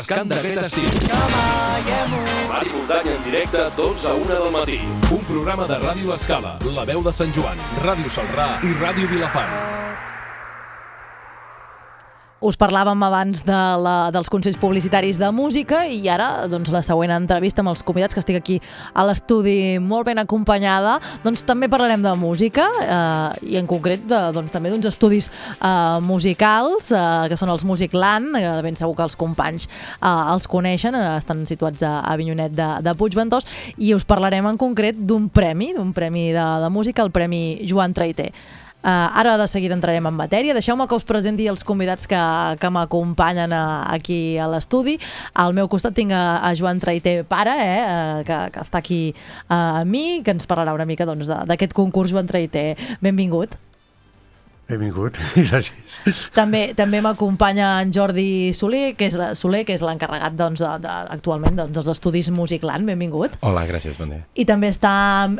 Refrescant 0.10 0.30
d'aquest 0.30 0.57
estiu. 0.65 0.90
Mari 2.49 2.69
Muntanya 2.73 3.11
en 3.15 3.23
directe, 3.23 3.57
12 3.77 4.07
a 4.07 4.14
1 4.14 4.26
del 4.26 4.52
matí. 4.52 4.80
Un 5.11 5.26
programa 5.26 5.68
de 5.68 5.77
Ràdio 5.77 6.14
Escala, 6.14 6.57
La 6.76 6.86
Veu 6.86 7.03
de 7.03 7.14
Sant 7.14 7.34
Joan, 7.36 7.57
Ràdio 7.86 8.10
Salrà 8.10 8.56
i 8.64 8.73
Ràdio 8.81 9.10
Vilafant. 9.10 9.78
Us 12.49 12.57
parlàvem 12.57 13.03
abans 13.05 13.43
de 13.45 13.57
la, 13.84 14.09
dels 14.09 14.30
consells 14.31 14.57
publicitaris 14.57 15.19
de 15.21 15.27
música 15.35 15.84
i 15.85 15.99
ara 16.09 16.47
doncs, 16.49 16.71
la 16.73 16.81
següent 16.81 17.11
entrevista 17.13 17.61
amb 17.61 17.69
els 17.69 17.84
convidats 17.85 18.15
que 18.17 18.21
estic 18.23 18.39
aquí 18.39 18.55
a 18.97 19.03
l'estudi 19.05 19.77
molt 19.77 20.07
ben 20.07 20.17
acompanyada 20.17 20.95
doncs 21.21 21.43
també 21.45 21.69
parlarem 21.69 22.01
de 22.01 22.13
música 22.17 22.65
eh, 22.81 23.51
i 23.53 23.59
en 23.59 23.69
concret 23.69 24.01
de, 24.09 24.21
doncs, 24.34 24.49
també 24.55 24.71
d'uns 24.73 24.88
estudis 24.89 25.27
eh, 25.30 25.99
musicals 26.01 26.89
eh, 26.89 27.03
que 27.30 27.38
són 27.38 27.53
els 27.53 27.67
Musicland, 27.69 28.31
eh, 28.39 28.47
de 28.47 28.63
ben 28.65 28.80
segur 28.80 28.95
que 28.97 29.05
els 29.05 29.19
companys 29.19 29.67
eh, 29.67 30.09
els 30.09 30.49
coneixen, 30.49 30.97
eh, 30.97 31.19
estan 31.19 31.43
situats 31.45 31.85
a, 31.85 31.99
a 32.01 32.15
Vinyonet 32.17 32.55
de, 32.57 32.71
de 32.88 32.95
Puigventós 32.97 33.45
i 33.77 33.93
us 33.93 34.07
parlarem 34.09 34.49
en 34.49 34.57
concret 34.57 34.97
d'un 34.97 35.30
premi, 35.30 35.69
d'un 35.77 35.93
premi 35.93 36.31
de, 36.34 36.47
de 36.65 36.73
música, 36.73 37.05
el 37.05 37.13
Premi 37.13 37.59
Joan 37.69 37.93
Traiter. 37.93 38.31
Uh, 38.80 39.11
ara 39.19 39.35
de 39.35 39.47
seguida 39.51 39.76
entrarem 39.76 40.06
en 40.07 40.15
matèria. 40.15 40.56
Deixeu-me 40.56 40.88
que 40.88 40.95
us 40.95 41.03
presenti 41.03 41.49
els 41.51 41.65
convidats 41.68 42.07
que, 42.07 42.19
que 42.61 42.69
m'acompanyen 42.72 43.51
uh, 43.51 43.84
aquí 43.91 44.38
a 44.39 44.47
l'estudi. 44.47 44.95
Al 45.35 45.51
meu 45.57 45.68
costat 45.68 45.97
tinc 45.97 46.15
a, 46.15 46.39
a 46.39 46.53
Joan 46.56 46.80
Traiter, 46.80 47.26
pare, 47.27 47.56
eh, 47.60 47.80
uh, 47.84 48.22
que, 48.23 48.41
que 48.56 48.64
està 48.64 48.80
aquí 48.80 49.01
uh, 49.11 49.81
amb 49.84 49.91
mi, 49.91 50.22
que 50.23 50.31
ens 50.31 50.47
parlarà 50.47 50.77
una 50.77 50.88
mica 50.88 51.07
doncs, 51.10 51.27
d'aquest 51.27 51.76
concurs. 51.76 52.15
Joan 52.15 52.31
Traiter, 52.31 52.77
benvingut. 53.03 53.60
Benvingut, 54.69 55.17
gràcies. 55.49 56.19
També 56.35 56.75
també 56.77 56.99
m'acompanya 57.01 57.71
en 57.81 57.93
Jordi 57.93 58.53
Soler, 58.53 58.93
que 58.97 59.07
és 59.09 59.15
la, 59.17 59.31
Soler, 59.37 59.63
que 59.65 59.73
és 59.73 59.81
l'encarregat 59.81 60.35
doncs, 60.37 60.61
de, 60.61 60.73
de, 60.83 60.97
actualment 61.15 61.57
doncs, 61.57 61.73
dels 61.73 61.89
estudis 61.89 62.29
Musicland. 62.29 62.85
Benvingut. 62.85 63.39
Hola, 63.41 63.63
gràcies, 63.69 63.97
bon 63.97 64.13
dia. 64.13 64.21
I 64.37 64.45
també 64.45 64.69
està 64.69 64.91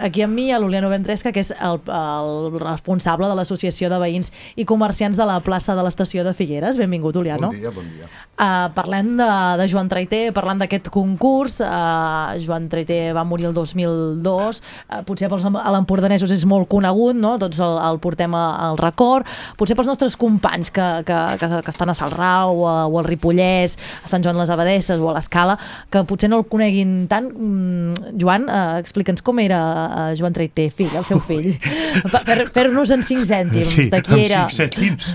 aquí 0.02 0.26
amb 0.26 0.34
mi 0.34 0.48
l'Uliano 0.50 0.90
Ventresca, 0.90 1.34
que 1.36 1.44
és 1.44 1.52
el, 1.54 1.78
el 1.86 2.58
responsable 2.58 3.30
de 3.30 3.38
l'Associació 3.38 3.92
de 3.94 4.02
Veïns 4.02 4.34
i 4.58 4.66
Comerciants 4.66 5.20
de 5.20 5.30
la 5.30 5.38
plaça 5.46 5.78
de 5.78 5.86
l'Estació 5.86 6.26
de 6.26 6.34
Figueres. 6.34 6.82
Benvingut, 6.82 7.22
Uliano. 7.22 7.54
Bon 7.54 7.62
dia, 7.62 7.76
bon 7.76 7.86
dia. 7.86 8.10
Uh, 8.40 8.70
parlem 8.72 9.18
de, 9.20 9.30
de 9.60 9.66
Joan 9.68 9.90
Traiter, 9.92 10.30
parlant 10.32 10.62
d'aquest 10.62 10.86
concurs. 10.96 11.58
Uh, 11.60 12.40
Joan 12.40 12.70
Traiter 12.72 13.12
va 13.14 13.26
morir 13.28 13.50
el 13.50 13.54
2002. 13.54 14.62
Uh, 14.88 15.02
potser 15.04 15.28
pels 15.28 15.44
a 15.50 15.74
l'empordanesos 15.76 16.32
és 16.32 16.46
molt 16.48 16.70
conegut, 16.72 17.20
no? 17.20 17.34
tots 17.38 17.60
el, 17.60 17.76
el 17.84 18.00
portem 18.00 18.34
al 18.40 18.80
record. 18.80 19.19
Potser 19.60 19.76
pels 19.80 19.88
nostres 19.90 20.16
companys 20.20 20.72
que, 20.76 20.86
que, 21.08 21.18
que, 21.42 21.50
que 21.66 21.74
estan 21.74 21.90
a 21.92 21.96
Salrà 21.98 22.46
o, 22.50 22.66
a, 22.70 22.76
o 22.88 23.00
al 23.02 23.08
Ripollès, 23.08 23.78
a 24.04 24.08
Sant 24.12 24.24
Joan 24.26 24.38
de 24.38 24.44
les 24.44 24.54
Abadesses 24.54 25.00
o 25.00 25.10
a 25.12 25.16
l'Escala, 25.18 25.58
que 25.92 26.04
potser 26.10 26.30
no 26.32 26.40
el 26.42 26.48
coneguin 26.50 27.08
tant. 27.12 27.30
Mm, 27.34 28.16
Joan, 28.20 28.48
uh, 28.50 28.78
explica'ns 28.82 29.24
com 29.26 29.40
era 29.44 29.60
uh, 29.60 30.10
Joan 30.20 30.34
Traiter, 30.36 30.70
fill, 30.76 30.92
el 31.00 31.06
seu 31.08 31.20
fill. 31.24 31.52
Per- 32.14 32.24
per 32.26 32.40
Fer-nos 32.54 32.92
en 32.96 33.04
cinc 33.06 33.24
cèntims 33.30 33.70
Sí, 33.76 33.88
de 33.92 34.02
qui 34.06 34.24
era. 34.26 34.46
cinc 34.50 34.60
cèntims. 34.74 35.14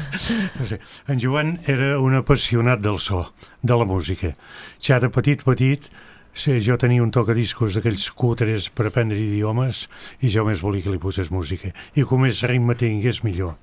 No 0.59 0.67
sé. 0.69 0.79
En 1.11 1.21
Joan 1.21 1.57
era 1.71 1.95
un 2.01 2.15
apassionat 2.19 2.81
del 2.85 2.99
so, 3.03 3.27
de 3.63 3.77
la 3.77 3.85
música. 3.89 4.35
Ja 4.85 4.99
de 5.01 5.09
petit, 5.13 5.43
petit, 5.47 5.87
sí, 6.35 6.59
jo 6.65 6.77
tenia 6.81 7.03
un 7.05 7.11
tocadiscos 7.15 7.77
d'aquells 7.77 8.09
cutres 8.17 8.69
per 8.75 8.89
aprendre 8.91 9.19
idiomes 9.21 9.85
i 10.21 10.31
jo 10.33 10.45
més 10.49 10.63
volia 10.65 10.85
que 10.85 10.93
li 10.95 11.01
posés 11.03 11.31
música. 11.35 11.71
I 11.95 12.05
com 12.09 12.23
més 12.25 12.43
ritme 12.47 12.75
tingués, 12.79 13.23
millor. 13.25 13.55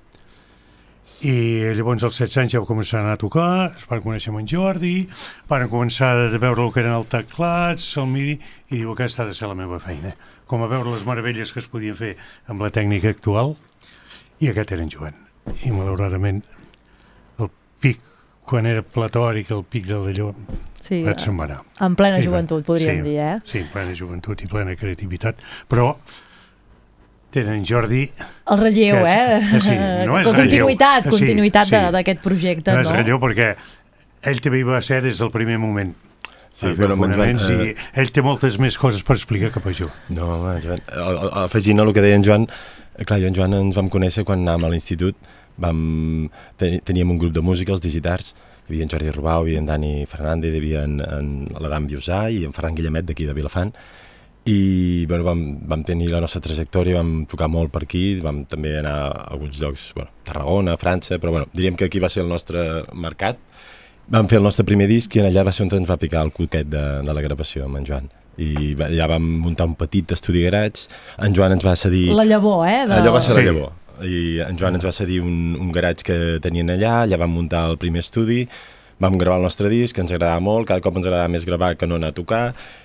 I 1.26 1.34
llavors 1.74 2.04
als 2.06 2.18
16 2.20 2.36
anys 2.42 2.52
ja 2.54 2.60
va 2.62 2.68
començar 2.68 3.00
a 3.00 3.02
anar 3.02 3.16
a 3.16 3.20
tocar, 3.20 3.72
es 3.74 3.86
van 3.90 4.02
conèixer 4.04 4.30
amb 4.30 4.38
en 4.42 4.46
Jordi, 4.50 4.92
van 5.50 5.64
començar 5.70 6.12
a 6.14 6.38
veure 6.38 6.62
el 6.62 6.70
que 6.74 6.82
eren 6.82 6.94
els 6.94 7.10
teclats, 7.10 7.88
el 7.98 8.06
midi, 8.10 8.36
i 8.70 8.78
diu 8.78 8.92
aquesta 8.94 9.24
ha 9.24 9.26
de 9.26 9.34
ser 9.34 9.50
la 9.50 9.58
meva 9.58 9.80
feina. 9.82 10.14
Com 10.46 10.62
a 10.62 10.70
veure 10.70 10.94
les 10.94 11.04
meravelles 11.06 11.50
que 11.52 11.58
es 11.62 11.68
podien 11.70 11.98
fer 11.98 12.14
amb 12.46 12.62
la 12.62 12.70
tècnica 12.70 13.10
actual, 13.10 13.56
i 14.42 14.50
aquest 14.50 14.74
era 14.78 14.82
en 14.86 14.90
Joan. 14.94 15.18
I 15.66 15.74
malauradament 15.74 16.42
el 17.42 17.50
pic, 17.82 17.98
quan 18.46 18.66
era 18.70 18.82
platòric, 18.86 19.50
el 19.54 19.64
pic 19.66 19.88
de 19.90 19.98
d'allò, 20.06 20.32
Sí, 20.82 21.04
se'n 21.18 21.38
va 21.38 21.44
anar. 21.46 21.60
en 21.80 21.94
plena 21.94 22.18
I 22.18 22.24
joventut, 22.26 22.64
podríem 22.66 23.02
sí, 23.02 23.10
dir, 23.10 23.18
eh? 23.22 23.40
Sí, 23.46 23.58
en 23.62 23.68
plena 23.70 23.94
joventut 23.94 24.42
i 24.42 24.48
plena 24.50 24.74
creativitat, 24.74 25.38
però 25.70 25.96
tenen 27.32 27.64
Jordi... 27.68 28.04
El 28.52 28.60
relleu, 28.60 29.00
que 29.02 29.10
és- 29.10 29.16
eh? 29.16 29.50
que 29.50 29.60
Sí, 29.66 29.76
no 30.08 30.20
és 30.20 30.28
continuïtat, 30.28 31.06
relleu. 31.06 31.18
continuïtat 31.18 31.68
sí, 31.70 31.74
de- 31.76 31.84
sí. 31.88 31.92
d'aquest 31.98 32.22
projecte, 32.24 32.70
no? 32.76 32.82
no? 32.82 32.86
és 32.86 32.96
relleu 33.00 33.20
perquè 33.22 33.50
ell 34.30 34.40
també 34.44 34.60
hi 34.62 34.66
va 34.68 34.80
ser 34.84 35.00
des 35.02 35.18
del 35.18 35.30
primer 35.34 35.58
moment. 35.58 35.92
Sí, 36.52 36.66
Sí, 36.68 36.74
bueno, 36.76 36.94
amb 36.98 37.06
en 37.08 37.14
Joan, 37.16 37.38
fonaments, 37.40 37.48
eh, 37.48 37.72
i 37.96 38.00
ell 38.02 38.10
té 38.12 38.22
moltes 38.22 38.58
més 38.60 38.76
coses 38.78 39.00
per 39.02 39.16
explicar 39.16 39.48
que 39.54 39.60
pas 39.64 39.72
jo. 39.78 39.88
No, 40.12 40.26
home, 40.36 40.58
Joan, 40.60 40.82
afegint 41.46 41.80
a 41.80 41.86
el 41.88 41.94
que 41.96 42.02
deia 42.04 42.18
en 42.20 42.22
Joan, 42.26 42.44
eh, 42.98 43.06
clar, 43.08 43.18
jo 43.22 43.30
en 43.30 43.34
Joan 43.38 43.54
ens 43.56 43.74
vam 43.80 43.88
conèixer 43.90 44.22
quan 44.28 44.44
anàvem 44.44 44.68
a 44.68 44.72
l'institut, 44.74 45.16
vam, 45.56 46.28
ten, 46.60 46.76
teníem 46.84 47.10
un 47.10 47.18
grup 47.18 47.32
de 47.32 47.40
música, 47.40 47.72
els 47.72 47.80
Digitars, 47.80 48.34
hi 48.68 48.74
havia 48.74 48.84
en 48.84 48.92
Jordi 48.92 49.10
Rubau, 49.16 49.46
hi 49.48 49.56
havia 49.56 49.62
en 49.64 49.66
Dani 49.72 49.92
Fernández, 50.06 50.52
hi 50.54 50.60
havia 50.60 50.84
en, 50.84 51.00
en 51.00 51.32
l'Adam 51.58 51.88
Biusà 51.88 52.26
i 52.30 52.44
en 52.44 52.52
Ferran 52.52 52.76
Guillemet 52.76 53.08
d'aquí 53.08 53.24
de 53.26 53.34
Vilafant, 53.36 53.72
i 54.44 55.04
bueno, 55.06 55.22
vam, 55.24 55.42
vam 55.70 55.84
tenir 55.86 56.08
la 56.10 56.18
nostra 56.20 56.40
trajectòria, 56.42 56.96
vam 56.98 57.26
tocar 57.30 57.46
molt 57.52 57.70
per 57.70 57.84
aquí, 57.84 58.16
vam 58.22 58.40
també 58.50 58.72
anar 58.80 58.94
a 59.06 59.26
alguns 59.34 59.60
llocs, 59.62 59.92
bueno, 59.94 60.10
Tarragona, 60.26 60.74
França, 60.80 61.18
però 61.22 61.30
bueno, 61.36 61.46
diríem 61.54 61.76
que 61.78 61.86
aquí 61.86 62.00
va 62.02 62.08
ser 62.10 62.24
el 62.24 62.28
nostre 62.32 62.82
mercat. 62.94 63.38
Vam 64.12 64.26
fer 64.28 64.40
el 64.40 64.44
nostre 64.44 64.64
primer 64.66 64.88
disc 64.90 65.14
i 65.14 65.20
en 65.22 65.28
allà 65.28 65.44
va 65.46 65.52
ser 65.54 65.62
on 65.68 65.70
ens 65.78 65.88
va 65.88 65.96
picar 65.96 66.24
el 66.26 66.32
cuquet 66.34 66.66
de, 66.66 66.82
de 67.06 67.14
la 67.14 67.22
gravació 67.22 67.68
amb 67.68 67.78
en 67.78 67.86
Joan. 67.86 68.08
I 68.42 68.72
va- 68.74 68.88
allà 68.90 69.06
vam 69.14 69.22
muntar 69.44 69.68
un 69.68 69.76
petit 69.78 70.10
estudi 70.16 70.42
garatge, 70.42 70.88
en 71.22 71.34
Joan 71.36 71.54
ens 71.54 71.64
va 71.64 71.76
cedir... 71.78 72.08
La 72.16 72.24
llavor, 72.26 72.66
eh? 72.66 72.82
De... 72.88 72.98
Allò 72.98 73.12
va 73.14 73.20
ser 73.22 73.36
la 73.38 73.44
Sí. 73.44 73.46
llavor. 73.52 73.70
I 74.02 74.40
en 74.42 74.56
Joan 74.58 74.74
ens 74.74 74.84
va 74.88 74.90
cedir 74.90 75.20
un, 75.22 75.54
un 75.60 75.70
garatge 75.70 76.02
que 76.08 76.16
tenien 76.42 76.72
allà, 76.74 77.02
allà 77.04 77.18
vam 77.20 77.30
muntar 77.30 77.62
el 77.70 77.76
primer 77.78 78.00
estudi, 78.02 78.40
vam 79.02 79.18
gravar 79.20 79.40
el 79.40 79.46
nostre 79.48 79.68
disc, 79.72 79.98
ens 79.98 80.12
agradava 80.14 80.40
molt, 80.44 80.68
cada 80.70 80.80
cop 80.84 80.96
ens 81.00 81.06
agradava 81.08 81.28
més 81.34 81.44
gravar 81.48 81.74
que 81.76 81.86
no 81.90 81.98
anar 81.98 82.12
a 82.12 82.16
tocar, 82.16 82.42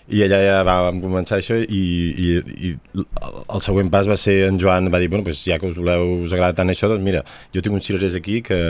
i 0.10 0.24
allà 0.26 0.40
ja 0.44 0.60
vam 0.68 1.02
començar 1.04 1.38
això, 1.40 1.58
i, 1.62 1.82
i, 2.28 2.30
i 2.70 2.72
el- 2.98 3.62
següent 3.64 3.92
pas 3.94 4.08
va 4.10 4.18
ser 4.18 4.38
en 4.50 4.58
Joan 4.62 4.90
va 4.94 5.00
dir, 5.04 5.10
bueno, 5.14 5.26
doncs 5.28 5.44
ja 5.46 5.60
que 5.62 5.70
us 5.70 5.78
voleu, 5.78 6.24
us 6.26 6.34
agrada 6.34 6.58
tant 6.62 6.74
això, 6.74 6.90
doncs 6.92 7.06
mira, 7.06 7.22
jo 7.54 7.62
tinc 7.62 7.76
uns 7.78 7.86
cirerers 7.90 8.16
aquí 8.18 8.42
que, 8.46 8.62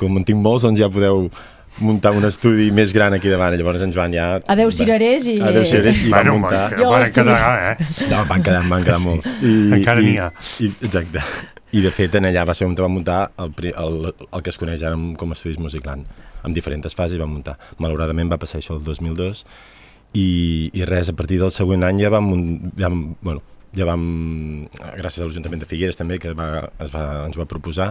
com 0.00 0.16
en 0.18 0.24
tinc 0.26 0.42
molts, 0.42 0.66
doncs 0.66 0.80
ja 0.82 0.88
podeu 0.92 1.28
muntar 1.76 2.14
un 2.16 2.24
estudi 2.24 2.70
més 2.72 2.88
gran 2.96 3.12
aquí 3.12 3.28
davant. 3.28 3.52
I 3.52 3.58
llavors 3.60 3.82
en 3.84 3.90
Joan 3.92 4.14
ja... 4.16 4.30
Adeu, 4.48 4.70
cirerers, 4.72 5.26
i... 5.28 5.34
Adeu, 5.44 5.60
cirerers, 5.68 5.98
i 6.00 6.08
Bueno, 6.08 6.38
van 6.38 6.40
muntar... 6.40 6.62
van- 6.70 6.80
Jo 6.80 6.92
van 6.94 7.10
quedar, 7.12 7.58
eh? 7.74 7.88
No, 8.08 8.22
van 8.30 8.46
quedar, 8.46 8.62
van 8.70 8.86
quedar 8.86 9.00
molts. 9.04 9.28
I, 9.44 9.52
Encara 9.82 10.00
n'hi 10.00 10.14
ha. 10.24 10.30
I, 10.64 10.70
exacte. 10.88 11.20
I 11.76 11.82
de 11.84 11.90
fet, 11.92 12.16
en 12.16 12.30
allà 12.30 12.46
va 12.48 12.54
ser 12.56 12.64
on 12.70 12.78
vam 12.78 12.96
muntar 12.96 13.18
el, 13.44 13.52
el, 13.74 13.98
el 14.30 14.46
que 14.46 14.54
es 14.54 14.56
coneix 14.62 14.86
ara 14.88 14.96
com- 14.96 15.12
com 15.20 15.34
a 15.34 15.36
Estudis 15.36 15.60
Musicland. 15.60 16.08
En 16.46 16.54
diferents 16.54 16.94
fases 16.94 17.18
vam 17.18 17.32
muntar. 17.34 17.56
Malauradament 17.82 18.30
va 18.30 18.38
passar 18.38 18.60
això 18.60 18.76
el 18.78 18.84
2002 18.86 19.44
i, 20.14 20.70
i 20.72 20.84
res, 20.88 21.10
a 21.10 21.16
partir 21.18 21.40
del 21.42 21.50
següent 21.52 21.82
any 21.84 22.00
ja 22.04 22.10
vam, 22.14 22.30
vam- 22.78 23.16
bueno, 23.20 23.42
ja 23.76 23.86
vam, 23.88 24.02
gràcies 24.96 25.22
a 25.22 25.26
l'Ajuntament 25.28 25.62
de 25.62 25.68
Figueres 25.68 25.98
també, 25.98 26.18
que 26.22 26.32
va, 26.36 26.66
es 26.82 26.92
va, 26.94 27.04
ens 27.26 27.36
va 27.38 27.46
proposar, 27.48 27.90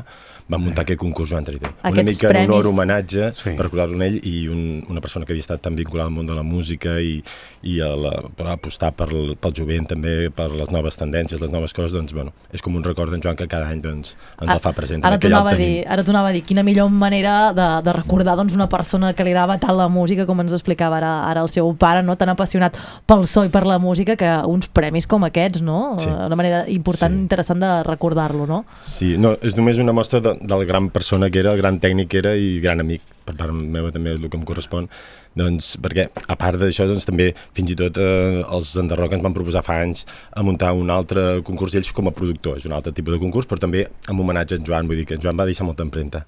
vam 0.50 0.64
muntar 0.66 0.84
aquest 0.86 1.00
concurs 1.02 1.30
Joan 1.32 1.46
Traiter. 1.46 1.70
Una 1.70 1.92
Aquests 1.92 2.10
mica 2.10 2.28
en 2.28 2.34
premis. 2.34 2.50
honor, 2.50 2.70
homenatge, 2.72 3.32
sí. 3.38 3.54
per 3.56 3.68
recordar-lo 3.68 4.00
en 4.00 4.06
ell, 4.08 4.18
i 4.26 4.48
un, 4.52 4.64
una 4.90 5.02
persona 5.04 5.26
que 5.26 5.34
havia 5.36 5.46
estat 5.46 5.62
tan 5.66 5.78
vinculada 5.78 6.10
al 6.10 6.16
món 6.16 6.26
de 6.30 6.36
la 6.38 6.44
música 6.46 6.98
i, 7.02 7.20
i 7.64 7.80
a 7.86 7.92
la, 7.96 8.14
per 8.36 8.48
apostar 8.54 8.92
per, 8.98 9.08
pel 9.42 9.56
jovent 9.58 9.90
també, 9.94 10.16
per 10.36 10.50
les 10.54 10.74
noves 10.74 10.98
tendències, 11.02 11.42
les 11.42 11.54
noves 11.54 11.74
coses, 11.78 11.94
doncs, 11.96 12.14
bueno, 12.18 12.34
és 12.54 12.66
com 12.66 12.76
un 12.78 12.86
record 12.86 13.14
d'en 13.14 13.24
Joan 13.24 13.38
que 13.40 13.48
cada 13.52 13.70
any 13.70 13.82
doncs, 13.86 14.16
ens 14.42 14.56
el 14.56 14.64
fa 14.64 14.74
present. 14.78 15.06
Ara 15.06 15.20
que 15.20 15.30
ja 15.30 15.36
el 15.36 15.38
tornava, 15.38 15.54
a 15.54 15.58
tenim. 15.60 15.78
dir, 15.78 15.88
ara 15.96 16.08
tornava 16.08 16.34
a 16.34 16.36
dir 16.36 16.44
quina 16.48 16.66
millor 16.66 16.90
manera 16.90 17.36
de, 17.56 17.70
de 17.86 17.96
recordar 18.00 18.38
doncs, 18.40 18.56
una 18.58 18.70
persona 18.72 19.14
que 19.14 19.26
li 19.28 19.34
agrada 19.36 19.60
tant 19.62 19.78
la 19.78 19.90
música 19.92 20.26
com 20.26 20.42
ens 20.42 20.56
explicava 20.56 20.98
ara, 21.02 21.14
ara 21.30 21.46
el 21.46 21.52
seu 21.52 21.70
pare, 21.78 22.02
no 22.06 22.18
tan 22.18 22.32
apassionat 22.34 22.78
pel 23.06 23.26
so 23.30 23.46
i 23.46 23.52
per 23.54 23.66
la 23.68 23.78
música 23.82 24.16
que 24.20 24.32
uns 24.50 24.70
premis 24.72 25.08
com 25.10 25.26
aquests, 25.28 25.62
no? 25.66 25.75
Sí. 26.00 26.10
Una 26.10 26.36
manera 26.36 26.64
important, 26.70 27.16
Sí. 27.16 27.22
interessant 27.26 27.60
de 27.64 27.72
recordar-lo, 27.84 28.46
no? 28.48 28.66
Sí, 28.78 29.16
no, 29.18 29.36
és 29.42 29.56
només 29.58 29.80
una 29.80 29.94
mostra 29.94 30.20
de, 30.22 30.36
del 30.42 30.66
gran 30.66 30.90
persona 30.90 31.30
que 31.30 31.40
era, 31.40 31.54
el 31.54 31.62
gran 31.62 31.80
tècnic 31.80 32.10
que 32.10 32.18
era 32.24 32.36
i 32.36 32.60
gran 32.64 32.80
amic, 32.84 33.02
per 33.26 33.36
part 33.36 33.54
meva 33.54 33.92
també 33.92 34.14
el 34.16 34.30
que 34.30 34.38
em 34.38 34.44
correspon, 34.46 34.90
doncs, 35.36 35.76
perquè 35.84 36.08
a 36.32 36.38
part 36.40 36.60
d'això 36.60 36.88
doncs, 36.90 37.06
també 37.08 37.30
fins 37.56 37.74
i 37.74 37.78
tot 37.80 38.00
eh, 38.02 38.42
els 38.44 38.72
Enderroc 38.80 39.16
ens 39.18 39.26
van 39.26 39.36
proposar 39.36 39.64
fa 39.66 39.80
anys 39.84 40.06
a 40.32 40.44
muntar 40.46 40.72
un 40.76 40.92
altre 40.94 41.42
concurs 41.46 41.76
d'ells 41.76 41.92
com 41.96 42.10
a 42.10 42.16
productor, 42.16 42.60
és 42.60 42.68
un 42.70 42.76
altre 42.76 42.94
tipus 42.96 43.16
de 43.16 43.22
concurs, 43.22 43.48
però 43.50 43.60
també 43.62 43.86
amb 44.10 44.24
homenatge 44.24 44.56
a 44.56 44.62
en 44.62 44.68
Joan, 44.68 44.88
vull 44.88 45.02
dir 45.02 45.08
que 45.10 45.18
en 45.20 45.24
Joan 45.24 45.38
va 45.40 45.48
deixar 45.48 45.68
molta 45.68 45.84
empremta. 45.86 46.24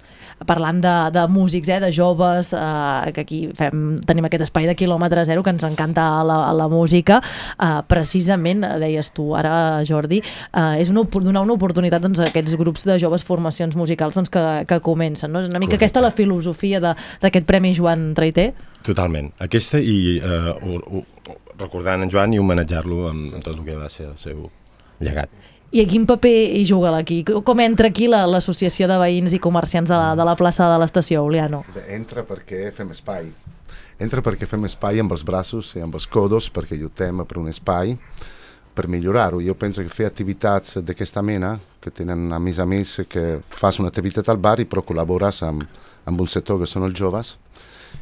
Parlant 0.48 0.82
de, 0.84 0.96
de 1.16 1.24
músics, 1.32 1.70
eh, 1.72 1.80
de 1.82 1.92
joves, 1.96 2.52
eh, 2.54 3.12
que 3.16 3.24
aquí 3.24 3.42
fem, 3.58 3.96
tenim 4.08 4.28
aquest 4.28 4.48
espai 4.48 4.68
de 4.70 4.76
quilòmetre 4.78 5.26
zero 5.30 5.44
que 5.46 5.54
ens 5.56 5.66
encanta 5.68 6.08
la, 6.28 6.40
la 6.54 6.68
música, 6.72 7.22
eh, 7.56 7.72
precisament, 7.88 8.66
deies 8.82 9.12
tu 9.16 9.32
ara, 9.38 9.82
Jordi, 9.88 10.22
eh, 10.22 10.82
és 10.84 10.92
una, 10.94 11.08
donar 11.08 11.46
una 11.48 11.56
oportunitat 11.56 12.04
doncs, 12.04 12.22
a 12.22 12.30
aquests 12.32 12.58
grups 12.60 12.86
de 12.88 13.00
joves 13.02 13.26
formacions 13.28 13.78
musicals 13.80 14.20
doncs, 14.20 14.32
que, 14.34 14.46
que 14.70 14.82
comencen. 14.84 15.32
No? 15.32 15.42
És 15.42 15.50
una 15.50 15.62
mica 15.64 15.78
Correcte. 15.78 15.86
aquesta 15.88 16.04
la 16.04 16.14
filosofia 16.14 16.82
d'aquest 16.84 17.48
Premi 17.48 17.74
Joan 17.78 18.12
Traiter? 18.18 18.52
Totalment. 18.98 19.30
Aquesta 19.46 19.78
i 19.78 20.18
eh, 20.18 20.54
ho, 20.58 20.78
ho, 20.90 21.04
recordant 21.60 22.02
en 22.02 22.10
Joan 22.10 22.34
i 22.34 22.40
homenatjar-lo 22.42 23.04
amb, 23.12 23.28
amb 23.38 23.44
tot 23.46 23.54
el 23.60 23.66
que 23.68 23.76
va 23.78 23.92
ser 23.94 24.08
el 24.10 24.16
seu 24.18 24.48
llegat. 25.06 25.30
I 25.70 25.84
a 25.84 25.86
quin 25.86 26.08
paper 26.10 26.32
hi 26.58 26.64
juga 26.66 26.96
aquí? 26.98 27.20
Com 27.28 27.60
entra 27.62 27.92
aquí 27.92 28.08
la- 28.10 28.24
l'Associació 28.26 28.88
de 28.90 28.98
Veïns 28.98 29.36
i 29.38 29.40
Comerciants 29.44 29.92
de 29.92 29.94
la, 29.94 30.16
de 30.18 30.26
la 30.26 30.34
plaça 30.40 30.66
de 30.72 30.80
l'estació, 30.82 31.22
Oliano? 31.28 31.62
Entra 31.94 32.24
perquè 32.26 32.72
fem 32.74 32.90
espai. 32.96 33.30
Entra 34.02 34.24
perquè 34.26 34.50
fem 34.50 34.66
espai 34.66 35.04
amb 35.04 35.14
els 35.14 35.26
braços 35.28 35.76
i 35.78 35.84
amb 35.86 35.94
els 35.94 36.08
codos 36.10 36.50
perquè 36.50 36.80
lluitem 36.82 37.22
per 37.28 37.38
un 37.38 37.54
espai 37.54 37.94
per 38.74 38.88
millorar-ho. 38.90 39.44
Jo 39.46 39.54
penso 39.54 39.86
que 39.86 39.94
fer 39.94 40.08
activitats 40.10 40.80
d'aquesta 40.82 41.22
mena, 41.22 41.60
que 41.82 41.94
tenen 41.94 42.32
a 42.34 42.40
més 42.40 42.58
a 42.58 42.66
més 42.66 43.02
que 43.10 43.44
fas 43.50 43.78
una 43.78 43.94
activitat 43.94 44.30
al 44.30 44.42
bar 44.42 44.58
i 44.62 44.66
però 44.66 44.82
col·labores 44.82 45.44
amb, 45.46 45.70
amb 46.06 46.22
un 46.22 46.30
sector 46.30 46.58
que 46.58 46.70
són 46.70 46.90
els 46.90 46.98
joves 46.98 47.36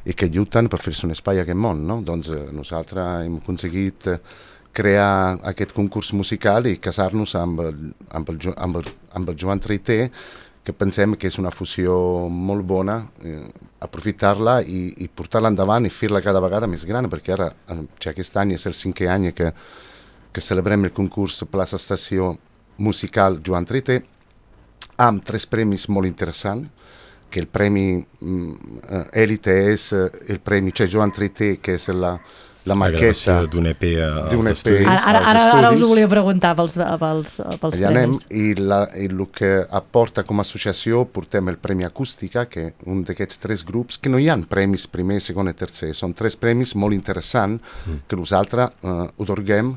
i 0.06 0.14
que 0.14 0.30
lluiten 0.30 0.70
per 0.70 0.80
fer-se 0.82 1.08
un 1.08 1.16
espai 1.16 1.40
a 1.42 1.46
aquest 1.46 1.58
món. 1.58 1.86
No? 1.88 2.02
Doncs 2.06 2.30
eh, 2.34 2.42
nosaltres 2.54 3.26
hem 3.26 3.40
aconseguit 3.42 4.10
eh, 4.12 4.20
crear 4.76 5.38
aquest 5.52 5.72
concurs 5.76 6.12
musical 6.14 6.68
i 6.68 6.78
casar-nos 6.84 7.36
amb, 7.40 7.62
amb, 7.64 8.34
el, 8.34 8.42
amb, 8.56 8.82
el, 8.82 8.90
amb 9.16 9.32
el 9.32 9.38
Joan 9.40 9.62
Traiter, 9.64 10.10
que 10.66 10.74
pensem 10.74 11.14
que 11.16 11.30
és 11.30 11.38
una 11.38 11.54
fusió 11.54 11.96
molt 12.30 12.66
bona, 12.66 12.98
eh, 13.24 13.44
aprofitar-la 13.86 14.60
i, 14.66 14.88
i 15.06 15.08
portar-la 15.08 15.52
endavant 15.54 15.86
i 15.86 15.94
fer-la 15.94 16.24
cada 16.26 16.42
vegada 16.44 16.68
més 16.68 16.86
gran, 16.90 17.08
perquè 17.10 17.36
ara, 17.38 17.52
eh, 17.70 17.84
ja 18.02 18.12
aquest 18.12 18.38
any 18.42 18.56
és 18.58 18.66
el 18.66 18.76
cinquè 18.78 19.08
any 19.14 19.30
que, 19.38 19.52
que 20.34 20.44
celebrem 20.44 20.90
el 20.90 20.94
concurs 20.94 21.44
Plaça 21.52 21.80
Estació 21.80 22.34
Musical 22.82 23.40
Joan 23.46 23.70
Traiter, 23.70 24.02
amb 25.00 25.24
tres 25.28 25.46
premis 25.48 25.88
molt 25.88 26.10
interessants, 26.10 26.68
que 27.36 27.44
el 27.44 27.48
premi 27.52 27.90
mm, 28.00 28.80
eh, 28.88 29.04
Elite 29.26 29.60
eh, 29.76 30.10
el 30.32 30.40
premi, 30.40 30.72
cioè 30.72 30.88
Joan 30.88 31.12
Trité, 31.12 31.58
que 31.60 31.76
és 31.76 31.90
la, 31.92 32.14
la 32.66 32.76
maqueta 32.80 33.42
d'un 33.52 33.68
EP 33.70 33.84
a- 34.02 34.30
d'un 34.32 34.48
EP 34.48 34.54
estudis. 34.56 34.88
Ara, 34.88 35.02
ara, 35.12 35.20
ara, 35.34 35.42
ara 35.60 35.72
us 35.76 35.84
ho 35.84 35.90
volia 35.92 36.08
preguntar 36.10 36.54
pels, 36.58 36.78
pels, 37.02 37.34
pels 37.62 37.76
Allà 37.78 37.90
anem 37.92 38.14
premis. 38.16 38.24
i, 38.32 38.56
la, 38.58 38.80
i 38.98 39.10
el 39.12 39.26
que 39.36 39.52
aporta 39.70 40.24
com 40.26 40.40
a 40.40 40.46
associació 40.48 41.04
portem 41.12 41.52
el 41.52 41.60
Premi 41.62 41.84
Acústica, 41.86 42.46
que 42.50 42.72
un 42.90 43.04
d'aquests 43.06 43.44
tres 43.44 43.66
grups, 43.68 44.00
que 44.00 44.10
no 44.10 44.18
hi 44.24 44.30
ha 44.32 44.38
premis 44.50 44.88
primer, 44.88 45.20
segon 45.22 45.52
i 45.52 45.54
tercer, 45.54 45.92
són 45.94 46.16
tres 46.18 46.40
premis 46.40 46.74
molt 46.76 46.96
interessants 46.98 47.62
Mm. 47.86 48.00
que 48.08 48.16
nosaltres 48.18 48.72
eh, 48.82 49.08
otorguem 49.22 49.76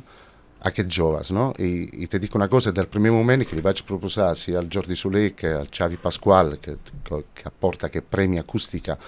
a 0.59 0.73
aquests 0.73 0.95
joves, 0.95 1.31
no? 1.31 1.53
I, 1.63 2.03
i 2.03 2.09
te 2.11 2.19
dic 2.19 2.35
una 2.35 2.49
cosa, 2.51 2.73
del 2.75 2.89
primer 2.91 3.13
moment 3.15 3.45
que 3.47 3.57
li 3.57 3.63
vaig 3.63 3.85
proposar 3.87 4.33
sia 4.37 4.59
al 4.59 4.71
Jordi 4.73 4.97
Soler 4.99 5.31
que 5.39 5.53
al 5.55 5.71
Xavi 5.71 6.01
Pasqual, 6.03 6.57
que, 6.63 6.77
que, 7.07 7.23
que 7.35 7.47
aporta 7.47 7.87
aquest 7.87 8.09
Premi 8.11 8.41
Acústica, 8.43 8.99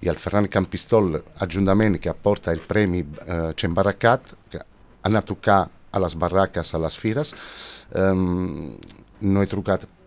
i 0.00 0.08
al 0.08 0.20
Ferran 0.20 0.48
Campistol, 0.48 1.18
adjuntament, 1.44 1.98
que 2.00 2.12
aporta 2.12 2.54
il 2.54 2.62
premi 2.64 3.02
eh, 3.02 3.50
C'è 3.52 3.68
Imbarracat, 3.68 4.34
que 4.50 4.62
han 5.02 5.18
a 5.18 5.22
tocar 5.22 5.64
a 5.90 6.00
les 6.00 6.14
barraques, 6.14 6.74
a 6.74 6.80
les 6.80 6.96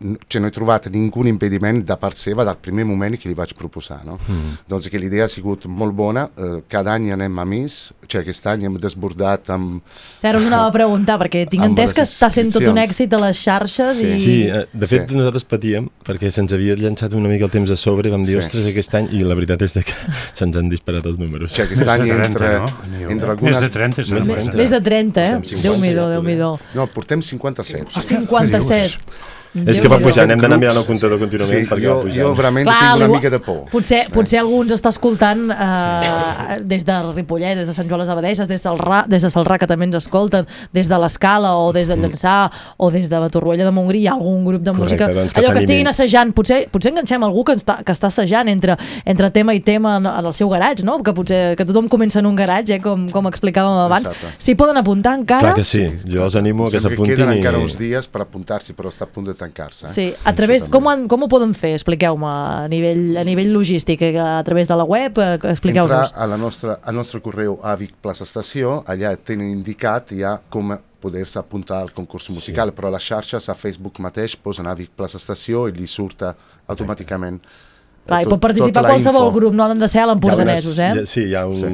ehm, 0.03 0.11
no 0.11 0.19
he, 0.19 0.27
cioè, 0.29 0.41
no 0.43 0.51
trobat 0.51 0.89
ningú 0.93 1.25
impediment 1.27 1.81
de 1.85 1.95
part 1.97 2.17
seva 2.17 2.45
del 2.45 2.57
primer 2.61 2.85
moment 2.85 3.17
que 3.19 3.29
li 3.29 3.35
vaig 3.37 3.53
proposar. 3.57 4.01
No? 4.05 4.17
Mm. 4.27 4.57
Doncs 4.69 4.89
que 4.91 4.99
l'idea 4.99 5.25
ha 5.25 5.31
sigut 5.31 5.65
molt 5.67 5.95
bona, 5.95 6.27
eh, 6.37 6.61
cada 6.69 6.93
any 6.93 7.11
anem 7.15 7.39
a 7.39 7.45
més, 7.45 7.93
cioè, 8.07 8.21
aquest 8.21 8.47
any 8.51 8.65
hem 8.67 8.77
desbordat 8.77 9.49
amb... 9.53 9.81
Ara 10.23 10.39
us 10.39 10.47
anava 10.49 10.67
a 10.67 10.75
preguntar, 10.75 11.17
perquè 11.21 11.45
tinc 11.49 11.63
entès 11.65 11.93
que 11.95 12.03
està 12.05 12.29
sent 12.33 12.51
tot 12.53 12.67
un 12.69 12.77
èxit 12.81 13.13
a 13.13 13.21
les 13.23 13.39
xarxes 13.39 14.01
i... 14.03 14.11
Sí, 14.17 14.37
eh, 14.49 14.65
de 14.73 14.87
fet 14.87 15.09
Sí. 15.13 15.17
nosaltres 15.17 15.43
patíem 15.45 15.89
perquè 16.05 16.29
se'ns 16.31 16.53
havia 16.55 16.75
llançat 16.79 17.13
una 17.17 17.27
mica 17.29 17.45
el 17.45 17.51
temps 17.51 17.69
a 17.73 17.75
sobre 17.77 18.07
i 18.07 18.11
vam 18.11 18.23
dir, 18.23 18.37
Sí. 18.37 18.39
ostres, 18.39 18.65
aquest 18.69 18.95
any, 18.95 19.09
i 19.11 19.23
la 19.23 19.35
veritat 19.35 19.61
és 19.61 19.73
de 19.75 19.83
que 19.83 19.93
se'ns 20.37 20.55
han 20.57 20.69
disparat 20.69 21.05
els 21.05 21.19
números. 21.19 21.51
Sí, 21.51 21.61
aquest 21.61 21.87
any 21.87 22.09
entre, 22.09 22.53
entre 23.09 23.29
algunes... 23.35 23.57
Més 23.57 23.61
de 23.67 23.69
30, 23.73 24.03
Més 24.03 24.09
de 24.09 24.33
Més, 24.33 24.43
30. 24.47 24.57
més 24.57 24.69
de 24.73 24.81
30, 24.81 25.23
eh? 25.23 25.31
Portem 25.33 25.57
50 25.57 25.67
Déu-m'hi-do, 25.67 26.07
ja, 26.07 26.13
Déu-m'hi-do. 26.17 26.51
No, 26.75 26.87
portem 26.87 27.21
57. 27.21 28.01
57. 28.01 29.32
És 29.53 29.81
que 29.81 29.89
va 29.91 29.99
pujant, 30.01 30.31
hem 30.33 30.39
d'anar 30.41 30.57
mirant 30.57 30.79
el 30.79 30.85
comptador 30.87 31.19
contínuament 31.21 31.61
Sí, 31.61 31.69
perquè 31.69 31.85
jo, 31.85 31.97
va 31.99 32.05
pujant. 32.07 32.19
jo 32.25 32.29
realment 32.39 32.65
Clar, 32.65 32.77
tinc 32.79 33.03
una 33.03 33.09
mica 33.11 33.29
de 33.29 33.39
por. 33.43 33.59
Potser, 33.69 33.99
potser 34.13 34.39
algú 34.41 34.63
ens 34.63 34.73
està 34.73 34.89
escoltant 34.89 35.43
eh, 35.53 36.57
des 36.65 36.85
de 36.87 36.95
Ripollès, 37.13 37.59
des 37.61 37.69
de 37.69 37.75
Sant 37.75 37.89
Joan 37.89 38.01
les 38.01 38.09
Abadesses, 38.09 38.49
des 38.49 38.65
del 38.65 38.79
Ra, 38.81 39.03
des 39.09 39.21
de 39.21 39.29
Salrà, 39.29 39.59
que 39.61 39.69
també 39.69 39.85
ens 39.85 39.99
escolten, 39.99 40.47
des 40.73 40.89
de 40.89 40.99
l'Escala 40.99 41.53
o 41.61 41.69
des 41.75 41.91
de 41.91 41.97
Llançà 41.99 42.37
o 42.77 42.89
des 42.91 43.09
de 43.11 43.19
la 43.21 43.29
Torroella 43.29 43.67
de 43.69 43.75
Montgrí, 43.75 44.01
hi 44.03 44.07
ha 44.09 44.15
algun 44.17 44.41
grup 44.47 44.63
de 44.65 44.73
Correcte, 44.73 45.05
música, 45.05 45.11
doncs 45.19 45.37
que 45.37 45.43
allò 45.43 45.53
que 45.53 45.63
estiguin 45.63 45.91
assajant, 45.91 46.33
potser, 46.33 46.59
potser 46.73 46.93
enganxem 46.93 47.23
algú 47.23 47.45
que 47.45 47.57
està, 47.59 47.77
que 47.85 47.93
està 47.93 48.09
assajant 48.09 48.49
entre, 48.49 48.77
entre 49.05 49.29
tema 49.35 49.53
i 49.53 49.61
tema 49.61 49.97
en, 49.99 50.09
en 50.09 50.31
el 50.31 50.33
seu 50.33 50.49
garatge, 50.49 50.85
no? 50.87 50.97
que 51.03 51.13
potser 51.13 51.43
que 51.59 51.67
tothom 51.69 51.87
comença 51.91 52.19
en 52.23 52.29
un 52.29 52.35
garatge, 52.35 52.79
eh? 52.79 52.81
com, 52.81 53.05
com 53.13 53.29
explicàvem 53.29 53.85
abans. 53.85 54.09
Exacte. 54.09 54.33
S'hi 54.41 54.57
poden 54.57 54.81
apuntar 54.81 55.15
encara? 55.19 55.51
Clar 55.51 55.55
que 55.61 55.67
sí, 55.67 55.85
jo 56.09 56.25
els 56.25 56.37
animo 56.39 56.65
a 56.65 56.73
que 56.73 56.81
s'apuntin 56.81 57.15
queden 57.15 57.35
i... 57.35 57.41
encara 57.41 57.61
uns 57.61 57.77
dies 57.77 58.09
per 58.09 58.25
apuntar-s'hi, 58.25 58.73
però 58.77 58.89
està 58.89 59.05
a 59.05 59.11
punt 59.13 59.29
de 59.29 59.35
tancar-se. 59.43 59.85
Eh? 59.85 59.91
Sí, 59.93 60.05
a 60.23 60.33
través, 60.37 60.65
com, 60.71 60.87
han, 60.91 61.05
com 61.11 61.25
ho 61.25 61.29
poden 61.31 61.53
fer? 61.57 61.73
Expliqueu-me 61.77 62.29
a 62.31 62.67
nivell, 62.71 63.05
a 63.19 63.25
nivell 63.27 63.51
logístic, 63.53 64.01
eh, 64.09 64.17
a 64.19 64.41
través 64.47 64.71
de 64.71 64.79
la 64.79 64.87
web, 64.87 65.19
eh, 65.19 65.33
Entrar 65.35 65.51
expliqueu-nos. 65.57 66.15
a 66.15 66.27
la 66.27 66.39
nostra, 66.41 66.79
al 66.83 66.95
nostre 66.95 67.21
correu 67.21 67.59
a 67.63 67.75
Vic 67.79 67.93
Plaça 68.01 68.25
Estació, 68.27 68.79
allà 68.87 69.13
tenen 69.19 69.51
indicat 69.51 70.15
ja 70.17 70.37
com 70.49 70.73
poder-se 71.03 71.35
apuntar 71.39 71.81
al 71.83 71.91
concurs 71.91 72.29
musical, 72.31 72.71
però 72.71 72.87
a 72.87 72.95
les 72.95 73.03
xarxes, 73.03 73.49
a 73.51 73.55
Facebook 73.59 73.99
mateix, 73.99 74.37
posen 74.39 74.67
a 74.67 74.73
Vic 74.73 74.93
Plaça 74.95 75.19
Estació 75.19 75.67
i 75.67 75.75
li 75.75 75.87
surta 75.87 76.33
automàticament. 76.71 77.41
eh, 77.43 77.72
Clar, 78.05 78.23
tot- 78.25 78.33
pot 78.33 78.39
participar 78.43 78.81
tota 78.83 78.89
qualsevol 78.93 79.27
info. 79.29 79.35
grup, 79.39 79.53
no 79.53 79.63
han 79.63 79.79
de 79.79 79.87
ser 79.87 80.01
a 80.01 80.07
l'empordanesos, 80.07 80.77
eh? 80.79 80.89
unes- 80.91 81.09
Sí, 81.09 81.21
hi 81.29 81.35
ha 81.35 81.45
un... 81.47 81.55
Sí. 81.55 81.65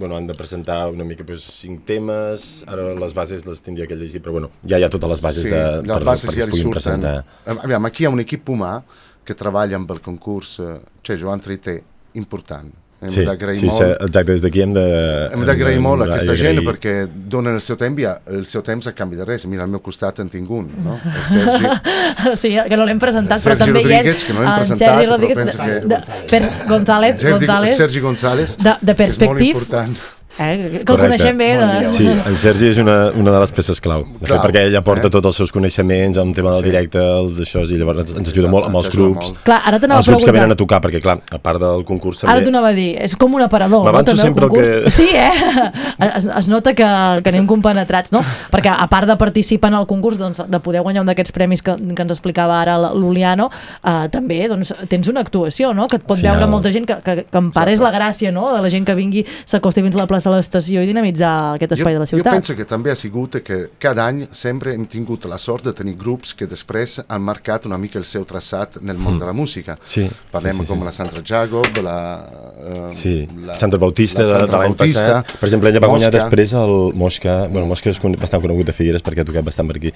Bueno, 0.00 0.16
han 0.16 0.26
de 0.26 0.34
presentar 0.34 0.88
una 0.90 1.04
mica 1.04 1.22
pues, 1.24 1.42
cinc 1.44 1.84
temes, 1.86 2.64
ara 2.66 2.94
les 2.98 3.14
bases 3.14 3.46
les 3.46 3.62
tindria 3.62 3.86
que 3.86 3.94
llegir, 3.94 4.20
però 4.20 4.32
bueno, 4.32 4.50
ja 4.66 4.78
hi 4.78 4.82
ha 4.82 4.90
totes 4.90 5.08
les 5.10 5.20
bases 5.22 5.44
sí, 5.44 5.50
de, 5.50 5.60
les 5.82 5.92
per, 5.96 6.04
bases 6.04 6.30
perquè 6.30 6.42
ja 6.42 6.44
es 6.48 6.50
li 6.50 6.50
puguin 6.58 6.72
surten. 6.72 7.00
presentar. 7.00 7.24
Am- 7.46 7.60
Aviam, 7.62 7.86
aquí 7.86 8.02
hi 8.02 8.06
ha 8.06 8.10
un 8.10 8.20
equip 8.20 8.48
humà 8.48 8.82
que 9.24 9.34
treballa 9.34 9.76
amb 9.76 9.90
el 9.90 10.00
concurs, 10.00 10.58
eh, 10.60 10.80
cioè 11.02 11.16
Joan 11.18 11.40
Trité, 11.40 11.82
important. 12.14 12.72
Hem 12.96 13.10
Sí, 13.12 13.24
d'agrair 13.26 13.58
sí, 13.60 13.66
molt. 13.68 13.76
sí, 13.76 13.84
exacte, 14.06 14.32
des 14.32 14.40
d'aquí 14.40 14.62
hem 14.64 14.70
de... 14.72 14.82
Hem 15.34 15.42
d'agrair 15.44 15.80
molt 15.84 16.00
a 16.00 16.06
aquesta 16.14 16.32
gent 16.40 16.62
perquè 16.64 16.94
donen 17.28 17.58
el 17.58 17.60
seu 17.60 17.76
temps 17.76 18.00
i 18.00 18.06
el 18.08 18.46
seu 18.48 18.62
temps 18.64 18.88
a 18.88 18.94
canvi 18.96 19.18
de 19.20 19.26
res. 19.28 19.44
Mira, 19.52 19.66
al 19.66 19.70
meu 19.74 19.82
costat 19.84 20.22
en 20.24 20.30
tinc 20.32 20.48
un, 20.50 20.70
no? 20.84 20.96
El 21.04 21.24
Sergi, 21.28 21.68
sí, 22.42 22.54
que 22.56 22.76
no 22.80 22.86
l'hem 22.88 22.98
presentat, 23.02 23.44
però 23.44 23.58
també 23.60 23.82
hi 23.84 23.90
que 24.24 24.32
no 24.32 24.40
és 24.40 24.48
l'hem 24.48 24.54
en 24.54 24.56
presentat, 24.62 24.88
Sergi 24.88 25.04
però 25.04 25.12
Rodríguez, 25.12 25.36
penso 25.42 25.58
que- 25.58 25.80
de, 25.92 26.00
per, 26.32 26.42
González, 26.72 27.20
Sergi, 27.20 27.34
González 27.36 27.76
Sergi 27.76 28.00
González, 28.00 28.56
de, 28.64 28.76
de 28.80 28.92
és 28.92 29.20
molt 29.28 29.44
important. 29.52 30.00
Eh, 30.38 30.82
que 30.84 30.92
el 30.92 30.98
coneixem 31.00 31.36
bé. 31.38 31.48
De... 31.56 31.88
Sí, 31.88 32.06
en 32.06 32.36
Sergi 32.36 32.68
és 32.72 32.78
una, 32.82 33.10
una 33.16 33.32
de 33.32 33.40
les 33.40 33.52
peces 33.56 33.80
clau, 33.80 34.04
de 34.20 34.26
fet, 34.26 34.40
perquè 34.42 34.64
ell 34.68 34.76
aporta 34.78 35.08
eh? 35.08 35.10
tots 35.10 35.26
els 35.30 35.36
seus 35.42 35.52
coneixements 35.54 36.18
en 36.18 36.32
tema 36.36 36.50
del 36.54 36.62
Sí. 36.64 36.70
directe, 36.70 36.98
els 36.98 37.36
d'això, 37.38 37.62
i 37.68 37.78
llavors 37.78 37.98
ens, 38.04 38.10
ens 38.16 38.28
ajuda 38.28 38.46
Exacte, 38.46 38.50
molt 38.54 38.66
amb 38.66 38.76
els 38.80 38.90
grups, 38.90 39.30
molt. 39.32 39.42
Clar, 39.46 39.60
ara 39.64 39.76
els 39.76 39.84
a 39.84 39.88
grups 39.88 40.06
que 40.06 40.10
preguntar. 40.12 40.32
venen 40.36 40.52
a 40.52 40.56
tocar, 40.56 40.80
perquè 40.84 41.00
clar, 41.02 41.18
a 41.30 41.38
part 41.38 41.60
del 41.60 41.84
concurs 41.84 42.24
Ara 42.24 42.34
també... 42.34 42.44
t'ho 42.44 42.52
anava 42.54 42.68
a 42.68 42.76
dir, 42.76 42.88
és 43.02 43.16
com 43.16 43.34
un 43.34 43.42
aparador, 43.42 43.84
no? 43.84 43.84
M'avanço 43.90 44.12
el 44.12 44.18
sempre 44.18 44.46
el 44.46 44.52
que- 44.52 44.90
Sí, 44.90 45.08
eh? 45.12 45.30
Es, 46.16 46.26
es 46.26 46.48
nota 46.48 46.74
que, 46.74 46.84
que 47.22 47.28
anem 47.32 47.46
compenetrats, 47.46 48.12
no? 48.12 48.20
Perquè 48.52 48.72
a 48.76 48.86
part 48.88 49.08
de 49.08 49.16
participar 49.16 49.70
en 49.72 49.78
el 49.80 49.86
concurs, 49.86 50.18
doncs, 50.18 50.42
de 50.48 50.60
poder 50.60 50.82
guanyar 50.82 51.02
un 51.02 51.06
d'aquests 51.10 51.32
premis 51.32 51.62
que, 51.62 51.74
que 51.76 52.02
ens 52.02 52.12
explicava 52.12 52.60
ara 52.60 52.76
l'Uliano, 52.94 53.48
eh, 53.82 54.08
també 54.12 54.46
doncs, 54.48 54.72
tens 54.88 55.08
una 55.08 55.20
actuació, 55.24 55.72
no? 55.74 55.86
Que 55.88 55.96
et 56.00 56.04
pot 56.06 56.18
Final. 56.18 56.36
veure 56.36 56.50
molta 56.50 56.72
gent, 56.72 56.86
que, 56.88 56.98
que, 57.04 57.16
que 57.30 57.38
en 57.38 57.50
part 57.54 57.68
és 57.72 57.80
la 57.80 57.92
gràcia, 57.94 58.32
no? 58.32 58.48
De 58.54 58.60
la 58.62 58.70
gent 58.72 58.84
que 58.86 58.94
vingui, 58.98 59.24
s'acosti 59.46 59.82
fins 59.86 59.96
a 59.96 60.02
la 60.04 60.06
plaça 60.10 60.25
de 60.26 60.36
l'estació 60.36 60.82
i 60.82 60.86
dinamitzar 60.86 61.54
aquest 61.56 61.72
espai 61.78 61.94
de 61.94 62.00
la 62.02 62.06
Jo 62.06 62.16
ciutat. 62.16 62.32
penso 62.34 62.56
que 62.56 62.64
també 62.64 62.90
ha 62.90 62.96
sigut 62.98 63.38
que 63.42 63.70
cada 63.78 64.06
any 64.06 64.26
sempre 64.30 64.72
hem 64.74 64.84
tingut 64.86 65.24
la 65.30 65.38
sort 65.38 65.64
de 65.64 65.72
tenir 65.72 65.96
grups 65.96 66.34
que 66.34 66.46
després 66.46 67.00
han 67.08 67.22
marcat 67.22 67.66
una 67.66 67.78
mica 67.78 67.98
el 67.98 68.04
seu 68.04 68.24
traçat 68.24 68.80
nel 68.82 68.96
món 68.98 69.14
Mm. 69.16 69.20
de 69.20 69.26
la 69.26 69.32
música. 69.32 69.76
Sí, 69.82 70.08
Parlem 70.32 70.52
sí, 70.52 70.58
sí, 70.60 70.66
com 70.66 70.78
sí. 70.80 70.84
la 70.84 70.92
Sandra 70.92 71.22
Jacob, 71.24 71.66
la... 71.82 71.96
Eh, 72.58 72.90
Sí, 72.90 73.28
la, 73.46 73.54
Sandra 73.58 73.78
Bautista 73.78 74.22
la 74.22 74.26
de, 74.26 74.32
de 74.34 74.38
Sandra 74.40 74.58
l'any 74.58 74.74
Bautista, 74.76 75.22
passat. 75.22 75.38
Per 75.40 75.46
exemple, 75.48 75.70
ella 75.70 75.80
va 75.80 75.88
guanyar 75.88 76.10
després 76.12 76.52
el 76.52 76.92
Mosca. 76.94 77.46
Bueno, 77.48 77.66
Mosca 77.66 77.90
és 77.90 78.00
bastant 78.18 78.42
conegut 78.42 78.66
de 78.66 78.72
Figueres 78.72 79.02
perquè 79.02 79.20
ha 79.20 79.24
tocat 79.24 79.44
bastant 79.44 79.66
per 79.68 79.76
aquí. 79.76 79.92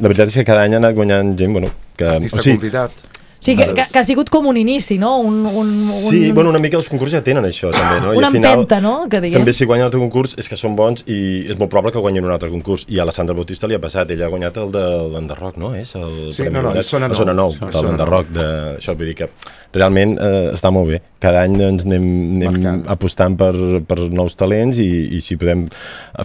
La 0.00 0.08
veritat 0.08 0.28
és 0.28 0.34
que 0.34 0.44
cada 0.44 0.62
any 0.66 0.74
ha 0.74 0.80
anat 0.82 0.94
guanyant 0.94 1.36
gent, 1.38 1.52
bueno, 1.52 1.68
que... 1.96 2.04
Artista 2.04 2.38
o 2.38 2.42
sigui, 2.42 2.56
convidat. 2.58 2.92
Sí, 3.42 3.56
que, 3.56 3.66
que, 3.74 3.84
que 3.90 3.98
ha 3.98 4.04
sigut 4.06 4.28
com 4.30 4.46
un 4.46 4.56
inici, 4.60 5.00
no? 5.02 5.16
Un, 5.18 5.40
un, 5.42 5.66
un, 5.66 5.70
Sí, 5.72 6.30
bueno, 6.30 6.52
una 6.52 6.60
mica 6.62 6.78
els 6.78 6.86
concursos 6.86 7.16
ja 7.16 7.24
tenen 7.26 7.42
això, 7.48 7.72
també, 7.74 7.96
no? 8.04 8.12
Una 8.14 8.28
I 8.28 8.28
al 8.28 8.36
final, 8.36 8.60
empenta, 8.60 8.78
no? 8.84 8.92
Que 9.10 9.18
diguem. 9.24 9.42
També 9.42 9.54
si 9.56 9.66
guanyen 9.66 9.82
un 9.82 9.88
altre 9.88 9.98
concurs 9.98 10.36
és 10.38 10.46
que 10.46 10.58
són 10.60 10.76
bons 10.78 11.02
i 11.10 11.18
és 11.50 11.58
molt 11.58 11.72
probable 11.72 11.90
que 11.96 12.02
guanyin 12.04 12.28
un 12.28 12.30
altre 12.30 12.52
concurs. 12.52 12.86
I 12.86 13.00
a 13.02 13.06
la 13.08 13.14
Sandra 13.14 13.34
Bautista 13.34 13.66
li 13.66 13.74
ha 13.74 13.80
passat, 13.82 14.12
ella 14.14 14.28
ha 14.28 14.30
guanyat 14.30 14.60
el 14.62 14.70
de 14.76 14.84
l'Enderroc, 15.16 15.58
no? 15.58 15.72
És 15.74 15.96
el 15.98 16.30
Sí, 16.30 16.46
no, 16.46 16.62
no, 16.62 16.70
el 16.70 16.86
Sona 16.86 17.10
el 17.10 17.18
Sona 17.18 17.34
Nou. 17.34 17.50
El 17.50 17.74
de 17.74 17.82
l'Enderroc, 17.88 18.30
de... 18.30 18.46
això 18.76 18.94
vull 18.94 19.10
dir 19.10 19.16
que 19.24 19.28
realment 19.74 20.14
eh, 20.22 20.52
està 20.52 20.70
molt 20.70 20.92
bé. 20.92 21.02
Cada 21.22 21.42
any 21.42 21.58
ens 21.66 21.86
anem, 21.86 22.06
anem 22.46 22.86
apostant 22.94 23.34
per, 23.38 23.52
per 23.88 23.98
nous 24.14 24.38
talents 24.38 24.78
i, 24.82 24.88
i 25.16 25.20
si 25.24 25.38
podem 25.40 25.66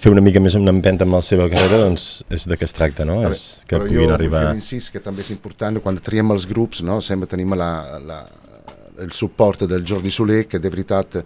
fer 0.03 0.13
una 0.13 0.21
mica 0.25 0.41
més 0.43 0.57
una 0.59 0.73
empenta 0.75 1.05
amb 1.07 1.17
la 1.17 1.23
seva 1.25 1.49
carrera, 1.49 1.81
doncs 1.87 2.07
és 2.33 2.45
de 2.49 2.57
què 2.59 2.69
es 2.69 2.77
tracta, 2.77 3.05
no? 3.09 3.23
A 3.23 3.31
És 3.31 3.41
veure, 3.41 3.67
que 3.67 3.75
però 3.75 3.89
puguin 3.89 4.05
jo 4.05 4.15
arribar... 4.17 4.43
vull 4.43 4.53
fer 4.53 4.55
l'incís 4.59 4.89
que 4.93 5.01
també 5.01 5.25
és 5.25 5.33
important 5.33 5.81
quan 5.81 5.97
triem 6.03 6.33
els 6.35 6.45
grups, 6.49 6.83
no? 6.85 6.99
Sempre 7.07 7.27
tenim 7.31 7.55
la, 7.57 7.71
la, 8.05 8.21
il 9.03 9.11
suport 9.15 9.63
del 9.69 9.83
Jordi 9.87 10.11
Soler 10.11 10.45
che 10.47 10.59
de 10.59 10.69
veritat 10.73 11.21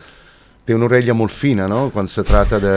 té 0.63 0.75
un'orella 0.77 1.13
molt 1.17 1.33
fina 1.33 1.65
no? 1.67 1.87
quan 1.89 2.05
si 2.07 2.21
tratta 2.21 2.59
de, 2.61 2.75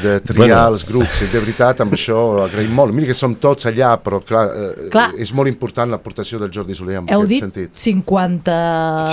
de 0.00 0.12
triar 0.24 0.46
Bueno. 0.46 0.60
els 0.72 0.84
grups 0.88 1.20
i 1.20 1.26
de 1.28 1.40
veritat 1.42 1.82
amb 1.84 1.92
això 1.92 2.16
agraïm 2.46 2.72
molt 2.72 2.94
mira 2.96 3.10
que 3.10 3.16
som 3.18 3.34
tots 3.36 3.66
allà 3.68 3.90
però 4.00 4.22
clar, 4.24 4.46
eh, 4.48 4.86
Clar. 4.94 5.10
és 5.20 5.32
molt 5.36 5.50
important 5.50 5.90
l'aportació 5.92 6.38
del 6.40 6.48
Jordi 6.54 6.72
Soler 6.78 6.96
en 7.02 7.10
Heu 7.12 7.26
aquest 7.26 7.34
dit 7.34 7.44
sentit 7.44 7.76
50... 7.82 8.54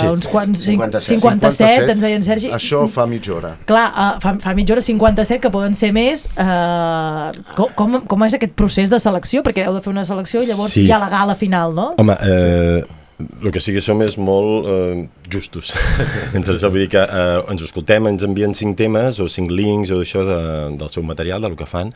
Sí. 0.00 0.06
Uns 0.14 0.28
quants, 0.32 0.62
57. 0.64 1.18
57, 1.20 1.90
ens 1.92 2.06
deien 2.06 2.24
Sergi. 2.24 2.48
això 2.56 2.86
fa 2.88 3.04
mitja 3.10 3.34
hora 3.36 3.50
Clar, 3.68 3.84
uh, 3.92 4.14
fa, 4.24 4.32
fa 4.40 4.54
mitja 4.56 4.72
hora 4.78 4.84
57, 4.86 5.42
que 5.44 5.50
poden 5.52 5.74
ser 5.76 5.90
més. 5.92 6.24
Uh, 6.38 7.28
com, 7.58 7.68
com, 7.76 7.98
com 8.08 8.24
és 8.26 8.38
aquest 8.38 8.54
procés 8.56 8.88
de 8.92 8.98
selecció? 9.02 9.42
Perquè 9.44 9.66
heu 9.68 9.76
de 9.76 9.82
fer 9.84 9.92
una 9.92 10.06
selecció 10.08 10.40
i 10.40 10.48
llavors 10.48 10.72
Sí. 10.72 10.86
hi 10.88 10.92
ha 10.96 10.98
la 11.02 11.10
gala 11.12 11.34
final, 11.36 11.74
no? 11.76 11.90
Home, 12.00 12.16
eh, 12.24 12.80
el 13.20 13.52
que 13.52 13.60
sí 13.62 13.74
que 13.74 13.82
som 13.84 14.00
és 14.04 14.16
molt 14.20 14.68
eh, 14.70 15.04
justos. 15.32 15.74
Entre 16.36 16.56
això 16.56 16.70
vull 16.72 16.84
dir 16.84 16.90
que 16.94 17.04
eh, 17.04 17.38
ens 17.52 17.66
escoltem, 17.66 18.08
ens 18.10 18.24
envien 18.26 18.56
cinc 18.56 18.78
temes 18.80 19.20
o 19.20 19.28
cinc 19.30 19.52
links 19.54 19.92
o 19.94 20.00
això 20.04 20.24
de, 20.26 20.40
del 20.80 20.92
seu 20.92 21.06
material, 21.06 21.44
del 21.44 21.58
que 21.58 21.68
fan, 21.68 21.92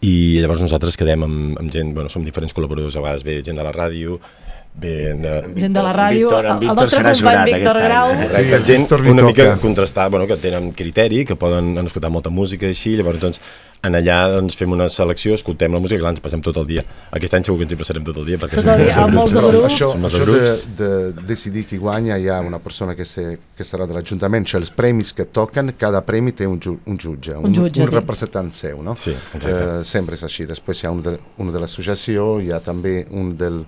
i 0.00 0.40
llavors 0.40 0.62
nosaltres 0.64 0.96
quedem 0.96 1.26
amb, 1.26 1.58
amb 1.60 1.72
gent, 1.72 1.92
bueno, 1.96 2.08
som 2.12 2.24
diferents 2.24 2.54
col·laboradors, 2.56 2.96
a 2.96 3.04
vegades 3.04 3.26
ve 3.26 3.40
gent 3.44 3.58
de 3.60 3.66
la 3.66 3.74
ràdio, 3.76 4.20
Bé, 4.72 5.12
de... 5.18 5.30
Gent 5.60 5.74
de 5.74 5.82
la 5.82 5.90
ràdio, 5.92 6.28
Víctor- 6.28 6.44
en 6.44 6.50
el- 6.50 6.52
el 6.54 6.60
Víctor 6.60 6.76
nostre 6.78 7.00
serà 7.00 7.10
company 7.10 7.20
jurat 7.20 7.44
Víctor 7.44 7.76
aquest 7.76 7.76
any, 7.76 7.88
Grau. 7.90 8.10
eh? 8.10 8.16
Correcte, 8.16 8.58
Sí, 8.60 8.64
gent 8.72 8.80
Víctor 8.86 9.00
una 9.10 9.22
mica 9.24 9.56
contrastada, 9.58 10.08
bueno, 10.08 10.26
que 10.26 10.36
tenen 10.36 10.70
criteri, 10.72 11.24
que 11.26 11.36
poden 11.36 11.76
han 11.76 11.86
escoltat 11.90 12.10
molta 12.10 12.30
música 12.30 12.64
i 12.66 12.70
així, 12.70 12.94
llavors 12.96 13.18
doncs, 13.20 13.40
en 13.82 13.92
allà 13.98 14.16
doncs, 14.36 14.56
fem 14.56 14.70
una 14.72 14.88
selecció, 14.88 15.34
escoltem 15.34 15.72
la 15.74 15.80
música 15.80 15.98
i 15.98 16.00
clar, 16.00 16.12
ens 16.14 16.20
passem 16.24 16.40
tot 16.40 16.56
el 16.62 16.66
dia. 16.66 16.84
Aquest 17.10 17.34
any 17.34 17.44
segur 17.44 17.58
que 17.58 17.64
ens 17.66 17.72
hi 17.72 17.76
passarem 17.82 18.04
tot 18.04 18.16
el 18.22 18.24
dia. 18.30 18.38
Perquè 18.38 18.56
Tot 18.60 18.70
el 18.72 18.84
dia, 18.86 18.94
amb 19.02 19.14
molts 19.18 19.32
de 19.34 19.40
Però 19.40 19.50
grups. 19.50 19.74
Això, 19.74 19.90
això 19.98 20.22
grups. 20.24 20.76
de, 20.78 20.88
de 21.12 21.26
decidir 21.28 21.66
qui 21.66 21.76
guanya 21.76 22.16
hi 22.16 22.28
ha 22.28 22.40
una 22.40 22.58
persona 22.60 22.94
que, 22.94 23.04
se, 23.04 23.38
que 23.56 23.64
serà 23.64 23.86
de 23.86 23.92
l'Ajuntament, 23.98 24.46
cioè 24.46 24.60
els 24.62 24.70
premis 24.70 25.12
que 25.12 25.24
toquen, 25.26 25.74
cada 25.76 26.00
premi 26.06 26.32
té 26.32 26.46
un, 26.46 26.60
ju, 26.60 26.78
un 26.86 26.96
jutge, 26.98 27.34
un, 27.36 27.46
Un 27.50 27.54
jutge, 27.54 27.82
un 27.82 27.90
representant 27.92 28.50
seu, 28.52 28.80
no? 28.82 28.94
Sí, 28.96 29.10
exacte. 29.12 29.50
Eh, 29.80 29.84
sempre 29.84 30.14
és 30.14 30.22
així. 30.24 30.46
Després 30.46 30.82
hi 30.82 30.86
ha 30.86 30.90
un 30.94 31.02
de, 31.02 31.18
un 31.38 31.52
de 31.52 31.58
l'associació, 31.60 32.38
hi 32.40 32.52
ha 32.52 32.60
també 32.60 33.06
un 33.10 33.34
del, 33.36 33.64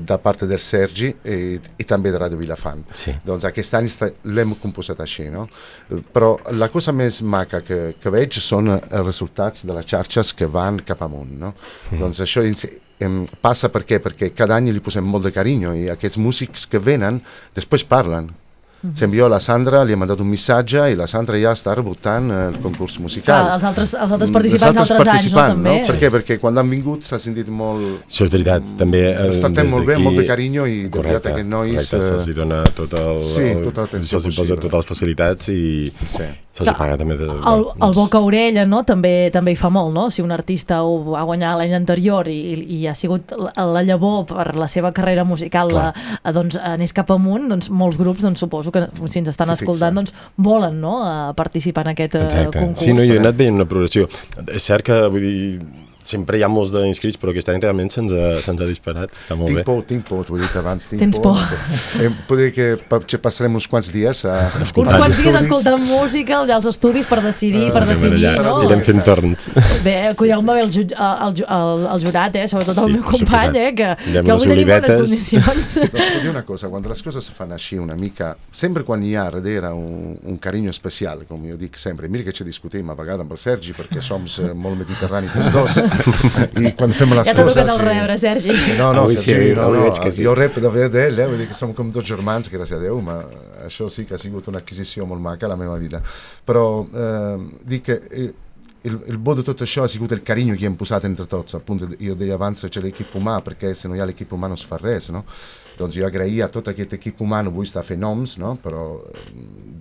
da 0.00 0.16
parte 0.18 0.46
del 0.46 0.58
Sergi 0.58 1.10
i, 1.24 1.58
i 1.78 1.84
també 1.84 2.10
de 2.10 2.18
Radio 2.18 2.38
Vilafant. 2.40 2.84
Sí. 2.96 3.12
Doncs 3.26 3.44
aquest 3.44 3.74
any 3.74 3.88
sta- 3.88 4.10
l'hem 4.24 4.54
composat 4.62 5.00
així, 5.04 5.28
no? 5.30 5.46
Eh, 5.90 6.00
Però 6.14 6.36
la 6.52 6.68
cosa 6.72 6.92
més 6.92 7.20
maca 7.22 7.60
que, 7.66 7.94
que 8.00 8.10
veig 8.10 8.38
són 8.40 8.70
els 8.74 9.04
resultats 9.06 9.64
de 9.66 9.74
les 9.76 9.86
xarxes 9.86 10.32
que 10.34 10.46
van 10.46 10.78
cap 10.86 11.02
amunt, 11.02 11.34
no? 11.40 11.54
Doncs 11.92 12.20
això 12.24 12.42
em, 13.04 13.26
passa 13.42 13.68
perquè 13.74 13.98
perquè 14.00 14.30
cada 14.34 14.56
any 14.56 14.70
li 14.72 14.80
posem 14.80 15.04
molt 15.04 15.24
de 15.26 15.32
carinyo 15.34 15.74
i 15.74 15.88
aquests 15.90 16.16
músics 16.22 16.66
que 16.70 16.78
venen 16.78 17.20
després 17.54 17.84
parlen. 17.84 18.30
Mhm. 18.84 18.96
Sembla 19.00 19.18
jo 19.18 19.26
a 19.26 19.28
la 19.32 19.38
Sandra 19.40 19.82
li 19.82 19.92
he 19.94 19.96
mandat 19.96 20.20
un 20.20 20.28
missatge 20.28 20.90
i 20.92 20.94
la 20.94 21.06
Sandra 21.08 21.38
ja 21.40 21.52
està 21.56 21.72
rebotant 21.74 22.30
eh, 22.30 22.40
el 22.50 22.58
concurs 22.60 22.98
musical. 23.00 23.46
Clar, 23.46 23.54
els 23.54 23.64
altres- 23.64 23.94
els 23.96 24.12
altres 24.12 24.28
Mm, 24.28 24.32
participants 24.34 24.76
altres 24.76 24.88
d'altres 24.92 25.14
anys, 25.14 25.32
no, 25.32 25.38
també? 25.40 25.74
Per 25.86 25.96
què? 26.02 26.10
Perquè 26.18 26.38
quan 26.38 26.58
han 26.58 26.68
vingut 26.68 27.02
s'ha 27.02 27.18
sentit 27.18 27.48
molt... 27.48 28.04
Això 28.10 28.26
és 28.28 28.30
veritat, 28.30 28.62
també... 28.76 29.00
eh, 29.14 29.26
Els 29.26 29.40
tractem 29.40 29.64
des 29.64 29.72
molt 29.72 29.86
bé, 29.86 29.96
molt 29.96 30.16
de 30.20 30.26
carinyo 30.28 30.66
i 30.66 30.76
de 30.84 30.90
veritat 30.90 31.00
Correcte, 31.00 31.28
aquests 31.32 31.48
nois, 31.48 31.74
Correcte, 31.74 31.96
eh, 31.96 32.18
se'ls 32.24 32.36
dona 32.36 32.62
tot 32.76 32.92
el... 32.92 33.22
sí, 33.24 33.42
el- 33.54 33.64
tota 33.64 33.80
l'atenció 33.86 34.18
Se'ls 34.20 34.26
hi 34.26 34.36
posa 34.36 34.54
possible. 34.54 34.60
totes 34.68 34.76
les 34.84 34.86
facilitats 34.92 35.48
i 35.48 35.92
sí. 36.06 36.28
Se'ls 36.54 36.70
hi 36.70 36.74
paga 36.78 36.96
també. 37.00 37.16
De, 37.18 37.26
El, 37.26 37.64
el 37.82 37.94
boca 37.96 38.20
a 38.20 38.24
orella 38.24 38.64
no? 38.68 38.84
també 38.86 39.30
també 39.34 39.54
hi 39.54 39.58
fa 39.58 39.70
molt, 39.74 39.90
no? 39.94 40.06
Si 40.14 40.22
un 40.22 40.30
artista 40.34 40.82
ho 40.86 40.96
va 41.10 41.24
guanyar 41.26 41.56
l'any 41.58 41.74
anterior 41.74 42.28
i, 42.30 42.38
i 42.78 42.84
ha 42.86 42.94
sigut 42.94 43.34
la, 43.34 43.52
la 43.74 43.82
llavor 43.82 44.22
per 44.30 44.54
la 44.56 44.68
seva 44.70 44.92
carrera 44.94 45.24
musical 45.26 45.72
la, 45.74 45.88
Clar. 45.92 46.34
doncs, 46.36 46.58
anés 46.62 46.94
cap 46.94 47.10
amunt, 47.14 47.48
doncs 47.50 47.70
molts 47.74 47.98
grups 47.98 48.22
doncs, 48.22 48.40
suposo 48.44 48.70
que 48.74 48.86
si 49.10 49.18
ens 49.22 49.32
estan 49.34 49.50
Sí, 49.50 49.58
escoltant 49.60 49.98
doncs, 49.98 50.14
volen 50.36 50.78
no? 50.80 51.00
a 51.04 51.32
participar 51.34 51.88
en 51.88 51.94
aquest 51.94 52.14
eh, 52.14 52.24
Exacte. 52.28 52.58
concurs. 52.58 52.86
Sí, 52.86 52.94
no, 52.94 53.02
jo 53.02 53.18
he 53.18 53.22
anat 53.22 53.36
veient 53.38 53.58
una 53.58 53.66
progressió. 53.68 54.06
És 54.46 54.62
cert 54.70 54.86
que, 54.86 55.00
vull 55.10 55.26
dir, 55.26 55.58
sempre 56.04 56.38
hi 56.38 56.42
ha 56.44 56.48
molts 56.52 56.70
d'inscrits, 56.74 57.16
però 57.20 57.32
aquest 57.32 57.48
any 57.52 57.60
realment 57.62 57.90
se'ns 57.94 58.12
ha, 58.12 58.26
se 58.44 58.50
ha 58.52 58.68
disparat. 58.68 59.10
Està 59.18 59.36
molt 59.38 59.48
Tinc 59.50 59.58
bé. 59.60 59.64
por, 59.66 59.82
tinc 59.88 60.04
por, 60.08 60.24
t'ho 60.28 60.36
he 60.38 60.42
dit 60.44 60.56
abans, 60.60 60.86
tinc 60.90 61.00
Tens 61.02 61.18
por. 61.24 61.38
Eh, 62.00 62.10
puc 62.28 62.38
dir 62.40 62.50
que 62.54 63.18
passarem 63.22 63.54
uns 63.56 63.66
quants 63.70 63.90
dies 63.94 64.24
a 64.28 64.34
Uns 64.58 64.68
escoltar 64.68 64.98
quants 64.98 65.08
els 65.10 65.22
dies 65.22 65.34
estudis. 65.34 65.46
escoltant 65.46 65.84
música 65.88 66.38
allà 66.42 66.56
als 66.60 66.66
estudis 66.70 67.06
per 67.10 67.20
decidir, 67.24 67.70
per 67.72 67.82
Anem 67.84 68.00
definir, 68.00 68.28
allà, 68.30 68.42
no? 68.44 68.62
Irem 68.68 68.82
fent 68.86 69.02
torns. 69.06 69.48
Bé, 69.84 69.96
cuideu-me 70.18 70.54
bé 70.58 70.64
el, 70.66 70.70
ju 70.74 70.84
el, 70.84 71.34
ju- 71.40 71.48
el, 71.58 71.86
el 71.94 72.04
jurat, 72.06 72.36
eh? 72.36 72.46
sobretot 72.50 72.78
el 72.78 72.84
Sí, 72.84 72.92
meu 72.98 73.02
per 73.02 73.18
company, 73.18 73.58
eh? 73.64 73.70
que, 73.74 73.90
Anirem 73.94 74.24
que 74.28 74.34
avui 74.36 74.48
tenim 74.52 74.68
bones 74.68 74.96
condicions. 75.04 75.72
Doncs 75.84 76.12
puc 76.14 76.22
dir 76.24 76.30
una 76.34 76.42
cosa, 76.44 76.68
quan 76.72 76.84
les 76.88 77.02
coses 77.02 77.24
se 77.30 77.32
fan 77.34 77.52
així 77.56 77.78
una 77.80 77.96
mica, 77.96 78.34
sempre 78.52 78.84
quan 78.84 79.02
hi 79.02 79.14
ha 79.16 79.24
darrere 79.30 79.70
un, 79.74 80.18
un 80.22 80.36
carinyo 80.38 80.70
especial, 80.70 81.24
com 81.28 81.42
jo 81.48 81.56
dic 81.60 81.76
sempre, 81.80 82.08
mira 82.08 82.24
que 82.24 82.32
ci 82.36 82.44
discutim 82.44 82.90
a 82.90 82.94
vegades 82.98 83.24
amb 83.24 83.32
el 83.32 83.38
Sergi 83.40 83.72
perquè 83.76 84.02
som 84.04 84.24
eh, 84.26 84.52
molt 84.54 84.76
mediterranis 84.82 85.32
tots 85.32 85.52
dos, 85.54 85.78
i 86.62 86.72
quan 86.78 86.94
fem 86.96 87.14
les 87.16 87.28
Ja 87.28 87.34
t'ha 87.34 87.46
coses... 87.46 87.58
tocat 87.58 87.72
el 87.74 87.82
rebre, 87.82 88.18
Sergi. 88.20 88.54
No, 88.78 88.92
no, 88.96 89.04
Avui 89.06 89.18
Sergi, 89.18 89.50
sí, 89.50 89.58
no, 89.58 89.68
no, 89.72 89.82
veig 89.86 90.00
que 90.04 90.12
sí. 90.14 90.24
jo 90.26 90.36
rep 90.38 90.60
de 90.62 90.72
d'ell, 90.92 91.18
eh? 91.18 91.28
vull 91.30 91.42
dir 91.42 91.48
que 91.50 91.58
som 91.58 91.74
com 91.76 91.90
dos 91.94 92.06
germans, 92.08 92.50
gràcies 92.52 92.78
a 92.78 92.82
Déu, 92.82 93.00
ma 93.04 93.20
això 93.64 93.90
sí 93.92 94.06
que 94.08 94.16
ha 94.16 94.20
sigut 94.20 94.48
una 94.52 94.62
adquisició 94.62 95.06
molt 95.06 95.22
maca 95.24 95.48
a 95.48 95.52
la 95.54 95.58
meva 95.60 95.76
vida. 95.80 96.02
Però 96.46 96.64
eh, 96.84 97.36
dic 97.64 97.86
que 97.88 98.00
el, 98.84 98.98
el, 99.08 99.16
bo 99.16 99.34
de 99.34 99.42
tot 99.46 99.62
això 99.64 99.84
ha 99.84 99.88
sigut 99.88 100.12
el 100.12 100.22
carinyo 100.22 100.56
que 100.60 100.66
hem 100.68 100.76
posat 100.76 101.06
entre 101.08 101.24
tots, 101.30 101.56
appunto, 101.56 101.88
io 102.04 102.14
deia 102.20 102.36
abans 102.36 102.66
c'è 102.68 102.82
l'equip 102.84 103.14
humà, 103.16 103.38
perquè 103.44 103.72
se 103.74 103.88
no 103.88 103.96
hi 103.96 104.02
ha 104.02 104.08
l'equip 104.08 104.34
humà 104.36 104.50
no 104.52 104.58
es 104.60 104.64
fa 104.68 104.76
res, 104.80 105.08
no? 105.14 105.24
Doncs 105.78 105.96
jo 105.96 106.04
agraïa 106.06 106.46
a 106.46 106.52
tot 106.52 106.68
aquest 106.70 106.92
equip 106.98 107.22
humà, 107.24 107.40
no 107.42 107.54
vull 107.54 107.66
estar 107.66 107.82
fer 107.86 107.96
noms, 107.98 108.36
no? 108.38 108.54
però 108.62 108.84
eh, 109.00 109.32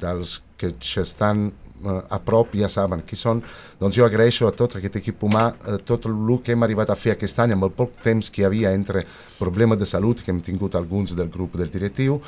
dels 0.02 0.40
que 0.58 0.72
estan 1.02 1.50
eh, 1.50 2.00
a 2.10 2.20
prop 2.24 2.56
ja 2.58 2.72
saben 2.72 3.04
qui 3.06 3.20
són, 3.20 3.44
doncs 3.84 4.00
jo 4.00 4.08
agraeixo 4.08 4.48
a 4.48 4.56
tot 4.56 4.78
aquest 4.80 4.98
equip 5.02 5.22
humà 5.28 5.50
eh, 5.68 5.78
tot 5.84 6.08
el 6.10 6.16
que 6.44 6.56
hem 6.56 6.64
arribat 6.66 6.90
a 6.90 6.98
fer 6.98 7.14
aquest 7.18 7.40
any 7.44 7.54
amb 7.58 7.68
el 7.70 7.76
poc 7.76 8.00
temps 8.04 8.32
que 8.32 8.42
hi 8.42 8.48
havia 8.50 8.72
entre 8.74 9.04
problemes 9.40 9.78
de 9.80 9.86
salut 9.90 10.24
que 10.24 10.32
hem 10.32 10.42
tingut 10.42 10.76
alguns 10.80 11.16
del 11.16 11.30
grup 11.30 11.58
del 11.60 11.70
directiu 11.70 12.22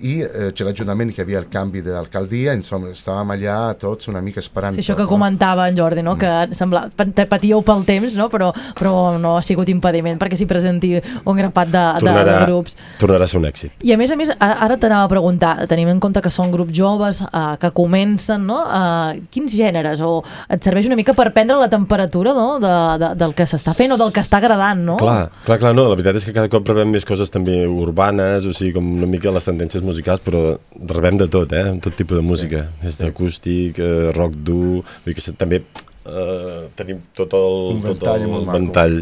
i 0.00 0.14
eh, 0.24 0.48
c'è 0.56 0.64
l'ajunament 0.64 1.10
que 1.12 1.20
havia 1.20 1.36
el 1.42 1.50
canvi 1.52 1.82
d'alcaldia, 1.84 2.54
insomma, 2.56 2.88
estàvem 2.94 3.34
allà 3.34 3.56
tots 3.76 4.08
una 4.08 4.22
mica 4.24 4.40
esperant 4.40 4.72
Sí, 4.72 4.80
això 4.80 4.94
tot, 4.94 5.02
que 5.02 5.08
comentava 5.10 5.66
en 5.68 5.76
Jordi, 5.76 6.00
no? 6.06 6.14
que 6.16 6.30
sembla, 6.56 6.86
pat- 6.96 7.20
patíeu 7.28 7.60
pel 7.66 7.82
temps, 7.84 8.14
no? 8.16 8.30
però, 8.32 8.48
però 8.78 8.94
no 9.20 9.34
ha 9.36 9.42
sigut 9.44 9.68
impediment 9.68 10.16
perquè 10.22 10.38
s'hi 10.40 10.46
presenti 10.48 10.94
un 10.96 11.36
grapat 11.36 11.68
de, 11.74 11.82
de, 11.82 12.00
de 12.00 12.06
Tornarà, 12.06 12.38
grups. 12.46 12.78
tornarà 13.02 13.28
a 13.28 13.28
ser 13.28 13.42
un 13.42 13.48
èxit. 13.50 13.74
I 13.84 13.92
a 13.92 13.98
més 14.00 14.14
a 14.14 14.16
més, 14.16 14.32
ara, 14.38 14.56
ara 14.70 14.78
t'anava 14.80 15.04
a 15.04 15.12
preguntar, 15.12 15.52
tenim 15.68 15.92
en 15.92 16.00
compte 16.00 16.22
que 16.24 16.32
són 16.32 16.48
grups 16.54 16.72
joves, 16.80 17.20
eh, 17.28 17.44
que 17.60 17.72
comencen, 17.76 18.48
no? 18.48 18.62
Eh, 18.64 19.20
quins 19.28 19.52
gèneres? 19.52 20.00
O 20.00 20.22
et 20.48 20.64
serveix 20.64 20.88
una 20.88 20.96
mica 21.00 21.14
per 21.16 21.30
prendre 21.34 21.58
la 21.60 21.68
temperatura 21.72 22.34
no? 22.36 22.46
de, 22.62 22.72
de, 23.02 23.10
del 23.20 23.34
que 23.36 23.46
s'està 23.50 23.74
fent 23.76 23.94
o 23.96 23.98
del 24.00 24.12
que 24.14 24.22
està 24.22 24.38
agradant, 24.38 24.84
no? 24.92 24.96
Clar, 25.00 25.30
clar, 25.46 25.58
clar, 25.62 25.74
no, 25.76 25.88
la 25.88 25.96
veritat 25.96 26.20
és 26.20 26.28
que 26.28 26.36
cada 26.36 26.52
cop 26.52 26.68
rebem 26.70 26.92
més 26.94 27.08
coses 27.08 27.32
també 27.32 27.62
urbanes, 27.66 28.46
o 28.46 28.54
sigui, 28.56 28.74
com 28.76 28.94
una 29.00 29.08
mica 29.10 29.34
les 29.34 29.48
tendències 29.48 29.84
musicals, 29.86 30.22
però 30.24 30.54
rebem 30.94 31.20
de 31.20 31.28
tot, 31.32 31.52
eh? 31.56 31.66
Tot 31.82 31.96
tipus 31.98 32.20
de 32.20 32.24
música, 32.26 32.64
sí. 32.70 32.86
des 32.86 33.00
d'acústic, 33.00 33.80
eh, 33.82 34.10
rock 34.16 34.38
dur, 34.38 34.80
vull 34.82 35.12
dir 35.12 35.18
que 35.18 35.36
també 35.40 35.62
eh, 35.62 36.64
tenim 36.78 37.04
tot 37.16 37.36
el, 37.38 37.84
tot 37.90 38.08
el 38.14 38.26
ventall 38.50 39.00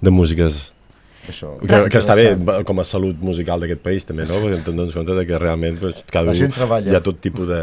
de 0.00 0.14
músiques. 0.14 0.60
Això, 1.28 1.50
que, 1.60 1.78
que 1.92 1.98
està 2.00 2.14
bé 2.16 2.28
com 2.64 2.80
a 2.80 2.84
salut 2.88 3.18
musical 3.20 3.60
d'aquest 3.60 3.82
país 3.84 4.06
també, 4.08 4.24
no? 4.28 4.38
Perquè 4.42 4.60
ens 4.72 4.94
compte 4.96 5.16
que 5.28 5.38
realment 5.38 5.78
pues, 5.80 6.02
cada 6.10 6.30
La 6.30 6.36
un 6.36 6.38
gent 6.40 6.54
treballa. 6.56 6.90
hi 6.92 6.96
ha 6.96 7.02
tot 7.04 7.20
tipus 7.20 7.48
de... 7.50 7.58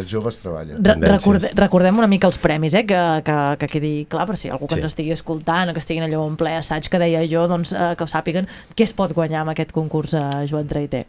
Els 0.00 0.08
joves 0.10 0.38
treballen. 0.42 0.82
Re 0.84 0.96
recorde 1.14 1.52
recordem 1.58 1.98
una 2.02 2.08
mica 2.10 2.26
els 2.30 2.38
premis, 2.42 2.74
eh? 2.74 2.84
que, 2.88 2.98
que, 3.26 3.36
que 3.60 3.68
quedi 3.76 3.92
clar, 4.10 4.26
per 4.26 4.36
si 4.40 4.50
algú 4.50 4.66
que 4.66 4.74
Sí. 4.74 4.80
ens 4.82 4.92
estigui 4.92 5.12
escoltant 5.14 5.70
o 5.70 5.76
que 5.76 5.82
estiguin 5.84 6.02
allò 6.08 6.24
en 6.26 6.34
ple 6.40 6.56
assaig 6.58 6.88
que 6.90 6.98
deia 6.98 7.22
jo, 7.30 7.46
doncs, 7.48 7.72
eh, 7.72 7.92
que 7.96 8.04
ho 8.04 8.10
sàpiguen 8.10 8.48
què 8.74 8.84
es 8.88 8.92
pot 8.96 9.12
guanyar 9.14 9.42
amb 9.44 9.54
aquest 9.54 9.70
concurs 9.72 10.14
a 10.18 10.42
Joan 10.50 10.66
Traiter. 10.66 11.04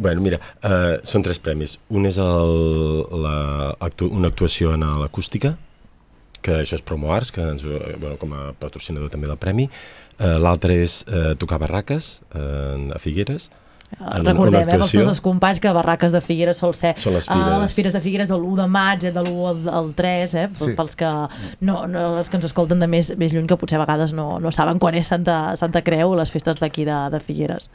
Bueno, 0.00 0.22
mira, 0.24 0.38
uh, 0.64 0.96
són 1.04 1.20
tres 1.20 1.36
premis. 1.44 1.74
Un 1.92 2.06
és 2.08 2.16
el, 2.16 2.54
la, 3.20 3.34
actu 3.84 4.06
una 4.08 4.30
actuació 4.32 4.72
en 4.72 4.80
l'acústica, 5.02 5.58
que 6.40 6.54
això 6.62 6.78
és 6.78 6.84
Promo 6.88 7.10
Arts, 7.12 7.28
que 7.36 7.42
ens, 7.44 7.66
ho- 7.68 7.82
bueno, 8.00 8.14
com 8.16 8.32
a 8.32 8.46
patrocinador 8.56 9.10
també 9.12 9.28
del 9.28 9.36
premi. 9.36 9.66
Uh, 10.20 10.36
L'altre 10.38 10.76
és 10.84 11.00
uh, 11.08 11.32
tocar 11.40 11.56
barraques 11.62 12.20
uh, 12.36 12.92
a 12.94 12.98
Figueres. 13.00 13.48
en 13.98 14.20
una 14.20 14.30
Recordem, 14.30 14.68
eh, 14.68 14.74
els 14.76 14.92
nostres 14.94 15.20
companys 15.20 15.58
que 15.58 15.72
Barraques 15.74 16.12
de 16.12 16.20
Figueres 16.22 16.60
sol 16.62 16.74
ser 16.78 16.92
Són 16.96 17.14
les 17.16 17.26
fires. 17.26 17.56
les 17.58 17.72
fires 17.74 17.92
de 17.96 18.00
Figueres 18.04 18.28
de 18.28 18.36
l'1 18.36 18.54
de 18.60 18.66
maig, 18.70 19.04
eh, 19.08 19.10
de 19.10 19.18
l'1 19.24 19.48
al, 19.48 19.68
al 19.80 19.88
3, 19.98 20.34
eh, 20.34 20.44
Sí. 20.60 20.74
pels 20.78 20.94
que 20.94 21.08
no, 21.60 21.86
no, 21.88 22.18
els 22.20 22.30
que 22.30 22.36
ens 22.38 22.44
escolten 22.46 22.78
de 22.78 22.86
més, 22.86 23.10
més 23.18 23.32
lluny 23.34 23.48
que 23.50 23.56
potser 23.58 23.80
a 23.80 23.82
vegades 23.82 24.12
no, 24.14 24.38
no 24.38 24.52
saben 24.52 24.78
quan 24.78 24.94
és 24.94 25.08
Santa, 25.10 25.56
Santa 25.56 25.82
Creu, 25.82 26.14
les 26.14 26.30
festes 26.30 26.60
d'aquí 26.62 26.84
de, 26.86 27.00
de 27.10 27.18
Figueres. 27.18 27.66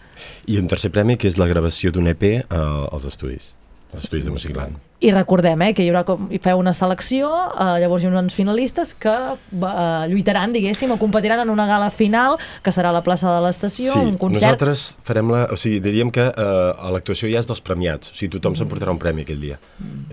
I 0.47 0.55
un 0.61 0.67
tercer 0.72 0.89
premi, 0.95 1.17
que 1.17 1.27
és 1.27 1.35
la 1.38 1.47
gravació 1.51 1.91
d'un 1.91 2.07
EP 2.07 2.23
uh, 2.45 2.88
als 2.93 3.03
estudis, 3.11 3.55
als 3.91 4.05
estudis 4.05 4.23
de 4.23 4.31
Musicland. 4.31 4.77
I 5.03 5.11
recordem 5.11 5.59
eh, 5.61 5.73
que 5.76 5.84
hi 5.84 5.89
haurà 5.91 6.05
com, 6.07 6.30
hi 6.31 6.38
feu 6.41 6.57
una 6.57 6.72
selecció, 6.73 7.27
eh, 7.51 7.65
llavors 7.84 8.01
hi 8.01 8.07
haurà 8.07 8.22
uns 8.23 8.34
finalistes 8.34 8.93
que 8.95 9.11
eh, 9.11 10.05
lluitaran, 10.07 10.53
diguéssim, 10.55 10.89
o 10.95 10.97
competiran 10.97 11.41
en 11.43 11.49
una 11.51 11.65
gala 11.67 11.89
final, 11.91 12.38
que 12.63 12.72
serà 12.72 12.89
a 12.89 12.95
la 12.95 13.01
plaça 13.03 13.27
de 13.35 13.41
l'estació, 13.43 13.91
Sí, 13.91 13.99
un 13.99 14.15
concert. 14.17 14.55
nosaltres 14.55 14.85
farem 15.03 15.30
la... 15.35 15.41
O 15.51 15.57
sigui, 15.59 15.81
diríem 15.84 16.09
que 16.15 16.23
a 16.31 16.89
l'actuació 16.95 17.27
ja 17.30 17.41
és 17.43 17.49
dels 17.49 17.59
premiats, 17.61 18.13
o 18.13 18.15
sigui, 18.15 18.31
tothom 18.38 18.55
s'emportarà 18.55 18.93
un 18.95 19.01
premi 19.01 19.26
aquell 19.27 19.41
dia. 19.43 19.59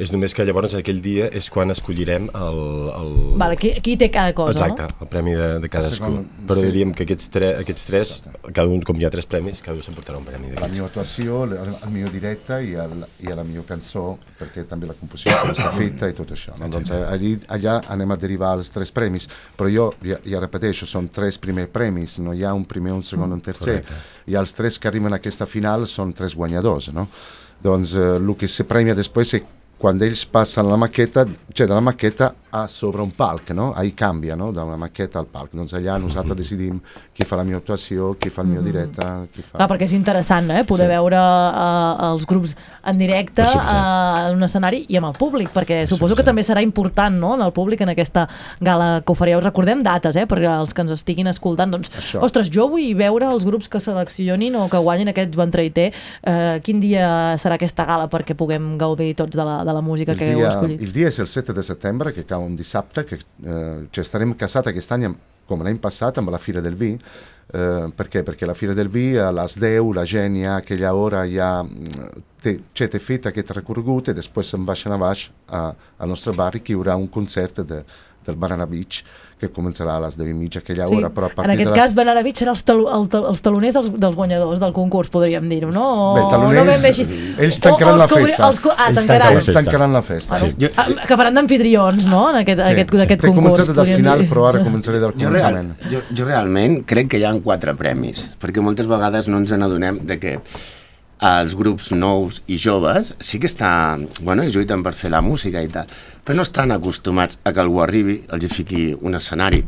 És 0.03 0.11
només 0.13 0.35
que 0.35 0.45
llavors 0.45 0.75
aquell 0.75 0.99
dia 1.05 1.31
és 1.31 1.47
quan 1.55 1.71
escollirem 1.71 2.27
el... 2.35 2.61
el... 2.99 3.15
Vale, 3.39 3.57
qui, 3.63 3.73
qui 3.87 3.95
té 3.97 4.11
cada 4.13 4.35
cosa, 4.35 4.57
Exacte, 4.59 4.91
el 5.01 5.09
premi 5.15 5.37
de, 5.39 5.49
de 5.63 5.71
cadascú. 5.73 6.03
segon- 6.11 6.27
Però 6.51 6.59
sí. 6.59 6.67
diríem 6.73 6.93
que 6.93 7.07
aquests, 7.07 7.31
tre, 7.33 7.53
aquests 7.63 7.87
tres, 7.89 8.13
cada 8.51 8.67
un, 8.69 8.83
com 8.83 8.99
hi 8.99 9.07
ha 9.07 9.15
tres 9.15 9.31
premis, 9.31 9.63
cada 9.63 9.79
un 9.79 9.87
s'emportarà 9.87 10.19
un 10.19 10.27
premi 10.27 10.51
la 10.59 10.67
meva 10.69 10.91
actuació, 10.91 11.45
el, 11.47 11.55
el 11.71 11.91
millor 11.95 12.11
directe 12.13 12.59
i, 12.67 12.75
el, 12.75 13.07
i 13.23 13.31
a 13.33 13.39
la 13.39 13.47
millor 13.47 13.65
cançó, 13.71 14.17
perquè 14.43 14.67
també 14.73 14.89
la 14.89 14.97
composició 14.99 15.37
com 15.43 15.53
està 15.53 15.71
feta 15.77 16.09
i 16.11 16.17
tot 16.17 16.33
això. 16.35 16.57
No? 16.61 16.71
Doncs 16.73 16.93
allí, 16.97 17.35
allà 17.53 17.79
anem 17.93 18.15
a 18.15 18.19
derivar 18.21 18.55
els 18.59 18.73
tres 18.73 18.93
premis, 18.95 19.29
però 19.59 19.71
jo 19.73 19.89
ja, 20.07 20.19
ja 20.25 20.43
repeteixo, 20.43 20.89
són 20.89 21.11
tres 21.15 21.39
primers 21.43 21.71
premis, 21.73 22.19
no 22.25 22.35
hi 22.37 22.45
ha 22.45 22.55
un 22.57 22.67
primer, 22.69 22.97
un 22.97 23.05
segon, 23.07 23.37
un 23.37 23.45
tercer, 23.45 23.81
i 24.27 24.39
els 24.39 24.57
tres 24.57 24.81
que 24.81 24.91
arriben 24.91 25.13
a 25.13 25.21
aquesta 25.21 25.49
final 25.49 25.87
són 25.91 26.15
tres 26.17 26.37
guanyadors. 26.39 26.93
No? 26.97 27.09
Doncs 27.63 27.95
eh, 27.95 28.15
el 28.19 28.37
que 28.39 28.49
se 28.51 28.67
premia 28.69 28.97
després 28.99 29.37
és 29.39 29.51
quan 29.83 29.99
ells 30.07 30.23
passen 30.31 30.69
la 30.71 30.77
maqueta, 30.79 31.25
cioè 31.53 31.67
de 31.67 31.75
la 31.75 31.83
maqueta 31.83 32.31
a 32.53 32.67
sobre 32.69 33.01
un 33.03 33.11
palc, 33.17 33.51
no? 33.57 33.71
Ahí 33.77 33.93
canvia, 33.97 34.37
no? 34.37 34.51
Da 34.53 34.63
una 34.69 34.77
maqueta 34.77 35.19
al 35.19 35.27
palc. 35.27 35.55
Doncs 35.57 35.73
allà 35.75 35.97
nosaltres 35.99 36.37
decidim 36.37 36.79
qui 37.17 37.25
fa 37.25 37.39
la 37.41 37.45
meva 37.49 37.59
actuació, 37.63 38.11
qui 38.21 38.29
fa 38.31 38.43
el 38.45 38.49
meu 38.53 38.61
Mhm. 38.61 38.67
directe, 38.69 39.07
qui 39.33 39.43
fa... 39.43 39.57
Clar, 39.59 39.69
perquè 39.71 39.87
és 39.89 39.95
interessant, 39.97 40.51
eh? 40.51 40.63
Poder 40.69 40.87
Sí. 40.87 40.93
veure 40.93 41.17
uh, 41.17 42.11
els 42.13 42.27
grups 42.29 42.55
en 42.85 42.99
directe 42.99 43.43
suposat. 43.47 43.73
uh, 43.73 44.29
en 44.29 44.37
un 44.37 44.43
escenari 44.45 44.85
i 44.89 44.97
amb 45.01 45.07
el 45.09 45.15
públic, 45.19 45.49
perquè 45.53 45.87
suposo 45.89 46.15
que 46.15 46.23
també 46.23 46.43
serà 46.43 46.63
important, 46.63 47.17
no?, 47.19 47.35
en 47.35 47.43
el 47.43 47.53
públic 47.53 47.81
en 47.81 47.89
aquesta 47.89 48.29
gala 48.61 49.03
que 49.05 49.13
oferíeu. 49.13 49.41
Recordem 49.41 49.83
dates, 49.83 50.15
eh?, 50.17 50.27
perquè 50.29 50.61
els 50.61 50.75
que 50.75 50.83
ens 50.83 50.93
estiguin 50.93 51.27
escoltant, 51.33 51.73
doncs, 51.73 51.91
Això. 51.99 52.21
ostres, 52.23 52.51
jo 52.53 52.69
vull 52.69 52.95
veure 52.95 53.27
els 53.33 53.45
grups 53.49 53.69
que 53.69 53.81
seleccionin 53.81 54.55
o 54.57 54.69
que 54.69 54.77
guanyin 54.79 55.09
aquest 55.09 55.35
Joan 55.35 55.51
Traiter. 55.51 55.91
Uh, 56.23 56.61
quin 56.63 56.79
dia 56.81 57.35
serà 57.41 57.55
aquesta 57.57 57.85
gala 57.89 58.09
perquè 58.09 58.37
puguem 58.37 58.77
gaudir 58.79 59.15
tots 59.17 59.35
de 59.35 59.43
la, 59.45 59.65
de 59.65 59.72
la 59.73 59.83
música 59.83 60.13
Il 60.13 60.19
que 60.19 60.31
heu 60.33 60.39
dia, 60.41 60.53
escollit? 60.55 60.81
il 60.83 60.93
dia 60.93 61.09
és 61.09 61.19
el 61.23 61.29
7 61.29 61.53
de 61.57 61.63
setembre, 61.63 62.13
que 62.13 62.25
cau 62.29 62.45
un 62.45 62.57
dissabte, 62.57 63.05
que 63.07 63.19
eh, 63.19 63.87
ci 63.93 64.01
estarem 64.01 64.35
casats 64.39 64.69
aquest 64.73 64.93
any, 64.93 65.09
com 65.49 65.63
l'any 65.63 65.79
passat, 65.83 66.19
amb 66.19 66.31
la 66.31 66.39
Fira 66.39 66.61
del 66.65 66.75
Vi. 66.79 66.93
Eh, 67.53 67.89
per 67.97 68.07
què? 68.09 68.23
Perquè 68.25 68.47
la 68.47 68.55
Fira 68.55 68.75
del 68.75 68.89
Vi 68.89 69.17
a 69.19 69.31
les 69.35 69.59
10 69.61 69.91
la 69.97 70.05
gent 70.09 70.39
ja 70.41 70.55
a 70.55 70.61
aquella 70.63 70.95
hora 70.95 71.25
ja 71.29 71.63
mm, 71.63 72.23
té, 72.43 72.55
cioè, 72.73 72.89
té 72.89 73.01
fet 73.03 73.27
aquest 73.29 73.51
recorregut 73.59 74.09
i 74.09 74.15
després 74.17 74.55
se'n 74.55 74.65
baixen 74.65 74.95
a 74.95 74.99
baix 75.01 75.27
a, 75.49 75.67
al 75.99 76.09
nostre 76.09 76.33
barri 76.33 76.63
que 76.63 76.73
hi 76.73 76.79
haurà 76.79 76.97
un 76.97 77.09
concert 77.13 77.61
de, 77.67 77.83
del 78.25 78.37
Banana 78.37 78.65
Beach 78.67 79.03
que 79.43 79.51
començarà 79.51 79.97
a 79.99 80.03
les 80.05 80.15
10 80.21 80.31
i 80.31 80.35
mitja 80.39 80.61
aquella 80.63 80.87
hora, 80.87 81.11
però 81.11 81.27
a 81.27 81.33
en 81.33 81.37
partir 81.41 81.55
aquest 81.57 81.69
de 81.69 81.75
la... 81.75 81.81
cas, 81.83 82.23
Beach 82.23 82.39
serà 82.39 82.53
els, 82.55 82.63
talu 82.69 82.87
el, 82.87 83.09
els 83.33 83.43
taloners 83.43 83.75
dels, 83.75 83.89
dels 84.05 84.15
guanyadors 84.19 84.61
del 84.63 84.73
concurs, 84.77 85.11
podríem 85.11 85.49
dir-ho, 85.51 85.73
no? 85.75 85.83
O, 85.83 86.15
Bé, 86.17 86.23
taloners, 86.31 86.83
no 86.83 86.89
així. 86.93 87.07
ells 87.43 87.59
tancaran 87.65 87.97
o 87.97 88.01
la 88.01 88.07
els 88.07 88.15
festa. 88.15 88.49
Els, 88.49 88.61
ah, 88.71 88.87
Ells 88.89 89.01
tancaran. 89.01 89.39
Ells 89.41 89.51
tancaran 89.59 89.97
la 89.99 90.03
festa. 90.07 90.39
Sí. 90.39 90.53
ah, 90.77 90.87
que 91.09 91.19
faran 91.19 91.41
d'anfitrions, 91.41 92.07
no?, 92.11 92.23
en 92.31 92.41
aquest, 92.43 92.63
aquest, 92.69 92.95
aquest 93.09 93.25
He 93.25 93.33
concurs. 93.33 93.59
començat 93.59 93.75
del 93.81 93.91
final, 93.97 94.23
dir. 94.23 94.29
però 94.31 94.47
ara 94.53 94.63
començaré 94.63 95.01
del 95.03 95.17
Jo, 95.17 95.33
real, 95.35 95.59
començament. 95.59 95.75
jo, 95.91 96.05
jo 96.15 96.29
realment 96.29 96.79
crec 96.87 97.11
que 97.11 97.19
hi 97.19 97.27
ha 97.27 97.35
quatre 97.43 97.75
premis, 97.75 98.37
perquè 98.41 98.63
moltes 98.63 98.87
vegades 98.87 99.27
no 99.29 99.43
ens 99.43 99.51
n'adonem 99.59 99.99
de 100.07 100.19
que 100.23 100.39
els 101.23 101.55
grups 101.55 101.93
nous 101.95 102.41
i 102.51 102.59
joves 102.59 103.13
sí 103.23 103.39
que 103.39 103.47
estan, 103.47 104.09
bueno, 104.27 104.43
i 104.43 104.51
lluiten 104.51 104.83
per 104.83 104.95
fer 104.99 105.13
la 105.15 105.23
música 105.23 105.63
i 105.63 105.71
tal, 105.71 105.87
però 106.25 106.37
no 106.39 106.47
estan 106.47 106.75
acostumats 106.75 107.39
a 107.45 107.53
que 107.55 107.63
algú 107.63 107.83
arribi, 107.83 108.21
els 108.35 108.51
fiqui 108.51 108.91
un 109.01 109.15
escenari, 109.19 109.63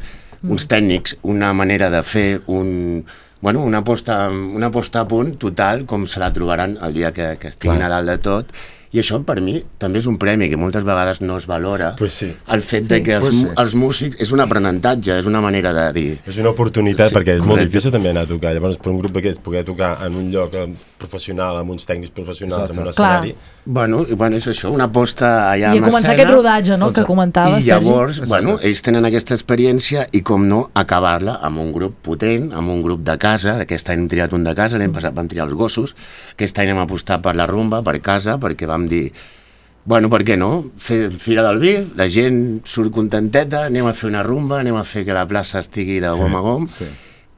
uns 0.45 0.67
tècnics, 0.69 1.17
una 1.23 1.53
manera 1.57 1.91
de 1.91 2.03
fer, 2.03 2.43
un, 2.47 3.05
bueno, 3.41 3.63
una, 3.63 3.85
posta, 3.85 4.29
una 4.31 4.71
posta 4.75 5.05
a 5.05 5.09
punt 5.09 5.37
total 5.41 5.87
com 5.87 6.09
se 6.11 6.21
la 6.21 6.33
trobaran 6.35 6.77
el 6.83 6.95
dia 6.95 7.13
que, 7.13 7.37
que 7.39 7.55
estiguin 7.55 7.79
Clar. 7.81 7.91
a 7.91 7.95
dalt 7.95 8.11
de 8.11 8.19
tot, 8.19 8.53
i 8.95 9.01
això 9.03 9.19
per 9.27 9.41
mi 9.43 9.57
també 9.83 9.99
és 9.99 10.07
un 10.07 10.17
premi 10.23 10.47
que 10.49 10.57
moltes 10.61 10.85
vegades 10.87 11.21
no 11.21 11.37
es 11.41 11.49
valora 11.51 11.95
Pues 11.99 12.13
sí. 12.13 12.29
el 12.55 12.63
fet 12.63 12.85
Sí. 12.85 12.89
de 12.95 13.03
que 13.03 13.15
els, 13.17 13.25
Pues 13.27 13.41
sí. 13.41 13.49
els 13.59 13.75
músics 13.75 14.21
és 14.23 14.31
un 14.33 14.41
aprenentatge, 14.41 15.19
és 15.19 15.27
una 15.27 15.41
manera 15.43 15.73
de 15.75 15.93
dir 15.93 16.19
És 16.27 16.39
una 16.39 16.51
oportunitat 16.55 17.09
Sí, 17.11 17.15
perquè 17.17 17.35
és 17.35 17.41
molt 17.43 17.57
correcte. 17.59 17.71
difícil 17.73 17.91
també 17.91 18.11
anar 18.11 18.23
a 18.23 18.27
tocar. 18.31 18.55
Llavors, 18.55 18.79
per 18.79 18.93
un 18.93 18.99
grup 18.99 19.13
d'aquests, 19.13 19.41
poder 19.43 19.65
tocar 19.65 19.99
en 20.07 20.15
un 20.15 20.31
lloc 20.31 20.55
eh, 20.55 20.69
professional, 20.97 21.57
amb 21.59 21.71
uns 21.71 21.85
tècnics 21.87 22.11
professionals, 22.15 22.71
Exacte. 22.71 22.79
amb 22.81 22.87
un 22.87 22.93
Clar. 22.95 23.35
Bueno, 23.67 24.03
i 24.05 24.13
bueno, 24.13 24.37
és 24.37 24.45
això, 24.51 24.69
una 24.75 24.85
aposta 24.91 25.51
allà 25.51 25.71
I 25.73 25.79
a 25.79 25.79
en 25.79 25.85
començar 25.87 26.13
escena. 26.13 26.15
aquest 26.19 26.33
rodatge, 26.35 26.77
no?, 26.77 26.91
que 26.93 27.05
comentava, 27.09 27.57
I 27.57 27.63
Sergi. 27.63 27.71
llavors, 27.71 28.19
bueno, 28.29 28.59
ells 28.61 28.83
tenen 28.85 29.09
aquesta 29.09 29.33
experiència 29.33 30.03
i 30.13 30.21
com 30.21 30.45
no, 30.47 30.67
acabar-la 30.77 31.39
amb 31.41 31.63
un 31.63 31.71
grup 31.73 31.95
potent, 32.05 32.51
amb 32.53 32.69
un 32.69 32.83
grup 32.85 33.01
de 33.07 33.17
casa, 33.17 33.55
aquest 33.65 33.89
any 33.89 34.03
hem 34.03 34.11
triat 34.13 34.35
un 34.37 34.45
de 34.45 34.53
casa, 34.55 34.77
l'any 34.77 34.93
passat 34.93 35.17
vam 35.17 35.31
triar 35.33 35.47
els 35.49 35.57
gossos, 35.57 35.95
aquest 36.35 36.61
any 36.61 36.75
hem 36.75 36.83
apostat 36.83 37.25
per 37.25 37.33
la 37.41 37.47
rumba, 37.49 37.81
per 37.83 37.97
casa, 38.05 38.37
perquè 38.37 38.69
vam 38.69 38.85
dir, 38.91 39.07
bueno, 39.89 40.11
per 40.13 40.21
què 40.29 40.37
no? 40.37 40.67
Fer 40.77 41.09
Fira 41.17 41.43
del 41.49 41.59
Vi, 41.65 41.75
la 41.97 42.07
gent 42.13 42.61
surt 42.69 42.93
contenteta, 42.93 43.65
anem 43.73 43.89
a 43.89 43.97
fer 43.97 44.11
una 44.13 44.23
rumba, 44.23 44.61
anem 44.61 44.77
a 44.77 44.85
fer 44.85 45.07
que 45.09 45.17
la 45.17 45.25
plaça 45.25 45.65
estigui 45.65 46.03
de 46.05 46.13
gom 46.13 46.37
a 46.37 46.45
gom, 46.45 46.69
sí. 46.69 46.85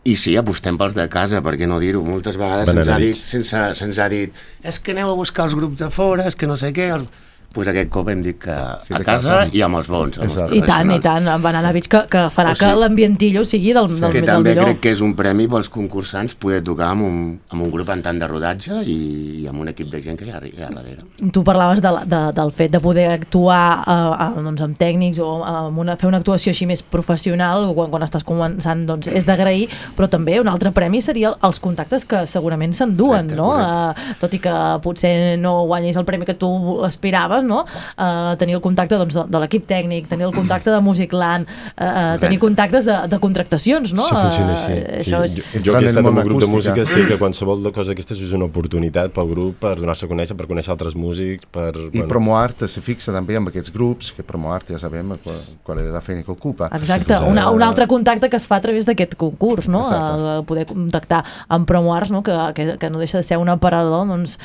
I 0.06 0.14
sí, 0.14 0.36
apostem 0.38 0.76
pels 0.78 0.94
de 0.94 1.08
casa, 1.10 1.42
per 1.42 1.56
què 1.58 1.66
no 1.66 1.80
dir-ho? 1.82 2.04
Moltes 2.06 2.38
vegades 2.38 2.70
se'ns 2.70 2.90
ha, 2.92 2.98
dit, 3.02 3.18
sense, 3.18 3.62
se'ns 3.80 3.98
ha 3.98 4.06
dit 4.12 4.34
és 4.62 4.78
que 4.78 4.94
aneu 4.94 5.10
a 5.10 5.16
buscar 5.18 5.48
els 5.48 5.56
grups 5.58 5.82
de 5.82 5.88
fora, 5.90 6.28
és 6.30 6.38
que 6.38 6.46
no 6.46 6.58
sé 6.58 6.70
què... 6.76 6.92
Els... 6.94 7.24
Pues 7.55 7.68
aquest 7.68 7.89
cop 7.89 8.09
hem 8.12 8.23
dit 8.23 8.36
que 8.39 8.55
Sí, 8.85 8.93
a 8.93 8.98
casa 9.01 9.36
casa. 9.39 9.48
i 9.52 9.62
amb 9.64 9.78
els 9.78 9.86
bons. 9.89 10.18
Amb 10.18 10.27
els 10.28 10.52
I 10.52 10.60
tant, 10.66 10.90
i 10.93 10.98
tant, 11.01 11.27
amb 11.32 11.43
Banana 11.44 11.70
Beach, 11.73 11.89
que, 11.89 12.02
que 12.12 12.27
farà 12.35 12.51
O 12.52 12.55
sigui, 12.55 12.70
que 12.73 12.81
l'ambientillo 12.82 13.44
sigui 13.48 13.73
del, 13.73 13.89
del, 13.89 14.10
que 14.12 14.20
del 14.20 14.27
també 14.28 14.51
millor. 14.51 14.64
crec 14.68 14.81
que 14.85 14.90
és 14.93 15.01
un 15.01 15.14
premi 15.16 15.47
pels 15.48 15.70
concursants 15.73 16.35
poder 16.36 16.60
tocar 16.66 16.90
amb 16.93 17.06
un, 17.06 17.16
amb 17.52 17.62
un 17.62 17.70
grup 17.73 17.89
en 17.94 18.02
tant 18.05 18.18
de 18.20 18.28
rodatge 18.28 18.82
i, 18.85 18.97
i 19.43 19.47
amb 19.48 19.60
un 19.64 19.68
equip 19.73 19.89
de 19.90 20.02
gent 20.05 20.18
que 20.20 20.27
hi 20.28 20.31
ha, 20.35 20.40
hi 20.44 20.62
ha 20.62 20.68
darrere. 20.68 21.06
Tu 21.32 21.43
parlaves 21.44 21.81
de, 21.81 21.93
de, 22.05 22.20
del 22.36 22.52
fet 22.52 22.70
de 22.77 22.81
poder 22.81 23.06
actuar 23.14 23.85
eh, 23.86 24.27
eh, 24.27 24.43
doncs, 24.44 24.60
amb 24.66 24.77
tècnics 24.78 25.18
o 25.24 25.31
amb 25.47 25.78
una, 25.81 25.97
fer 25.97 26.09
una 26.10 26.20
actuació 26.20 26.52
així 26.52 26.66
més 26.68 26.82
professional 26.82 27.70
quan, 27.74 27.89
quan 27.90 28.05
estàs 28.05 28.24
començant 28.27 28.85
doncs, 28.89 29.09
és 29.09 29.24
d'agrair, 29.24 29.68
però 29.97 30.09
també 30.12 30.39
un 30.40 30.48
altre 30.52 30.73
premi 30.77 31.01
seria 31.01 31.32
els 31.47 31.60
contactes 31.64 32.05
que 32.05 32.27
segurament 32.28 32.74
s'enduen, 32.77 33.32
no? 33.36 33.55
Eh, 33.56 34.12
tot 34.20 34.35
i 34.36 34.40
que 34.44 34.55
potser 34.85 35.39
no 35.40 35.64
guanyis 35.70 35.97
el 35.97 36.05
premi 36.05 36.27
que 36.28 36.35
tu 36.36 36.51
aspiraves, 36.85 37.35
no? 37.44 37.64
Eh, 37.98 38.36
tenir 38.38 38.54
el 38.56 38.60
contacte 38.64 38.96
doncs, 38.96 39.14
de, 39.14 39.24
de 39.28 39.38
l'equip 39.42 39.66
tècnic, 39.66 40.08
tenir 40.08 40.26
el 40.28 40.34
contacte 40.34 40.70
de 40.70 40.80
Musicland, 40.80 41.46
eh, 41.76 41.84
eh, 41.84 42.18
tenir 42.22 42.38
contactes 42.38 42.84
de, 42.86 42.96
de 43.08 43.18
contractacions, 43.18 43.92
no? 43.96 44.06
Això 44.06 44.22
funciona 44.22 44.52
així. 44.56 44.72
Eh, 44.72 45.02
Sí. 45.06 45.10
això 45.12 45.22
és... 45.24 45.34
Jo, 45.36 45.42
jo 45.64 45.72
que 45.76 45.84
he 45.84 45.88
estat 45.88 46.06
en 46.06 46.10
un 46.12 46.24
grup 46.24 46.40
de 46.40 46.46
música 46.50 46.84
sé 46.86 47.04
que 47.06 47.18
qualsevol 47.18 47.62
de 47.62 47.72
cosa 47.72 47.92
d'aquestes 47.92 48.20
és 48.22 48.32
una 48.32 48.46
oportunitat 48.46 49.12
pel 49.12 49.28
grup 49.30 49.58
per 49.60 49.74
donar-se 49.78 50.06
a 50.06 50.08
conèixer, 50.08 50.36
per 50.36 50.46
conèixer 50.48 50.72
altres 50.72 50.96
músics, 50.96 51.46
per... 51.52 51.72
I 51.92 52.02
Promoart 52.08 52.66
se 52.68 52.80
fixa 52.80 53.12
també 53.12 53.36
amb 53.36 53.48
aquests 53.50 53.72
grups, 53.74 54.12
que 54.16 54.24
Promoart 54.26 54.72
ja 54.74 54.78
sabem 54.78 55.14
qual, 55.22 55.36
qual 55.66 55.80
és 55.82 55.90
la 55.92 56.00
feina 56.04 56.22
que 56.22 56.32
ocupa. 56.32 56.68
Exacte, 56.76 57.18
una, 57.28 57.48
un 57.50 57.62
altre 57.62 57.86
contacte 57.90 58.30
que 58.30 58.36
es 58.36 58.46
fa 58.46 58.56
a 58.56 58.64
través 58.64 58.86
d'aquest 58.88 59.16
concurs, 59.20 59.68
no? 59.68 59.80
Exacte. 59.84 60.32
Eh, 60.36 60.42
poder 60.46 60.66
contactar 60.66 61.22
amb 61.48 61.66
Promoars, 61.68 62.10
no? 62.14 62.22
que, 62.22 62.34
que, 62.54 62.76
que 62.78 62.90
no 62.90 62.98
deixa 63.02 63.18
de 63.18 63.26
ser 63.26 63.38
un 63.38 63.48
aparador, 63.52 64.06
doncs, 64.08 64.38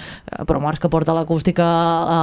Promoars 0.48 0.80
que 0.80 0.90
porta 0.90 1.14
l'acústica 1.16 1.66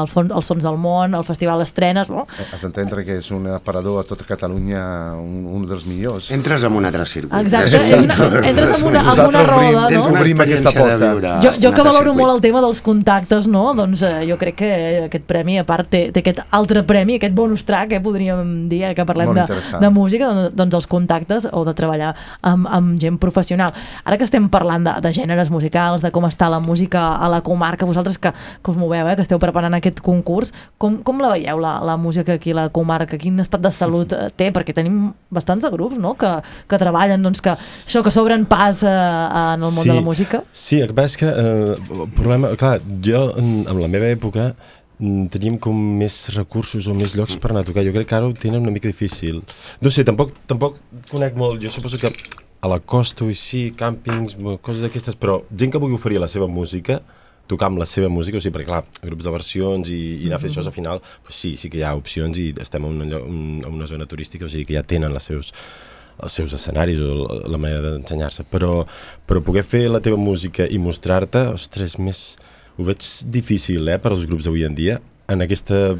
al 0.00 0.08
fons, 0.10 0.32
als 0.34 0.46
Sons 0.58 0.66
del 0.66 0.78
Món, 0.80 1.14
al 1.14 1.24
Festival 1.24 1.60
d'Estrenes, 1.62 2.08
no? 2.10 2.24
Has 2.52 2.62
d'entendre 2.64 3.04
que 3.06 3.18
és 3.20 3.30
un 3.34 3.46
aparador 3.52 4.00
a 4.02 4.04
tota 4.06 4.24
Catalunya, 4.26 5.14
un, 5.18 5.44
un 5.46 5.66
dels 5.68 5.84
millors. 5.86 6.30
Entres 6.34 6.64
en 6.66 6.74
un 6.74 6.84
altre 6.88 7.06
circuit. 7.06 7.38
Exacte, 7.46 7.78
és 7.78 7.90
una, 7.94 8.40
entres 8.48 8.72
amb 8.78 8.88
una, 8.90 9.02
amb 9.12 9.22
una 9.28 9.42
roda, 9.46 9.84
Tens 9.88 10.02
no? 10.04 10.10
una 10.12 10.22
Obrim 10.24 10.42
aquesta 10.42 10.72
experiència 10.72 10.98
de 10.98 11.06
porta. 11.06 11.12
viure 11.12 11.34
Jo, 11.44 11.52
jo 11.62 11.72
que 11.74 11.84
valoro 11.86 12.10
circuit. 12.10 12.20
molt 12.22 12.34
el 12.34 12.40
tema 12.48 12.62
dels 12.64 12.80
contactes, 12.82 13.46
no? 13.50 13.64
doncs 13.78 14.02
eh, 14.02 14.14
jo 14.28 14.38
crec 14.40 14.58
que 14.58 14.70
aquest 15.06 15.26
premi, 15.30 15.58
a 15.62 15.64
part, 15.68 15.88
té, 15.92 16.08
té 16.14 16.22
aquest 16.24 16.42
altre 16.50 16.82
premi, 16.88 17.18
aquest 17.20 17.34
bonus 17.38 17.64
track, 17.68 17.94
eh, 17.98 18.02
podríem 18.02 18.68
dir, 18.70 18.82
eh, 18.90 18.94
que 18.98 19.06
parlem 19.08 19.34
de, 19.36 19.46
de 19.80 19.90
música, 19.94 20.32
doncs, 20.32 20.56
doncs 20.58 20.78
els 20.80 20.88
contactes 20.90 21.48
o 21.52 21.64
de 21.68 21.74
treballar 21.78 22.14
amb, 22.42 22.66
amb 22.66 22.98
gent 23.00 23.18
professional. 23.22 23.70
Ara 24.04 24.18
que 24.18 24.26
estem 24.26 24.48
parlant 24.50 24.84
de, 24.88 24.96
de 25.04 25.14
gèneres 25.14 25.50
musicals, 25.54 26.02
de 26.02 26.10
com 26.14 26.26
està 26.26 26.50
la 26.50 26.58
música 26.60 27.06
a 27.18 27.28
la 27.30 27.42
comarca, 27.46 27.86
vosaltres 27.86 28.18
que, 28.18 28.32
que 28.32 28.72
us 28.72 28.76
moveu, 28.80 29.06
eh, 29.08 29.16
que 29.16 29.22
esteu 29.26 29.38
preparant 29.38 29.74
aquest 29.78 30.00
concurs, 30.04 30.47
com, 30.80 30.98
com 31.04 31.20
la 31.22 31.32
veieu, 31.34 31.60
la, 31.62 31.76
la 31.84 31.96
música 32.00 32.36
aquí 32.38 32.54
la 32.56 32.68
comarca? 32.74 33.18
Quin 33.20 33.38
estat 33.42 33.62
de 33.64 33.72
salut 33.74 34.14
eh, 34.16 34.28
té? 34.36 34.50
Perquè 34.54 34.74
tenim 34.76 35.12
bastants 35.34 35.66
de 35.66 35.72
grups, 35.74 35.98
no?, 36.00 36.14
que, 36.18 36.30
que 36.70 36.80
treballen, 36.80 37.22
doncs, 37.24 37.42
que 37.44 37.52
això, 37.54 38.02
que 38.04 38.14
s'obren 38.14 38.46
pas 38.48 38.82
eh, 38.86 38.96
en 39.54 39.62
el 39.62 39.74
món 39.74 39.84
de 39.84 39.98
la 39.98 40.04
música. 40.04 40.42
Sí, 40.52 40.80
el 40.82 40.90
que 40.90 40.98
passa 40.98 41.14
és 41.14 41.20
que 41.22 41.30
eh, 41.30 41.76
el 41.76 42.10
problema, 42.16 42.52
clar, 42.60 42.78
jo 43.04 43.28
en, 43.38 43.54
en 43.68 43.80
la 43.82 43.90
meva 43.92 44.10
època 44.10 44.50
mm, 44.52 45.30
teníem 45.34 45.60
com 45.62 45.78
més 46.00 46.20
recursos 46.36 46.88
o 46.88 46.96
més 46.96 47.16
llocs 47.18 47.38
per 47.40 47.52
anar 47.52 47.66
a 47.66 47.70
tocar. 47.70 47.86
Jo 47.86 47.94
crec 47.96 48.10
que 48.10 48.18
ara 48.18 48.28
ho 48.28 48.34
tenen 48.34 48.64
una 48.64 48.74
mica 48.74 48.90
difícil. 48.90 49.42
No 49.84 49.94
sé, 49.94 50.06
tampoc, 50.08 50.34
tampoc 50.50 50.78
conec 51.12 51.38
molt. 51.38 51.62
Jo 51.64 51.72
suposo 51.74 52.00
que 52.00 52.12
a 52.60 52.68
la 52.70 52.80
costa 52.80 53.24
o 53.24 53.30
així, 53.30 53.68
càmpings, 53.78 54.36
coses 54.64 54.82
d'aquestes, 54.82 55.16
però 55.18 55.40
gent 55.54 55.72
que 55.72 55.80
vulgui 55.82 55.98
oferir 55.98 56.18
la 56.22 56.30
seva 56.30 56.48
música, 56.50 57.00
tocar 57.48 57.70
amb 57.72 57.78
la 57.80 57.86
seva 57.88 58.08
música, 58.12 58.38
o 58.38 58.40
sigui, 58.44 58.54
perquè 58.58 58.68
clar, 58.68 58.84
grups 59.02 59.24
de 59.24 59.32
versions 59.34 59.88
i, 59.90 59.98
i 60.22 60.26
anar 60.28 60.36
a 60.36 60.42
fer 60.42 60.50
Mhm. 60.50 60.56
això 60.58 60.66
al 60.66 60.72
final, 60.76 61.00
pues 61.24 61.34
sí, 61.34 61.56
sí 61.56 61.70
que 61.70 61.78
hi 61.78 61.82
ha 61.88 61.94
opcions 61.96 62.38
i 62.38 62.52
estem 62.60 62.84
en 62.84 63.00
una, 63.02 63.18
un, 63.18 63.62
en 63.64 63.72
una 63.72 63.86
zona 63.86 64.06
turística, 64.06 64.44
o 64.44 64.48
sigui 64.48 64.66
que 64.66 64.74
ja 64.78 64.82
tenen 64.82 65.12
les 65.12 65.22
seus, 65.24 65.52
els 66.22 66.32
seus 66.32 66.52
escenaris 66.52 66.98
o 67.00 67.14
la- 67.14 67.48
la 67.48 67.58
manera 67.58 67.92
d'ensenyar-se, 67.92 68.44
però, 68.50 68.84
però 69.26 69.42
poder 69.42 69.62
fer 69.64 69.88
la 69.88 70.00
teva 70.00 70.16
música 70.16 70.66
i 70.68 70.78
mostrar-te, 70.78 71.38
ostres, 71.54 71.98
més, 71.98 72.36
ho 72.78 72.84
veig 72.84 73.00
difícil, 73.26 73.88
eh, 73.88 73.98
per 73.98 74.12
als 74.12 74.26
grups 74.26 74.44
d'avui 74.44 74.64
en 74.64 74.74
dia, 74.74 75.00
en 75.30 75.42
aquesta, 75.42 75.90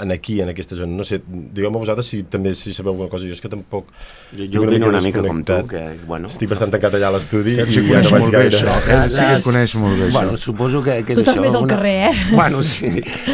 en 0.00 0.12
aquí, 0.12 0.40
en 0.40 0.48
aquesta 0.52 0.76
zona. 0.78 0.92
No 0.94 1.02
sé, 1.02 1.16
digueu-me 1.26 1.80
vosaltres 1.82 2.06
si 2.06 2.20
també 2.30 2.52
si 2.54 2.70
sabeu 2.72 2.92
alguna 2.92 3.08
cosa. 3.10 3.26
Jo 3.26 3.34
és 3.34 3.40
que 3.42 3.48
tampoc... 3.50 3.88
Jo- 4.36 4.46
jo 4.52 4.60
opino 4.62 4.86
una 4.92 5.00
mica 5.02 5.22
com 5.26 5.40
tu, 5.46 5.56
que, 5.66 5.80
bueno, 6.06 6.28
Estic 6.30 6.48
bastant 6.52 6.70
tancat 6.70 6.94
allà 6.94 7.08
a 7.10 7.14
l'estudi 7.16 7.56
i 7.56 7.58
Sergi 7.58 7.82
ja 7.82 7.98
coneix 8.04 8.12
no 8.12 8.18
vaig 8.20 8.30
gaire. 8.36 8.60
això. 8.60 8.76
Ell 8.94 9.10
sí 9.10 9.24
que 9.26 9.40
coneix 9.42 9.74
molt 9.82 9.98
bé 10.04 10.08
bueno, 10.14 10.32
això. 10.36 10.42
suposo 10.44 10.82
que, 10.86 11.00
que 11.02 11.16
és 11.16 11.18
Tu 11.18 11.24
estàs 11.24 11.34
això. 11.34 11.42
més 11.48 11.56
al 11.58 11.66
carrer, 11.70 11.94
eh? 12.12 12.12
Bueno, 12.30 12.62
sí, 12.62 12.92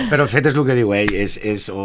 però 0.09 0.24
el 0.24 0.31
fet 0.33 0.49
és 0.49 0.57
el 0.57 0.65
que 0.70 0.77
diu 0.79 0.95
ell, 0.97 1.12
és, 1.20 1.37
és 1.45 1.69
o, 1.69 1.85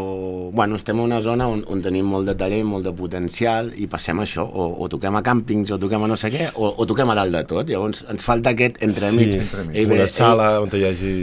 bueno, 0.56 0.80
estem 0.80 0.95
en 0.99 1.03
una 1.10 1.19
zona 1.27 1.49
on, 1.52 1.65
on 1.68 1.84
tenim 1.84 2.07
molt 2.07 2.27
de 2.31 2.38
talent, 2.39 2.64
molt 2.72 2.88
de 2.88 2.95
potencial, 2.95 3.73
i 3.76 3.88
passem 3.91 4.23
això, 4.23 4.48
o, 4.48 4.69
o 4.80 4.88
toquem 4.91 5.19
a 5.19 5.23
càmpings, 5.27 5.76
o 5.76 5.80
toquem 5.81 6.07
a 6.07 6.11
no 6.11 6.15
sé 6.19 6.31
què, 6.31 6.48
o, 6.56 6.72
o 6.77 6.88
toquem 6.88 7.11
a 7.11 7.19
dalt 7.19 7.35
de 7.35 7.44
tot, 7.52 7.68
llavors 7.68 8.06
ens 8.11 8.23
falta 8.23 8.56
aquest 8.56 8.80
entremig. 8.88 9.35
Sí, 9.35 9.61
Ell 9.73 9.91
una 9.91 10.02
ve- 10.06 10.07
sala 10.11 10.49
on 10.64 10.72
hi 10.72 10.85
hagi... 10.88 11.14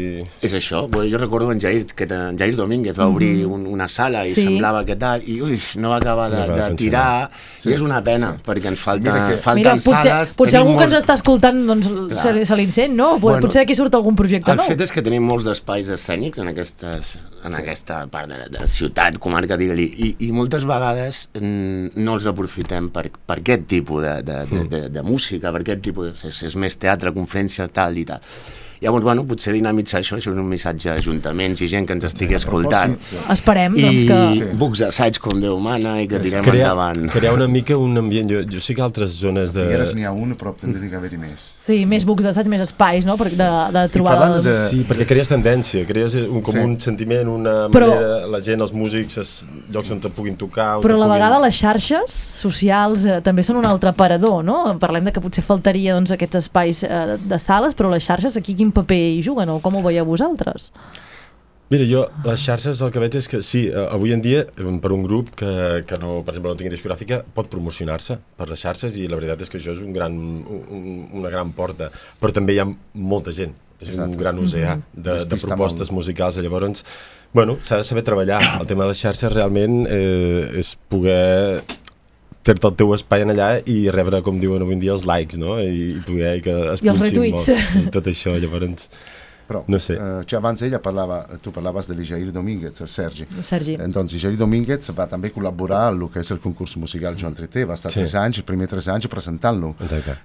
és 0.45 0.57
això, 0.61 0.85
bueno, 0.93 1.09
jo 1.09 1.21
recordo 1.25 1.49
en 1.53 1.61
Jair, 1.65 1.87
que 1.97 2.07
te- 2.11 2.34
en 2.35 2.39
Jair 2.43 2.56
Domínguez 2.59 2.98
va 2.98 3.06
obrir 3.06 3.47
Mhm. 3.47 3.52
un, 3.55 3.66
una 3.70 3.86
sala 3.89 4.27
i 4.27 4.35
Sí. 4.35 4.43
semblava 4.48 4.85
que 4.85 4.97
tal, 4.97 5.23
i 5.28 5.40
ui, 5.40 5.56
no 5.77 5.90
va 5.94 5.97
acabar 6.02 6.28
de, 6.31 6.47
No 6.48 6.56
de 6.56 6.74
tirar, 6.74 7.31
Sí. 7.59 7.70
i 7.70 7.74
és 7.74 7.81
una 7.81 8.02
pena, 8.02 8.36
perquè 8.44 8.66
ens 8.74 8.81
falta, 8.81 9.12
Mira 9.12 9.28
que- 9.28 9.36
falten 9.43 9.62
Mira, 9.62 9.74
potser, 9.77 10.11
sales. 10.11 10.35
potser 10.35 10.59
tenim 10.59 10.66
algú 10.74 10.78
que 10.78 10.85
ens 10.90 10.94
està 11.05 11.15
escoltant 11.15 11.66
doncs, 11.66 11.86
Clar. 11.89 12.23
se, 12.23 12.32
li- 12.32 12.44
se 12.44 12.56
li 12.56 12.65
encén, 12.65 12.97
no? 12.97 13.19
Bueno, 13.20 13.40
potser 13.40 13.62
d'aquí 13.62 13.74
surt 13.74 13.94
algun 13.94 14.16
projecte 14.16 14.51
El 14.51 14.56
nou. 14.59 14.66
fet 14.66 14.81
és 14.81 14.90
que 14.93 15.02
tenim 15.02 15.23
molts 15.23 15.47
espais 15.47 15.89
escènics 15.89 16.39
en, 16.39 16.48
aquestes, 16.48 17.16
en 17.44 17.52
sí. 17.52 17.61
aquesta 17.62 18.06
part 18.09 18.28
de, 18.28 18.48
de 18.59 18.66
ciutat, 18.66 19.19
comarca, 19.19 19.56
digue-li, 19.56 19.85
i, 19.97 20.27
i 20.27 20.32
moltes 20.32 20.65
vegades 20.65 21.28
mm, 21.35 21.90
no 22.02 22.15
els 22.16 22.27
aprofitem 22.27 22.90
per, 22.90 23.11
per 23.24 23.39
aquest 23.39 23.66
tipus 23.66 24.02
de, 24.02 24.23
de, 24.23 24.44
de, 24.47 24.65
de, 24.69 24.89
de 24.90 25.02
música, 25.02 25.52
per 25.52 25.61
aquest 25.61 25.81
tipus 25.82 26.06
de... 26.23 26.28
És, 26.28 26.43
és 26.43 26.56
més 26.56 26.77
teatre, 26.77 27.12
conferència, 27.12 27.69
tal 27.69 27.97
i 27.98 28.05
tal. 28.05 28.20
Llavors, 28.85 29.05
bueno, 29.06 29.23
potser 29.24 29.55
dinamitzar 29.55 30.02
això, 30.02 30.19
això 30.19 30.32
és 30.35 30.36
un 30.36 30.48
missatge 30.48 30.90
a 30.93 30.98
ajuntaments 30.98 31.62
i 31.65 31.69
gent 31.73 31.86
que 31.89 31.94
ens 31.97 32.05
estigui 32.05 32.36
escoltant. 32.36 32.93
Esperem, 33.32 33.78
I 33.81 33.86
doncs, 33.86 34.05
que... 34.11 34.48
bucs 34.61 34.82
d'assaig 34.85 35.20
com 35.24 35.40
Déu 35.40 35.56
mana 35.62 35.97
i 36.02 36.09
que 36.11 36.20
tirem 36.20 36.44
crear, 36.44 36.74
endavant. 36.74 37.09
crear 37.15 37.32
una 37.39 37.48
mica 37.48 37.78
un 37.81 37.97
ambient. 38.02 38.28
Jo, 38.28 38.43
jo 38.44 38.61
sé 38.61 38.77
que 38.77 38.85
altres 38.85 39.16
zones 39.23 39.55
de... 39.56 39.65
Figueres 39.65 39.94
n'hi 39.97 40.05
ha 40.05 40.12
un, 40.12 40.36
però 40.36 40.52
tindria 40.61 40.93
que 40.93 41.01
haver-hi 41.01 41.20
més. 41.23 41.48
Sí, 41.65 41.78
més 41.89 42.05
bucs 42.05 42.27
d'assaig, 42.27 42.45
més 42.53 42.61
espais, 42.61 43.07
no? 43.09 43.15
Per, 43.16 43.31
de, 43.32 43.47
de 43.73 43.82
trobar... 43.89 44.19
els... 44.27 44.43
de... 44.45 44.53
Sí, 44.69 44.82
perquè 44.85 45.07
crees 45.09 45.31
tendència, 45.32 45.86
crees 45.89 46.12
un, 46.20 46.43
com 46.45 46.53
Sí. 46.53 46.61
un 46.61 46.74
sentiment, 46.82 47.31
una 47.32 47.55
Però- 47.73 47.89
manera, 47.89 48.19
la 48.35 48.41
gent, 48.45 48.61
els 48.61 48.74
músics, 48.77 49.16
es, 49.23 49.31
llocs 49.73 49.89
on 49.95 50.03
te 50.05 50.11
puguin 50.12 50.36
tocar... 50.36 50.74
Però 50.85 50.99
a 50.99 51.01
la 51.01 51.07
puguin... 51.07 51.15
vegada 51.16 51.39
les 51.41 51.57
xarxes 51.57 52.19
socials 52.43 53.07
eh, 53.09 53.16
també 53.24 53.41
són 53.49 53.62
un 53.62 53.65
altre 53.70 53.95
parador, 53.97 54.43
no? 54.45 54.59
Parlem 54.82 55.09
de 55.09 55.15
que 55.16 55.23
potser 55.24 55.41
faltaria 55.47 55.97
doncs, 55.97 56.12
aquests 56.12 56.43
espais 56.43 56.82
eh, 56.85 57.16
de 57.24 57.39
sales, 57.41 57.73
però 57.78 57.89
les 57.95 58.05
xarxes 58.05 58.36
aquí 58.36 58.53
quin 58.61 58.69
paper 58.77 59.01
hi 59.15 59.23
juguen 59.24 59.49
o 59.49 59.57
com 59.65 59.81
ho 59.81 59.82
veieu 59.89 60.05
vosaltres? 60.05 60.69
Mira, 61.74 61.86
jo, 61.90 62.05
les 62.24 62.38
xarxes 62.46 62.80
el 62.86 62.92
que 62.94 63.01
veig 63.02 63.16
és 63.18 63.26
que 63.30 63.40
sí, 63.42 63.64
eh, 63.66 63.86
avui 63.90 64.12
en 64.14 64.22
dia, 64.22 64.44
eh, 64.46 64.78
per 64.82 64.92
un 64.94 65.02
grup 65.02 65.32
que, 65.34 65.82
que 65.88 65.98
no, 65.98 66.20
per 66.22 66.34
exemple, 66.36 66.52
no 66.52 66.59
tingui 66.60 66.70
discogràfica, 66.76 67.18
pot 67.34 67.48
promocionar-se 67.51 68.16
per 68.38 68.46
les 68.52 68.62
xarxes 68.62 68.94
i 69.02 69.09
la 69.10 69.18
veritat 69.18 69.42
és 69.42 69.51
que 69.51 69.59
això 69.59 69.74
és 69.74 69.82
un 69.82 69.92
gran, 69.96 70.14
un, 70.14 70.84
una 71.18 71.32
gran 71.34 71.51
porta. 71.56 71.90
Però 72.22 72.30
també 72.36 72.55
hi 72.55 72.60
ha 72.62 72.68
molta 72.94 73.34
gent, 73.34 73.56
és 73.80 73.90
un 73.90 74.05
Exacte. 74.05 74.20
gran 74.22 74.38
oceà 74.38 74.76
Mhm. 74.76 75.02
de, 75.09 75.16
de 75.34 75.40
propostes 75.48 75.90
musicals. 75.90 76.38
Llavors, 76.38 76.84
bueno, 77.34 77.59
s'ha 77.66 77.78
de 77.82 77.84
saber 77.90 78.05
treballar. 78.06 78.38
El 78.60 78.66
tema 78.70 78.84
de 78.86 78.92
les 78.94 79.01
xarxes 79.02 79.32
realment 79.34 79.86
eh, 79.90 80.60
és 80.60 80.76
poder 80.88 81.64
fer-te 82.44 82.68
el 82.68 82.74
teu 82.76 82.92
espai 82.94 83.22
en 83.24 83.32
allà 83.32 83.51
i 83.66 83.88
rebre, 83.90 84.20
com 84.22 84.38
diuen 84.38 84.62
avui 84.62 84.74
en 84.76 84.80
dia, 84.80 84.92
els 84.92 85.06
likes, 85.09 85.38
no? 85.40 85.59
I, 85.59 85.96
i 85.96 86.01
poder 86.06 86.36
que 86.44 86.55
es 86.74 86.82
I 86.84 86.90
els 86.92 87.01
retuits. 87.01 87.48
molt. 87.48 87.86
I 87.88 87.90
tot 87.98 88.06
això, 88.14 88.38
llavors... 88.38 88.90
Però, 89.47 89.62
no 89.69 89.79
sé. 89.79 89.95
eh, 89.95 90.25
ja 90.27 90.39
abans 90.39 90.62
ella 90.62 90.79
parlava, 90.81 91.27
tu 91.43 91.53
parlaves 91.53 91.87
de 91.87 91.95
l'Ijair 91.95 92.31
Domínguez, 92.33 92.81
el 92.81 92.89
Sergi. 92.89 93.27
Sergi. 93.43 93.75
Eh, 93.75 93.89
doncs 93.89 94.15
Ijair 94.16 94.37
Domínguez 94.41 94.91
va 94.97 95.07
també 95.07 95.31
col·laborar 95.33 95.91
en 95.93 96.01
el 96.03 96.09
que 96.09 96.21
és 96.21 96.31
el 96.31 96.39
concurs 96.41 96.77
musical 96.77 97.15
Joan 97.21 97.35
Treté, 97.35 97.65
va 97.65 97.75
estar 97.75 97.91
Sí. 97.93 98.01
tres 98.01 98.15
anys, 98.15 98.39
els 98.39 98.47
primers 98.47 98.71
tres 98.71 98.89
anys 98.89 99.07
presentant-lo. 99.07 99.75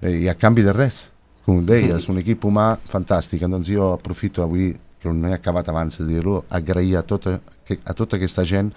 Eh, 0.01 0.21
I 0.23 0.27
a 0.29 0.35
canvi 0.35 0.63
de 0.63 0.71
res, 0.73 1.07
com 1.45 1.65
deies, 1.65 2.07
un 2.09 2.17
equip 2.19 2.43
humà 2.45 2.77
fantàstic. 2.91 3.41
Doncs 3.47 3.67
jo 3.67 3.93
aprofito 3.93 4.41
avui, 4.43 4.75
que 5.01 5.09
no 5.11 5.27
he 5.27 5.33
acabat 5.33 5.67
abans 5.69 5.97
de 5.97 6.05
dir-ho, 6.05 6.45
agrair 6.49 6.95
a 6.97 7.01
tota, 7.03 7.39
a 7.85 7.93
tota 7.93 8.15
aquesta 8.17 8.43
gent 8.43 8.71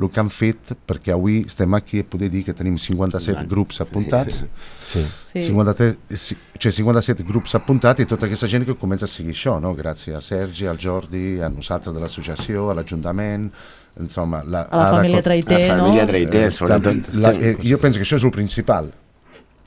el 0.00 0.10
que 0.10 0.20
han 0.20 0.28
fet, 0.30 0.72
perquè 0.86 1.10
avui 1.12 1.40
estem 1.46 1.74
aquí 1.74 2.00
a 2.00 2.04
poder 2.04 2.28
dir 2.30 2.44
que 2.44 2.52
tenim 2.54 2.76
57 2.78 3.30
Endavant. 3.32 3.50
grups 3.50 3.80
apuntats, 3.80 4.44
Sí. 4.82 5.02
Sí. 5.32 5.42
53, 5.42 5.96
si- 6.10 6.36
cioè 6.58 6.70
57 6.72 7.24
grups 7.24 7.54
apuntats 7.54 8.00
i 8.00 8.06
tota 8.06 8.26
aquesta 8.26 8.46
gent 8.46 8.64
que 8.64 8.74
comença 8.76 9.04
a 9.06 9.08
seguir 9.08 9.32
això, 9.34 9.60
no? 9.60 9.74
gràcies 9.74 10.14
al 10.14 10.22
Sergi, 10.22 10.66
al 10.66 10.78
Jordi, 10.78 11.40
a 11.40 11.48
nosaltres 11.48 11.92
de 11.94 12.00
l'associació, 12.00 12.70
a 12.70 12.74
l'Ajuntament, 12.74 13.50
insomma... 14.00 14.44
La, 14.46 14.60
A 14.70 14.76
la 14.84 14.90
família 14.90 15.22
Traité, 15.22 15.68
La 15.68 15.76
no? 15.76 15.84
família 15.86 16.06
Traité, 16.06 16.44
Eh, 16.46 16.50
sobretot. 16.50 17.14
La, 17.14 17.32
eh, 17.32 17.56
jo 17.62 17.78
penso 17.78 17.98
que 17.98 18.04
això 18.06 18.16
és 18.16 18.24
el 18.24 18.30
principal, 18.30 18.92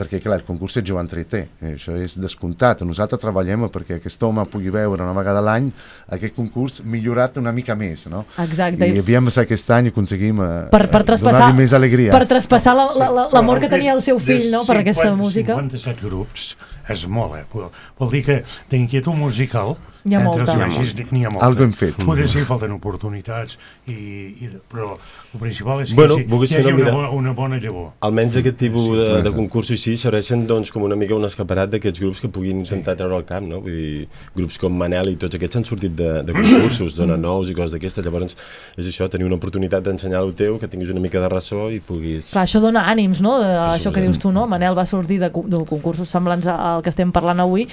perquè 0.01 0.17
clar, 0.23 0.39
el 0.39 0.45
concurs 0.47 0.79
és 0.81 0.85
Joan 0.87 1.05
Treité, 1.11 1.43
eh, 1.61 1.75
això 1.75 1.93
és 2.01 2.15
descomptat. 2.17 2.81
Nosaltres 2.87 3.21
treballem 3.21 3.67
perquè 3.69 3.99
aquest 3.99 4.23
home 4.25 4.45
pugui 4.49 4.71
veure 4.73 5.03
una 5.05 5.13
vegada 5.13 5.43
l'any 5.45 5.69
aquest 6.09 6.33
concurs 6.35 6.81
millorat 6.83 7.37
una 7.37 7.53
mica 7.53 7.75
més, 7.77 8.07
no? 8.09 8.23
Exacte. 8.41 8.87
I 8.89 8.97
aviam 8.99 9.29
si 9.29 9.39
aquest 9.43 9.69
any 9.77 9.91
aconseguim 9.93 10.41
eh, 10.41 10.49
Per, 10.73 10.87
per 10.89 11.01
eh, 11.03 11.07
traspassar, 11.11 11.39
donar-li 11.51 11.61
més 11.61 11.73
alegria. 11.77 12.11
per 12.11 12.25
traspassar 12.25 12.73
la- 12.75 12.89
la- 12.97 13.11
la- 13.19 13.27
l'amor 13.35 13.59
que 13.61 13.69
tenia 13.69 13.93
el 13.93 14.01
seu 14.01 14.17
fill 14.19 14.49
no, 14.51 14.65
per 14.65 14.79
aquesta 14.81 15.11
50, 15.11 15.21
música. 15.21 15.55
57 15.55 16.01
grups 16.09 16.55
és 16.89 17.05
molt, 17.07 17.35
eh? 17.37 17.45
Vol, 17.53 17.69
vol 17.99 18.09
dir 18.11 18.23
que 18.25 18.43
d'inquietud 18.71 19.13
musical 19.15 19.77
N'hi 20.03 20.15
ha 20.17 20.21
entre 20.23 20.45
molta. 20.45 20.79
els 20.81 21.11
n'hi 21.11 21.25
ha 21.25 21.29
molta. 21.29 21.45
Algo 21.45 21.63
hem 21.63 21.73
fet. 21.77 21.99
Poder 22.05 22.27
sí, 22.29 22.41
falten 22.47 22.71
oportunitats, 22.73 23.57
i, 23.87 23.93
i, 23.93 24.49
però 24.71 24.95
el 24.95 25.39
principal 25.39 25.83
és 25.83 25.91
que 25.91 25.95
Bueno, 25.99 26.15
sí, 26.17 26.23
hi 26.25 26.31
no, 26.31 26.39
hagi 26.41 26.73
una, 26.73 26.91
bona, 26.95 27.09
una 27.19 27.33
bona 27.37 27.59
llavor. 27.61 27.91
Almenys 28.07 28.37
aquest 28.41 28.57
tipus 28.57 28.87
Sí, 28.87 28.95
de, 28.97 29.05
clar. 29.11 29.21
de 29.27 29.33
concursos 29.35 29.75
així 29.77 29.95
serveixen 30.01 30.47
doncs, 30.49 30.71
com 30.73 30.83
una 30.87 30.95
mica 30.97 31.15
un 31.15 31.25
escaparat 31.27 31.69
d'aquests 31.75 32.01
grups 32.01 32.21
que 32.23 32.29
puguin 32.33 32.63
intentar 32.63 32.95
treure 32.97 33.15
al 33.19 33.25
camp, 33.29 33.45
no? 33.51 33.61
Vull 33.61 33.77
dir, 33.77 34.07
grups 34.35 34.57
com 34.61 34.73
Manel 34.77 35.13
i 35.13 35.15
tots 35.21 35.37
aquests 35.37 35.61
han 35.61 35.67
sortit 35.69 35.93
de, 35.95 36.09
de 36.25 36.33
concursos, 36.33 36.95
dona 36.97 37.17
nous 37.21 37.51
i 37.51 37.55
coses 37.57 37.77
d'aquestes, 37.77 38.03
llavors 38.05 38.35
és 38.77 38.87
això, 38.89 39.07
tenir 39.11 39.29
una 39.29 39.37
oportunitat 39.37 39.85
d'ensenyar 39.85 40.23
el 40.25 40.33
teu, 40.33 40.57
que 40.57 40.67
tinguis 40.71 40.89
una 40.89 40.99
mica 41.03 41.21
de 41.21 41.29
ressò 41.29 41.69
i 41.69 41.79
puguis... 41.79 42.31
Clar, 42.33 42.47
això 42.49 42.59
dona 42.63 42.87
ànims, 42.89 43.21
no? 43.21 43.37
De, 43.43 43.53
això 43.77 43.93
que 43.93 44.01
dius 44.01 44.17
tu, 44.19 44.31
no? 44.33 44.47
Manel 44.49 44.73
va 44.77 44.85
sortir 44.89 45.19
de, 45.21 45.29
de 45.29 45.63
concursos 45.69 46.09
semblants 46.09 46.47
al 46.51 46.81
que 46.81 46.89
estem 46.89 47.11
parlant 47.13 47.39
avui 47.45 47.67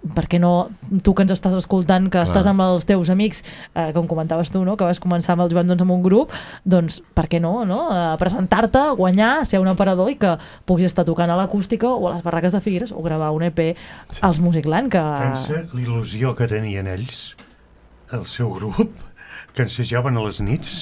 per 0.00 0.24
què 0.30 0.38
no, 0.40 0.70
tu 1.04 1.12
que 1.16 1.24
ens 1.26 1.34
estàs 1.34 1.54
escoltant, 1.58 2.06
que 2.08 2.16
Clar. 2.16 2.24
estàs 2.28 2.46
amb 2.48 2.64
els 2.64 2.86
teus 2.88 3.10
amics, 3.12 3.42
eh, 3.74 3.90
com 3.96 4.08
comentaves 4.08 4.50
tu, 4.52 4.62
no? 4.64 4.76
que 4.80 4.88
vas 4.88 5.00
començar 5.02 5.34
amb 5.34 5.44
el 5.44 5.52
Joan 5.52 5.68
doncs, 5.68 5.84
amb 5.84 5.92
un 5.92 6.04
grup, 6.04 6.32
doncs 6.64 7.00
per 7.16 7.26
què 7.30 7.40
no, 7.42 7.52
no? 7.68 7.82
Eh, 7.92 8.14
presentar-te, 8.20 8.82
guanyar, 8.96 9.44
ser 9.48 9.60
un 9.60 9.68
aparador 9.72 10.10
i 10.12 10.16
que 10.20 10.36
puguis 10.68 10.88
estar 10.88 11.04
tocant 11.08 11.30
a 11.30 11.36
l'acústica 11.38 11.90
o 11.90 12.08
a 12.08 12.14
les 12.16 12.24
barraques 12.24 12.56
de 12.56 12.62
Figueres 12.64 12.94
o 12.96 13.04
gravar 13.04 13.32
un 13.36 13.44
EP 13.50 13.60
sí. 13.74 14.22
als 14.24 14.40
Musicland, 14.40 14.90
que... 14.92 15.04
Pensa 15.26 15.64
l'il·lusió 15.76 16.32
que 16.38 16.48
tenien 16.50 16.88
ells, 16.90 17.34
el 18.16 18.24
seu 18.26 18.50
grup, 18.56 19.04
que 19.54 19.66
ensejaven 19.68 20.16
a 20.16 20.24
les 20.24 20.40
nits, 20.44 20.78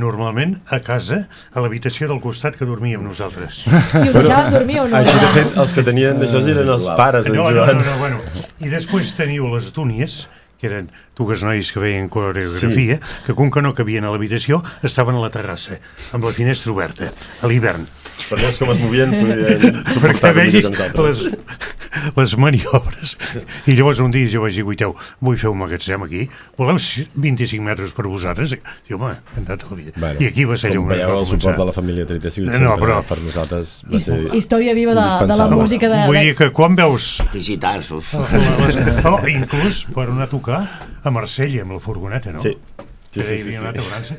normalment 0.00 0.56
a 0.72 0.78
casa, 0.84 1.26
a 1.52 1.62
l'habitació 1.64 2.08
del 2.10 2.20
costat 2.24 2.56
que 2.56 2.68
dormíem 2.68 3.02
nosaltres. 3.04 3.62
I 3.66 4.08
us 4.08 4.14
deixaven 4.16 4.54
dormir 4.56 4.80
o 4.82 4.86
no? 4.88 5.00
Així, 5.00 5.16
de 5.20 5.32
fet, 5.36 5.56
els 5.64 5.74
que 5.76 5.84
tenien 5.86 6.20
d'això 6.20 6.40
eren 6.52 6.70
els 6.76 6.86
pares 6.98 7.28
d'en 7.28 7.36
no, 7.36 7.48
no, 7.48 7.56
Joan. 7.58 7.82
no, 7.82 7.88
no, 7.88 7.98
bueno. 8.00 8.46
I 8.62 8.72
després 8.72 9.12
teniu 9.18 9.50
les 9.52 9.72
dúnies, 9.76 10.22
que 10.62 10.70
eren 10.70 10.92
dues 11.18 11.42
noies 11.42 11.72
que 11.74 11.82
veien 11.82 12.06
coreografia, 12.08 13.00
sí. 13.02 13.24
que 13.26 13.34
com 13.34 13.50
que 13.50 13.64
no 13.64 13.74
cabien 13.74 14.06
a 14.06 14.12
l'habitació, 14.14 14.62
estaven 14.86 15.18
a 15.18 15.24
la 15.24 15.32
terrassa, 15.34 15.80
amb 16.14 16.24
la 16.28 16.32
finestra 16.36 16.70
oberta, 16.72 17.10
a 17.42 17.50
l'hivern. 17.50 17.88
Per 18.28 18.38
veure 18.38 18.52
com 18.58 18.70
es 18.72 18.78
movien, 18.80 19.10
podien 19.12 19.82
Perquè 19.82 19.92
suportar 19.94 20.30
vegis 20.36 20.68
les, 20.96 21.20
les 22.16 22.34
maniobres. 22.40 23.14
I 23.68 23.74
llavors 23.76 24.00
un 24.04 24.12
dia 24.14 24.28
jo 24.32 24.42
vaig 24.44 24.54
dir, 24.56 24.64
guiteu, 24.68 24.94
vull 25.20 25.36
fer 25.40 25.50
un 25.52 25.58
magatzem 25.60 26.04
aquí, 26.06 26.22
voleu 26.58 26.78
25 26.80 27.64
metres 27.66 27.92
per 27.96 28.06
vosaltres? 28.08 28.54
I 28.54 28.96
home, 28.96 29.10
encantat 29.36 29.66
la 29.70 29.76
vida. 29.78 29.92
Bueno, 29.96 30.20
I 30.22 30.30
aquí 30.30 30.46
va 30.48 30.56
ser 30.60 30.72
com 30.74 30.86
on 30.86 30.92
es 30.94 31.02
va 31.02 31.08
veieu, 31.08 31.18
el 31.18 31.26
suport 31.26 31.42
començar. 31.42 31.58
de 31.60 31.68
la 31.68 31.76
família 31.76 32.06
Tret 32.08 32.28
ha 32.28 32.32
sigut 32.36 32.52
No, 32.52 32.58
sempre, 32.60 32.78
però- 32.86 33.00
per 33.10 33.18
nosaltres 33.24 33.74
va 33.92 34.00
ser 34.06 34.20
Història 34.38 34.74
viva 34.78 34.94
de, 34.96 35.08
de 35.32 35.36
la 35.42 35.48
música 35.52 35.90
de... 35.92 36.00
Vull 36.08 36.20
dir 36.22 36.36
que 36.38 36.50
quan 36.54 36.76
veus... 36.78 37.10
Digitals, 37.34 37.90
uf. 37.98 38.14
Oh, 39.08 39.18
inclús 39.28 39.84
per 39.92 40.08
anar 40.08 40.28
a 40.28 40.32
tocar 40.32 40.62
a 41.02 41.10
Marsella 41.12 41.64
amb 41.66 41.76
la 41.76 41.82
furgoneta, 41.82 42.32
no? 42.32 42.40
Sí. 42.44 42.56
Sí, 43.12 43.22
sí, 43.22 43.36
sí, 43.42 43.50
sí. 43.52 43.56
anat 43.60 43.76
a 43.76 43.82
França. 43.84 44.14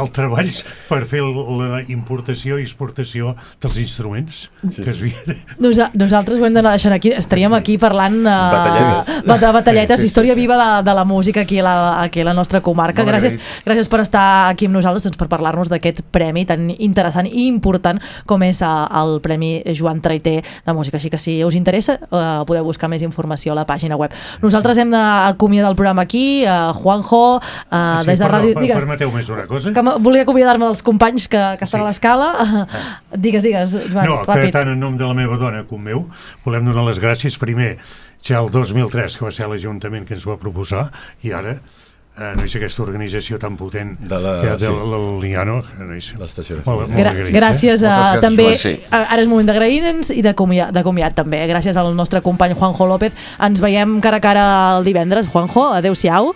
El 0.00 0.10
treballs 0.14 0.62
per 0.88 1.02
fer 1.10 1.20
la 1.22 1.82
importació 1.92 2.56
i 2.58 2.64
exportació 2.64 3.34
dels 3.60 3.76
instruments 3.82 4.46
Sí, 4.64 4.82
que 4.82 4.90
es 4.90 5.00
havia... 5.02 5.36
Nosa 5.60 5.90
nosaltres 5.94 6.40
ho 6.40 6.46
hem 6.46 6.54
d'anar 6.56 6.72
deixant 6.72 6.94
aquí. 6.96 7.12
Estaríem 7.12 7.52
aquí 7.52 7.76
parlant 7.82 8.20
uh, 8.22 8.32
Batalletes. 8.54 9.42
de 9.42 9.52
batalletes, 9.58 10.00
Sí, 10.00 10.06
sí, 10.06 10.10
història 10.12 10.32
sí, 10.32 10.40
sí. 10.40 10.46
viva 10.46 10.56
de, 10.60 10.70
de 10.88 10.94
la 10.96 11.04
música 11.04 11.42
aquí 11.44 11.58
a 11.60 11.66
la, 11.66 11.74
aquí 12.02 12.22
a 12.22 12.24
la 12.24 12.34
nostra 12.34 12.62
comarca. 12.64 13.02
Molt 13.04 13.12
Gràcies, 13.12 13.36
agraït. 13.36 13.66
gràcies 13.68 13.90
per 13.92 14.00
estar 14.00 14.24
aquí 14.48 14.66
amb 14.70 14.78
nosaltres, 14.78 15.04
doncs, 15.04 15.18
per 15.20 15.28
parlar-nos 15.28 15.68
d'aquest 15.72 16.00
premi 16.14 16.46
tan 16.48 16.70
interessant 16.78 17.28
i 17.28 17.46
important 17.50 18.00
com 18.26 18.42
és 18.48 18.62
uh, 18.64 18.86
el 19.02 19.18
Premi 19.24 19.52
Joan 19.76 20.00
Traité 20.00 20.38
de 20.40 20.72
Música. 20.76 20.96
Així 20.96 21.10
que 21.12 21.20
si 21.20 21.36
us 21.44 21.54
interessa, 21.58 21.98
uh, 22.08 22.42
podeu 22.48 22.64
buscar 22.64 22.88
més 22.88 23.04
informació 23.04 23.52
a 23.52 23.60
la 23.60 23.66
pàgina 23.68 23.98
web. 24.00 24.14
Nosaltres 24.42 24.78
hem 24.80 24.90
d'acomiadar 24.94 25.70
el 25.74 25.76
programa 25.76 26.02
aquí, 26.08 26.44
uh, 26.48 26.72
Juanjo, 26.80 27.24
uh, 27.36 28.00
Sí, 28.02 28.06
des 28.08 28.18
de 28.21 28.21
perdó, 28.24 28.38
Ràdio... 28.38 28.60
Digues, 28.62 28.78
Permeteu 28.80 29.12
més 29.14 29.28
una 29.34 29.46
cosa? 29.50 29.72
que 29.74 29.84
volia 30.06 30.22
acomiadar-me 30.26 30.68
dels 30.70 30.82
companys 30.86 31.28
que, 31.28 31.42
que 31.58 31.64
estan 31.68 31.82
a 31.82 31.88
l'escala. 31.90 32.30
digues, 33.26 33.42
digues, 33.42 33.76
Joan, 33.92 34.06
No, 34.08 34.20
que 34.24 34.32
ràpid. 34.32 34.52
tant 34.54 34.72
en 34.72 34.80
nom 34.80 34.96
de 34.96 35.04
la 35.06 35.14
meva 35.18 35.36
dona 35.40 35.64
com 35.68 35.80
meu, 35.82 36.06
volem 36.46 36.64
donar 36.68 36.86
les 36.88 36.98
gràcies 37.02 37.38
primer 37.38 37.76
ja 38.22 38.38
el 38.38 38.50
2003, 38.54 39.16
que 39.18 39.24
va 39.26 39.32
ser 39.34 39.48
l'Ajuntament 39.50 40.06
que 40.06 40.14
ens 40.14 40.26
va 40.28 40.36
proposar, 40.38 40.88
i 41.26 41.32
ara 41.34 41.56
eh, 41.58 42.28
no 42.36 42.44
és 42.44 42.52
aquesta 42.54 42.82
organització 42.84 43.38
tan 43.40 43.56
potent 43.56 43.94
De 43.98 44.18
la- 44.20 44.36
que 44.42 44.50
de 44.52 44.58
sí. 44.68 44.70
l'Oliano. 44.70 45.56
No 45.80 45.94
és... 45.96 46.12
L'estació 46.20 46.58
de 46.60 46.62
Molt, 46.66 46.92
Gra 46.94 47.14
gràcies 47.34 47.82
eh? 47.82 47.88
a, 47.88 47.96
gràcies, 47.96 48.20
també, 48.22 48.46
sí. 48.60 48.74
a, 48.92 49.00
ara 49.16 49.22
és 49.24 49.30
moment 49.30 49.48
d'agrair-nos 49.48 50.12
i 50.14 50.22
de 50.22 50.34
comiat, 50.38 50.70
de 50.76 50.82
comiat 50.86 51.16
també. 51.18 51.40
Gràcies 51.50 51.80
al 51.80 51.90
nostre 51.98 52.20
company 52.22 52.54
Juanjo 52.54 52.86
López. 52.86 53.16
Ens 53.42 53.64
veiem 53.64 53.96
cara 54.04 54.20
a 54.20 54.24
cara 54.28 54.46
el 54.78 54.84
divendres. 54.86 55.26
Juanjo, 55.32 55.70
adeu-siau. 55.80 56.34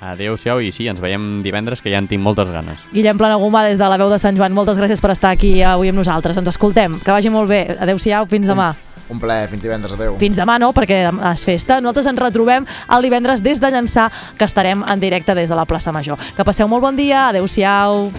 Adéu-siau 0.00 0.60
i 0.60 0.72
sí, 0.72 0.88
ens 0.90 1.00
veiem 1.00 1.42
divendres, 1.44 1.80
que 1.82 1.92
ja 1.92 2.00
en 2.02 2.08
tinc 2.10 2.22
moltes 2.22 2.50
ganes. 2.52 2.82
Guillem 2.92 3.18
Planagumà, 3.18 3.64
des 3.66 3.78
de 3.80 3.88
la 3.88 3.98
veu 4.00 4.10
de 4.12 4.18
Sant 4.22 4.36
Joan, 4.36 4.54
moltes 4.56 4.78
gràcies 4.80 5.00
per 5.02 5.12
estar 5.14 5.32
aquí 5.34 5.60
avui 5.62 5.92
amb 5.92 6.00
nosaltres. 6.00 6.36
Ens 6.36 6.52
escoltem. 6.52 6.98
Que 7.00 7.14
vagi 7.14 7.32
molt 7.32 7.48
bé. 7.50 7.64
Adéu-siau, 7.80 8.28
fins 8.30 8.46
demà. 8.50 8.74
Un 9.08 9.20
plaer, 9.22 9.48
fins 9.48 9.62
divendres, 9.62 9.92
adeu. 9.94 10.16
Fins 10.18 10.36
demà 10.38 10.58
no, 10.58 10.72
perquè 10.74 11.04
és 11.06 11.44
festa. 11.46 11.80
Nosaltres 11.80 12.10
ens 12.10 12.22
retrobem 12.22 12.66
el 12.66 13.06
divendres 13.06 13.42
des 13.42 13.62
de 13.62 13.70
Llançà, 13.70 14.08
que 14.38 14.48
estarem 14.48 14.82
en 14.82 15.00
directe 15.00 15.34
des 15.38 15.48
de 15.48 15.58
la 15.58 15.64
plaça 15.64 15.94
Major. 15.94 16.18
Que 16.36 16.44
passeu 16.44 16.68
molt 16.68 16.82
bon 16.82 16.98
dia. 16.98 17.28
Adéu-siau. 17.28 18.10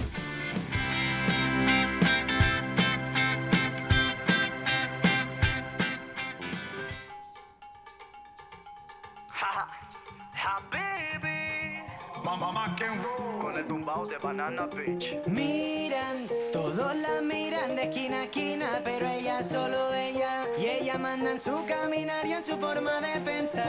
De 14.06 14.16
Banana 14.18 14.66
Beach. 14.66 15.26
Miran, 15.26 16.28
todos 16.52 16.94
la 16.96 17.20
miran 17.20 17.74
de 17.74 17.82
esquina 17.82 18.20
a 18.20 18.24
esquina, 18.24 18.80
pero 18.84 19.08
ella 19.08 19.44
solo 19.44 19.92
ella. 19.92 20.46
Y 20.56 20.66
ella 20.66 20.98
manda 20.98 21.32
en 21.32 21.40
su 21.40 21.64
caminar 21.66 22.24
y 22.24 22.32
en 22.32 22.44
su 22.44 22.56
forma 22.58 23.00
de 23.00 23.20
pensar. 23.20 23.64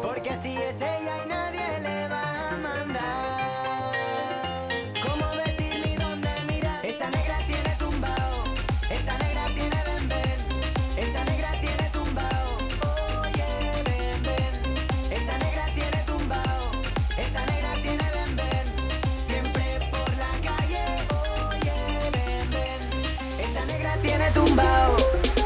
Porque 0.00 0.30
así 0.30 0.56
es 0.56 0.76
ella 0.76 1.24
y 1.24 1.28
nadie 1.28 1.80
le 1.80 2.08
va 2.08 2.39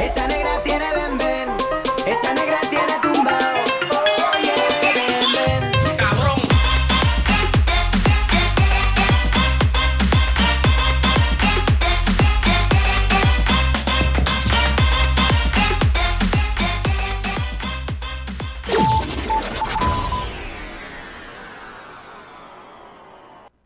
Esa 0.00 0.26
negra 0.28 0.62
tiene 0.62 0.86
bembé. 0.94 1.43